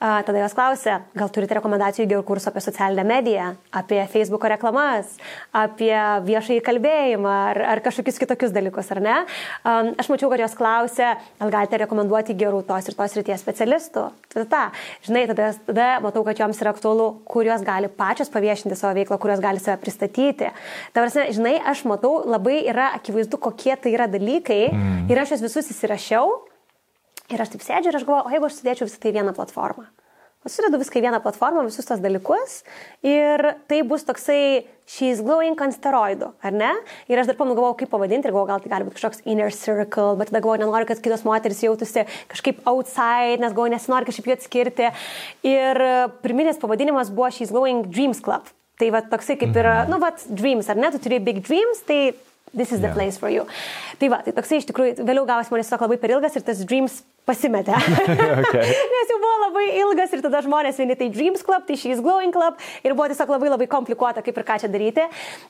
A, 0.03 0.23
tada 0.27 0.41
jos 0.41 0.55
klausė, 0.57 0.97
gal 1.15 1.31
turite 1.31 1.55
rekomendacijų 1.55 2.09
gerų 2.11 2.25
kursų 2.27 2.49
apie 2.51 2.63
socialinę 2.65 3.05
mediją, 3.07 3.53
apie 3.79 4.01
Facebook'o 4.11 4.51
reklamas, 4.51 5.13
apie 5.55 5.95
viešąjį 6.27 6.65
kalbėjimą 6.67 7.35
ar, 7.53 7.61
ar 7.77 7.83
kažkokius 7.85 8.19
kitokius 8.23 8.55
dalykus, 8.55 8.91
ar 8.95 9.01
ne? 9.05 9.15
A, 9.63 9.77
aš 9.95 10.11
mačiau, 10.11 10.31
kad 10.33 10.43
jos 10.43 10.57
klausė, 10.59 11.13
gal 11.39 11.53
galite 11.55 11.81
rekomenduoti 11.85 12.35
gerų 12.41 12.65
tos 12.67 12.91
ir 12.91 12.99
tos 12.99 13.15
ryties 13.21 13.47
specialistų. 13.47 14.09
Tada, 14.35 14.47
ta, 14.51 14.65
žinai, 15.07 15.25
tada, 15.31 15.53
tada 15.71 15.89
matau, 16.03 16.25
kad 16.27 16.43
joms 16.43 16.65
yra 16.65 16.75
aktualu, 16.75 17.13
kur 17.31 17.47
jos 17.47 17.63
gali 17.67 17.93
pačios 18.03 18.33
paviešinti 18.35 18.75
savo 18.75 18.97
veiklą, 18.99 19.21
kur 19.23 19.37
jos 19.37 19.45
gali 19.45 19.63
save 19.63 19.79
pristatyti. 19.87 20.51
Tavrasi, 20.99 21.29
žinai, 21.39 21.61
aš 21.63 21.87
matau, 21.87 22.19
labai 22.27 22.59
yra 22.67 22.91
akivaizdu, 22.99 23.39
kokie 23.39 23.79
tai 23.79 23.95
yra 23.95 24.11
dalykai 24.11 24.63
mm. 24.73 25.01
ir 25.15 25.23
aš 25.23 25.37
juos 25.37 25.47
visus 25.47 25.75
įsirašiau 25.77 26.35
Ir 27.33 27.43
aš 27.43 27.55
taip 27.55 27.65
sėdžiu 27.67 27.91
ir 27.91 27.99
aš 27.99 28.07
galvoju, 28.07 28.27
o 28.29 28.35
jeigu 28.35 28.49
aš 28.49 28.59
sudėčiau 28.61 28.89
visą 28.89 29.01
tai 29.03 29.15
vieną 29.17 29.35
platformą. 29.37 29.89
Susidedu 30.47 30.79
viską 30.79 31.01
į 31.01 31.09
vieną 31.09 31.19
platformą, 31.25 31.65
visus 31.67 31.89
tos 31.89 31.99
dalykus 31.99 32.61
ir 33.03 33.43
tai 33.67 33.81
bus 33.83 34.05
toksai 34.07 34.63
she's 34.87 35.19
glowing 35.19 35.59
ant 35.59 35.75
steroidų, 35.75 36.29
ar 36.39 36.55
ne? 36.55 36.69
Ir 37.11 37.19
aš 37.19 37.33
dar 37.33 37.39
pamenu 37.39 37.57
galvojau, 37.59 37.81
kaip 37.81 37.91
pavadinti 37.91 38.29
ir 38.29 38.35
galvojau, 38.35 38.53
gal 38.53 38.63
tai 38.63 38.71
gali 38.71 38.87
būti 38.87 39.01
kažkoks 39.01 39.25
inner 39.27 39.51
circle, 39.51 40.15
bet 40.21 40.31
tada 40.31 40.45
galvojau, 40.45 40.63
nenoriu, 40.63 40.87
kad 40.87 41.03
kitos 41.03 41.25
moteris 41.27 41.65
jautųsi 41.67 42.05
kažkaip 42.31 42.61
outside, 42.71 43.41
nes 43.43 43.57
galvojau, 43.57 43.75
nesinori 43.75 44.07
kažkaip 44.07 44.31
jų 44.31 44.37
atskirti. 44.37 44.93
Ir 45.51 45.83
pirminis 46.23 46.63
pavadinimas 46.63 47.11
buvo 47.11 47.33
she's 47.35 47.51
glowing 47.51 47.83
dreams 47.91 48.23
club. 48.23 48.47
Tai 48.79 48.93
va 48.95 49.03
toksai 49.03 49.39
kaip 49.41 49.51
ir, 49.51 49.67
mhm. 49.67 49.91
nu, 49.91 49.99
va, 49.99 50.13
dreams, 50.31 50.71
ar 50.71 50.79
ne, 50.79 50.93
tu 50.95 51.03
turi 51.03 51.19
big 51.27 51.43
dreams, 51.43 51.83
tai 51.89 52.15
this 52.55 52.71
is 52.71 52.79
the 52.79 52.87
yeah. 52.87 52.95
place 52.95 53.19
for 53.19 53.35
you. 53.35 53.49
Tai 53.99 54.15
va, 54.15 54.23
tai 54.23 54.37
toksai 54.37 54.63
iš 54.63 54.71
tikrųjų, 54.71 55.01
vėliau 55.03 55.27
gavosi 55.27 55.51
man 55.51 55.65
tiesiog 55.65 55.87
labai 55.89 55.99
per 55.99 56.15
ilgas 56.15 56.39
ir 56.39 56.47
tas 56.47 56.63
dreams 56.63 57.01
pasimetė. 57.27 57.75
okay. 58.41 58.75
Nes 58.95 59.11
jau 59.11 59.19
buvo 59.19 59.35
labai 59.43 59.65
ilgas 59.81 60.13
ir 60.15 60.23
tada 60.25 60.41
žmonės 60.45 60.79
vieni 60.79 60.97
tai 60.99 61.09
Dreams 61.13 61.43
Club, 61.47 61.65
tai 61.67 61.77
She's 61.81 62.01
Glowing 62.03 62.33
Club 62.35 62.61
ir 62.87 62.95
buvo 62.95 63.09
tiesiog 63.11 63.33
labai 63.35 63.51
labai 63.51 63.67
komplikuota, 63.71 64.23
kaip 64.25 64.39
ir 64.39 64.47
ką 64.47 64.59
čia 64.63 64.71
daryti. 64.71 65.07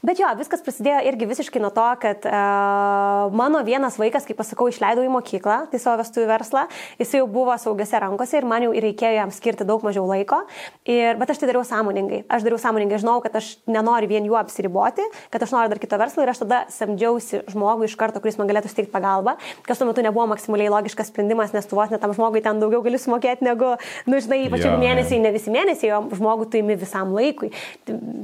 Bet 0.07 0.21
jo, 0.23 0.31
viskas 0.41 0.65
prasidėjo 0.65 1.03
irgi 1.11 1.29
visiškai 1.29 1.61
nuo 1.63 1.71
to, 1.77 1.87
kad 2.03 2.25
uh, 2.31 3.29
mano 3.37 3.61
vienas 3.67 3.99
vaikas, 4.01 4.25
kaip 4.29 4.41
pasakau, 4.41 4.71
išleidau 4.73 5.05
į 5.05 5.13
mokyklą, 5.13 5.59
tai 5.73 5.81
savo 5.83 6.01
vestuvių 6.01 6.31
verslą, 6.31 6.65
jis 7.01 7.13
jau 7.19 7.27
buvo 7.31 7.57
saugiose 7.61 8.01
rankose 8.03 8.41
ir 8.41 8.49
man 8.49 8.65
jau 8.65 8.73
reikėjo 8.73 9.21
jam 9.21 9.35
skirti 9.35 9.69
daug 9.69 9.85
mažiau 9.85 10.07
laiko. 10.09 10.43
Ir, 10.89 11.21
bet 11.21 11.35
aš 11.35 11.43
tai 11.43 11.51
dariau 11.51 11.65
sąmoningai. 11.67 12.23
Aš 12.33 12.47
dariau 12.47 12.61
sąmoningai, 12.63 13.03
žinau, 13.03 13.19
kad 13.25 13.37
aš 13.37 13.53
nenoriu 13.69 14.09
vien 14.11 14.25
juo 14.29 14.41
apsiriboti, 14.41 15.05
kad 15.35 15.45
aš 15.45 15.53
noriu 15.53 15.75
dar 15.75 15.83
kito 15.83 16.01
verslo 16.01 16.25
ir 16.25 16.33
aš 16.33 16.43
tada 16.45 16.63
samdžiausi 16.73 17.45
žmogų 17.53 17.91
iš 17.91 17.97
karto, 18.01 18.23
kuris 18.25 18.39
man 18.41 18.49
galėtų 18.49 18.73
steigti 18.73 18.95
pagalbą, 18.95 19.37
kas 19.67 19.81
tuo 19.81 19.89
metu 19.91 20.05
nebuvo 20.07 20.29
maksimaliai 20.31 20.73
logiškas 20.73 21.11
sprendimas, 21.13 21.53
nes 21.57 21.66
tu 21.71 21.79
vos 21.79 21.93
net 21.93 22.03
tam 22.03 22.15
žmogui 22.17 22.43
ten 22.45 22.61
daugiau 22.63 22.83
gali 22.85 23.01
sumokėti 23.01 23.47
negu, 23.47 23.75
nu, 24.09 24.21
žinai, 24.23 24.43
ypač 24.49 24.67
jeigu 24.67 24.81
mėnesiai, 24.83 25.21
ne 25.23 25.33
visi 25.35 25.55
mėnesiai, 25.55 25.93
o 25.97 26.03
žmogų 26.17 26.51
tu 26.53 26.61
imi 26.61 26.79
visam 26.81 27.15
laikui. 27.17 27.53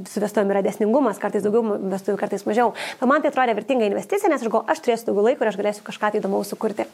Su 0.09 0.23
vestuvėm 0.23 0.53
yra 0.53 0.65
desningumas, 0.65 1.21
kartais 1.21 1.45
daugiau 1.45 1.79
vestuvių, 1.93 2.19
kartais 2.19 2.47
mažiau. 2.49 2.73
Bet 2.99 3.09
man 3.09 3.23
tai 3.23 3.33
atrodė 3.33 3.57
vertinga 3.59 3.89
investicija, 3.89 4.31
nes 4.31 4.41
aš 4.41 4.49
galvoju, 4.49 4.69
aš 4.73 4.85
turėsiu 4.85 5.11
daugiau 5.11 5.31
laiko 5.31 5.45
ir 5.45 5.53
aš 5.53 5.59
galėsiu 5.61 5.89
kažką 5.89 6.13
tai 6.13 6.23
įdomaus 6.23 6.53
sukurti. 6.53 6.87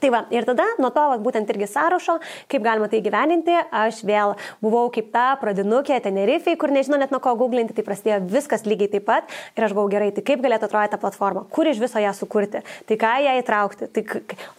Tai 0.00 0.10
va, 0.10 0.24
ir 0.34 0.46
tada 0.48 0.66
nuo 0.82 0.90
to 0.94 1.02
va, 1.12 1.18
būtent 1.22 1.48
irgi 1.52 1.68
sąrašo, 1.70 2.16
kaip 2.50 2.64
galima 2.64 2.88
tai 2.90 2.98
gyveninti, 3.04 3.54
aš 3.70 4.00
vėl 4.06 4.34
buvau 4.64 4.88
kaip 4.94 5.12
ta 5.14 5.26
pradinukė 5.40 6.00
Tenerifei, 6.02 6.56
kur 6.58 6.72
nežinau 6.74 6.98
net 6.98 7.14
nuo 7.14 7.20
ko 7.22 7.36
googlinti, 7.38 7.76
tai 7.76 7.84
prasidėjo 7.86 8.18
viskas 8.32 8.66
lygiai 8.66 8.90
taip 8.96 9.06
pat. 9.06 9.30
Ir 9.54 9.68
aš 9.68 9.74
buvau 9.76 9.86
gerai, 9.92 10.10
tai 10.16 10.24
kaip 10.26 10.42
galėtų 10.42 10.66
atrodyti 10.68 10.96
ta 10.96 11.00
platforma, 11.00 11.44
kur 11.54 11.70
iš 11.70 11.78
viso 11.82 12.02
ją 12.02 12.10
sukurti, 12.16 12.64
tai 12.88 12.98
ką 13.00 13.12
ją 13.22 13.36
įtraukti, 13.40 13.88
tai, 13.94 14.04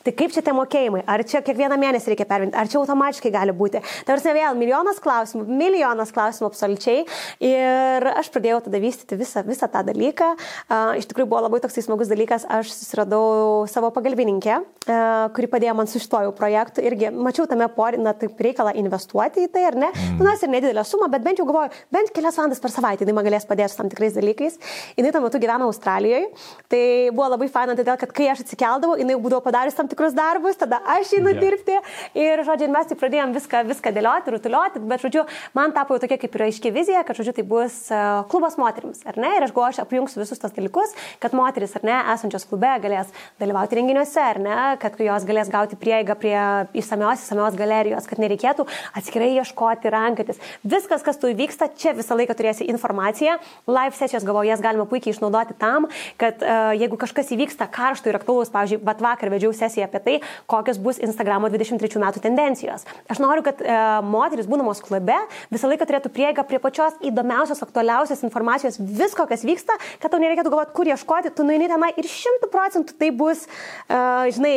tai 0.07 0.15
kaip 0.23 0.35
čia 0.35 0.45
tie 0.45 0.55
mokėjimai, 0.55 1.03
ar 1.03 1.25
čia 1.27 1.43
kiekvieną 1.45 1.77
mėnesį 1.83 2.13
reikia 2.13 2.29
pervinti, 2.29 2.55
ar 2.55 2.71
čia 2.71 2.79
automatiškai 2.79 3.33
gali 3.35 3.55
būti. 3.55 3.83
Tarsi 4.07 4.33
vėl 4.35 4.55
milijonas 4.59 5.03
klausimų, 5.03 5.45
milijonas 5.51 6.15
klausimų 6.15 6.49
absoliučiai. 6.51 7.03
Ir 7.43 8.07
aš 8.15 8.31
pradėjau 8.33 8.63
tada 8.69 8.79
vystyti 8.81 9.19
visą, 9.19 9.43
visą 9.47 9.67
tą 9.71 9.83
dalyką. 9.87 10.31
Uh, 10.35 10.95
iš 10.99 11.09
tikrųjų 11.11 11.29
buvo 11.31 11.43
labai 11.45 11.61
toksai 11.63 11.83
smagus 11.85 12.11
dalykas, 12.11 12.47
aš 12.47 12.71
susiradau 12.73 13.65
savo 13.71 13.91
pagalbininkę. 13.95 14.61
Uh, 14.85 15.24
kuri 15.33 15.49
padėjo 15.51 15.75
man 15.77 15.89
su 15.89 16.01
šituoju 16.03 16.33
projektu. 16.37 16.83
Irgi 16.85 17.11
mačiau 17.13 17.47
tame 17.49 17.67
porį, 17.71 18.01
na, 18.03 18.13
taip 18.17 18.39
reikalą 18.41 18.75
investuoti 18.79 19.45
į 19.45 19.51
tai, 19.53 19.65
ar 19.69 19.77
ne? 19.85 19.91
Mm. 19.93 20.19
Nu, 20.19 20.27
nors 20.27 20.43
ir 20.45 20.51
nedidelė 20.53 20.85
suma, 20.87 21.09
bet 21.11 21.25
bent 21.25 21.41
jau 21.41 21.47
galvoju, 21.49 21.73
bent 21.93 22.11
kelias 22.15 22.37
valandas 22.39 22.61
per 22.63 22.73
savaitę 22.73 23.05
jinai 23.05 23.15
man 23.17 23.27
galės 23.27 23.47
padėti 23.49 23.73
su 23.73 23.79
tam 23.79 23.91
tikrais 23.91 24.15
dalykais. 24.17 24.59
Jinai 24.99 25.13
tuo 25.15 25.23
metu 25.23 25.41
gyvena 25.41 25.69
Australijoje. 25.69 26.29
Tai 26.71 26.83
buvo 27.15 27.29
labai 27.33 27.49
faina, 27.51 27.75
todėl 27.77 27.99
kad 28.01 28.13
kai 28.15 28.29
aš 28.33 28.43
atsikeldavau, 28.45 28.97
jinai 28.99 29.17
būdavo 29.21 29.43
padarius 29.45 29.77
tam 29.77 29.89
tikrus 29.91 30.15
darbus, 30.17 30.59
tada 30.59 30.81
aš 30.95 31.15
einu 31.19 31.33
yeah. 31.33 31.41
dirbti. 31.41 31.79
Ir, 32.17 32.43
žodžiu, 32.47 32.69
mes 32.73 32.89
taip 32.89 32.99
pradėjom 33.01 33.35
viską, 33.35 33.63
viską 33.69 33.93
dėlioti, 33.95 34.33
rutuliuoti, 34.35 34.83
bet, 34.89 35.03
žodžiu, 35.05 35.25
man 35.57 35.73
tapo 35.75 35.95
jau 35.95 36.03
tokia 36.03 36.19
kaip 36.21 36.35
ir 36.37 36.45
aiški 36.49 36.73
vizija, 36.75 37.03
kad, 37.07 37.17
žodžiu, 37.17 37.35
tai 37.39 37.45
bus 37.47 37.77
uh, 37.93 38.23
klubas 38.31 38.57
moteriams, 38.61 39.03
ar 39.07 39.19
ne? 39.21 39.31
Ir 39.37 39.47
aš 39.47 39.53
galvoju, 39.55 39.75
aš 39.75 39.81
apjungsiu 39.85 40.21
visus 40.21 40.41
tos 40.41 40.53
dalykus, 40.55 40.95
kad 41.23 41.35
moteris, 41.37 41.75
ar 41.79 41.85
ne, 41.87 41.95
esančios 42.15 42.47
klube 42.49 42.71
galės 42.83 43.13
dalyvauti 43.41 43.79
renginiuose, 43.79 44.21
ar 44.21 44.41
ne, 44.41 44.57
kad 44.81 44.99
jos 44.99 45.14
jos 45.15 45.27
galės 45.27 45.49
gauti 45.51 45.77
prieigą 45.79 46.15
prie 46.19 46.35
įsamios, 46.77 47.23
įsamios 47.23 47.55
galerijos, 47.57 48.07
kad 48.09 48.19
nereikėtų 48.21 48.65
atskirai 48.97 49.31
ieškoti, 49.39 49.91
rankytis. 49.93 50.39
Viskas, 50.65 51.03
kas 51.05 51.19
tu 51.21 51.29
įvyksta, 51.31 51.69
čia 51.79 51.95
visą 51.95 52.17
laiką 52.17 52.35
turėsi 52.37 52.67
informaciją. 52.71 53.37
Live 53.69 53.95
sesijos 53.97 54.25
galvoju, 54.27 54.51
jas 54.51 54.63
galima 54.63 54.87
puikiai 54.89 55.13
išnaudoti 55.15 55.55
tam, 55.61 55.87
kad 56.21 56.43
uh, 56.43 56.73
jeigu 56.77 56.99
kažkas 56.99 57.31
įvyksta 57.35 57.67
karštų 57.73 58.11
ir 58.11 58.19
aktualus, 58.19 58.51
pavyzdžiui, 58.53 58.81
bet 58.85 59.03
vakar 59.03 59.31
vedžiau 59.33 59.53
sesiją 59.55 59.87
apie 59.87 60.01
tai, 60.05 60.15
kokios 60.51 60.79
bus 60.81 60.99
Instagramo 61.03 61.49
23 61.53 62.01
metų 62.03 62.23
tendencijos. 62.23 62.85
Aš 63.11 63.21
noriu, 63.23 63.45
kad 63.45 63.61
uh, 63.63 64.01
moteris, 64.05 64.49
būdamos 64.49 64.83
klube, 64.85 65.17
visą 65.53 65.71
laiką 65.71 65.87
turėtų 65.87 66.11
prieigą 66.15 66.45
prie 66.47 66.59
pačios 66.63 66.97
įdomiausios, 67.05 67.63
aktualiausios 67.65 68.23
informacijos, 68.27 68.79
visko, 68.79 69.27
kas 69.29 69.45
vyksta, 69.47 69.77
kad 70.03 70.11
tau 70.11 70.21
nereikėtų 70.23 70.51
galvoti, 70.53 70.75
kur 70.75 70.91
ieškoti, 70.91 71.33
tu 71.35 71.47
nueini 71.47 71.69
tenai 71.71 71.93
ir 71.95 72.09
šimtų 72.09 72.51
procentų 72.53 72.97
tai 72.99 73.11
bus, 73.15 73.45
uh, 73.45 74.25
žinai, 74.35 74.55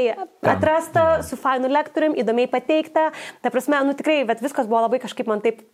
atrasta, 0.54 1.06
su 1.26 1.38
fainu 1.40 1.70
lektorium, 1.72 2.16
įdomiai 2.18 2.50
pateikta. 2.50 3.10
Ta 3.42 3.52
prasme, 3.54 3.80
nu 3.86 3.96
tikrai, 3.98 4.22
bet 4.28 4.44
viskas 4.44 4.70
buvo 4.70 4.84
labai 4.86 5.02
kažkaip 5.02 5.28
man 5.30 5.44
taip 5.44 5.64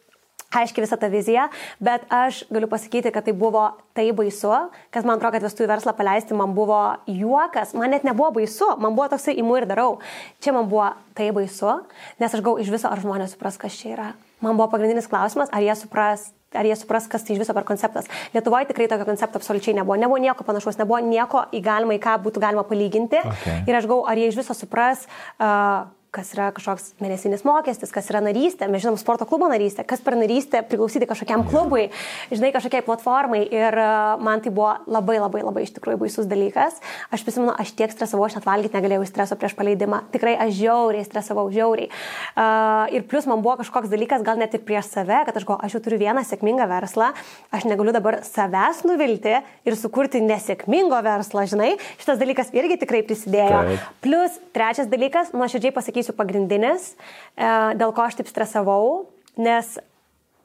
aiškiai 0.55 0.85
visą 0.85 0.99
tą 1.01 1.09
viziją, 1.11 1.49
bet 1.83 2.05
aš 2.13 2.45
galiu 2.53 2.69
pasakyti, 2.71 3.13
kad 3.15 3.27
tai 3.27 3.35
buvo 3.37 3.65
tai 3.97 4.07
baisu, 4.17 4.53
kas 4.95 5.07
man 5.07 5.19
atrodo, 5.19 5.35
kad 5.35 5.47
vestuvių 5.47 5.71
verslą 5.73 5.95
paleisti 5.99 6.37
man 6.39 6.55
buvo 6.57 6.81
juokas, 7.11 7.75
man 7.79 7.95
net 7.95 8.07
nebuvo 8.07 8.31
baisu, 8.39 8.75
man 8.79 8.95
buvo 8.95 9.09
toksai 9.13 9.37
įmu 9.41 9.59
ir 9.59 9.69
darau. 9.71 9.99
Čia 10.45 10.55
man 10.57 10.71
buvo 10.71 10.93
tai 11.19 11.31
baisu, 11.35 11.81
nes 12.23 12.35
aš 12.35 12.45
gau 12.45 12.57
iš 12.63 12.71
viso, 12.75 12.91
ar 12.91 13.03
žmonės 13.03 13.35
supras, 13.35 13.59
kas 13.61 13.79
čia 13.81 13.95
yra. 13.97 14.09
Man 14.45 14.59
buvo 14.59 14.71
pagrindinis 14.73 15.11
klausimas, 15.11 15.51
ar 15.51 15.65
jie 15.65 15.75
supras 15.79 16.31
ar 16.55 16.69
jie 16.69 16.77
supras, 16.79 17.09
kas 17.11 17.27
tai 17.27 17.37
iš 17.37 17.43
viso 17.45 17.57
per 17.57 17.67
konceptas. 17.69 18.09
Lietuvoje 18.35 18.71
tikrai 18.71 18.89
tokio 18.91 19.09
koncepto 19.09 19.41
absoliučiai 19.41 19.77
nebuvo. 19.81 19.99
Nebuvo 20.01 20.21
nieko 20.23 20.47
panašaus, 20.47 20.79
nebuvo 20.81 21.01
nieko 21.05 21.47
į 21.55 21.63
galima, 21.65 21.97
į 21.97 22.03
ką 22.05 22.17
būtų 22.25 22.43
galima 22.43 22.65
palyginti. 22.69 23.21
Okay. 23.35 23.65
Ir 23.69 23.81
aš 23.81 23.91
gau, 23.91 24.05
ar 24.09 24.21
jie 24.21 24.31
iš 24.31 24.41
viso 24.43 24.57
supras. 24.57 25.07
Uh, 25.39 25.85
kas 26.15 26.31
yra 26.37 26.51
kažkoks 26.55 26.93
mėnesinis 27.03 27.45
mokestis, 27.47 27.93
kas 27.95 28.09
yra 28.13 28.23
narystė, 28.25 28.69
mes 28.71 28.85
žinom 28.85 28.99
sporto 29.01 29.27
klubo 29.29 29.49
narystė, 29.51 29.85
kas 29.89 30.03
per 30.05 30.17
narystę 30.19 30.63
priklausyti 30.69 31.09
kažkokiam 31.11 31.45
klubui, 31.49 31.89
žinai, 32.31 32.53
kažkokiai 32.55 32.85
platformai. 32.87 33.43
Ir 33.51 33.79
e, 33.81 33.89
man 34.25 34.43
tai 34.45 34.53
buvo 34.55 34.73
labai 34.87 35.19
labai 35.21 35.43
labai 35.45 35.65
iš 35.67 35.75
tikrųjų 35.77 36.01
baisus 36.05 36.29
dalykas. 36.31 36.79
Aš 37.15 37.25
prisimenu, 37.27 37.55
aš 37.59 37.75
tiek 37.79 37.93
stresavau, 37.93 38.27
aš 38.29 38.39
net 38.39 38.49
valgyti 38.49 38.79
negalėjau 38.79 39.07
streso 39.09 39.39
prieš 39.41 39.57
paleidimą. 39.59 40.05
Tikrai 40.15 40.37
aš 40.47 40.55
žiauriai 40.59 41.07
stresavau, 41.07 41.47
žiauriai. 41.55 41.91
Uh, 42.35 42.87
ir 42.95 43.07
plus 43.11 43.29
man 43.31 43.43
buvo 43.45 43.59
kažkoks 43.63 43.91
dalykas, 43.93 44.25
gal 44.27 44.41
net 44.41 44.55
ir 44.57 44.65
prieš 44.67 44.93
save, 44.95 45.23
kad 45.27 45.37
aš 45.37 45.47
galvoju, 45.47 45.65
aš 45.67 45.77
jau 45.77 45.83
turiu 45.85 46.01
vieną 46.03 46.25
sėkmingą 46.27 46.69
verslą, 46.71 47.11
aš 47.55 47.67
negaliu 47.69 47.95
dabar 47.95 48.21
savęs 48.27 48.85
nuvilti 48.89 49.37
ir 49.41 49.79
sukurti 49.79 50.23
nesėkmingo 50.25 51.01
verslo, 51.05 51.45
žinai. 51.49 51.75
Šitas 52.01 52.21
dalykas 52.21 52.53
irgi 52.57 52.79
tikrai 52.85 53.03
prisidėjo. 53.07 53.63
Taip. 53.71 53.89
Plus 54.05 54.39
trečias 54.57 54.91
dalykas, 54.91 55.33
nuoširdžiai 55.37 55.75
pasakysiu, 55.75 56.04
pasakysiu 56.05 56.17
pagrindinis, 56.19 56.95
e, 57.37 57.77
dėl 57.79 57.93
ko 57.95 58.05
aš 58.05 58.19
taip 58.19 58.29
stresavau, 58.29 59.07
nes 59.37 59.79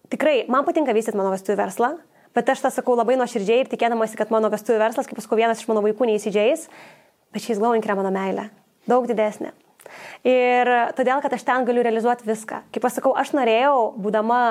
tikrai 0.10 0.48
man 0.48 0.66
patinka 0.66 0.94
vystyti 0.94 1.18
mano 1.18 1.32
vestuvių 1.34 1.58
verslą, 1.60 1.98
bet 2.34 2.50
aš 2.50 2.64
tą 2.64 2.72
sakau 2.72 2.96
labai 2.96 3.18
nuoširdžiai 3.18 3.64
ir 3.64 3.70
tikėdamasi, 3.70 4.18
kad 4.18 4.32
mano 4.32 4.50
vestuvių 4.50 4.80
verslas, 4.80 5.08
kaip 5.08 5.18
paskui 5.20 5.42
vienas 5.42 5.60
iš 5.60 5.68
mano 5.68 5.82
vaikų 5.82 6.08
neįsidžiais, 6.08 6.70
bet 7.34 7.44
šis 7.44 7.60
glowing 7.60 7.84
yra 7.84 7.96
mano 7.96 8.12
meilė. 8.12 8.50
Daug 8.88 9.08
didesnė. 9.08 9.52
Ir 10.24 10.70
todėl, 10.94 11.22
kad 11.24 11.34
aš 11.34 11.44
ten 11.48 11.66
galiu 11.66 11.82
realizuoti 11.82 12.28
viską. 12.28 12.62
Kaip 12.74 12.86
aš 12.86 13.00
sakau, 13.00 13.14
aš 13.18 13.32
norėjau, 13.34 13.96
būdama 13.98 14.42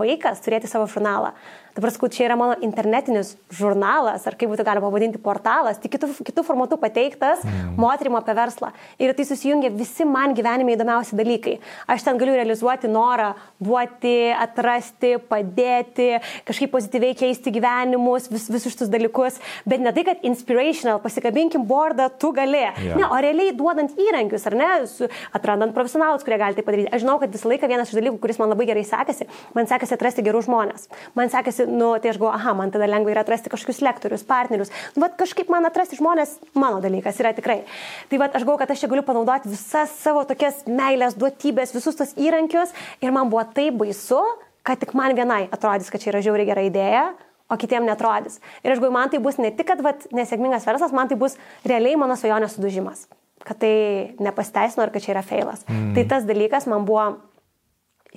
vaikas, 0.00 0.40
turėti 0.42 0.70
savo 0.70 0.88
žurnalą. 0.90 1.34
Dabar 1.76 1.92
sakau, 1.94 2.08
čia 2.10 2.26
yra 2.26 2.36
mano 2.38 2.56
internetinis 2.64 3.36
žurnalas, 3.54 4.24
ar 4.26 4.34
kaip 4.38 4.50
būtų 4.50 4.64
galima 4.66 4.88
pavadinti 4.88 5.20
portalas, 5.22 5.78
tik 5.82 5.94
kitų, 5.94 6.10
kitų 6.26 6.44
formatų 6.46 6.80
pateiktas 6.82 7.44
mm. 7.46 7.76
moterim 7.80 8.16
apie 8.18 8.34
verslą. 8.34 8.72
Ir 8.98 9.14
tai 9.14 9.26
susijungia 9.28 9.70
visi 9.74 10.06
man 10.08 10.34
gyvenime 10.34 10.74
įdomiausi 10.74 11.18
dalykai. 11.18 11.58
Aš 11.90 12.06
ten 12.06 12.18
galiu 12.20 12.34
realizuoti 12.34 12.90
norą 12.90 13.32
duoti, 13.62 14.32
atrasti, 14.34 15.14
padėti, 15.30 16.08
kažkaip 16.48 16.72
pozityviai 16.74 17.16
keisti 17.18 17.52
gyvenimus, 17.54 18.30
vis, 18.32 18.48
visus 18.50 18.74
šitus 18.74 18.90
dalykus, 18.90 19.38
bet 19.68 19.82
ne 19.84 19.92
tai, 19.94 20.06
kad 20.08 20.26
inspirational, 20.26 21.00
pasikabinkim 21.04 21.66
bordą, 21.68 22.08
tu 22.20 22.32
gali. 22.36 22.60
Yeah. 22.60 22.98
Ne, 22.98 23.06
o 23.06 23.20
realiai 23.22 23.54
duodant 23.56 23.94
įrankius, 24.00 24.46
ar 24.50 24.56
ne, 24.58 24.70
atrandant 25.36 25.74
profesionalus, 25.76 26.24
kurie 26.26 26.40
gali 26.40 26.58
tai 26.58 26.66
padaryti. 26.66 26.90
Aš 26.90 27.04
žinau, 27.04 27.18
kad 27.22 27.32
visą 27.34 27.50
laiką 27.50 27.70
vienas 27.70 27.92
iš 27.92 28.00
dalykų, 28.00 28.18
kuris 28.22 28.40
man 28.40 28.52
labai 28.52 28.66
gerai 28.68 28.84
sekasi, 28.88 29.28
man 29.56 29.70
sekasi 29.70 29.96
atrasti 29.96 30.24
gerus 30.26 30.48
žmonės. 30.48 30.88
Man 31.18 31.32
sekasi 31.32 31.59
atrasti, 31.60 31.76
nu, 31.76 31.98
tai 31.98 32.10
aš 32.10 32.18
galvoju, 32.18 32.34
aha, 32.34 32.52
man 32.54 32.70
tada 32.70 32.86
lengva 32.86 33.12
yra 33.12 33.22
atrasti 33.24 33.50
kažkokius 33.50 33.80
lektorius, 33.82 34.24
partnerius. 34.24 34.70
Nu, 34.94 35.02
vat 35.04 35.16
kažkaip 35.18 35.48
man 35.50 35.64
atrasti 35.66 35.96
žmonės, 35.96 36.38
mano 36.54 36.80
dalykas 36.80 37.20
yra 37.20 37.32
tikrai. 37.34 37.64
Tai 38.08 38.18
vat 38.18 38.34
aš 38.34 38.44
galvoju, 38.44 38.60
kad 38.62 38.70
aš 38.70 38.80
čia 38.80 38.90
galiu 38.90 39.04
panaudoti 39.04 39.50
visas 39.50 39.90
savo 40.00 40.24
tokias 40.24 40.64
meilės, 40.66 41.16
duotybės, 41.16 41.74
visus 41.74 41.96
tos 41.96 42.14
įrankius 42.16 42.72
ir 43.00 43.12
man 43.12 43.30
buvo 43.30 43.44
taip 43.54 43.78
baisu, 43.80 44.20
kad 44.62 44.80
tik 44.80 44.94
man 44.94 45.14
vienai 45.14 45.48
atrodys, 45.50 45.90
kad 45.90 46.00
čia 46.00 46.12
yra 46.12 46.24
žiauriai 46.24 46.48
gera 46.48 46.64
idėja, 46.64 47.06
o 47.50 47.56
kitiem 47.58 47.86
netrodys. 47.86 48.38
Ir 48.62 48.72
aš 48.72 48.78
galvoju, 48.78 48.94
man 48.94 49.10
tai 49.10 49.22
bus 49.22 49.40
ne 49.40 49.50
tik, 49.50 49.66
kad 49.72 49.80
vat, 49.82 50.06
nesėkmingas 50.14 50.68
verslas, 50.68 50.94
man 50.94 51.10
tai 51.10 51.18
bus 51.18 51.36
realiai 51.66 51.98
mano 51.98 52.16
svajonės 52.18 52.54
sudužimas. 52.56 53.08
Kad 53.40 53.56
tai 53.62 53.72
nepasteisino 54.20 54.84
ir 54.84 54.92
kad 54.92 55.02
čia 55.02 55.14
yra 55.14 55.24
feilas. 55.24 55.64
Mm. 55.66 55.94
Tai 55.96 56.04
tas 56.12 56.28
dalykas 56.28 56.68
man 56.68 56.84
buvo 56.86 57.06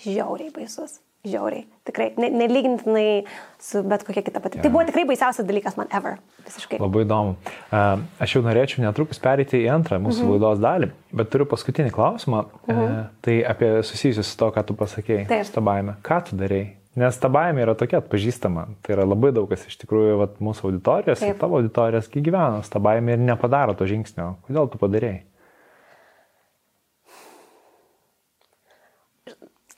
žiauriai 0.04 0.52
baisus 0.52 1.00
žiauriai. 1.24 1.64
Tikrai, 1.88 2.10
ne, 2.20 2.30
nelygintinai 2.36 3.24
su 3.60 3.80
bet 3.88 4.04
kokia 4.08 4.24
kita 4.24 4.42
pati. 4.44 4.60
Ja. 4.60 4.66
Tai 4.66 4.72
buvo 4.74 4.84
tikrai 4.88 5.06
baisiausias 5.08 5.48
dalykas 5.48 5.78
man 5.80 5.88
ever. 5.96 6.18
Visiškai. 6.44 6.80
Labai 6.84 7.06
įdomu. 7.06 7.36
Aš 7.72 8.36
jau 8.36 8.44
norėčiau 8.44 8.84
netrukus 8.84 9.22
perėti 9.24 9.62
į 9.64 9.72
antrą 9.72 10.02
mūsų 10.04 10.24
mhm. 10.24 10.30
-huh. 10.30 10.38
laidos 10.38 10.64
dalį, 10.64 10.92
bet 11.16 11.32
turiu 11.32 11.48
paskutinį 11.48 11.96
klausimą. 11.96 12.44
-huh. 12.44 12.72
uh, 12.76 13.02
tai 13.22 13.40
apie 13.48 13.74
susijusius 13.84 14.32
su 14.32 14.38
to, 14.38 14.52
ką 14.52 14.64
tu 14.68 14.76
pasakėjai. 14.80 15.28
Taip. 15.28 15.46
Su 15.48 15.56
ta 15.56 15.62
baime. 15.62 15.96
Ką 16.04 16.22
tu 16.30 16.40
darėjai? 16.40 16.72
Nes 16.96 17.18
ta 17.18 17.30
baimė 17.30 17.64
yra 17.66 17.74
tokia 17.74 17.98
atpažįstama. 18.04 18.68
Tai 18.82 18.94
yra 18.94 19.06
labai 19.08 19.32
daug 19.34 19.50
kas 19.50 19.66
iš 19.66 19.80
tikrųjų 19.82 20.18
vat, 20.20 20.36
mūsų 20.38 20.68
auditorijos 20.70 21.20
Taip. 21.20 21.34
ir 21.34 21.40
tavo 21.40 21.58
auditorijos 21.58 22.10
gyvena. 22.14 22.62
Ta 22.70 22.80
baimė 22.80 23.16
ir 23.16 23.24
nepadaro 23.32 23.74
to 23.74 23.88
žingsnio. 23.90 24.36
Kodėl 24.46 24.70
tu 24.70 24.78
padarėjai? 24.78 25.24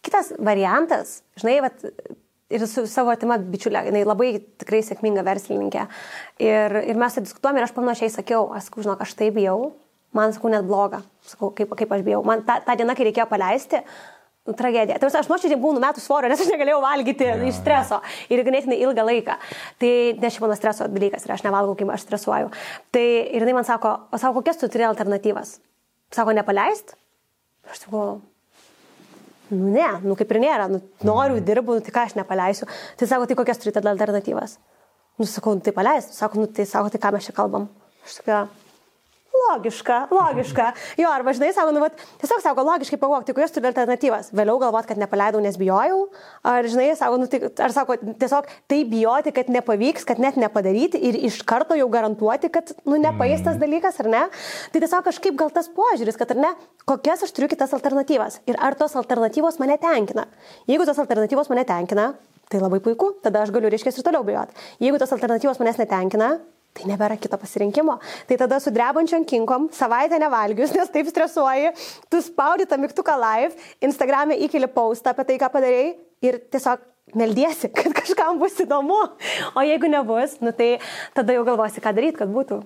Kitas 0.06 0.32
variantas, 0.38 1.20
žinai, 1.40 1.58
vat, 1.66 1.82
ir 2.54 2.66
su 2.70 2.86
savo 2.90 3.14
atima 3.14 3.38
bičiulė, 3.42 3.86
jinai 3.90 4.04
labai 4.06 4.36
tikrai 4.62 4.84
sėkminga 4.86 5.24
verslininkė. 5.26 5.86
Ir, 6.46 6.78
ir 6.92 7.00
mes 7.00 7.18
diskutuojame 7.22 7.62
ir 7.62 7.68
aš 7.68 7.74
panašiai 7.76 8.12
sakiau, 8.14 8.50
aš 8.56 8.70
sakau, 8.70 8.86
žinok, 8.86 9.02
aš 9.06 9.16
taip 9.18 9.38
bijau, 9.40 9.72
man 10.16 10.36
sakau 10.36 10.52
net 10.54 10.68
bloga, 10.68 11.02
sakau, 11.26 11.52
kaip, 11.56 11.74
kaip 11.80 11.96
aš 11.96 12.04
bijau. 12.06 12.22
Man 12.28 12.46
tą, 12.48 12.60
tą 12.68 12.78
dieną, 12.78 12.96
kai 12.98 13.08
reikėjo 13.10 13.26
paleisti, 13.32 13.82
nu, 14.46 14.54
tragedija. 14.58 15.00
Tai 15.02 15.10
aš 15.10 15.30
nuoširdžiai 15.32 15.60
buvau 15.60 15.76
numetų 15.80 16.04
svorio, 16.04 16.30
nes 16.32 16.44
aš 16.44 16.52
negalėjau 16.54 16.84
valgyti 16.84 17.30
ja, 17.32 17.40
iš 17.50 17.60
streso 17.64 18.00
ir 18.30 18.44
ganėtinai 18.46 18.78
ilgą 18.86 19.08
laiką. 19.10 19.40
Tai 19.82 19.92
nes 20.22 20.38
čia 20.38 20.46
mano 20.46 20.60
streso 20.60 20.90
dalykas 20.92 21.26
ir 21.26 21.34
aš 21.36 21.46
nevalgau, 21.48 21.74
kai 21.80 21.90
aš 21.98 22.06
stresuoju. 22.06 22.54
Tai 22.94 23.08
ir 23.26 23.42
jinai 23.42 23.58
man 23.58 23.68
sako, 23.68 23.98
o 24.14 24.22
sako, 24.22 24.40
kokias 24.40 24.62
tu 24.62 24.70
turi 24.70 24.86
alternatyvas? 24.86 25.58
Sako, 26.14 26.38
nepaleist? 26.38 26.94
Aš 27.72 27.88
sakau, 27.88 28.20
Nu 29.50 29.70
ne, 29.70 29.88
nu 30.02 30.16
kaip 30.18 30.32
ir 30.34 30.42
nėra, 30.42 30.66
nu, 30.72 30.80
noriu, 31.06 31.38
dirbu, 31.46 31.78
nu, 31.78 31.86
tai 31.86 31.94
ką 31.94 32.06
aš 32.08 32.16
nepaleisiu. 32.18 32.66
Tai 32.98 33.08
sako, 33.10 33.28
tai 33.30 33.38
kokias 33.38 33.62
turite 33.62 33.84
alternatyvas? 33.86 34.58
Nu 35.22 35.28
sakau, 35.30 35.54
nu, 35.56 35.62
tai 35.64 35.74
paleist. 35.76 36.16
Sako, 36.18 36.42
nu 36.42 36.50
tai 36.50 36.66
sako, 36.66 36.90
tai 36.94 37.02
ką 37.04 37.14
mes 37.16 37.28
čia 37.30 37.36
kalbam? 37.38 37.70
Aš 38.08 38.20
sakau, 38.20 38.48
logiška, 39.42 39.98
logiška. 40.14 40.68
Jo, 41.00 41.12
arba 41.14 41.34
žinai, 41.36 41.52
sako, 41.56 41.74
nu, 41.76 41.82
vat, 41.84 42.00
tiesiog 42.22 42.42
sako, 42.44 42.66
logiškai 42.68 43.00
pavokti, 43.02 43.36
kokios 43.36 43.54
turi 43.56 43.70
alternatyvas. 43.70 44.32
Vėliau 44.36 44.60
galvot, 44.62 44.88
kad 44.90 45.00
nepaleidau, 45.02 45.42
nes 45.44 45.58
bijojau. 45.60 46.02
Ar, 46.46 46.68
žinai, 46.72 46.90
sako, 47.00 47.20
nu, 47.22 47.30
tai, 47.32 47.42
ar 47.66 47.76
sako, 47.76 47.98
tiesiog 48.22 48.50
tai 48.72 48.82
bijoti, 48.90 49.34
kad 49.36 49.52
nepavyks, 49.54 50.08
kad 50.08 50.22
net 50.24 50.40
nepadaryti 50.42 51.02
ir 51.10 51.20
iš 51.30 51.42
karto 51.48 51.78
jau 51.80 51.90
garantuoti, 51.94 52.52
kad, 52.54 52.76
nu, 52.86 53.00
nepaistas 53.02 53.56
mm. 53.56 53.64
dalykas, 53.66 54.00
ar 54.04 54.12
ne? 54.12 54.24
Tai 54.74 54.84
tiesiog 54.84 55.10
kažkaip 55.10 55.40
gal 55.40 55.52
tas 55.56 55.72
požiūris, 55.74 56.20
kad, 56.20 56.36
ar 56.36 56.44
ne, 56.48 56.54
kokias 56.90 57.26
aš 57.26 57.36
turiu 57.36 57.52
kitas 57.52 57.76
alternatyvas 57.78 58.42
ir 58.50 58.60
ar 58.62 58.78
tos 58.80 58.96
alternatyvos 59.00 59.60
mane 59.62 59.78
tenkina. 59.82 60.30
Jeigu 60.70 60.88
tos 60.88 61.02
alternatyvos 61.04 61.52
mane 61.52 61.66
tenkina, 61.68 62.14
tai 62.50 62.62
labai 62.62 62.80
puiku, 62.84 63.12
tada 63.24 63.42
aš 63.44 63.52
galiu, 63.54 63.70
reiškia, 63.74 63.94
ir 63.96 64.06
toliau 64.06 64.26
bijoti. 64.26 64.54
Jeigu 64.84 65.00
tos 65.02 65.14
alternatyvos 65.16 65.60
manęs 65.62 65.80
netenkina, 65.82 66.36
tai 66.76 66.90
nebėra 66.90 67.18
kito 67.22 67.40
pasirinkimo. 67.40 67.98
Tai 68.30 68.40
tada 68.42 68.60
su 68.64 68.74
drebančiom 68.76 69.24
kinkom, 69.30 69.70
savaitę 69.76 70.20
nevalgius, 70.22 70.74
nes 70.76 70.92
taip 70.92 71.10
stresuoji, 71.12 71.72
tu 72.12 72.22
spaudi 72.24 72.68
tą 72.70 72.80
mygtuką 72.82 73.16
live, 73.22 73.56
Instagram'e 73.86 74.38
įkeli 74.48 74.70
postą 74.76 75.16
apie 75.16 75.28
tai, 75.30 75.40
ką 75.42 75.52
padarėjai 75.54 75.90
ir 76.28 76.40
tiesiog 76.52 76.84
meldiesi, 77.16 77.70
kad 77.76 77.94
kažkam 77.96 78.40
bus 78.42 78.58
įdomu. 78.62 78.98
O 79.56 79.66
jeigu 79.66 79.92
nebus, 79.92 80.40
nu 80.44 80.56
tai 80.56 80.76
tada 81.16 81.36
jau 81.38 81.46
galvosi, 81.48 81.84
ką 81.84 81.96
daryti, 81.96 82.20
kad 82.24 82.34
būtų. 82.34 82.64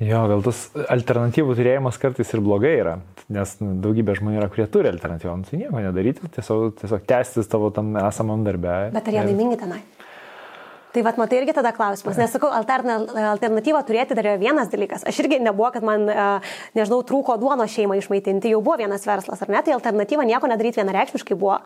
Jo, 0.00 0.22
gal 0.30 0.40
tas 0.40 0.62
alternatyvų 0.88 1.54
turėjimas 1.58 1.98
kartais 2.00 2.30
ir 2.32 2.40
blogai 2.40 2.72
yra, 2.78 2.94
nes 3.28 3.50
nu, 3.60 3.74
daugybė 3.84 4.14
žmonių 4.16 4.38
yra, 4.40 4.48
kurie 4.52 4.64
turi 4.72 4.88
alternatyvą, 4.88 5.34
nu, 5.42 5.44
tai 5.44 5.60
nieko 5.60 5.82
nedaryti, 5.84 6.30
tiesiog, 6.38 6.70
tiesiog 6.80 7.04
tęstis 7.10 7.50
tavo 7.52 7.68
tam 7.76 7.92
esamam 8.00 8.46
darbę. 8.46 8.78
Bet 8.94 9.10
ar 9.10 9.18
jie 9.18 9.26
laimingi 9.28 9.60
tenai? 9.60 9.82
Tai 10.90 11.02
vad, 11.06 11.18
matai, 11.20 11.38
irgi 11.38 11.54
tada 11.54 11.70
klausimas. 11.74 12.18
Nesakau, 12.18 12.50
alternatyvą 12.50 13.82
turėti 13.86 14.16
dar 14.18 14.26
yra 14.26 14.38
vienas 14.40 14.72
dalykas. 14.72 15.04
Aš 15.06 15.20
irgi 15.22 15.38
nebuvo, 15.42 15.68
kad 15.74 15.86
man, 15.86 16.08
e, 16.10 16.24
nežinau, 16.78 17.04
trūko 17.06 17.36
duono 17.38 17.66
šeimą 17.70 17.98
išmaitinti, 18.00 18.50
jau 18.50 18.62
buvo 18.64 18.80
vienas 18.80 19.06
verslas, 19.06 19.44
ar 19.44 19.52
ne? 19.54 19.60
Tai 19.62 19.76
alternatyva 19.76 20.26
nieko 20.26 20.50
nedaryti 20.50 20.82
vienareikšmiškai 20.82 21.38
buvo. 21.38 21.60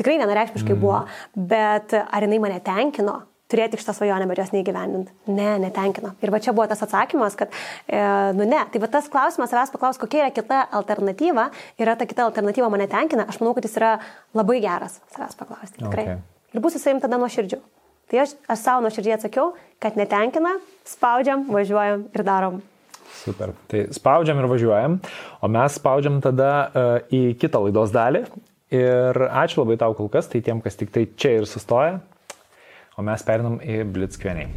Tikrai 0.00 0.16
vienareikšmiškai 0.22 0.72
mm. 0.72 0.80
buvo. 0.80 1.02
Bet 1.36 1.92
ar 2.00 2.28
jinai 2.28 2.40
mane 2.40 2.62
tenkino? 2.64 3.20
turėti 3.52 3.76
šitą 3.76 3.92
svajonę, 3.92 4.24
bet 4.30 4.40
jos 4.40 4.52
neįgyvendinti. 4.54 5.12
Ne, 5.28 5.50
netenkino. 5.60 6.14
Ir 6.24 6.32
va 6.32 6.40
čia 6.40 6.54
buvo 6.56 6.64
tas 6.70 6.80
atsakymas, 6.86 7.36
kad, 7.36 7.52
e, 7.84 8.00
nu 8.38 8.46
ne, 8.48 8.62
tai 8.72 8.80
va 8.80 8.88
tas 8.88 9.10
klausimas 9.12 9.52
savęs 9.52 9.74
paklaus, 9.74 10.00
kokia 10.00 10.22
yra 10.22 10.30
kita 10.32 10.62
alternatyva, 10.80 11.50
yra 11.82 11.96
ta 12.00 12.08
kita 12.08 12.24
alternatyva 12.30 12.70
mane 12.72 12.88
tenkina, 12.88 13.28
aš 13.28 13.42
manau, 13.42 13.52
kad 13.58 13.68
jis 13.68 13.76
yra 13.76 13.92
labai 14.38 14.56
geras 14.64 15.02
savęs 15.12 15.36
paklausti. 15.36 15.82
Tikrai. 15.82 16.06
Okay. 16.14 16.56
Ir 16.56 16.64
bus 16.64 16.80
jisai 16.80 16.96
tada 17.04 17.20
nuoširdžiu. 17.20 17.60
Tai 18.10 18.24
aš, 18.24 18.34
aš 18.50 18.64
savo 18.64 18.84
nuoširdžiai 18.84 19.16
atsakiau, 19.16 19.52
kad 19.82 19.96
netenkina, 19.98 20.56
spaudžiam, 20.88 21.46
važiuojam 21.52 22.06
ir 22.12 22.24
darom. 22.26 22.60
Super. 23.22 23.52
Tai 23.70 23.84
spaudžiam 23.94 24.40
ir 24.40 24.48
važiuojam, 24.50 24.96
o 25.40 25.50
mes 25.52 25.76
spaudžiam 25.78 26.18
tada 26.24 26.52
uh, 26.64 26.94
į 27.12 27.36
kitą 27.40 27.62
laidos 27.66 27.92
dalį. 27.94 28.24
Ir 28.72 29.18
ačiū 29.28 29.60
labai 29.60 29.76
tau 29.80 29.92
kol 29.96 30.08
kas, 30.12 30.30
tai 30.32 30.40
tiem, 30.44 30.62
kas 30.64 30.78
tik 30.80 30.92
tai 30.94 31.04
čia 31.20 31.34
ir 31.36 31.48
sustoja, 31.48 31.98
o 32.96 33.04
mes 33.04 33.24
perinam 33.26 33.58
į 33.60 33.82
Blitzkvieniai. 33.92 34.48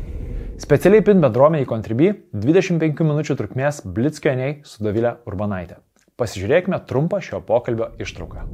Specialiai 0.63 1.03
pin 1.03 1.19
bendruomeniai 1.19 1.67
Contribui 1.67 2.13
25 2.31 3.03
minučių 3.03 3.35
trukmės 3.41 3.81
Blitzkvieniai 3.84 4.61
su 4.63 4.88
Davilė 4.88 5.17
Urbanaitė. 5.27 5.81
Pasižiūrėkime 6.15 6.80
trumpą 6.88 7.19
šio 7.19 7.43
pokalbio 7.43 7.91
ištrauką. 7.99 8.47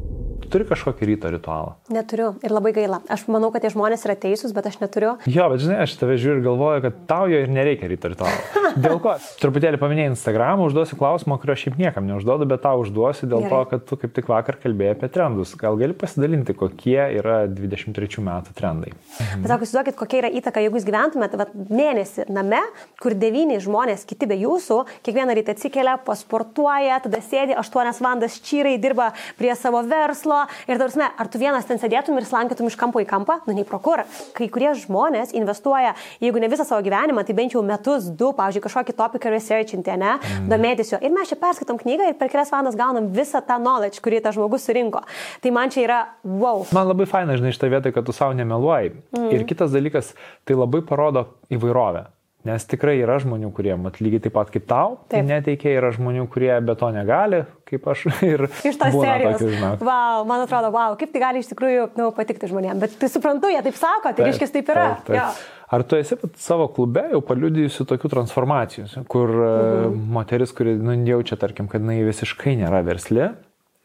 Turi 0.51 0.65
kažkokį 0.67 1.07
ryto 1.07 1.29
ritualą? 1.31 1.75
Neturiu 1.93 2.33
ir 2.43 2.51
labai 2.51 2.73
gaila. 2.75 2.97
Aš 3.11 3.21
manau, 3.31 3.53
kad 3.53 3.63
tie 3.63 3.69
žmonės 3.71 4.01
yra 4.03 4.17
teisūs, 4.19 4.51
bet 4.51 4.65
aš 4.67 4.81
neturiu. 4.81 5.13
Jo, 5.31 5.45
bet 5.53 5.61
žinai, 5.63 5.77
aš 5.85 5.93
tave 5.95 6.17
žiūriu 6.19 6.41
ir 6.41 6.43
galvoju, 6.43 6.81
kad 6.83 6.97
tau 7.07 7.29
jo 7.31 7.39
ir 7.39 7.51
nereikia 7.51 7.87
ryto 7.87 8.11
ritualo. 8.11 8.35
Dėl 8.83 8.99
ko? 9.03 9.13
Truputėlį 9.39 9.79
paminėjai 9.79 10.11
Instagram, 10.11 10.63
užduosiu 10.65 10.97
klausimą, 10.99 11.37
kurio 11.39 11.55
šiaip 11.59 11.77
niekam 11.79 12.03
neužduodu, 12.09 12.47
bet 12.51 12.63
tau 12.65 12.83
užduosiu 12.83 13.29
dėl 13.31 13.45
Gerai. 13.45 13.51
to, 13.51 13.69
kad 13.71 13.85
tu 13.87 13.99
kaip 14.01 14.15
tik 14.17 14.27
vakar 14.31 14.59
kalbėjai 14.59 14.97
apie 14.97 15.09
trendus. 15.15 15.53
Gal 15.59 15.79
gali 15.79 15.95
pasidalinti, 15.95 16.55
kokie 16.59 16.99
yra 17.21 17.45
23 17.47 18.23
metų 18.27 18.55
trendai? 18.57 18.91
Sako, 19.15 19.63
įsivaizduokit, 19.67 19.97
kokia 19.99 20.19
yra 20.25 20.33
įtaka, 20.41 20.63
jeigu 20.63 20.79
jūs 20.79 20.87
gyventumėte 20.87 21.39
vat, 21.39 21.55
mėnesį 21.71 22.27
name, 22.31 22.61
kur 22.99 23.15
devyni 23.15 23.61
žmonės, 23.63 24.03
kiti 24.09 24.27
be 24.27 24.35
jūsų, 24.43 24.81
kiekvieną 25.07 25.35
rytą 25.39 25.55
atsikelia, 25.55 25.95
pasportuoja, 26.07 26.99
tada 27.07 27.23
sėdi 27.23 27.55
8 27.59 27.95
valandas 28.03 28.39
čyrai, 28.43 28.75
dirba 28.81 29.11
prie 29.39 29.55
savo 29.59 29.83
verslo, 29.87 30.40
ir 30.67 30.79
tarsi, 30.81 31.01
ar 31.01 31.29
tu 31.31 31.41
vienas 31.41 31.67
ten 31.67 31.79
sėdėtum 31.81 32.17
ir 32.19 32.27
slankėtum 32.27 32.69
iš 32.69 32.77
kampo 32.79 33.01
į 33.03 33.07
kampą, 33.09 33.39
nu 33.47 33.55
nei 33.57 33.65
pro 33.67 33.79
kur. 33.83 34.03
Kai 34.37 34.47
kurie 34.51 34.71
žmonės 34.77 35.33
investuoja, 35.37 35.93
jeigu 36.23 36.41
ne 36.41 36.49
visą 36.51 36.65
savo 36.67 36.83
gyvenimą, 36.85 37.25
tai 37.27 37.35
bent 37.37 37.55
jau 37.55 37.63
metus, 37.65 38.09
du, 38.17 38.31
pavyzdžiui, 38.37 38.63
kažkokį 38.67 38.97
topiką 38.99 39.33
researchinti, 39.33 39.97
ne, 40.01 40.13
mm. 40.17 40.47
domėtis 40.51 40.93
jo. 40.93 41.01
Ir 41.01 41.13
mes 41.15 41.31
čia 41.31 41.39
perskaitom 41.41 41.79
knygą 41.81 42.11
ir 42.11 42.17
per 42.19 42.31
kelias 42.31 42.53
valandas 42.53 42.79
gaunam 42.79 43.11
visą 43.15 43.43
tą 43.45 43.59
knowledge, 43.61 44.01
kurį 44.03 44.23
tas 44.25 44.37
žmogus 44.37 44.65
surinko. 44.67 45.03
Tai 45.43 45.53
man 45.55 45.73
čia 45.73 45.85
yra 45.85 45.99
wow. 46.23 46.65
Man 46.75 46.89
labai 46.91 47.09
faina, 47.09 47.37
žinai, 47.39 47.53
šitą 47.55 47.71
vietą, 47.73 47.93
kad 47.95 48.07
tu 48.07 48.15
savo 48.15 48.37
nemeluoji. 48.37 48.95
Mm. 49.17 49.29
Ir 49.35 49.45
kitas 49.49 49.73
dalykas, 49.75 50.15
tai 50.47 50.57
labai 50.59 50.83
parodo 50.85 51.27
įvairovę. 51.53 52.07
Nes 52.47 52.63
tikrai 52.65 52.95
yra 53.03 53.19
žmonių, 53.21 53.51
kurie, 53.53 53.73
mat, 53.77 53.99
lygiai 54.01 54.23
taip 54.25 54.33
pat 54.33 54.49
kaip 54.49 54.63
tau, 54.69 54.95
taip. 55.11 55.27
neteikia, 55.27 55.75
yra 55.77 55.91
žmonių, 55.93 56.23
kurie 56.33 56.49
be 56.65 56.73
to 56.79 56.89
negali, 56.95 57.43
kaip 57.69 57.85
aš. 57.93 58.07
Ir 58.31 58.47
iš 58.49 58.79
tos 58.81 58.97
serijos. 58.97 59.43
Wow, 59.85 60.25
man 60.29 60.47
atrodo, 60.47 60.71
wow, 60.73 60.97
kaip 60.97 61.13
tai 61.13 61.21
gali 61.21 61.43
iš 61.43 61.51
tikrųjų 61.51 61.91
nu, 61.99 62.09
patikti 62.17 62.49
žmonėms. 62.49 62.81
Bet 62.81 62.95
tai 63.01 63.11
suprantu, 63.13 63.51
jie 63.53 63.61
taip 63.67 63.77
sako, 63.77 64.15
tai 64.17 64.31
reiškia, 64.31 64.49
taip 64.57 64.73
yra. 64.73 64.87
Taip, 64.95 65.11
taip. 65.11 65.19
Ja. 65.19 65.27
Ar 65.71 65.85
tu 65.87 65.95
esi 65.95 66.17
savo 66.41 66.65
klube 66.75 67.05
jau 67.13 67.21
paliudijusi 67.23 67.85
tokių 67.87 68.09
transformacijų, 68.11 69.05
kur 69.11 69.29
mhm. 69.31 70.01
moteris, 70.17 70.51
kuri 70.57 70.73
nu, 70.81 70.97
jaučia, 71.07 71.37
tarkim, 71.39 71.69
kad 71.71 71.85
jinai 71.85 72.01
visiškai 72.09 72.57
nėra 72.59 72.81
versli, 72.89 73.29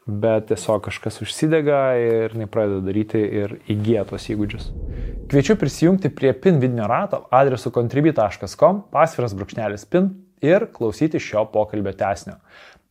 bet 0.07 0.47
tiesiog 0.47 0.85
kažkas 0.87 1.19
užsidega 1.21 1.81
ir 1.99 2.35
jinai 2.35 2.47
pradeda 2.51 2.79
daryti 2.85 3.19
ir 3.19 3.57
įgyja 3.67 4.05
tos 4.07 4.29
įgūdžius. 4.31 4.69
Kviečiu 5.27 5.57
prisijungti 5.59 6.11
prie 6.15 6.31
PIN 6.31 6.61
vidinio 6.63 6.87
rato 6.87 7.25
adresu 7.35 7.73
contribui.com, 7.75 8.85
pasviras 8.93 9.35
brūkšnelis 9.35 9.83
PIN 9.91 10.13
ir 10.45 10.69
klausyti 10.71 11.19
šio 11.19 11.43
pokalbio 11.51 11.91
tesnio. 11.99 12.37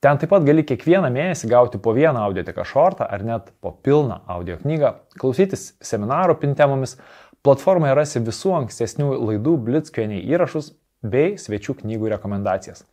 Ten 0.04 0.20
taip 0.20 0.28
pat 0.30 0.44
gali 0.44 0.60
kiekvieną 0.66 1.08
mėnesį 1.10 1.48
gauti 1.48 1.80
po 1.82 1.94
vieną 1.96 2.20
audioteką 2.28 2.66
šortą 2.68 3.06
ar 3.08 3.24
net 3.24 3.48
po 3.64 3.72
pilną 3.72 4.20
audio 4.28 4.58
knygą, 4.60 4.92
klausytis 5.16 5.70
seminarų 5.80 6.36
PIN 6.42 6.52
temomis, 6.58 6.98
platformoje 7.46 7.94
rasi 7.96 8.20
visų 8.20 8.52
ankstesnių 8.60 9.14
laidų 9.16 9.56
Blitzkvieniai 9.64 10.20
įrašus 10.34 10.74
bei 11.06 11.36
svečių 11.40 11.78
knygų 11.80 12.12
rekomendacijas. 12.12 12.84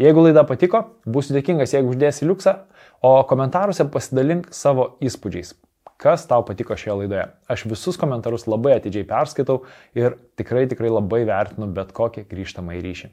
Jeigu 0.00 0.26
laida 0.26 0.44
patiko, 0.48 0.84
būsiu 1.08 1.34
dėkingas, 1.36 1.74
jeigu 1.74 1.94
uždėsi 1.94 2.28
liuksą, 2.28 2.54
o 3.00 3.12
komentaruose 3.28 3.88
pasidalink 3.92 4.50
savo 4.54 4.94
įspūdžiais. 5.04 5.54
Kas 6.00 6.24
tau 6.28 6.44
patiko 6.48 6.76
šioje 6.80 7.02
laidoje? 7.02 7.26
Aš 7.52 7.66
visus 7.68 8.00
komentarus 8.00 8.46
labai 8.48 8.78
atidžiai 8.78 9.04
perskaitau 9.08 9.62
ir 9.96 10.16
tikrai 10.40 10.64
tikrai 10.70 10.92
labai 10.92 11.26
vertinu 11.28 11.68
bet 11.76 11.92
kokį 11.96 12.24
grįžtamą 12.30 12.78
į 12.78 12.84
ryšį. 12.88 13.12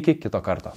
Iki 0.00 0.18
kito 0.26 0.42
karto. 0.44 0.74